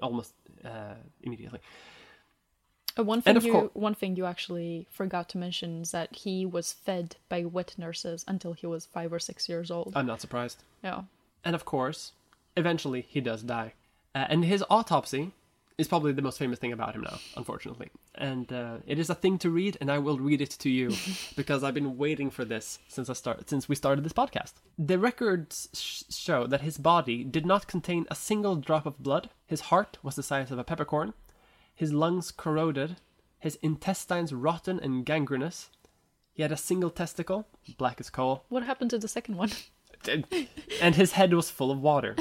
Almost 0.01 0.33
uh, 0.65 0.95
immediately. 1.21 1.61
Uh, 2.99 3.03
one 3.05 3.21
thing 3.21 3.41
you 3.43 3.53
cour- 3.53 3.71
one 3.75 3.95
thing 3.95 4.17
you 4.17 4.25
actually 4.27 4.87
forgot 4.91 5.29
to 5.31 5.39
mention 5.39 5.83
is 5.83 5.91
that 5.91 6.15
he 6.17 6.47
was 6.47 6.73
fed 6.73 7.17
by 7.29 7.45
wet 7.45 7.75
nurses 7.77 8.25
until 8.27 8.53
he 8.55 8.67
was 8.67 8.87
five 8.87 9.13
or 9.13 9.19
six 9.19 9.49
years 9.49 9.71
old. 9.71 9.93
I'm 9.95 10.07
not 10.07 10.21
surprised. 10.21 10.63
yeah. 10.83 11.03
And 11.45 11.55
of 11.55 11.65
course, 11.65 12.13
eventually 12.57 13.03
he 13.03 13.21
does 13.21 13.43
die. 13.43 13.75
Uh, 14.15 14.27
and 14.29 14.45
his 14.45 14.65
autopsy 14.71 15.33
is 15.79 15.87
probably 15.87 16.11
the 16.13 16.23
most 16.23 16.39
famous 16.39 16.59
thing 16.59 16.73
about 16.73 16.95
him 16.95 17.03
now, 17.03 17.19
unfortunately. 17.37 17.91
And 18.15 18.51
uh, 18.51 18.79
it 18.87 18.99
is 18.99 19.11
a 19.11 19.15
thing 19.15 19.37
to 19.41 19.51
read, 19.51 19.77
and 19.81 19.93
I 19.93 19.99
will 19.99 20.19
read 20.19 20.41
it 20.41 20.51
to 20.61 20.71
you 20.71 20.91
because 21.37 21.63
I've 21.63 21.75
been 21.75 21.99
waiting 21.99 22.31
for 22.31 22.45
this 22.47 22.79
since 22.89 23.11
I 23.11 23.13
start 23.13 23.51
since 23.51 23.69
we 23.69 23.75
started 23.77 24.03
this 24.05 24.15
podcast. 24.15 24.55
The 24.79 24.99
records 24.99 25.69
sh- 25.75 26.05
show 26.09 26.47
that 26.47 26.63
his 26.63 26.79
body 26.79 27.23
did 27.25 27.45
not 27.45 27.67
contain 27.67 28.07
a 28.11 28.15
single 28.15 28.57
drop 28.57 28.87
of 28.87 28.99
blood. 29.03 29.29
His 29.47 29.61
heart 29.63 29.99
was 30.03 30.17
the 30.17 30.23
size 30.23 30.51
of 30.51 30.59
a 30.59 30.65
peppercorn. 30.65 31.13
His 31.77 31.93
lungs 31.93 32.33
corroded. 32.33 32.97
His 33.39 33.57
intestines 33.57 34.33
rotten 34.33 34.81
and 34.81 35.05
gangrenous. 35.05 35.71
He 36.33 36.43
had 36.43 36.51
a 36.51 36.57
single 36.57 36.91
testicle, 36.91 37.47
black 37.79 38.01
as 38.01 38.11
coal 38.11 38.45
What 38.49 38.63
happened 38.65 38.91
to 38.91 38.99
the 38.99 39.09
second 39.09 39.37
one? 39.37 39.51
and 40.81 40.95
his 40.95 41.13
head 41.13 41.33
was 41.33 41.51
full 41.51 41.71
of 41.71 41.81
water, 41.81 42.17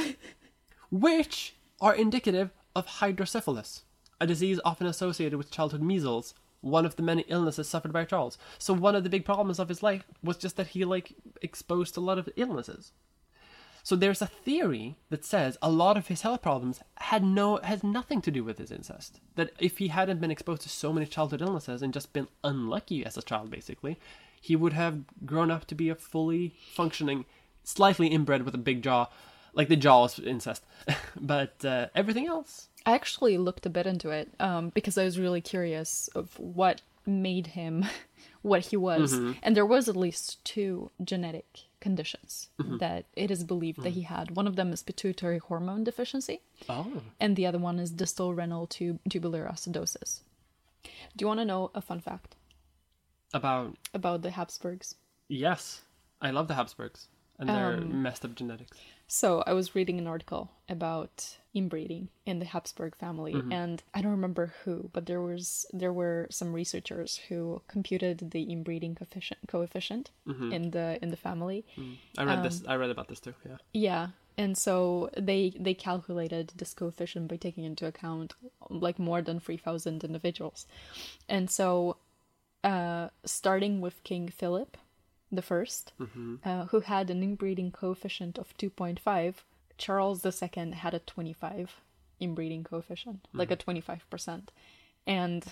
which 0.89 1.55
are 1.81 1.93
indicative 1.93 2.51
of 2.75 2.85
hydrocephalus, 2.85 3.83
a 4.19 4.25
disease 4.27 4.59
often 4.63 4.87
associated 4.87 5.37
with 5.37 5.51
childhood 5.51 5.81
measles, 5.81 6.33
one 6.61 6.85
of 6.85 6.95
the 6.95 7.03
many 7.03 7.23
illnesses 7.27 7.67
suffered 7.67 7.93
by 7.93 8.05
Charles. 8.05 8.37
So 8.57 8.73
one 8.73 8.95
of 8.95 9.03
the 9.03 9.09
big 9.09 9.25
problems 9.25 9.59
of 9.59 9.69
his 9.69 9.83
life 9.83 10.05
was 10.23 10.37
just 10.37 10.57
that 10.57 10.67
he 10.67 10.83
like 10.85 11.13
exposed 11.41 11.93
to 11.93 11.99
a 11.99 12.01
lot 12.01 12.17
of 12.17 12.29
illnesses. 12.35 12.91
So 13.85 13.95
there's 13.95 14.23
a 14.23 14.25
theory 14.25 14.95
that 15.11 15.23
says 15.23 15.59
a 15.61 15.69
lot 15.69 15.95
of 15.95 16.07
his 16.07 16.23
health 16.23 16.41
problems 16.41 16.79
had 16.95 17.23
no 17.23 17.57
has 17.57 17.83
nothing 17.83 18.19
to 18.23 18.31
do 18.31 18.43
with 18.43 18.57
his 18.57 18.71
incest. 18.71 19.19
That 19.35 19.51
if 19.59 19.77
he 19.77 19.89
hadn't 19.89 20.19
been 20.19 20.31
exposed 20.31 20.63
to 20.63 20.69
so 20.69 20.91
many 20.91 21.05
childhood 21.05 21.43
illnesses 21.43 21.83
and 21.83 21.93
just 21.93 22.11
been 22.11 22.27
unlucky 22.43 23.05
as 23.05 23.15
a 23.15 23.21
child, 23.21 23.51
basically, 23.51 23.99
he 24.41 24.55
would 24.55 24.73
have 24.73 25.03
grown 25.23 25.51
up 25.51 25.65
to 25.65 25.75
be 25.75 25.89
a 25.89 25.95
fully 25.95 26.55
functioning, 26.73 27.25
slightly 27.63 28.07
inbred 28.07 28.41
with 28.41 28.55
a 28.55 28.57
big 28.57 28.81
jaw, 28.81 29.05
like 29.53 29.67
the 29.67 29.75
jaw 29.75 30.05
is 30.05 30.17
incest, 30.17 30.65
but 31.15 31.63
uh, 31.63 31.85
everything 31.93 32.25
else. 32.25 32.69
I 32.87 32.95
actually 32.95 33.37
looked 33.37 33.67
a 33.67 33.69
bit 33.69 33.85
into 33.85 34.09
it 34.09 34.31
um, 34.39 34.69
because 34.69 34.97
I 34.97 35.03
was 35.03 35.19
really 35.19 35.41
curious 35.41 36.07
of 36.15 36.39
what 36.39 36.81
made 37.05 37.45
him 37.45 37.85
what 38.41 38.61
he 38.61 38.77
was, 38.77 39.13
and 39.43 39.55
there 39.55 39.63
was 39.63 39.87
at 39.87 39.95
least 39.95 40.43
two 40.43 40.89
genetic 41.03 41.67
conditions 41.87 42.31
mm-hmm. 42.59 42.77
that 42.83 43.01
it 43.23 43.29
is 43.35 43.43
believed 43.53 43.81
that 43.83 43.95
he 43.99 44.03
mm. 44.05 44.11
had. 44.15 44.25
One 44.39 44.47
of 44.49 44.55
them 44.59 44.69
is 44.75 44.81
pituitary 44.91 45.39
hormone 45.47 45.83
deficiency, 45.89 46.37
Oh, 46.67 47.01
and 47.23 47.31
the 47.35 47.45
other 47.49 47.61
one 47.69 47.77
is 47.83 47.91
distal 48.03 48.33
renal 48.39 48.65
tube- 48.75 49.03
tubular 49.11 49.43
acidosis. 49.53 50.11
Do 51.15 51.19
you 51.21 51.27
want 51.31 51.41
to 51.41 51.51
know 51.51 51.61
a 51.79 51.81
fun 51.89 51.99
fact 52.09 52.29
about 53.39 53.67
about 53.99 54.19
the 54.23 54.31
Habsburgs? 54.37 54.89
yes, 55.45 55.63
I 56.27 56.29
love 56.37 56.47
the 56.47 56.57
Habsburgs 56.59 57.01
and 57.39 57.49
their 57.49 57.77
Um, 57.77 58.01
messed 58.01 58.23
up 58.25 58.35
genetics. 58.35 58.77
So 59.07 59.43
I 59.45 59.53
was 59.53 59.75
reading 59.75 59.99
an 59.99 60.07
article 60.07 60.49
about 60.67 61.37
inbreeding 61.53 62.09
in 62.25 62.39
the 62.39 62.45
Habsburg 62.45 62.95
family, 62.95 63.33
and 63.51 63.83
I 63.93 64.01
don't 64.01 64.11
remember 64.11 64.53
who, 64.63 64.89
but 64.93 65.05
there 65.05 65.21
was 65.21 65.67
there 65.71 65.93
were 65.93 66.27
some 66.31 66.53
researchers 66.53 67.17
who 67.29 67.61
computed 67.67 68.31
the 68.31 68.43
inbreeding 68.51 68.95
coefficient 68.95 69.39
coefficient 69.47 70.09
in 70.53 70.71
the 70.71 70.97
in 71.03 71.09
the 71.11 71.17
family. 71.17 71.63
I 72.17 72.23
read 72.23 72.43
this. 72.43 72.63
I 72.67 72.75
read 72.75 72.89
about 72.89 73.07
this 73.09 73.19
too. 73.19 73.35
Yeah. 73.45 73.57
Yeah, 73.73 74.07
and 74.37 74.57
so 74.57 75.09
they 75.15 75.53
they 75.65 75.75
calculated 75.75 76.53
this 76.57 76.73
coefficient 76.73 77.27
by 77.27 77.37
taking 77.37 77.63
into 77.63 77.85
account 77.85 78.33
like 78.69 78.97
more 78.97 79.21
than 79.21 79.39
three 79.39 79.57
thousand 79.57 80.03
individuals, 80.03 80.65
and 81.29 81.49
so 81.49 81.97
uh, 82.63 83.09
starting 83.23 83.81
with 83.81 84.03
King 84.03 84.29
Philip 84.29 84.77
the 85.31 85.41
1st 85.41 85.85
mm-hmm. 85.99 86.35
uh, 86.43 86.65
who 86.65 86.81
had 86.81 87.09
an 87.09 87.23
inbreeding 87.23 87.71
coefficient 87.71 88.37
of 88.37 88.55
two 88.57 88.69
point 88.69 88.99
five. 88.99 89.43
Charles 89.77 90.25
II 90.25 90.71
had 90.71 90.93
a 90.93 90.99
twenty 90.99 91.33
five 91.33 91.81
inbreeding 92.19 92.63
coefficient, 92.63 93.27
like 93.33 93.51
a 93.51 93.55
mm-hmm. 93.55 93.63
twenty 93.63 93.81
five 93.81 94.09
percent, 94.09 94.51
and. 95.05 95.43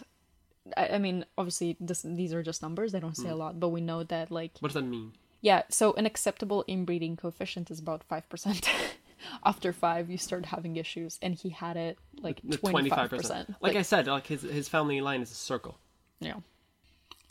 I 0.78 0.96
I 0.96 0.98
mean, 0.98 1.26
obviously, 1.38 1.76
this, 1.82 2.04
these 2.04 2.34
are 2.34 2.42
just 2.42 2.62
numbers. 2.62 2.94
They 2.94 3.02
don't 3.02 3.18
say 3.18 3.28
a 3.28 3.34
mm. 3.34 3.38
lot, 3.38 3.60
but 3.60 3.68
we 3.68 3.82
know 3.82 4.02
that, 4.06 4.32
like, 4.32 4.54
What 4.62 4.70
does 4.70 4.76
that 4.76 4.88
mean? 4.88 5.12
yeah, 5.42 5.64
so 5.68 5.92
an 5.96 6.06
acceptable 6.06 6.64
inbreeding 6.70 7.18
coefficient 7.18 7.70
is 7.70 7.80
about 7.80 8.08
5%. 8.10 8.66
After 9.46 9.74
5 9.74 10.10
you 10.10 10.18
start 10.18 10.46
having 10.46 10.78
issues 10.78 11.20
and 11.22 11.36
he 11.36 11.50
had 11.50 11.76
it 11.76 11.98
like 12.22 12.42
25%. 12.42 13.56
Like, 13.60 13.76
I 13.76 13.82
said, 13.82 14.08
like 14.08 14.28
his 14.28 14.42
his 14.44 14.70
family 14.70 15.02
line 15.02 15.22
is 15.22 15.32
a 15.32 15.36
circle. 15.36 15.78
yeah. 16.22 16.40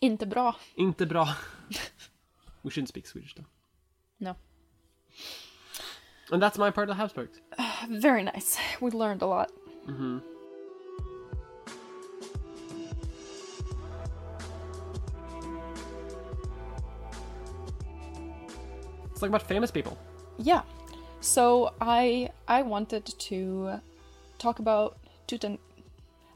Inte 0.03 0.27
bra. 0.27 0.57
Inte 0.77 1.07
bra. 1.07 1.37
we 2.63 2.71
shouldn't 2.71 2.89
speak 2.89 3.07
Swedish 3.07 3.35
though. 3.35 3.47
No. 4.21 4.37
And 6.31 6.43
that's 6.43 6.57
my 6.57 6.71
part 6.71 6.89
of 6.89 6.97
the 6.97 7.01
Habsburgs. 7.01 7.41
Very 7.89 8.23
nice. 8.23 8.59
We 8.81 8.91
learned 8.91 9.23
a 9.23 9.27
lot. 9.27 9.53
Mm-hmm. 9.89 10.19
It's 19.11 19.21
like 19.21 19.29
about 19.29 19.43
famous 19.43 19.71
people. 19.71 19.99
Yeah. 20.39 20.63
So 21.21 21.75
I 21.81 22.31
I 22.49 22.63
wanted 22.63 23.07
to 23.07 23.81
talk 24.39 24.59
about 24.59 24.99
Tutankhamun. 25.29 25.59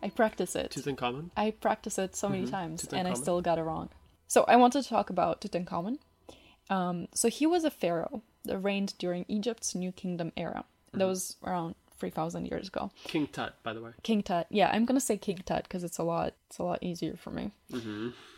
I 0.02 0.10
practice 0.10 0.54
it. 0.54 0.70
Tutankhamun. 0.70 1.30
I 1.36 1.50
practice 1.50 1.98
it 1.98 2.14
so 2.14 2.28
many 2.28 2.42
mm-hmm. 2.42 2.52
times 2.52 2.86
and 2.92 3.08
I 3.08 3.14
still 3.14 3.40
got 3.40 3.58
it 3.58 3.62
wrong. 3.62 3.88
So 4.28 4.44
I 4.46 4.56
wanted 4.56 4.82
to 4.82 4.88
talk 4.88 5.10
about 5.10 5.40
Tutankhamun. 5.40 5.98
Um, 6.70 7.08
so 7.14 7.28
he 7.28 7.46
was 7.46 7.64
a 7.64 7.70
pharaoh 7.70 8.22
that 8.44 8.58
reigned 8.58 8.94
during 8.98 9.24
Egypt's 9.28 9.74
New 9.74 9.92
Kingdom 9.92 10.32
era. 10.36 10.64
That 10.92 11.06
was 11.06 11.36
around 11.44 11.74
3,000 11.98 12.46
years 12.46 12.68
ago. 12.68 12.90
King 13.04 13.26
Tut, 13.26 13.54
by 13.62 13.72
the 13.72 13.82
way. 13.82 13.90
King 14.02 14.22
Tut. 14.22 14.46
Yeah, 14.50 14.70
I'm 14.72 14.84
gonna 14.84 15.00
say 15.00 15.16
King 15.16 15.40
Tut 15.44 15.64
because 15.64 15.84
it's 15.84 15.98
a 15.98 16.02
lot. 16.02 16.34
It's 16.48 16.58
a 16.58 16.62
lot 16.62 16.82
easier 16.82 17.16
for 17.16 17.30
me. 17.30 17.50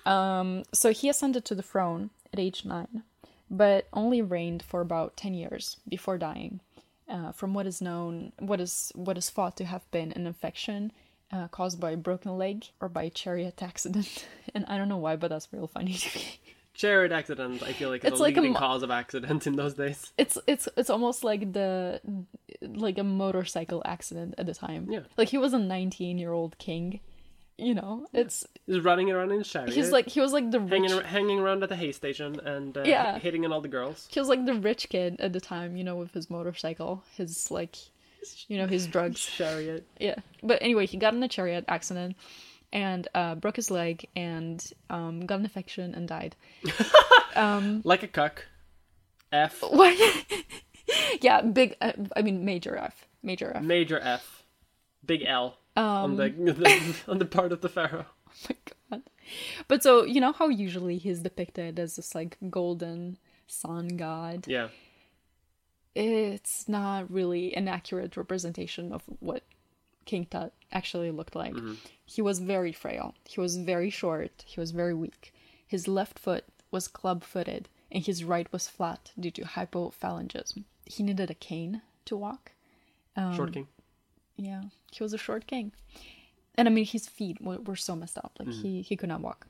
Um, 0.07 0.65
so 0.73 0.93
he 0.93 1.09
ascended 1.09 1.45
to 1.47 1.55
the 1.55 1.63
throne 1.63 2.11
at 2.33 2.39
age 2.39 2.65
nine, 2.65 3.03
but 3.51 3.87
only 3.93 4.23
reigned 4.23 4.63
for 4.63 4.81
about 4.81 5.17
ten 5.17 5.35
years 5.35 5.77
before 5.89 6.19
dying, 6.19 6.61
uh, 7.09 7.33
from 7.33 7.55
what 7.55 7.67
is 7.67 7.81
known, 7.81 8.33
what 8.39 8.61
is 8.61 8.93
what 8.95 9.19
is 9.19 9.31
thought 9.31 9.57
to 9.59 9.65
have 9.65 9.89
been 9.91 10.13
an 10.13 10.27
infection 10.27 10.93
uh, 11.33 11.49
caused 11.49 11.81
by 11.81 11.91
a 11.93 11.97
broken 11.97 12.37
leg 12.39 12.67
or 12.81 12.89
by 12.89 13.05
a 13.05 13.11
chariot 13.11 13.63
accident. 13.63 14.27
and 14.55 14.65
I 14.67 14.79
don't 14.79 14.89
know 14.89 14.97
why, 14.99 15.17
but 15.17 15.29
that's 15.29 15.53
real 15.53 15.67
funny 15.67 15.95
to 15.95 16.19
me. 16.19 16.41
Chariot 16.79 17.11
accident, 17.13 17.63
I 17.65 17.73
feel 17.73 17.91
like 17.91 18.05
It's 18.05 18.21
a 18.21 18.23
like 18.23 18.37
a 18.37 18.41
leading 18.41 18.53
mo- 18.55 18.59
cause 18.61 18.83
of 18.85 18.91
accident 18.91 19.47
in 19.49 19.57
those 19.57 19.75
days. 19.75 20.13
It's 20.17 20.39
it's 20.47 20.69
it's 20.77 20.89
almost 20.89 21.25
like 21.25 21.53
the 21.53 22.01
like 22.63 22.99
a 22.99 23.05
motorcycle 23.05 23.83
accident 23.85 24.35
at 24.39 24.47
the 24.47 24.55
time. 24.55 24.87
Yeah. 24.91 25.01
like 25.17 25.29
he 25.29 25.39
was 25.39 25.53
a 25.53 25.59
19 25.59 26.19
year 26.19 26.33
old 26.33 26.57
king. 26.59 27.01
You 27.61 27.75
know, 27.75 28.07
it's 28.15 28.47
He's 28.67 28.79
running 28.85 29.11
around 29.11 29.33
in 29.33 29.43
chariot. 29.43 29.75
he's 29.75 29.91
like 29.91 30.07
he 30.07 30.21
was 30.21 30.33
like 30.33 30.53
the 30.53 30.61
rich 30.61 30.71
hanging, 30.93 31.05
hanging 31.05 31.39
around 31.41 31.65
at 31.65 31.69
the 31.69 31.75
hay 31.75 31.91
station 31.91 32.39
and 32.39 32.79
uh, 32.79 32.85
Yeah. 32.87 33.19
hitting 33.19 33.45
on 33.45 33.53
all 33.53 33.61
the 33.61 33.67
girls. 33.67 34.07
he 34.09 34.21
was 34.21 34.29
like 34.29 34.47
the 34.47 34.55
rich 34.55 34.89
kid 34.89 35.21
at 35.21 35.33
the 35.33 35.41
time, 35.41 35.77
you 35.77 35.83
know, 35.83 35.97
with 35.97 36.15
his 36.15 36.31
motorcycle, 36.31 37.03
his 37.17 37.51
like, 37.51 37.75
you 38.47 38.57
know, 38.59 38.69
his 38.69 38.87
drugs. 38.87 39.27
Chariot. 39.27 39.85
Yeah. 39.99 40.15
But 40.45 40.63
anyway, 40.63 40.87
he 40.87 40.97
got 40.99 41.15
in 41.15 41.23
a 41.25 41.27
chariot 41.29 41.65
accident 41.67 42.15
and 42.73 43.09
uh, 43.15 43.35
broke 43.35 43.57
his 43.57 43.71
leg 43.71 44.07
and 44.17 44.73
um, 44.91 45.27
got 45.27 45.39
an 45.39 45.45
infection 45.45 45.95
and 45.95 46.07
died. 46.09 46.37
um, 47.37 47.81
Like 47.85 48.03
a 48.03 48.09
cuck. 48.09 48.47
F. 49.33 49.63
What? 49.71 49.97
yeah, 51.21 51.43
big. 51.43 51.77
Uh, 51.81 51.93
I 52.17 52.23
mean, 52.23 52.45
major 52.45 52.77
F. 52.77 53.07
Major 53.23 53.53
F. 53.55 53.63
Major 53.63 53.99
F. 54.01 54.45
Big 55.05 55.23
L. 55.27 55.59
on 55.77 56.13
Um, 56.13 56.17
the, 56.17 56.29
the 56.53 56.95
on 57.09 57.19
the 57.19 57.25
part 57.27 57.53
of 57.53 57.61
the 57.61 57.69
pharaoh. 57.69 58.07
Oh 58.27 58.33
my 58.51 58.57
god. 58.91 59.03
But 59.69 59.83
so 59.83 60.05
you 60.05 60.21
know 60.21 60.33
how 60.33 60.49
usually 60.49 60.97
he's 60.99 61.21
depicted 61.21 61.79
as 61.79 61.97
this 61.97 62.15
like 62.15 62.37
golden 62.51 63.19
sun 63.47 63.89
god. 63.89 64.47
Yeah. 64.47 64.69
It's 65.95 66.69
not 66.69 67.11
really 67.11 67.55
an 67.57 67.67
accurate 67.69 68.17
representation 68.17 68.93
of 68.93 69.03
what 69.21 69.43
King 70.09 70.27
Tut 70.33 70.53
actually 70.73 71.11
looked 71.19 71.37
like. 71.37 71.55
He 72.05 72.21
was 72.29 72.39
very 72.55 72.73
frail. 72.73 73.15
He 73.33 73.39
was 73.45 73.57
very 73.73 73.91
short. 73.91 74.35
He 74.53 74.59
was 74.59 74.71
very 74.73 74.95
weak. 75.05 75.33
His 75.75 75.87
left 75.87 76.19
foot 76.19 76.45
was 76.71 76.89
club 76.89 77.23
footed 77.23 77.69
and 77.93 78.05
his 78.05 78.25
right 78.25 78.49
was 78.53 78.69
flat 78.77 79.13
due 79.21 79.31
to 79.33 79.43
hypophalangism. 79.43 80.65
He 80.87 81.03
needed 81.03 81.31
a 81.31 81.35
cane 81.35 81.83
to 82.07 82.17
walk. 82.17 82.53
Um, 83.17 83.35
Short 83.37 83.53
king. 83.53 83.69
Yeah, 84.37 84.63
he 84.93 85.03
was 85.03 85.13
a 85.13 85.19
short 85.27 85.47
king. 85.47 85.73
And 86.57 86.67
I 86.69 86.71
mean, 86.71 86.87
his 86.87 87.07
feet 87.07 87.41
were, 87.41 87.59
were 87.59 87.77
so 87.77 87.95
messed 87.95 88.19
up. 88.19 88.33
Like, 88.39 88.55
he, 88.63 88.83
he 88.83 88.97
could 88.97 89.09
not 89.09 89.21
walk. 89.21 89.47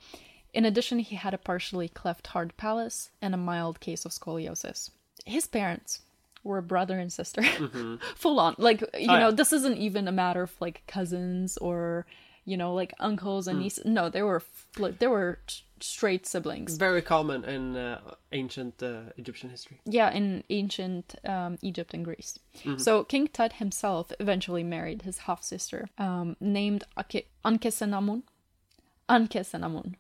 In 0.53 0.65
addition, 0.65 0.99
he 0.99 1.17
had 1.17 1.35
a 1.35 1.39
partially 1.39 1.89
cleft 1.89 2.29
hard 2.29 2.57
palate 2.57 3.11
and 3.23 3.35
a 3.35 3.39
mild 3.51 3.81
case 3.81 4.05
of 4.05 4.13
scoliosis. 4.13 4.91
His 5.25 5.47
parents 5.47 6.01
were 6.49 6.63
brother 6.63 6.99
and 6.99 7.13
sister. 7.13 7.43
Full 8.23 8.39
on. 8.41 8.55
Like, 8.59 8.81
you 8.81 9.11
Oh, 9.13 9.19
know, 9.23 9.29
yeah. 9.29 9.39
this 9.41 9.53
isn't 9.59 9.79
even 9.79 10.09
a 10.09 10.13
matter 10.23 10.43
of 10.43 10.53
like 10.61 10.83
cousins 10.97 11.57
or, 11.59 12.07
you 12.45 12.57
know, 12.57 12.71
like 12.81 12.93
uncles 13.09 13.47
and 13.49 13.61
nieces. 13.61 13.85
No, 13.85 14.09
they 14.09 14.23
were, 14.23 14.43
like, 14.79 14.99
they 14.99 15.07
were 15.07 15.39
straight 15.81 16.27
siblings. 16.27 16.77
Very 16.77 17.03
common 17.03 17.45
in 17.45 17.77
uh, 17.77 18.01
ancient 18.33 18.83
uh, 18.83 19.13
Egyptian 19.17 19.51
history. 19.51 19.79
Yeah, 19.99 20.11
in 20.19 20.43
ancient 20.51 21.15
um, 21.35 21.59
Egypt 21.63 21.95
and 21.95 22.05
Greece. 22.05 22.39
Mm-hmm. 22.65 22.79
So 22.79 23.05
King 23.05 23.29
Tut 23.29 23.53
himself 23.65 24.11
eventually 24.19 24.65
married 24.65 25.03
his 25.03 25.19
half 25.27 25.43
sister, 25.45 25.89
um, 25.99 26.37
named 26.41 26.83
Ake- 26.99 27.29
Ankhesenamun. 27.45 28.23
Ankhesenamun. 29.09 29.95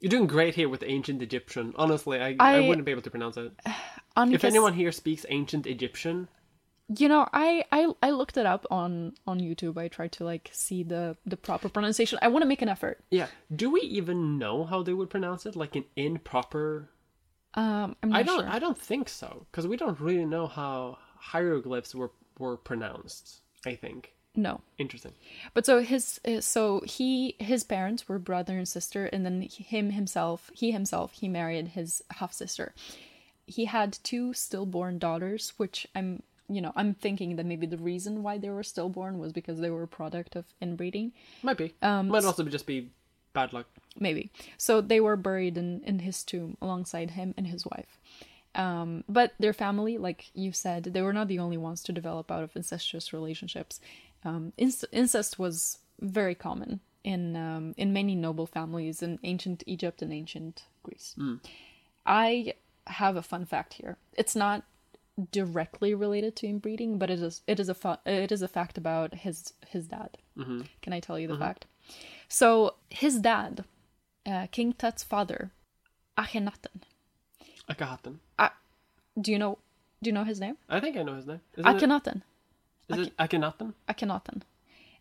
You're 0.00 0.10
doing 0.10 0.26
great 0.26 0.54
here 0.54 0.68
with 0.68 0.84
ancient 0.86 1.22
Egyptian. 1.22 1.72
Honestly, 1.76 2.20
I, 2.20 2.36
I, 2.38 2.56
I- 2.56 2.68
wouldn't 2.68 2.84
be 2.84 2.92
able 2.92 3.02
to 3.02 3.10
pronounce 3.10 3.36
it. 3.36 3.52
If 4.16 4.42
anyone 4.42 4.72
here 4.74 4.90
speaks 4.90 5.24
ancient 5.28 5.64
Egyptian, 5.68 6.26
you 6.96 7.06
know, 7.08 7.28
I, 7.32 7.64
I 7.70 7.92
I 8.02 8.10
looked 8.10 8.36
it 8.36 8.46
up 8.46 8.66
on 8.68 9.12
on 9.28 9.38
YouTube. 9.38 9.78
I 9.78 9.86
tried 9.86 10.10
to 10.18 10.24
like 10.24 10.50
see 10.52 10.82
the 10.82 11.16
the 11.24 11.36
proper 11.36 11.68
pronunciation. 11.68 12.18
I 12.20 12.26
want 12.26 12.42
to 12.42 12.48
make 12.48 12.60
an 12.60 12.68
effort. 12.68 13.04
yeah. 13.12 13.28
Do 13.54 13.70
we 13.70 13.80
even 13.82 14.36
know 14.36 14.64
how 14.64 14.82
they 14.82 14.92
would 14.92 15.08
pronounce 15.08 15.46
it? 15.46 15.54
Like 15.54 15.76
an 15.76 15.84
improper? 15.94 16.90
Um, 17.54 17.94
I'm 18.02 18.08
not 18.10 18.18
I 18.18 18.22
don't. 18.24 18.40
sure. 18.40 18.48
I 18.50 18.58
don't 18.58 18.78
think 18.78 19.08
so 19.08 19.46
because 19.52 19.68
we 19.68 19.76
don't 19.76 20.00
really 20.00 20.24
know 20.24 20.48
how 20.48 20.98
hieroglyphs 21.16 21.94
were 21.94 22.10
were 22.40 22.56
pronounced. 22.56 23.42
I 23.66 23.76
think. 23.76 24.14
No, 24.38 24.60
Interesting. 24.78 25.14
But 25.52 25.66
so 25.66 25.80
his 25.82 26.20
so 26.40 26.80
he 26.86 27.34
his 27.40 27.64
parents 27.64 28.08
were 28.08 28.20
brother 28.20 28.56
and 28.56 28.68
sister, 28.68 29.06
and 29.06 29.26
then 29.26 29.42
him 29.42 29.90
himself 29.90 30.50
he 30.54 30.70
himself 30.70 31.12
he 31.12 31.26
married 31.26 31.68
his 31.68 32.04
half 32.18 32.32
sister. 32.32 32.72
He 33.46 33.64
had 33.64 33.98
two 34.04 34.32
stillborn 34.34 34.98
daughters, 34.98 35.54
which 35.56 35.88
I'm 35.96 36.22
you 36.48 36.60
know 36.60 36.72
I'm 36.76 36.94
thinking 36.94 37.34
that 37.36 37.46
maybe 37.46 37.66
the 37.66 37.78
reason 37.78 38.22
why 38.22 38.38
they 38.38 38.48
were 38.50 38.62
stillborn 38.62 39.18
was 39.18 39.32
because 39.32 39.58
they 39.58 39.70
were 39.70 39.82
a 39.82 39.88
product 39.88 40.36
of 40.36 40.44
inbreeding, 40.62 41.10
Might 41.42 41.58
be. 41.58 41.74
Um, 41.82 42.06
Might 42.08 42.24
also 42.24 42.44
just 42.44 42.66
be 42.66 42.90
bad 43.32 43.52
luck. 43.52 43.66
maybe. 43.98 44.30
So 44.56 44.80
they 44.80 45.00
were 45.00 45.16
buried 45.16 45.58
in 45.58 45.82
in 45.84 45.98
his 45.98 46.22
tomb 46.22 46.56
alongside 46.62 47.10
him 47.18 47.34
and 47.36 47.48
his 47.48 47.66
wife. 47.66 47.98
Um, 48.54 49.04
but 49.08 49.34
their 49.38 49.52
family, 49.52 49.98
like 49.98 50.30
you 50.34 50.52
said, 50.52 50.84
they 50.84 51.02
were 51.02 51.12
not 51.12 51.28
the 51.28 51.38
only 51.38 51.56
ones 51.58 51.82
to 51.84 51.92
develop 51.92 52.30
out 52.30 52.42
of 52.42 52.56
incestuous 52.56 53.12
relationships. 53.12 53.78
Um, 54.24 54.52
inc- 54.58 54.84
incest 54.92 55.38
was 55.38 55.78
very 56.00 56.34
common 56.34 56.80
in 57.04 57.36
um, 57.36 57.74
in 57.76 57.92
many 57.92 58.14
noble 58.14 58.46
families 58.46 59.02
in 59.02 59.18
ancient 59.22 59.62
Egypt 59.66 60.02
and 60.02 60.12
ancient 60.12 60.64
Greece. 60.82 61.14
I 62.06 62.54
have 62.86 63.16
a 63.16 63.22
fun 63.22 63.44
fact 63.44 63.74
here. 63.74 63.96
It's 64.16 64.34
not 64.34 64.62
directly 65.32 65.94
related 65.94 66.36
to 66.36 66.46
inbreeding, 66.46 66.98
but 66.98 67.10
it 67.10 67.20
is 67.20 67.42
it 67.46 67.60
is 67.60 67.68
a 67.68 67.74
fu- 67.74 67.96
it 68.06 68.32
is 68.32 68.42
a 68.42 68.48
fact 68.48 68.78
about 68.78 69.14
his 69.14 69.52
his 69.66 69.86
dad. 69.86 70.18
Can 70.82 70.92
I 70.92 71.00
tell 71.00 71.18
you 71.18 71.26
the 71.28 71.36
fact? 71.38 71.66
So 72.28 72.74
his 72.90 73.18
dad, 73.20 73.64
uh, 74.26 74.46
King 74.52 74.72
Tut's 74.72 75.02
father, 75.02 75.50
Akhenaten. 76.16 76.82
Akhenaten. 77.68 78.18
Uh, 78.38 78.50
do 79.20 79.32
you 79.32 79.38
know? 79.38 79.58
Do 80.02 80.08
you 80.10 80.14
know 80.14 80.24
his 80.24 80.38
name? 80.40 80.56
I 80.68 80.78
think 80.80 80.96
I 80.96 81.02
know 81.02 81.16
his 81.16 81.26
name. 81.26 81.40
Isn't 81.56 81.66
it, 81.68 81.82
Akhenaten. 81.82 82.22
Is 82.88 83.06
it 83.08 83.16
Akhenaten? 83.16 83.74
Akhenaten. 83.88 84.42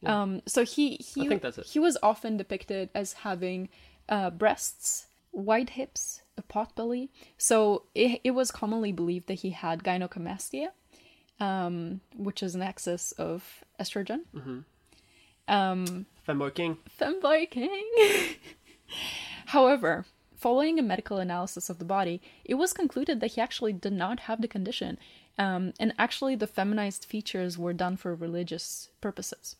Um, 0.06 0.42
so 0.46 0.64
he 0.64 0.96
he 0.98 1.26
I 1.26 1.28
think 1.28 1.42
that's 1.42 1.58
it. 1.58 1.66
he 1.66 1.80
was 1.80 1.98
often 2.04 2.38
depicted 2.38 2.90
as 2.94 3.14
having 3.14 3.70
uh, 4.10 4.30
breasts, 4.30 5.08
wide 5.32 5.72
hips, 5.72 6.22
a 6.38 6.42
pot 6.44 6.76
belly. 6.76 7.10
So 7.38 7.84
it, 7.96 8.22
it 8.24 8.32
was 8.32 8.52
commonly 8.52 8.92
believed 8.92 9.28
that 9.28 9.36
he 9.36 9.50
had 9.52 9.84
gynecomastia, 9.84 10.68
um, 11.40 12.02
which 12.16 12.44
is 12.44 12.54
an 12.56 12.62
excess 12.62 13.12
of 13.14 13.64
estrogen. 13.80 14.22
um 15.48 16.06
Femboy 16.28 16.54
King. 16.54 16.78
Femboy 17.00 17.50
King. 17.50 17.86
However, 19.48 20.06
following 20.36 20.78
a 20.78 20.84
medical 20.84 21.18
analysis 21.18 21.70
of 21.70 21.80
the 21.80 21.86
body, 21.86 22.22
it 22.46 22.56
was 22.56 22.74
concluded 22.74 23.20
that 23.22 23.32
he 23.32 23.42
actually 23.42 23.74
did 23.74 23.94
not 23.94 24.22
have 24.22 24.42
the 24.42 24.48
condition, 24.48 25.00
um, 25.38 25.74
and 25.80 25.94
actually 25.98 26.36
the 26.36 26.48
feminized 26.48 27.06
features 27.06 27.58
were 27.58 27.74
done 27.74 27.96
for 27.98 28.16
religious 28.16 28.90
purposes. 29.02 29.56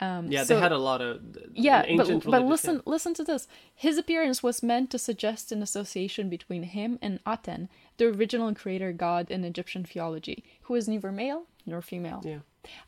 Um, 0.00 0.32
Yeah, 0.32 0.42
so- 0.44 0.54
they 0.54 0.60
had 0.60 0.72
a 0.72 0.78
lot 0.78 1.00
of 1.00 1.20
yeah, 1.54 1.84
but, 1.96 2.24
but 2.24 2.44
listen, 2.44 2.82
listen 2.86 3.14
to 3.14 3.24
this. 3.24 3.46
His 3.74 3.98
appearance 3.98 4.42
was 4.42 4.62
meant 4.62 4.90
to 4.90 4.98
suggest 4.98 5.52
an 5.52 5.62
association 5.62 6.28
between 6.28 6.64
him 6.64 6.98
and 7.00 7.20
Aten, 7.26 7.68
the 7.98 8.06
original 8.06 8.52
creator 8.54 8.92
god 8.92 9.30
in 9.30 9.44
Egyptian 9.44 9.84
theology, 9.84 10.42
who 10.62 10.74
is 10.74 10.88
neither 10.88 11.12
male 11.12 11.44
nor 11.66 11.82
female. 11.82 12.20
Yeah. 12.24 12.38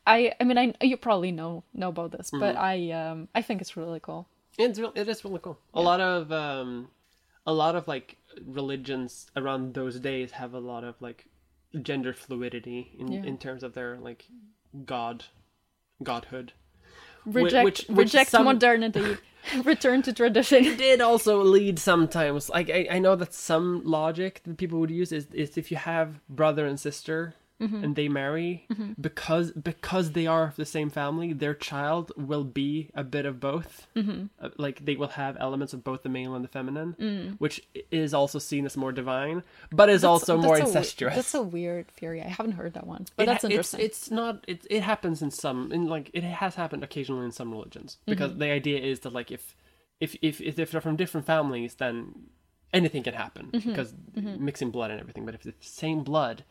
I, 0.07 0.33
I 0.41 0.45
mean, 0.45 0.59
I 0.59 0.75
you 0.85 0.97
probably 0.97 1.31
know 1.33 1.63
know 1.73 1.89
about 1.91 2.11
this, 2.13 2.31
but 2.33 2.55
Mm-hmm. 2.57 2.71
I, 2.73 2.91
um, 3.11 3.29
I 3.35 3.43
think 3.43 3.61
it's 3.61 3.77
really 3.77 4.01
cool. 4.01 4.27
It's 4.59 4.79
real, 4.79 4.93
it 4.95 5.09
is 5.09 5.25
really 5.25 5.41
cool. 5.41 5.59
A 5.75 5.83
lot 5.83 6.01
of 6.01 6.31
um, 6.33 6.89
a 7.47 7.53
lot 7.53 7.75
of 7.77 7.87
like 7.87 8.17
religions 8.47 9.27
around 9.37 9.75
those 9.75 9.99
days 10.01 10.33
have 10.33 10.55
a 10.55 10.59
lot 10.61 10.85
of 10.85 10.95
like 11.01 11.27
gender 11.83 12.13
fluidity 12.13 12.93
in 12.99 13.11
Yeah. 13.13 13.23
in 13.25 13.39
terms 13.39 13.63
of 13.63 13.75
their 13.75 13.97
like 13.99 14.27
god 14.85 15.25
godhood. 16.03 16.53
Reject, 17.27 17.65
which- 17.65 17.85
which 17.89 17.99
reject 18.09 18.31
some- 18.31 18.45
modernity, 18.45 19.17
return 19.65 20.03
to 20.03 20.13
tradition. 20.13 20.65
It 20.65 20.77
did 20.79 21.01
also 21.01 21.43
lead 21.43 21.79
sometimes 21.79 22.49
like 22.51 22.69
I, 22.71 22.87
I 22.91 22.99
know 22.99 23.17
that 23.17 23.33
some 23.33 23.83
logic 23.85 24.43
that 24.45 24.59
people 24.59 24.79
would 24.81 24.91
use 24.91 25.11
is, 25.13 25.27
is 25.33 25.57
if 25.57 25.71
you 25.71 25.79
have 25.79 26.21
brother 26.29 26.67
and 26.67 26.79
sister 26.79 27.35
Mm-hmm. 27.61 27.85
and 27.85 27.95
they 27.95 28.09
marry 28.09 28.67
because 29.01 29.53
because 29.53 30.11
they 30.11 30.27
are 30.27 30.49
of 30.49 30.57
the 30.57 30.67
same 30.67 30.91
family 30.91 31.33
their 31.33 31.55
child 31.55 32.11
will 32.17 32.43
be 32.43 32.91
a 32.95 33.05
bit 33.05 33.27
of 33.27 33.39
both 33.39 33.87
Mm-hmm. 33.95 34.25
Uh, 34.41 34.49
like 34.59 34.85
they 34.85 34.97
will 34.97 35.09
have 35.09 35.37
elements 35.39 35.73
of 35.73 35.85
both 35.85 36.03
the 36.03 36.09
male 36.09 36.35
and 36.35 36.45
the 36.45 36.49
feminine 36.49 36.97
Mm. 37.01 37.37
which 37.39 37.63
is 37.93 38.13
also 38.13 38.41
seen 38.41 38.67
as 38.67 38.77
more 38.77 38.91
divine 38.91 39.45
but 39.71 39.89
is 39.89 40.03
also 40.03 40.37
more 40.37 40.57
That's 40.59 40.67
a 40.75 40.79
incestuous 40.79 41.15
that's 41.15 41.35
a 41.35 41.43
weird 41.43 41.87
theory. 41.89 42.21
I 42.23 42.27
haven't 42.29 42.53
heard 42.53 42.75
that 42.75 42.87
one, 42.89 43.07
but 43.17 43.23
It- 43.23 43.27
that's 43.27 43.45
interesting. 43.45 43.81
It's, 43.81 44.11
not. 44.11 44.45
It, 44.49 44.67
it 44.69 44.83
happens 44.83 45.23
in 45.23 45.31
some. 45.31 45.71
In 45.71 45.87
like 45.87 46.11
it 46.13 46.25
has 46.25 46.57
happened 46.57 46.83
occasionally 46.83 47.25
in 47.25 47.33
some 47.33 47.53
religions 47.53 47.99
because 48.05 48.31
Mm-hmm. 48.31 48.41
the 48.41 48.51
idea 48.51 48.79
is 48.81 49.01
that 49.01 49.13
like 49.13 49.31
if 49.31 49.55
if 50.01 50.17
if 50.23 50.41
if 50.41 50.57
they're 50.57 50.81
from 50.81 50.97
different 50.97 51.25
families, 51.27 51.75
then 51.77 51.95
anything 52.73 53.05
can 53.05 53.15
happen 53.15 53.51
Mm-hmm. 53.53 53.69
because 53.71 53.95
mixing 54.49 54.71
blood 54.73 54.91
and 54.91 54.99
everything. 55.01 55.25
But 55.25 55.35
if 55.37 55.47
it's 55.47 55.59
the 55.67 55.73
same 55.87 56.03
blood 56.03 56.43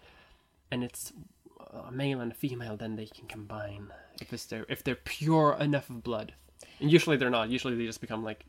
and 0.74 0.84
it's 0.84 1.14
a 1.88 1.92
male 1.92 2.20
and 2.22 2.32
a 2.32 2.36
female, 2.36 2.76
then 2.78 2.96
they 2.96 3.06
can 3.06 3.28
combine 3.28 3.88
if 4.22 4.34
it's 4.34 4.46
their 4.46 4.66
if 4.70 4.84
they're 4.84 4.96
pure 5.18 5.56
enough 5.60 5.90
of 5.90 6.04
blood. 6.04 6.34
And 6.80 6.92
usually 6.92 7.18
they're 7.18 7.30
not. 7.30 7.50
Usually 7.50 7.76
they 7.76 7.86
just 7.86 8.02
become 8.02 8.24
like 8.24 8.46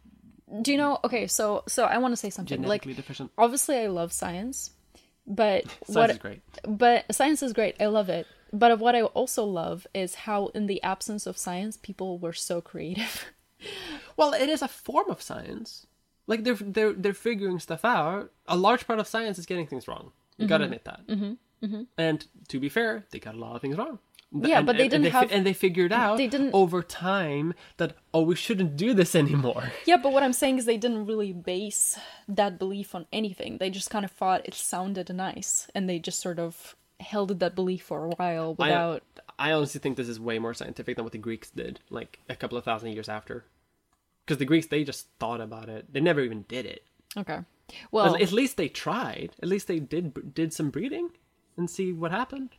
Do 0.62 0.72
you 0.72 0.78
know? 0.78 0.98
Okay, 1.04 1.26
so 1.26 1.62
so 1.68 1.84
I 1.84 1.98
want 1.98 2.12
to 2.12 2.16
say 2.16 2.30
something. 2.30 2.62
Like, 2.62 2.82
genetically 2.82 2.94
deficient. 2.94 3.30
obviously, 3.38 3.76
I 3.78 3.86
love 3.88 4.12
science, 4.12 4.70
but 5.26 5.64
Science 5.86 5.96
what 5.96 6.10
is 6.10 6.18
great. 6.18 6.42
but 6.66 7.14
science 7.14 7.42
is 7.42 7.52
great. 7.52 7.76
I 7.80 7.86
love 7.86 8.08
it. 8.08 8.26
But 8.52 8.70
of 8.70 8.80
what 8.80 8.94
I 8.94 9.02
also 9.02 9.42
love 9.44 9.84
is 9.94 10.14
how, 10.14 10.46
in 10.54 10.66
the 10.66 10.80
absence 10.84 11.26
of 11.26 11.36
science, 11.36 11.76
people 11.76 12.18
were 12.18 12.32
so 12.32 12.60
creative. 12.60 13.24
Well, 14.16 14.32
it 14.34 14.48
is 14.48 14.62
a 14.62 14.68
form 14.68 15.08
of 15.10 15.22
science. 15.22 15.86
Like 16.26 16.44
they're 16.44 16.54
they're 16.54 16.92
they're 16.92 17.14
figuring 17.14 17.58
stuff 17.58 17.84
out. 17.84 18.30
A 18.46 18.56
large 18.56 18.86
part 18.86 18.98
of 19.00 19.06
science 19.08 19.38
is 19.38 19.46
getting 19.46 19.66
things 19.66 19.88
wrong. 19.88 20.12
You 20.36 20.46
gotta 20.46 20.64
admit 20.64 20.84
that. 20.84 21.00
Mm-hmm. 21.08 21.32
Mm-hmm. 21.64 21.82
And 21.98 22.26
to 22.48 22.60
be 22.60 22.68
fair, 22.68 23.04
they 23.10 23.18
got 23.18 23.34
a 23.34 23.38
lot 23.38 23.54
of 23.56 23.60
things 23.62 23.76
wrong. 23.78 23.98
Yeah, 24.36 24.58
And- 24.58 24.66
but 24.66 24.76
they 24.76 24.82
and- 24.84 24.90
didn't 24.90 25.04
and 25.06 25.12
fi- 25.12 25.20
have- 25.20 25.32
and 25.32 25.46
they 25.46 25.52
figured 25.52 25.92
out 25.92 26.16
they 26.18 26.26
didn't- 26.26 26.52
over 26.54 26.82
time 26.82 27.54
that 27.76 27.96
oh, 28.12 28.22
we 28.22 28.34
shouldn't 28.34 28.76
do 28.76 28.92
this 28.92 29.14
anymore. 29.24 29.72
yeah, 29.86 29.96
but 29.96 30.12
what 30.12 30.22
I'm 30.24 30.32
saying 30.32 30.58
is 30.58 30.64
they 30.64 30.76
didn't 30.76 31.06
really 31.06 31.32
base 31.32 31.98
that 32.28 32.58
belief 32.58 32.94
on 32.94 33.06
anything. 33.12 33.58
They 33.58 33.70
just 33.70 33.90
kind 33.90 34.04
of 34.04 34.10
thought 34.10 34.42
it 34.44 34.54
sounded 34.54 35.08
nice, 35.14 35.68
and 35.74 35.88
they 35.88 35.98
just 36.00 36.20
sort 36.20 36.38
of 36.40 36.74
held 37.00 37.38
that 37.40 37.54
belief 37.54 37.82
for 37.84 38.06
a 38.06 38.10
while 38.10 38.56
I, 38.58 38.64
without. 38.64 39.02
I 39.38 39.52
honestly 39.52 39.80
think 39.80 39.96
this 39.96 40.08
is 40.08 40.18
way 40.18 40.38
more 40.40 40.54
scientific 40.54 40.96
than 40.96 41.04
what 41.04 41.12
the 41.12 41.18
Greeks 41.18 41.50
did, 41.50 41.80
like 41.90 42.18
a 42.28 42.34
couple 42.36 42.58
of 42.58 42.64
thousand 42.64 42.92
years 42.92 43.08
after. 43.08 43.44
Because 44.24 44.38
the 44.38 44.44
Greeks, 44.46 44.66
they 44.68 44.84
just 44.84 45.06
thought 45.20 45.40
about 45.40 45.68
it. 45.68 45.92
They 45.92 46.00
never 46.00 46.20
even 46.20 46.44
did 46.48 46.66
it. 46.66 46.82
Okay. 47.16 47.40
Well, 47.90 48.14
At, 48.16 48.22
at 48.22 48.32
least 48.32 48.56
they 48.56 48.68
tried. 48.68 49.30
At 49.42 49.48
least 49.48 49.68
they 49.68 49.78
did 49.80 50.34
did 50.34 50.52
some 50.52 50.70
breeding 50.70 51.10
and 51.56 51.68
see 51.68 51.92
what 51.92 52.10
happened. 52.10 52.50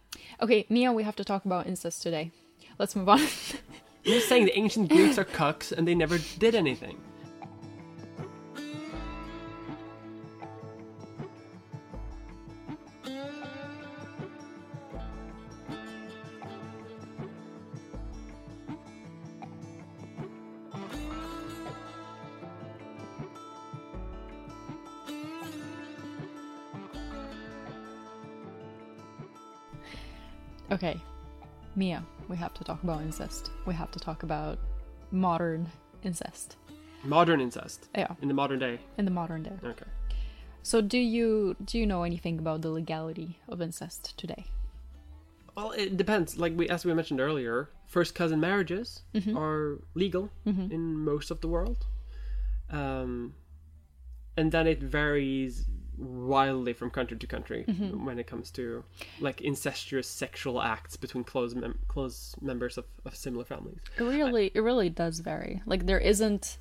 okay, 0.41 0.65
Mia, 0.69 0.91
we 0.91 1.03
have 1.03 1.15
to 1.17 1.23
talk 1.23 1.45
about 1.45 1.67
incest 1.67 2.01
today. 2.01 2.31
Let's 2.79 2.95
move 2.95 3.09
on. 3.09 3.19
I'm 4.05 4.11
just 4.11 4.29
saying 4.29 4.45
the 4.45 4.57
ancient 4.57 4.89
Greeks 4.89 5.17
are 5.17 5.25
cucks 5.25 5.71
and 5.71 5.87
they 5.87 5.95
never 5.95 6.19
did 6.37 6.53
anything. 6.53 7.01
Okay, 30.75 30.99
Mia, 31.77 32.03
we 32.27 32.35
have 32.35 32.53
to 32.55 32.63
talk 32.65 32.83
about 32.83 33.01
incest. 33.01 33.49
We 33.65 33.73
have 33.73 33.91
to 33.91 33.99
talk 33.99 34.23
about 34.23 34.59
modern 35.09 35.71
incest. 36.03 36.57
Modern 37.05 37.39
incest. 37.39 37.87
Yeah, 37.95 38.07
In 38.21 38.27
the 38.27 38.33
modern 38.33 38.59
day. 38.59 38.79
in 38.97 39.05
the 39.05 39.11
modern 39.11 39.43
day. 39.43 39.53
Okay. 39.63 39.85
So, 40.63 40.81
do 40.81 40.97
you 40.97 41.55
do 41.63 41.77
you 41.79 41.85
know 41.85 42.03
anything 42.03 42.39
about 42.39 42.61
the 42.61 42.71
legality 42.71 43.39
of 43.47 43.61
incest 43.61 44.17
today? 44.17 44.43
Well, 45.55 45.71
it 45.71 45.95
depends. 45.95 46.37
Like 46.37 46.53
we, 46.57 46.67
as 46.67 46.83
we 46.83 46.93
mentioned 46.93 47.21
earlier, 47.21 47.69
first 47.87 48.13
cousin 48.13 48.41
marriages 48.41 49.03
are 49.33 49.79
legal 49.93 50.29
in 50.45 50.81
most 51.05 51.31
of 51.31 51.39
the 51.39 51.47
world, 51.47 51.85
um, 52.69 53.33
and 54.35 54.51
then 54.51 54.67
it 54.67 54.83
varies 54.83 55.65
wildly 55.97 56.73
from 56.73 56.89
country 56.89 57.17
to 57.17 57.27
country 57.27 57.65
mm-hmm. 57.67 58.05
when 58.05 58.19
it 58.19 58.27
comes 58.27 58.51
to 58.51 58.83
like 59.19 59.41
incestuous 59.41 60.07
sexual 60.07 60.61
acts 60.61 60.95
between 60.95 61.23
close 61.23 61.55
mem- 61.55 61.79
close 61.87 62.35
members 62.41 62.77
of, 62.77 62.85
of 63.05 63.15
similar 63.15 63.45
families. 63.45 63.79
It 63.97 64.03
really, 64.03 64.51
it 64.53 64.59
really 64.61 64.89
does 64.89 65.19
vary. 65.19 65.61
Like 65.65 65.85
there 65.85 65.99
isn't, 65.99 66.57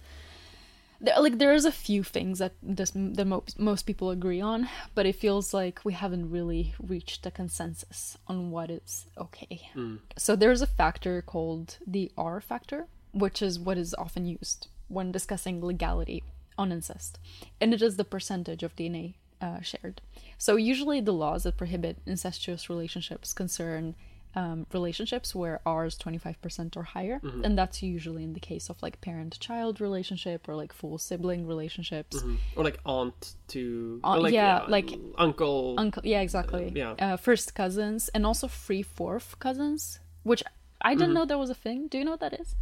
there, 1.01 1.21
like 1.21 1.39
there 1.39 1.53
is 1.53 1.65
a 1.65 1.73
few 1.73 2.03
things 2.03 2.39
that 2.39 2.53
this 2.63 2.93
that 2.95 3.27
most 3.27 3.59
most 3.59 3.83
people 3.83 4.11
agree 4.11 4.41
on, 4.41 4.69
but 4.95 5.07
it 5.07 5.17
feels 5.17 5.53
like 5.53 5.85
we 5.85 5.93
haven't 5.93 6.31
really 6.31 6.75
reached 6.81 7.27
a 7.27 7.31
consensus 7.31 8.17
on 8.27 8.51
what 8.51 8.71
is 8.71 9.07
okay. 9.19 9.69
Mm. 9.75 9.99
So 10.17 10.37
there's 10.37 10.63
a 10.63 10.67
factor 10.67 11.23
called 11.23 11.79
the 11.87 12.11
R 12.17 12.41
factor, 12.41 12.87
which 13.13 13.43
is 13.43 13.59
what 13.59 13.79
is 13.79 13.95
often 13.95 14.27
used 14.27 14.69
when 14.89 15.11
discussing 15.11 15.61
legality 15.65 16.23
on 16.57 16.71
incest, 16.71 17.19
and 17.61 17.75
it 17.75 17.83
is 17.83 17.97
the 17.97 18.05
percentage 18.05 18.63
of 18.63 18.77
DNA 18.77 19.15
uh, 19.41 19.61
shared. 19.61 20.01
So 20.39 20.57
usually 20.57 21.01
the 21.01 21.13
laws 21.13 21.45
that 21.45 21.57
prohibit 21.57 21.99
incestuous 22.07 22.69
relationships 22.69 23.33
concern 23.33 23.95
um, 24.37 24.67
relationships 24.73 25.33
where 25.35 25.61
R 25.65 25.87
is 25.87 25.97
25% 25.97 26.77
or 26.77 26.83
higher. 26.83 27.21
And 27.45 27.57
that's 27.57 27.83
usually 27.83 28.25
in 28.25 28.33
the 28.33 28.41
case 28.41 28.69
of 28.69 28.83
like 28.83 29.01
parent 29.01 29.39
child 29.39 29.81
relationship 29.81 30.49
or 30.49 30.57
like 30.57 30.73
full 30.73 30.99
sibling 30.99 31.47
relationships. 31.47 32.23
Or 32.57 32.65
like 32.65 32.81
aunt 32.85 33.35
to 33.49 34.01
Aunt- 34.03 34.23
like, 34.23 34.35
yeah, 34.35 34.57
uh, 34.57 34.67
like- 34.69 34.91
uncle. 35.19 35.77
Uncle, 35.79 36.03
yeah, 36.05 36.21
exactly. 36.21 36.73
yeah. 36.75 36.95
Uh, 36.99 37.17
first 37.17 37.55
cousins 37.55 38.09
and 38.09 38.27
also 38.27 38.49
free 38.49 38.83
fourth 38.83 39.39
cousins, 39.39 40.01
which 40.25 40.43
I 40.83 40.95
didn't 40.95 41.15
know 41.15 41.25
that 41.25 41.39
was 41.39 41.51
a 41.51 41.55
thing. 41.55 41.87
Do 41.87 41.99
you 41.99 42.05
know 42.05 42.11
what 42.13 42.21
that 42.21 42.39
is? 42.41 42.57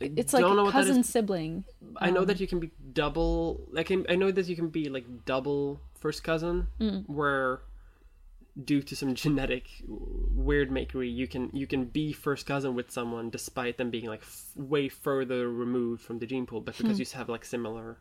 It's 0.00 0.32
like 0.32 0.42
don't 0.42 0.56
know 0.56 0.64
what 0.64 0.74
that 0.74 0.84
cousin 0.84 1.02
sibling. 1.02 1.64
I 1.98 2.10
know 2.10 2.24
that 2.24 2.36
um, 2.36 2.40
you 2.40 2.46
can 2.46 2.60
be 2.60 2.70
double. 2.92 3.60
I 3.76 3.82
can. 3.82 4.04
I 4.08 4.14
know 4.14 4.30
that 4.30 4.46
you 4.46 4.56
can 4.56 4.68
be 4.68 4.88
like 4.88 5.24
double 5.24 5.80
first 5.98 6.22
cousin, 6.22 6.68
mm. 6.80 7.04
where 7.06 7.62
due 8.62 8.82
to 8.82 8.96
some 8.96 9.14
genetic 9.22 9.68
weird 9.86 10.70
makery, 10.70 11.14
you 11.14 11.26
can 11.26 11.50
you 11.52 11.66
can 11.66 11.86
be 11.86 12.12
first 12.12 12.46
cousin 12.46 12.74
with 12.74 12.90
someone 12.90 13.30
despite 13.30 13.78
them 13.78 13.90
being 13.90 14.06
like 14.06 14.22
f- 14.22 14.50
way 14.54 14.88
further 14.88 15.50
removed 15.50 16.02
from 16.02 16.18
the 16.18 16.26
gene 16.26 16.46
pool, 16.46 16.60
but 16.60 16.76
because 16.76 16.96
hmm. 16.96 17.02
you 17.02 17.06
have 17.14 17.28
like 17.28 17.44
similar 17.44 17.98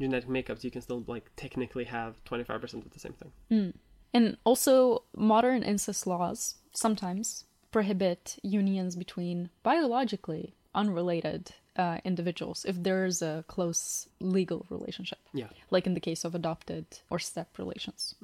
genetic 0.00 0.28
makeups, 0.28 0.62
you 0.62 0.70
can 0.70 0.82
still 0.82 1.02
like 1.06 1.30
technically 1.36 1.84
have 1.84 2.22
twenty 2.24 2.44
five 2.44 2.60
percent 2.60 2.84
of 2.84 2.92
the 2.92 3.00
same 3.00 3.14
thing. 3.14 3.32
Hmm. 3.50 3.70
And 4.14 4.36
also, 4.44 5.02
modern 5.14 5.62
incest 5.62 6.06
laws 6.06 6.56
sometimes 6.72 7.44
prohibit 7.76 8.38
unions 8.42 8.96
between 8.96 9.50
biologically 9.62 10.54
unrelated 10.74 11.52
uh, 11.76 11.98
individuals 12.06 12.64
if 12.66 12.82
there 12.82 13.04
is 13.04 13.20
a 13.20 13.44
close 13.48 14.08
legal 14.18 14.64
relationship, 14.70 15.18
Yeah, 15.34 15.48
like 15.70 15.86
in 15.86 15.92
the 15.92 16.00
case 16.00 16.24
of 16.24 16.34
adopted 16.34 16.86
or 17.10 17.18
step 17.18 17.58
relations. 17.58 18.14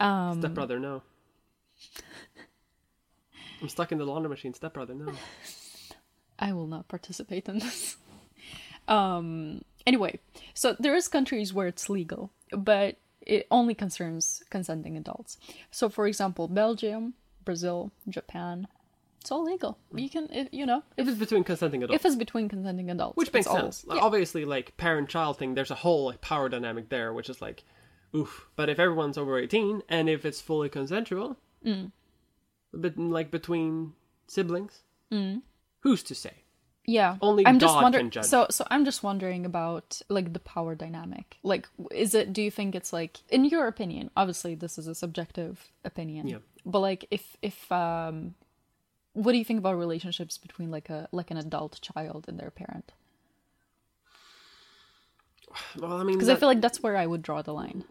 stepbrother, 0.00 0.80
no. 0.80 1.02
I'm 3.62 3.68
stuck 3.68 3.92
in 3.92 3.98
the 3.98 4.04
laundry 4.04 4.28
machine. 4.28 4.52
Stepbrother, 4.54 4.94
no. 4.94 5.12
I 6.40 6.52
will 6.52 6.66
not 6.66 6.88
participate 6.88 7.48
in 7.48 7.60
this. 7.60 7.96
um, 8.88 9.62
anyway, 9.86 10.18
so 10.52 10.74
there 10.80 10.96
is 10.96 11.06
countries 11.06 11.54
where 11.54 11.68
it's 11.68 11.88
legal, 11.88 12.30
but 12.50 12.96
it 13.20 13.46
only 13.52 13.74
concerns 13.76 14.42
consenting 14.50 14.96
adults. 14.96 15.38
So, 15.70 15.88
for 15.88 16.08
example, 16.08 16.48
Belgium, 16.48 17.14
Brazil, 17.44 17.90
Japan, 18.08 18.66
it's 19.20 19.30
all 19.32 19.44
legal. 19.44 19.78
You 19.94 20.10
can, 20.10 20.28
if, 20.32 20.48
you 20.52 20.66
know, 20.66 20.82
If 20.96 21.08
it's 21.08 21.18
between 21.18 21.44
consenting 21.44 21.82
adults. 21.82 21.98
if 22.00 22.06
it's 22.06 22.16
between 22.16 22.48
consenting 22.48 22.90
adults, 22.90 23.16
Which 23.16 23.32
makes 23.32 23.46
all- 23.46 23.56
sense. 23.56 23.84
Obviously, 23.88 24.44
like 24.44 24.76
parent 24.76 25.08
child 25.08 25.38
thing, 25.38 25.54
there's 25.54 25.70
a 25.70 25.76
whole 25.76 26.06
like 26.06 26.20
power 26.20 26.48
dynamic 26.48 26.88
there, 26.90 27.12
which 27.12 27.28
is 27.30 27.40
like, 27.40 27.64
oof. 28.14 28.46
But 28.56 28.68
if 28.68 28.78
everyone's 28.78 29.16
over 29.18 29.38
eighteen 29.38 29.82
and 29.88 30.08
if 30.08 30.24
it's 30.24 30.40
fully 30.40 30.68
consensual, 30.68 31.36
Mm. 31.64 31.92
but 32.72 32.98
like 32.98 33.30
between 33.30 33.94
siblings, 34.26 34.82
who's 35.80 36.02
to 36.02 36.14
say? 36.14 36.43
Yeah, 36.86 37.16
Only 37.22 37.46
I'm 37.46 37.58
just 37.58 37.72
God 37.74 37.82
wondering. 37.82 38.04
can 38.06 38.10
judge. 38.10 38.24
So, 38.26 38.46
so 38.50 38.66
I'm 38.70 38.84
just 38.84 39.02
wondering 39.02 39.46
about 39.46 40.02
like 40.10 40.32
the 40.34 40.38
power 40.38 40.74
dynamic. 40.74 41.38
Like, 41.42 41.66
is 41.90 42.14
it? 42.14 42.32
Do 42.32 42.42
you 42.42 42.50
think 42.50 42.74
it's 42.74 42.92
like, 42.92 43.20
in 43.30 43.46
your 43.46 43.66
opinion? 43.66 44.10
Obviously, 44.16 44.54
this 44.54 44.76
is 44.76 44.86
a 44.86 44.94
subjective 44.94 45.70
opinion. 45.84 46.28
Yeah. 46.28 46.38
But 46.66 46.80
like, 46.80 47.06
if 47.10 47.36
if 47.40 47.72
um, 47.72 48.34
what 49.14 49.32
do 49.32 49.38
you 49.38 49.44
think 49.44 49.58
about 49.60 49.78
relationships 49.78 50.36
between 50.36 50.70
like 50.70 50.90
a 50.90 51.08
like 51.10 51.30
an 51.30 51.38
adult 51.38 51.80
child 51.80 52.26
and 52.28 52.38
their 52.38 52.50
parent? 52.50 52.92
Well, 55.78 55.92
I 55.92 56.02
mean, 56.02 56.16
Because 56.16 56.28
I 56.28 56.34
feel 56.34 56.48
like 56.48 56.60
that's 56.60 56.82
where 56.82 56.96
I 56.96 57.06
would 57.06 57.22
draw 57.22 57.40
the 57.40 57.54
line. 57.54 57.84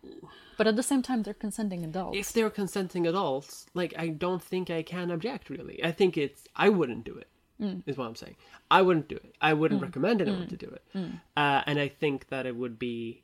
But 0.57 0.67
at 0.67 0.75
the 0.75 0.83
same 0.83 1.01
time, 1.01 1.23
they're 1.23 1.33
consenting 1.33 1.83
adults. 1.83 2.17
if 2.17 2.33
they're 2.33 2.49
consenting 2.49 3.07
adults, 3.07 3.65
like 3.73 3.93
I 3.97 4.09
don't 4.09 4.43
think 4.43 4.69
I 4.69 4.83
can 4.83 5.09
object. 5.11 5.49
Really, 5.49 5.83
I 5.83 5.91
think 5.91 6.17
it's 6.17 6.43
I 6.55 6.69
wouldn't 6.69 7.05
do 7.05 7.15
it. 7.15 7.27
Is 7.63 7.95
Mm. 7.95 7.97
what 7.97 8.07
I'm 8.07 8.15
saying. 8.15 8.35
I 8.69 8.81
wouldn't 8.81 9.07
do 9.07 9.15
it. 9.15 9.35
I 9.41 9.53
wouldn't 9.53 9.81
recommend 9.81 10.21
anyone 10.21 10.47
to 10.47 10.57
do 10.57 10.67
it. 10.67 10.83
Mm. 10.95 11.19
Uh, 11.37 11.61
and 11.67 11.79
I 11.79 11.87
think 11.87 12.27
that 12.29 12.45
it 12.45 12.55
would 12.55 12.77
be. 12.79 13.21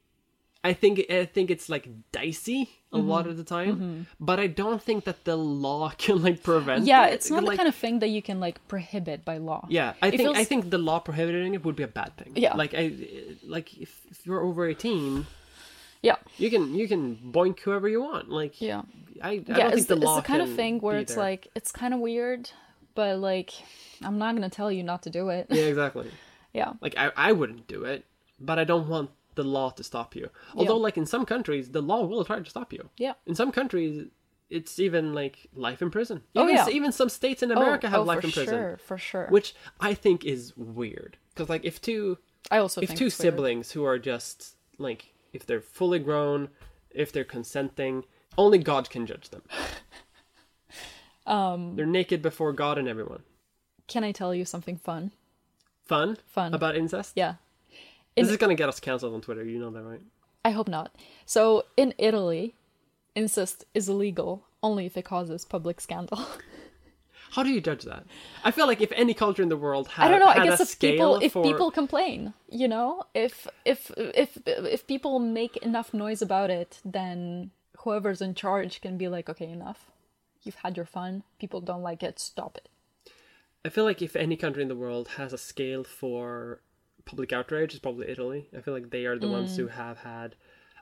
I 0.62 0.74
think 0.74 1.00
I 1.10 1.24
think 1.26 1.50
it's 1.56 1.70
like 1.70 1.86
dicey 2.12 2.62
a 2.92 2.98
Mm-hmm. 2.98 3.08
lot 3.14 3.28
of 3.28 3.38
the 3.38 3.44
time, 3.46 4.08
but 4.20 4.38
I 4.40 4.48
don't 4.48 4.82
think 4.88 5.04
that 5.06 5.24
the 5.24 5.38
law 5.38 5.90
can 6.04 6.22
like 6.28 6.44
prevent. 6.44 6.86
yeah, 6.86 7.08
it. 7.08 7.14
it's 7.16 7.30
not 7.32 7.44
like, 7.44 7.52
the 7.54 7.58
kind 7.58 7.70
of 7.70 7.76
thing 7.76 8.00
that 8.00 8.10
you 8.10 8.22
can 8.22 8.40
like 8.42 8.58
prohibit 8.68 9.24
by 9.24 9.38
law. 9.38 9.66
Yeah, 9.70 9.94
I 10.02 10.08
It 10.10 10.18
think 10.18 10.36
I 10.36 10.44
think 10.44 10.70
the 10.70 10.78
law 10.90 11.00
prohibiting 11.00 11.54
it 11.54 11.64
would 11.66 11.76
be 11.78 11.84
a 11.84 11.94
bad 12.02 12.12
thing. 12.18 12.32
Yeah. 12.36 12.56
like 12.56 12.74
I 12.74 12.84
like 13.56 13.68
if, 13.86 13.92
if 14.12 14.26
you're 14.26 14.42
over 14.50 14.62
eighteen, 14.68 15.28
Yeah. 16.02 16.18
you 16.38 16.50
can 16.50 16.76
you 16.76 16.88
can 16.90 17.16
boink 17.38 17.60
whoever 17.62 17.88
you 17.88 18.02
want. 18.02 18.30
Like 18.30 18.60
Yeah. 18.60 18.82
I, 19.22 19.30
I 19.30 19.32
yeah, 19.32 19.42
don't 19.44 19.74
it's 19.74 19.76
think 19.76 19.88
the, 19.88 19.96
the, 19.96 20.08
it's 20.08 20.16
the 20.18 20.22
kind 20.32 20.42
of 20.42 20.50
thing 20.56 20.80
where 20.80 20.98
it's 21.00 21.16
there. 21.16 21.24
like 21.24 21.48
it's 21.56 21.72
kind 21.72 21.94
of 21.94 22.00
weird, 22.02 22.52
but 23.00 23.18
like 23.20 23.52
I'm 24.04 24.18
not 24.18 24.36
gonna 24.36 24.50
tell 24.50 24.70
you 24.70 24.84
not 24.84 25.04
to 25.04 25.10
do 25.10 25.30
it. 25.30 25.48
yeah, 25.50 25.64
exactly. 25.74 26.12
yeah, 26.54 26.74
Like 26.82 26.96
I, 26.98 27.12
I 27.16 27.32
wouldn't 27.32 27.66
do 27.76 27.86
it, 27.86 28.04
but 28.42 28.60
I 28.60 28.66
don't 28.66 28.90
want 28.90 29.10
the 29.36 29.44
law 29.44 29.70
to 29.70 29.84
stop 29.86 30.18
you. 30.18 30.28
Although, 30.54 30.76
Yeah. 30.76 30.84
like 30.88 30.98
in 30.98 31.06
some 31.06 31.26
countries, 31.26 31.72
the 31.72 31.82
law 31.82 32.02
will 32.06 32.26
try 32.26 32.40
to 32.42 32.50
stop 32.50 32.74
you. 32.74 32.90
yeah. 32.98 33.14
In 33.26 33.36
some 33.36 33.52
countries, 33.54 34.08
it's 34.50 34.80
even 34.80 35.14
like 35.14 35.36
life 35.54 35.82
in 35.82 35.90
prison. 35.92 36.24
Oh, 36.36 36.44
Even, 36.44 36.56
yeah. 36.58 36.68
even 36.78 36.92
some 36.92 37.08
states 37.08 37.42
in 37.42 37.52
America 37.52 37.88
oh, 37.88 37.90
have 37.92 38.00
oh, 38.02 38.12
life 38.12 38.24
in 38.26 38.32
prison, 38.32 38.56
Sure, 38.56 38.78
for 38.88 38.98
sure. 38.98 39.28
which 39.30 39.56
I 39.80 39.94
think 39.94 40.26
is 40.26 40.58
weird. 40.58 41.18
Because 41.30 41.48
like 41.54 41.64
if 41.64 41.80
two 41.80 42.18
I 42.52 42.58
also 42.58 42.82
if 42.82 42.90
two 42.90 43.06
it's 43.08 43.18
weird. 43.20 43.34
siblings 43.34 43.72
who 43.72 43.86
are 43.86 44.00
just 44.14 44.58
like 44.78 45.02
if 45.32 45.46
they're 45.46 45.62
fully 45.80 46.00
grown, 46.00 46.50
if 47.04 47.14
they're 47.14 47.32
consenting, 47.38 48.04
only 48.38 48.58
God 48.58 48.90
can 48.90 49.06
judge 49.06 49.30
them. 49.30 49.44
um, 51.30 51.76
they're 51.76 51.86
naked 51.86 52.22
before 52.22 52.52
God 52.54 52.78
and 52.78 52.88
everyone. 52.88 53.24
Can 53.88 54.04
I 54.04 54.12
tell 54.12 54.36
you 54.36 54.46
something 54.46 54.78
fun? 54.78 55.12
Fun, 55.86 56.18
Fun. 56.28 56.54
about 56.54 56.76
incest. 56.76 57.14
Yeah, 57.16 57.36
This 58.16 58.30
is 58.30 58.38
gonna 58.38 58.56
get 58.56 58.70
us 58.70 58.80
canceled 58.80 59.14
on 59.14 59.22
Twitter. 59.22 59.44
You 59.44 59.58
know 59.60 59.72
that, 59.72 59.82
right? 59.82 60.02
I 60.46 60.52
hope 60.52 60.68
not. 60.68 60.94
So 61.26 61.66
in 61.76 61.94
Italy, 61.98 62.54
incest 63.16 63.66
is 63.74 63.90
illegal 63.90 64.46
only 64.62 64.86
if 64.86 64.98
it 64.98 65.06
causes 65.06 65.46
public 65.46 65.82
scandal. 65.82 66.20
How 67.32 67.44
do 67.44 67.50
you 67.50 67.62
judge 67.62 67.84
that? 67.84 68.06
I 68.44 68.52
feel 68.52 68.66
like 68.66 68.82
if 68.82 68.92
any 68.94 69.14
culture 69.14 69.44
in 69.44 69.50
the 69.50 69.58
world 69.58 69.88
had, 69.88 70.08
I 70.08 70.10
don't 70.10 70.20
know. 70.20 70.28
I 70.28 70.44
guess 70.46 70.60
if 70.60 70.80
people 70.80 71.20
if 71.22 71.34
for 71.34 71.44
people 71.44 71.70
complain, 71.70 72.34
you 72.50 72.68
know, 72.68 73.04
if 73.14 73.48
if 73.66 73.92
if 73.98 74.38
if 74.46 74.88
people 74.88 75.20
make 75.20 75.58
enough 75.58 75.94
noise 75.94 76.22
about 76.24 76.50
it, 76.50 76.80
then 76.84 77.52
whoever's 77.80 78.22
in 78.22 78.34
charge 78.34 78.82
can 78.82 78.98
be 78.98 79.08
like, 79.08 79.30
okay, 79.30 79.50
enough. 79.50 79.92
You've 80.44 80.56
had 80.56 80.78
your 80.78 80.86
fun. 80.86 81.24
People 81.40 81.62
don't 81.62 81.82
like 81.84 82.04
it. 82.04 82.20
Stop 82.20 82.58
it. 82.58 82.70
I 83.66 83.70
feel 83.70 83.84
like 83.84 84.02
if 84.02 84.16
any 84.16 84.36
country 84.38 84.62
in 84.62 84.70
the 84.70 84.76
world 84.76 85.10
has 85.18 85.34
a 85.34 85.38
scale 85.38 85.84
for 85.84 86.62
public 87.06 87.34
outrage, 87.34 87.72
it's 87.74 87.80
probably 87.82 88.10
Italy. 88.10 88.50
I 88.58 88.62
feel 88.62 88.74
like 88.74 88.90
they 88.90 89.06
are 89.06 89.18
the 89.20 89.28
ones 89.30 89.54
Mm. 89.54 89.58
who 89.58 89.68
have 89.68 90.00
had 90.00 90.36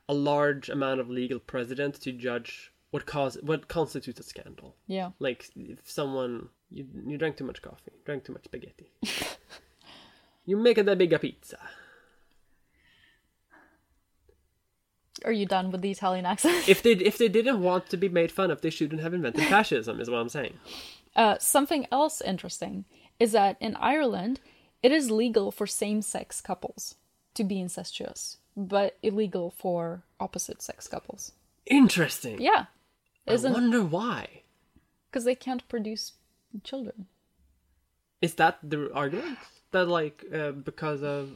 a 0.07 0.13
large 0.13 0.69
amount 0.69 0.99
of 0.99 1.09
legal 1.09 1.39
precedent 1.39 1.95
to 2.01 2.11
judge 2.11 2.71
what 2.91 3.05
cause 3.05 3.37
what 3.41 3.67
constitutes 3.67 4.19
a 4.19 4.23
scandal. 4.23 4.75
Yeah. 4.85 5.11
Like 5.19 5.49
if 5.55 5.89
someone 5.89 6.49
you 6.69 6.85
you 7.05 7.17
drank 7.17 7.37
too 7.37 7.43
much 7.45 7.61
coffee, 7.61 7.93
drank 8.05 8.23
too 8.25 8.33
much 8.33 8.45
spaghetti. 8.45 8.91
you 10.45 10.55
make 10.57 10.75
that 10.77 10.85
big 10.85 10.93
a 10.93 10.95
bigger 10.95 11.19
pizza. 11.19 11.57
Are 15.25 15.31
you 15.31 15.45
done 15.45 15.71
with 15.71 15.81
the 15.81 15.91
Italian 15.91 16.25
accent? 16.25 16.67
If 16.69 16.81
they 16.83 16.91
if 16.91 17.17
they 17.17 17.27
didn't 17.29 17.61
want 17.61 17.89
to 17.89 17.97
be 17.97 18.09
made 18.09 18.31
fun 18.31 18.51
of, 18.51 18.61
they 18.61 18.69
shouldn't 18.69 19.01
have 19.01 19.13
invented 19.13 19.43
fascism. 19.49 19.99
Is 19.99 20.09
what 20.09 20.19
I'm 20.19 20.29
saying. 20.29 20.53
Uh, 21.15 21.37
something 21.39 21.87
else 21.91 22.21
interesting 22.21 22.85
is 23.19 23.31
that 23.31 23.57
in 23.59 23.75
Ireland, 23.77 24.39
it 24.83 24.91
is 24.91 25.09
legal 25.09 25.51
for 25.51 25.65
same 25.65 26.01
sex 26.01 26.41
couples 26.41 26.95
to 27.33 27.43
be 27.43 27.59
incestuous, 27.59 28.37
but 28.55 28.97
illegal 29.01 29.49
for 29.49 30.03
opposite 30.19 30.61
sex 30.61 30.87
couples. 30.87 31.31
Interesting. 31.65 32.39
Yeah. 32.41 32.65
I 33.27 33.33
Isn't 33.33 33.53
wonder 33.53 33.83
why. 33.83 34.43
because 35.09 35.25
they 35.25 35.35
can't 35.35 35.67
produce 35.67 36.13
children. 36.63 37.07
Is 38.21 38.35
that 38.35 38.59
the 38.63 38.91
argument? 38.93 39.37
That 39.71 39.87
like 39.87 40.23
uh, 40.33 40.51
because 40.51 41.03
of 41.03 41.31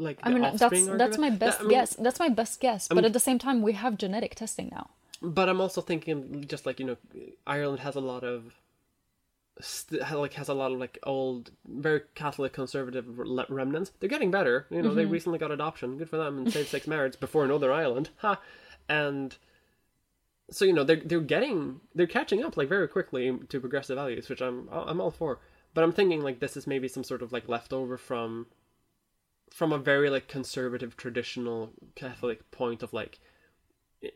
like 0.00 0.18
I 0.22 0.30
mean, 0.30 0.42
that's 0.42 0.58
that's 1.02 1.18
my 1.18 1.30
best 1.30 1.58
That- 1.58 1.64
I 1.64 1.68
mean, 1.68 1.70
guess. 1.78 1.94
That's 1.94 2.18
my 2.18 2.28
best 2.40 2.60
guess. 2.60 2.88
but 2.88 3.04
at 3.04 3.12
the 3.12 3.20
same 3.28 3.38
time, 3.38 3.62
we 3.62 3.72
have 3.74 3.98
genetic 3.98 4.34
testing 4.34 4.68
now. 4.72 4.90
But 5.22 5.48
I'm 5.50 5.60
also 5.60 5.80
thinking, 5.82 6.44
just 6.48 6.64
like 6.66 6.80
you 6.80 6.86
know, 6.86 6.96
Ireland 7.46 7.80
has 7.80 7.94
a 7.96 8.00
lot 8.00 8.24
of, 8.24 8.54
st- 9.60 10.00
like 10.24 10.32
has 10.34 10.48
a 10.48 10.54
lot 10.54 10.72
of 10.72 10.78
like 10.78 10.98
old, 11.04 11.50
very 11.68 12.00
Catholic 12.14 12.52
conservative 12.54 13.04
re- 13.18 13.44
remnants. 13.48 13.92
They're 14.00 14.08
getting 14.08 14.30
better. 14.30 14.66
You 14.70 14.80
know, 14.82 14.94
they 14.94 15.02
Mm-hmm. 15.04 15.12
recently 15.12 15.38
got 15.38 15.50
adoption. 15.50 15.98
Good 15.98 16.08
for 16.08 16.16
them. 16.16 16.38
And 16.38 16.52
same-sex 16.52 16.86
marriage 16.86 17.20
before 17.20 17.46
Northern 17.46 17.70
Ireland. 17.72 18.08
Ha, 18.18 18.40
and 18.88 19.36
so 20.50 20.64
you 20.64 20.72
know 20.72 20.82
they're 20.82 20.96
they're 21.04 21.20
getting 21.20 21.80
they're 21.94 22.06
catching 22.18 22.42
up 22.42 22.56
like 22.56 22.68
very 22.68 22.88
quickly 22.88 23.38
to 23.50 23.60
progressive 23.60 23.96
values, 23.96 24.28
which 24.28 24.40
I'm 24.40 24.68
I'm 24.72 25.00
all 25.00 25.10
for. 25.12 25.38
But 25.74 25.84
I'm 25.84 25.92
thinking 25.92 26.22
like 26.22 26.40
this 26.40 26.56
is 26.56 26.66
maybe 26.66 26.88
some 26.88 27.04
sort 27.04 27.22
of 27.22 27.30
like 27.32 27.48
leftover 27.48 27.96
from 27.96 28.46
from 29.50 29.72
a 29.72 29.78
very 29.78 30.08
like 30.10 30.28
conservative 30.28 30.96
traditional 30.96 31.72
Catholic 31.94 32.50
point 32.50 32.82
of 32.82 32.92
like 32.92 33.18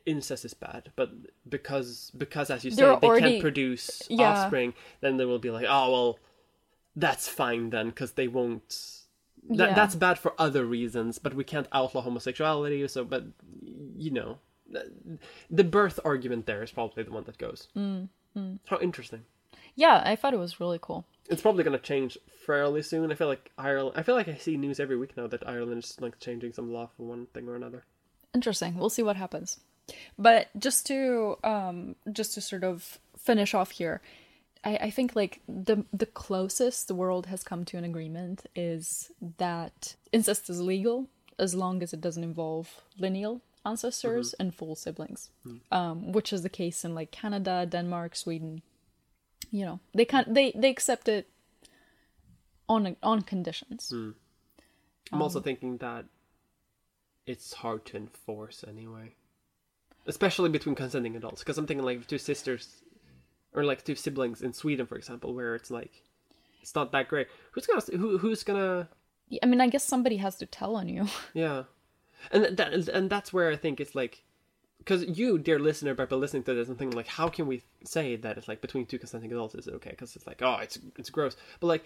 incest 0.06 0.44
is 0.44 0.55
bad, 0.55 0.90
but 0.97 1.11
because 1.48 2.11
because 2.16 2.51
as 2.51 2.65
you 2.65 2.70
say 2.70 2.77
They're 2.82 2.97
they 3.01 3.06
already- 3.06 3.31
can't 3.32 3.43
produce 3.43 4.02
Yeah. 4.09 4.31
offspring, 4.32 4.74
then 5.01 5.16
they 5.19 5.24
will 5.24 5.39
be 5.39 5.51
like, 5.51 5.66
oh 5.69 5.93
well, 5.93 6.19
that's 6.97 7.28
fine 7.28 7.70
then 7.70 7.89
because 7.89 8.12
they 8.12 8.28
won't. 8.28 9.01
That, 9.51 9.70
Yeah. 9.70 9.74
That's 9.74 9.94
bad 9.94 10.19
for 10.19 10.32
other 10.39 10.65
reasons, 10.65 11.19
but 11.19 11.35
we 11.35 11.44
can't 11.44 11.66
outlaw 11.70 12.01
homosexuality. 12.01 12.89
So, 12.89 13.05
but 13.05 13.24
you 13.97 14.11
know, 14.11 14.39
the- 15.51 15.65
birth 15.65 16.01
argument 16.05 16.47
there 16.47 16.62
is 16.62 16.70
probably 16.70 17.02
the 17.02 17.11
one 17.12 17.24
that 17.24 17.36
goes. 17.36 17.69
Mm, 17.77 18.09
How 18.66 18.78
interesting. 18.81 19.24
Yeah, 19.74 20.02
I 20.05 20.16
thought 20.16 20.34
it 20.34 20.38
was 20.38 20.60
really 20.60 20.78
cool. 20.80 21.05
It's 21.28 21.42
probably 21.42 21.64
going 21.64 21.76
to 21.78 21.82
change 21.82 22.18
fairly 22.46 22.82
soon. 22.82 23.10
I 23.10 23.14
feel 23.14 23.28
like 23.28 23.51
Ireland. 23.56 23.96
I 23.96 24.02
feel 24.02 24.14
like 24.14 24.28
I 24.28 24.36
see 24.36 24.56
news 24.56 24.78
every 24.78 24.96
week 24.96 25.16
now 25.16 25.26
that 25.26 25.46
Ireland 25.48 25.84
is 25.84 26.01
like 26.01 26.18
changing 26.20 26.52
some 26.52 26.72
law 26.72 26.88
for 26.96 27.05
one 27.05 27.26
thing 27.26 27.48
or 27.48 27.56
another. 27.56 27.84
Interesting. 28.34 28.76
We'll 28.76 28.90
see 28.90 29.02
what 29.02 29.16
happens. 29.16 29.59
But 30.18 30.48
just 30.59 30.86
to 30.86 31.36
um 31.44 31.96
just 32.12 32.34
to 32.34 32.40
sort 32.40 32.64
of 32.64 32.98
finish 33.18 33.55
off 33.55 33.70
here, 33.72 34.01
I, 34.64 34.76
I 34.76 34.90
think 34.90 35.16
like 35.16 35.40
the 35.48 35.84
the 35.92 36.06
closest 36.06 36.88
the 36.88 36.94
world 36.94 37.26
has 37.26 37.42
come 37.42 37.64
to 37.66 37.78
an 37.78 37.84
agreement 37.84 38.46
is 38.55 39.10
that 39.38 39.96
incest 40.12 40.51
is 40.51 40.60
legal 40.60 41.09
as 41.38 41.55
long 41.55 41.82
as 41.82 41.92
it 41.92 42.01
doesn't 42.01 42.22
involve 42.24 42.82
lineal 42.98 43.40
ancestors 43.66 44.34
and 44.38 44.55
full 44.55 44.74
siblings. 44.74 45.30
Um, 45.72 46.12
which 46.12 46.32
is 46.32 46.42
the 46.42 46.48
case 46.51 46.84
in 46.84 46.94
like 46.94 47.10
Canada, 47.10 47.66
Denmark, 47.68 48.14
Sweden. 48.14 48.62
You 49.55 49.64
know, 49.66 49.78
they 49.94 50.05
can't 50.05 50.35
they 50.35 50.51
they 50.56 50.68
accept 50.68 51.06
it 51.09 51.28
on 52.68 52.97
on 53.05 53.22
conditions. 53.22 53.93
I'm 55.12 55.22
also 55.22 55.39
Um, 55.39 55.44
thinking 55.44 55.76
that 55.78 56.06
it's 57.24 57.52
hard 57.62 57.85
to 57.86 57.97
enforce 57.97 58.64
anyway, 58.66 59.14
especially 60.06 60.51
between 60.51 60.74
consenting 60.74 61.14
adults. 61.14 61.43
Because 61.43 61.56
I'm 61.56 61.68
thinking 61.68 61.85
like 61.86 62.05
two 62.09 62.18
sisters, 62.18 62.82
or 63.52 63.62
like 63.62 63.85
two 63.85 63.94
siblings 63.94 64.43
in 64.43 64.52
Sweden, 64.52 64.86
for 64.86 64.97
example, 64.97 65.35
where 65.35 65.55
it's 65.55 65.70
like 65.70 66.02
it's 66.60 66.74
not 66.74 66.90
that 66.90 67.06
great. 67.09 67.28
Who's 67.52 67.66
gonna 67.68 67.82
who 67.97 68.18
who's 68.18 68.43
gonna 68.43 68.89
I 69.40 69.47
mean, 69.47 69.60
I 69.60 69.68
guess 69.68 69.85
somebody 69.85 70.16
has 70.16 70.35
to 70.39 70.47
tell 70.47 70.74
on 70.74 70.89
you. 70.89 71.06
yeah, 71.32 71.64
and 72.32 72.56
that 72.56 72.72
and 72.89 73.09
that's 73.09 73.32
where 73.32 73.51
I 73.52 73.56
think 73.56 73.78
it's 73.81 73.94
like. 73.94 74.24
Because 74.85 75.19
you, 75.19 75.39
dear 75.39 75.59
listener, 75.59 75.94
by 75.94 76.05
listening 76.05 76.43
to 76.44 76.52
this 76.55 76.69
and 76.69 76.78
thinking 76.78 76.94
like, 76.97 77.06
how 77.06 77.28
can 77.28 77.47
we 77.47 77.62
say 77.85 78.16
that 78.16 78.36
it's 78.36 78.48
like 78.48 78.61
between 78.61 78.85
two 78.85 78.98
consenting 78.98 79.32
adults 79.32 79.55
is 79.55 79.66
it 79.66 79.74
okay? 79.74 79.90
Because 79.90 80.15
it's 80.15 80.27
like, 80.27 80.43
oh, 80.43 80.59
it's 80.61 80.78
it's 80.98 81.09
gross. 81.11 81.36
But 81.61 81.69
like, 81.69 81.85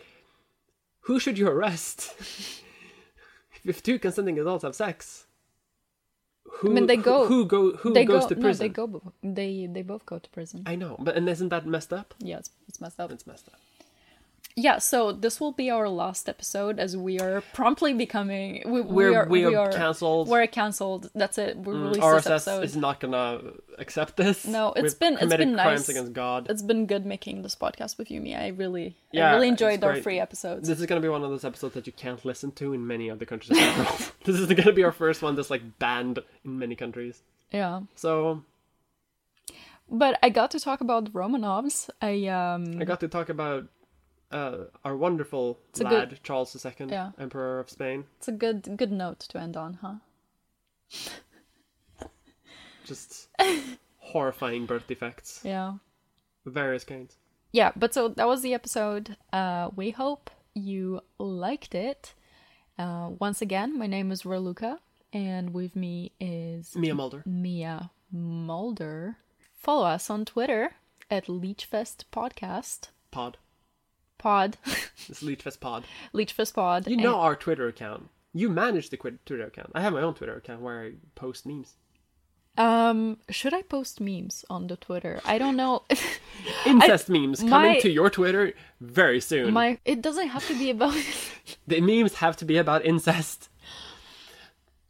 who 1.03 1.21
should 1.21 1.39
you 1.39 1.49
arrest 1.49 2.13
if 3.65 3.83
two 3.83 3.99
consenting 4.01 4.39
adults 4.39 4.65
have 4.65 4.75
sex? 4.75 5.27
Who, 6.61 6.71
mean, 6.71 6.87
they 6.87 6.97
go- 6.97 7.27
Who, 7.27 7.45
go? 7.47 7.77
Who 7.77 7.93
they 7.93 8.05
goes 8.05 8.25
go 8.25 8.29
to 8.31 8.35
prison? 8.37 8.67
no 8.77 8.87
they 8.87 8.99
go 8.99 9.13
they 9.23 9.69
they 9.71 9.83
both 9.83 10.05
go 10.07 10.19
to 10.19 10.29
prison 10.31 10.65
I 10.67 10.75
know, 10.77 10.97
but 10.99 11.15
and 11.17 11.29
isn't 11.29 11.51
that 11.51 11.67
messed 11.67 11.93
up? 11.93 12.15
yeah 12.19 12.39
it's, 12.39 12.51
it's 12.67 12.81
messed 12.81 12.99
up 12.99 13.13
It's 13.13 13.27
messed 13.27 13.49
up. 13.49 13.61
Yeah 14.67 14.79
so 14.79 15.13
this 15.13 15.41
will 15.41 15.53
be 15.53 15.71
our 15.71 15.89
last 15.89 16.29
episode 16.29 16.81
as 16.81 16.97
we 16.97 17.21
are 17.21 17.41
promptly 17.55 17.93
becoming 17.95 18.63
we, 18.67 18.81
we 18.81 18.95
We're- 18.99 19.15
are 19.17 19.29
we 19.29 19.45
are 19.55 19.71
cancelled. 19.71 20.27
Mm, 20.27 20.31
we're 20.33 20.47
cancelled 20.49 21.11
that's 21.15 21.39
it 21.39 21.57
we 21.59 21.73
released 21.75 22.01
this 22.01 22.05
RSS 22.27 22.31
episode 22.31 22.65
is 22.65 22.77
not 22.77 22.99
gonna 22.99 23.29
accept 23.79 24.17
this. 24.17 24.45
No, 24.47 24.73
it's 24.75 24.83
We've 24.95 24.99
been- 24.99 25.13
it's 25.15 25.23
committed 25.23 25.47
been 25.49 25.55
crimes 25.55 25.81
nice. 25.83 25.89
against 25.91 26.13
God. 26.13 26.41
it's 26.51 26.63
been 26.71 26.87
good 26.87 27.07
making 27.07 27.43
this 27.43 27.55
podcast 27.55 27.99
with 27.99 28.11
you 28.11 28.21
me 28.21 28.35
i 28.35 28.49
really 28.49 28.97
Yeah, 29.13 29.31
i 29.31 29.35
really 29.35 29.49
enjoyed 29.49 29.83
our 29.85 29.97
free 30.07 30.19
episodes 30.19 30.67
This 30.69 30.81
is 30.81 30.87
gonna 30.87 31.01
be 31.09 31.09
one 31.17 31.23
of 31.23 31.31
those 31.31 31.45
episodes 31.45 31.75
that 31.75 31.87
you 31.87 31.93
can't 32.05 32.25
listen 32.25 32.51
to 32.61 32.73
in 32.73 32.87
many 32.87 33.11
other 33.11 33.25
countries. 33.25 33.57
around 33.57 33.77
the 33.79 33.85
world. 33.85 34.13
this 34.25 34.37
is 34.41 34.47
gonna 34.59 34.73
be 34.73 34.83
our 34.83 34.93
first 35.05 35.23
one 35.23 35.35
that's 35.37 35.51
like 35.51 35.79
banned 35.79 36.19
in 36.45 36.59
many 36.59 36.75
countries. 36.75 37.23
yeah 37.53 37.81
So 37.95 38.43
but 39.91 40.19
i 40.23 40.29
got 40.29 40.51
to 40.51 40.61
talk 40.61 40.81
about 40.81 41.13
romanovs 41.13 41.89
i 42.03 42.27
um 42.27 42.63
I 42.81 42.85
got 42.85 43.01
to 43.01 43.09
talk 43.09 43.29
about 43.29 43.65
uh, 44.31 44.65
our 44.85 44.97
wonderful 44.97 45.59
a 45.81 45.83
lad 45.85 46.11
good- 46.11 46.21
Charles 46.23 46.55
II, 46.65 46.73
Yeah. 46.89 47.11
Emperor 47.19 47.61
of 47.61 47.71
Spain. 47.71 48.05
it's 48.19 48.29
a 48.29 48.33
good 48.33 48.77
good 48.77 48.93
note 48.93 49.21
to 49.21 49.39
end 49.39 49.57
on 49.57 49.75
huh 49.75 49.95
Just 52.85 53.29
horrifying 53.99 54.65
birth 54.67 54.87
defects 54.87 55.41
yeah 55.45 55.75
various 56.47 56.85
kinds. 56.85 57.17
yeah 57.53 57.73
but 57.77 57.93
so 57.93 58.09
that 58.09 58.27
was 58.27 58.41
the 58.41 58.55
episode 58.55 59.17
uh 59.35 59.69
we 59.77 59.91
hope 59.91 60.31
you 60.55 61.01
liked 61.19 61.75
it 61.75 62.15
uh 62.79 63.11
once 63.19 63.43
again 63.43 63.79
my 63.79 63.87
name 63.87 64.11
is 64.11 64.23
Raluca 64.23 64.79
and 65.13 65.53
with 65.53 65.77
me 65.77 66.13
is 66.19 66.75
Mia 66.75 66.95
Mulder. 66.95 67.23
mia 67.27 67.91
mulder 68.11 69.19
follow 69.53 69.85
us 69.87 70.09
on 70.09 70.25
twitter 70.25 70.71
at 71.11 71.27
leechfest 71.27 72.05
podcast 72.11 72.89
Pod. 73.11 73.37
Pod 74.19 74.57
This 75.09 75.23
Leechfest 75.23 75.61
Pod. 75.61 75.85
leechfest 76.13 76.55
pod 76.55 76.87
You 76.87 76.95
and- 76.95 77.03
know 77.03 77.17
our 77.17 77.37
Twitter 77.37 77.69
account. 77.69 78.09
You 78.35 78.51
manage 78.51 78.91
the 78.91 78.97
Twitter 78.99 79.47
account. 79.47 79.71
I 79.75 79.81
have 79.81 79.93
my 79.95 80.03
own 80.03 80.15
Twitter 80.15 80.37
account 80.37 80.61
where 80.61 80.83
I 80.85 80.93
post 81.15 81.47
memes. 81.47 81.75
um 82.59 83.19
should 83.31 83.55
i 83.55 83.63
post 83.63 84.01
memes 84.01 84.45
on 84.51 84.67
the 84.67 84.77
twitter 84.77 85.21
i 85.25 85.39
don't 85.39 85.55
know 85.57 85.75
Incest 86.67 87.09
memes 87.09 87.39
coming 87.41 87.73
my- 87.75 87.81
to 87.81 87.91
your 87.99 88.11
Twitter 88.11 88.53
very 88.81 89.21
soon. 89.21 89.53
my 89.55 89.79
it 89.85 90.03
doesn't 90.03 90.29
have 90.29 90.45
to 90.49 90.55
be 90.59 90.69
about 90.71 90.95
The 91.69 91.81
memes 91.81 92.15
have 92.15 92.37
to 92.39 92.45
be 92.45 92.57
about 92.65 92.85
incest. 92.85 93.49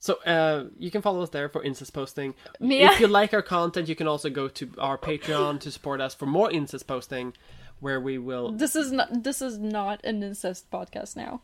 So 0.00 0.14
uh, 0.24 0.64
you 0.78 0.90
can 0.90 1.02
follow 1.02 1.20
us 1.22 1.30
there 1.30 1.48
for 1.48 1.62
incest 1.62 1.92
posting. 1.92 2.34
Mia- 2.60 2.90
If 2.92 3.00
you 3.00 3.08
like 3.08 3.34
our 3.34 3.42
content, 3.42 3.88
you 3.88 3.96
can 3.96 4.06
also 4.08 4.30
go 4.30 4.48
to 4.48 4.64
our 4.78 4.96
Patreon 4.96 5.60
to 5.60 5.70
support 5.70 6.00
us 6.00 6.14
for 6.14 6.26
more 6.26 6.50
incest 6.50 6.86
posting, 6.86 7.34
where 7.80 8.00
we 8.00 8.18
will 8.18 8.52
this 8.52 8.74
is 8.74 8.90
not 8.92 9.22
this 9.24 9.40
is 9.42 9.58
not 9.58 10.00
an 10.04 10.22
incest 10.22 10.70
podcast 10.70 11.16
now 11.16 11.40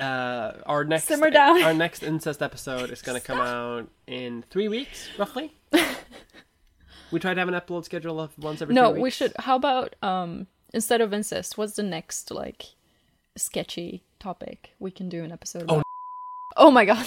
uh, 0.00 0.52
our 0.66 0.84
next 0.84 1.04
Simmer 1.04 1.30
down. 1.30 1.62
our 1.62 1.72
next 1.72 2.02
incest 2.02 2.42
episode 2.42 2.90
is 2.90 3.00
going 3.00 3.20
to 3.20 3.24
come 3.24 3.40
out 3.40 3.88
in 4.08 4.44
three 4.50 4.66
weeks, 4.66 5.08
roughly. 5.16 5.54
we 7.12 7.20
try 7.20 7.32
to 7.32 7.38
have 7.40 7.48
an 7.48 7.54
upload 7.54 7.84
schedule 7.84 8.20
of 8.20 8.36
once 8.38 8.60
every. 8.60 8.74
no 8.74 8.90
we 8.90 9.08
should 9.10 9.32
how 9.38 9.54
about 9.54 9.94
um 10.02 10.48
instead 10.72 11.00
of 11.00 11.14
incest 11.14 11.56
what's 11.56 11.74
the 11.74 11.82
next 11.82 12.30
like 12.32 12.74
sketchy 13.36 14.02
topic 14.18 14.74
we 14.80 14.90
can 14.90 15.08
do 15.08 15.22
an 15.22 15.30
episode 15.30 15.62
about? 15.62 15.82
oh 16.56 16.70
my 16.72 16.84
god 16.84 17.06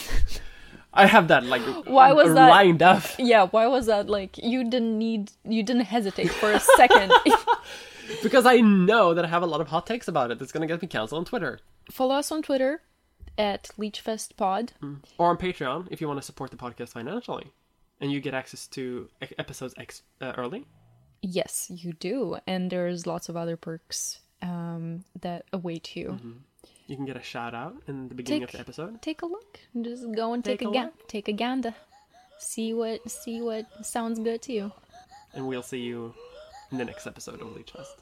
I 0.94 1.06
have 1.06 1.28
that 1.28 1.44
like 1.44 1.62
Why 1.86 2.14
was 2.14 2.34
that- 2.34 2.50
lined 2.50 2.82
up 2.82 3.04
yeah 3.20 3.48
why 3.48 3.68
was 3.68 3.88
that 3.88 4.08
like 4.10 4.38
you 4.38 4.64
didn't 4.64 4.98
need 4.98 5.32
you 5.44 5.62
didn't 5.62 5.84
hesitate 5.86 6.32
for 6.32 6.52
a 6.52 6.60
second 6.60 7.12
because 8.24 8.46
I 8.46 8.58
know 8.62 9.14
that 9.14 9.26
I 9.26 9.28
have 9.28 9.44
a 9.44 9.48
lot 9.48 9.62
of 9.62 9.68
hot 9.68 9.86
takes 9.88 10.08
about 10.08 10.32
it. 10.32 10.40
That's 10.40 10.52
going 10.52 10.68
to 10.68 10.74
get 10.74 10.82
me 10.82 10.88
canceled 10.88 11.20
on 11.20 11.26
Twitter 11.26 11.60
follow 11.92 12.16
us 12.16 12.34
on 12.34 12.42
twitter 12.42 12.82
at 13.38 13.70
leechfestpod 13.78 14.72
or 15.18 15.30
on 15.30 15.38
Patreon 15.38 15.88
if 15.90 16.02
you 16.02 16.08
want 16.08 16.20
to 16.20 16.26
support 16.26 16.52
the 16.52 16.58
podcast 16.58 16.90
financially, 16.90 17.48
and 18.02 18.12
you 18.12 18.20
get 18.20 18.34
access 18.34 18.68
to 18.68 19.08
episodes 19.38 19.74
ex- 19.78 20.02
uh, 20.20 20.34
early. 20.38 20.66
yes 21.22 21.72
you 21.74 21.94
do 21.94 22.38
and 22.46 22.70
there's 22.72 23.08
lots 23.08 23.30
of 23.30 23.38
other 23.38 23.56
perks 23.56 24.20
um 24.42 25.04
that 25.22 25.46
await 25.54 25.96
you 25.96 26.20
You 26.88 26.96
can 26.98 27.06
get 27.06 27.16
a 27.18 27.24
shout 27.24 27.54
out 27.56 27.76
in 27.88 28.10
the 28.10 28.16
beginning 28.16 28.44
of 28.44 28.52
the 28.52 28.60
episode. 28.60 29.02
take 29.02 29.22
a 29.22 29.26
look 29.26 29.60
just 29.82 30.12
go 30.14 30.34
and 30.34 30.44
take, 30.44 30.60
Take 30.60 30.68
a, 30.68 30.72
a 30.72 30.74
ga- 30.74 30.92
take 31.08 31.28
a 31.30 31.32
gander 31.34 31.74
see 32.40 32.74
what 32.74 33.10
see 33.10 33.42
what 33.42 33.66
sounds 33.86 34.20
good 34.20 34.42
to 34.44 34.52
you. 34.54 34.72
And 35.34 35.48
we'll 35.48 35.64
see 35.64 35.80
you 35.80 36.14
in 36.72 36.78
the 36.78 36.86
next 36.86 37.08
episode 37.08 37.42
of 37.42 37.56
Leech 37.56 37.72
Fest. 37.72 37.96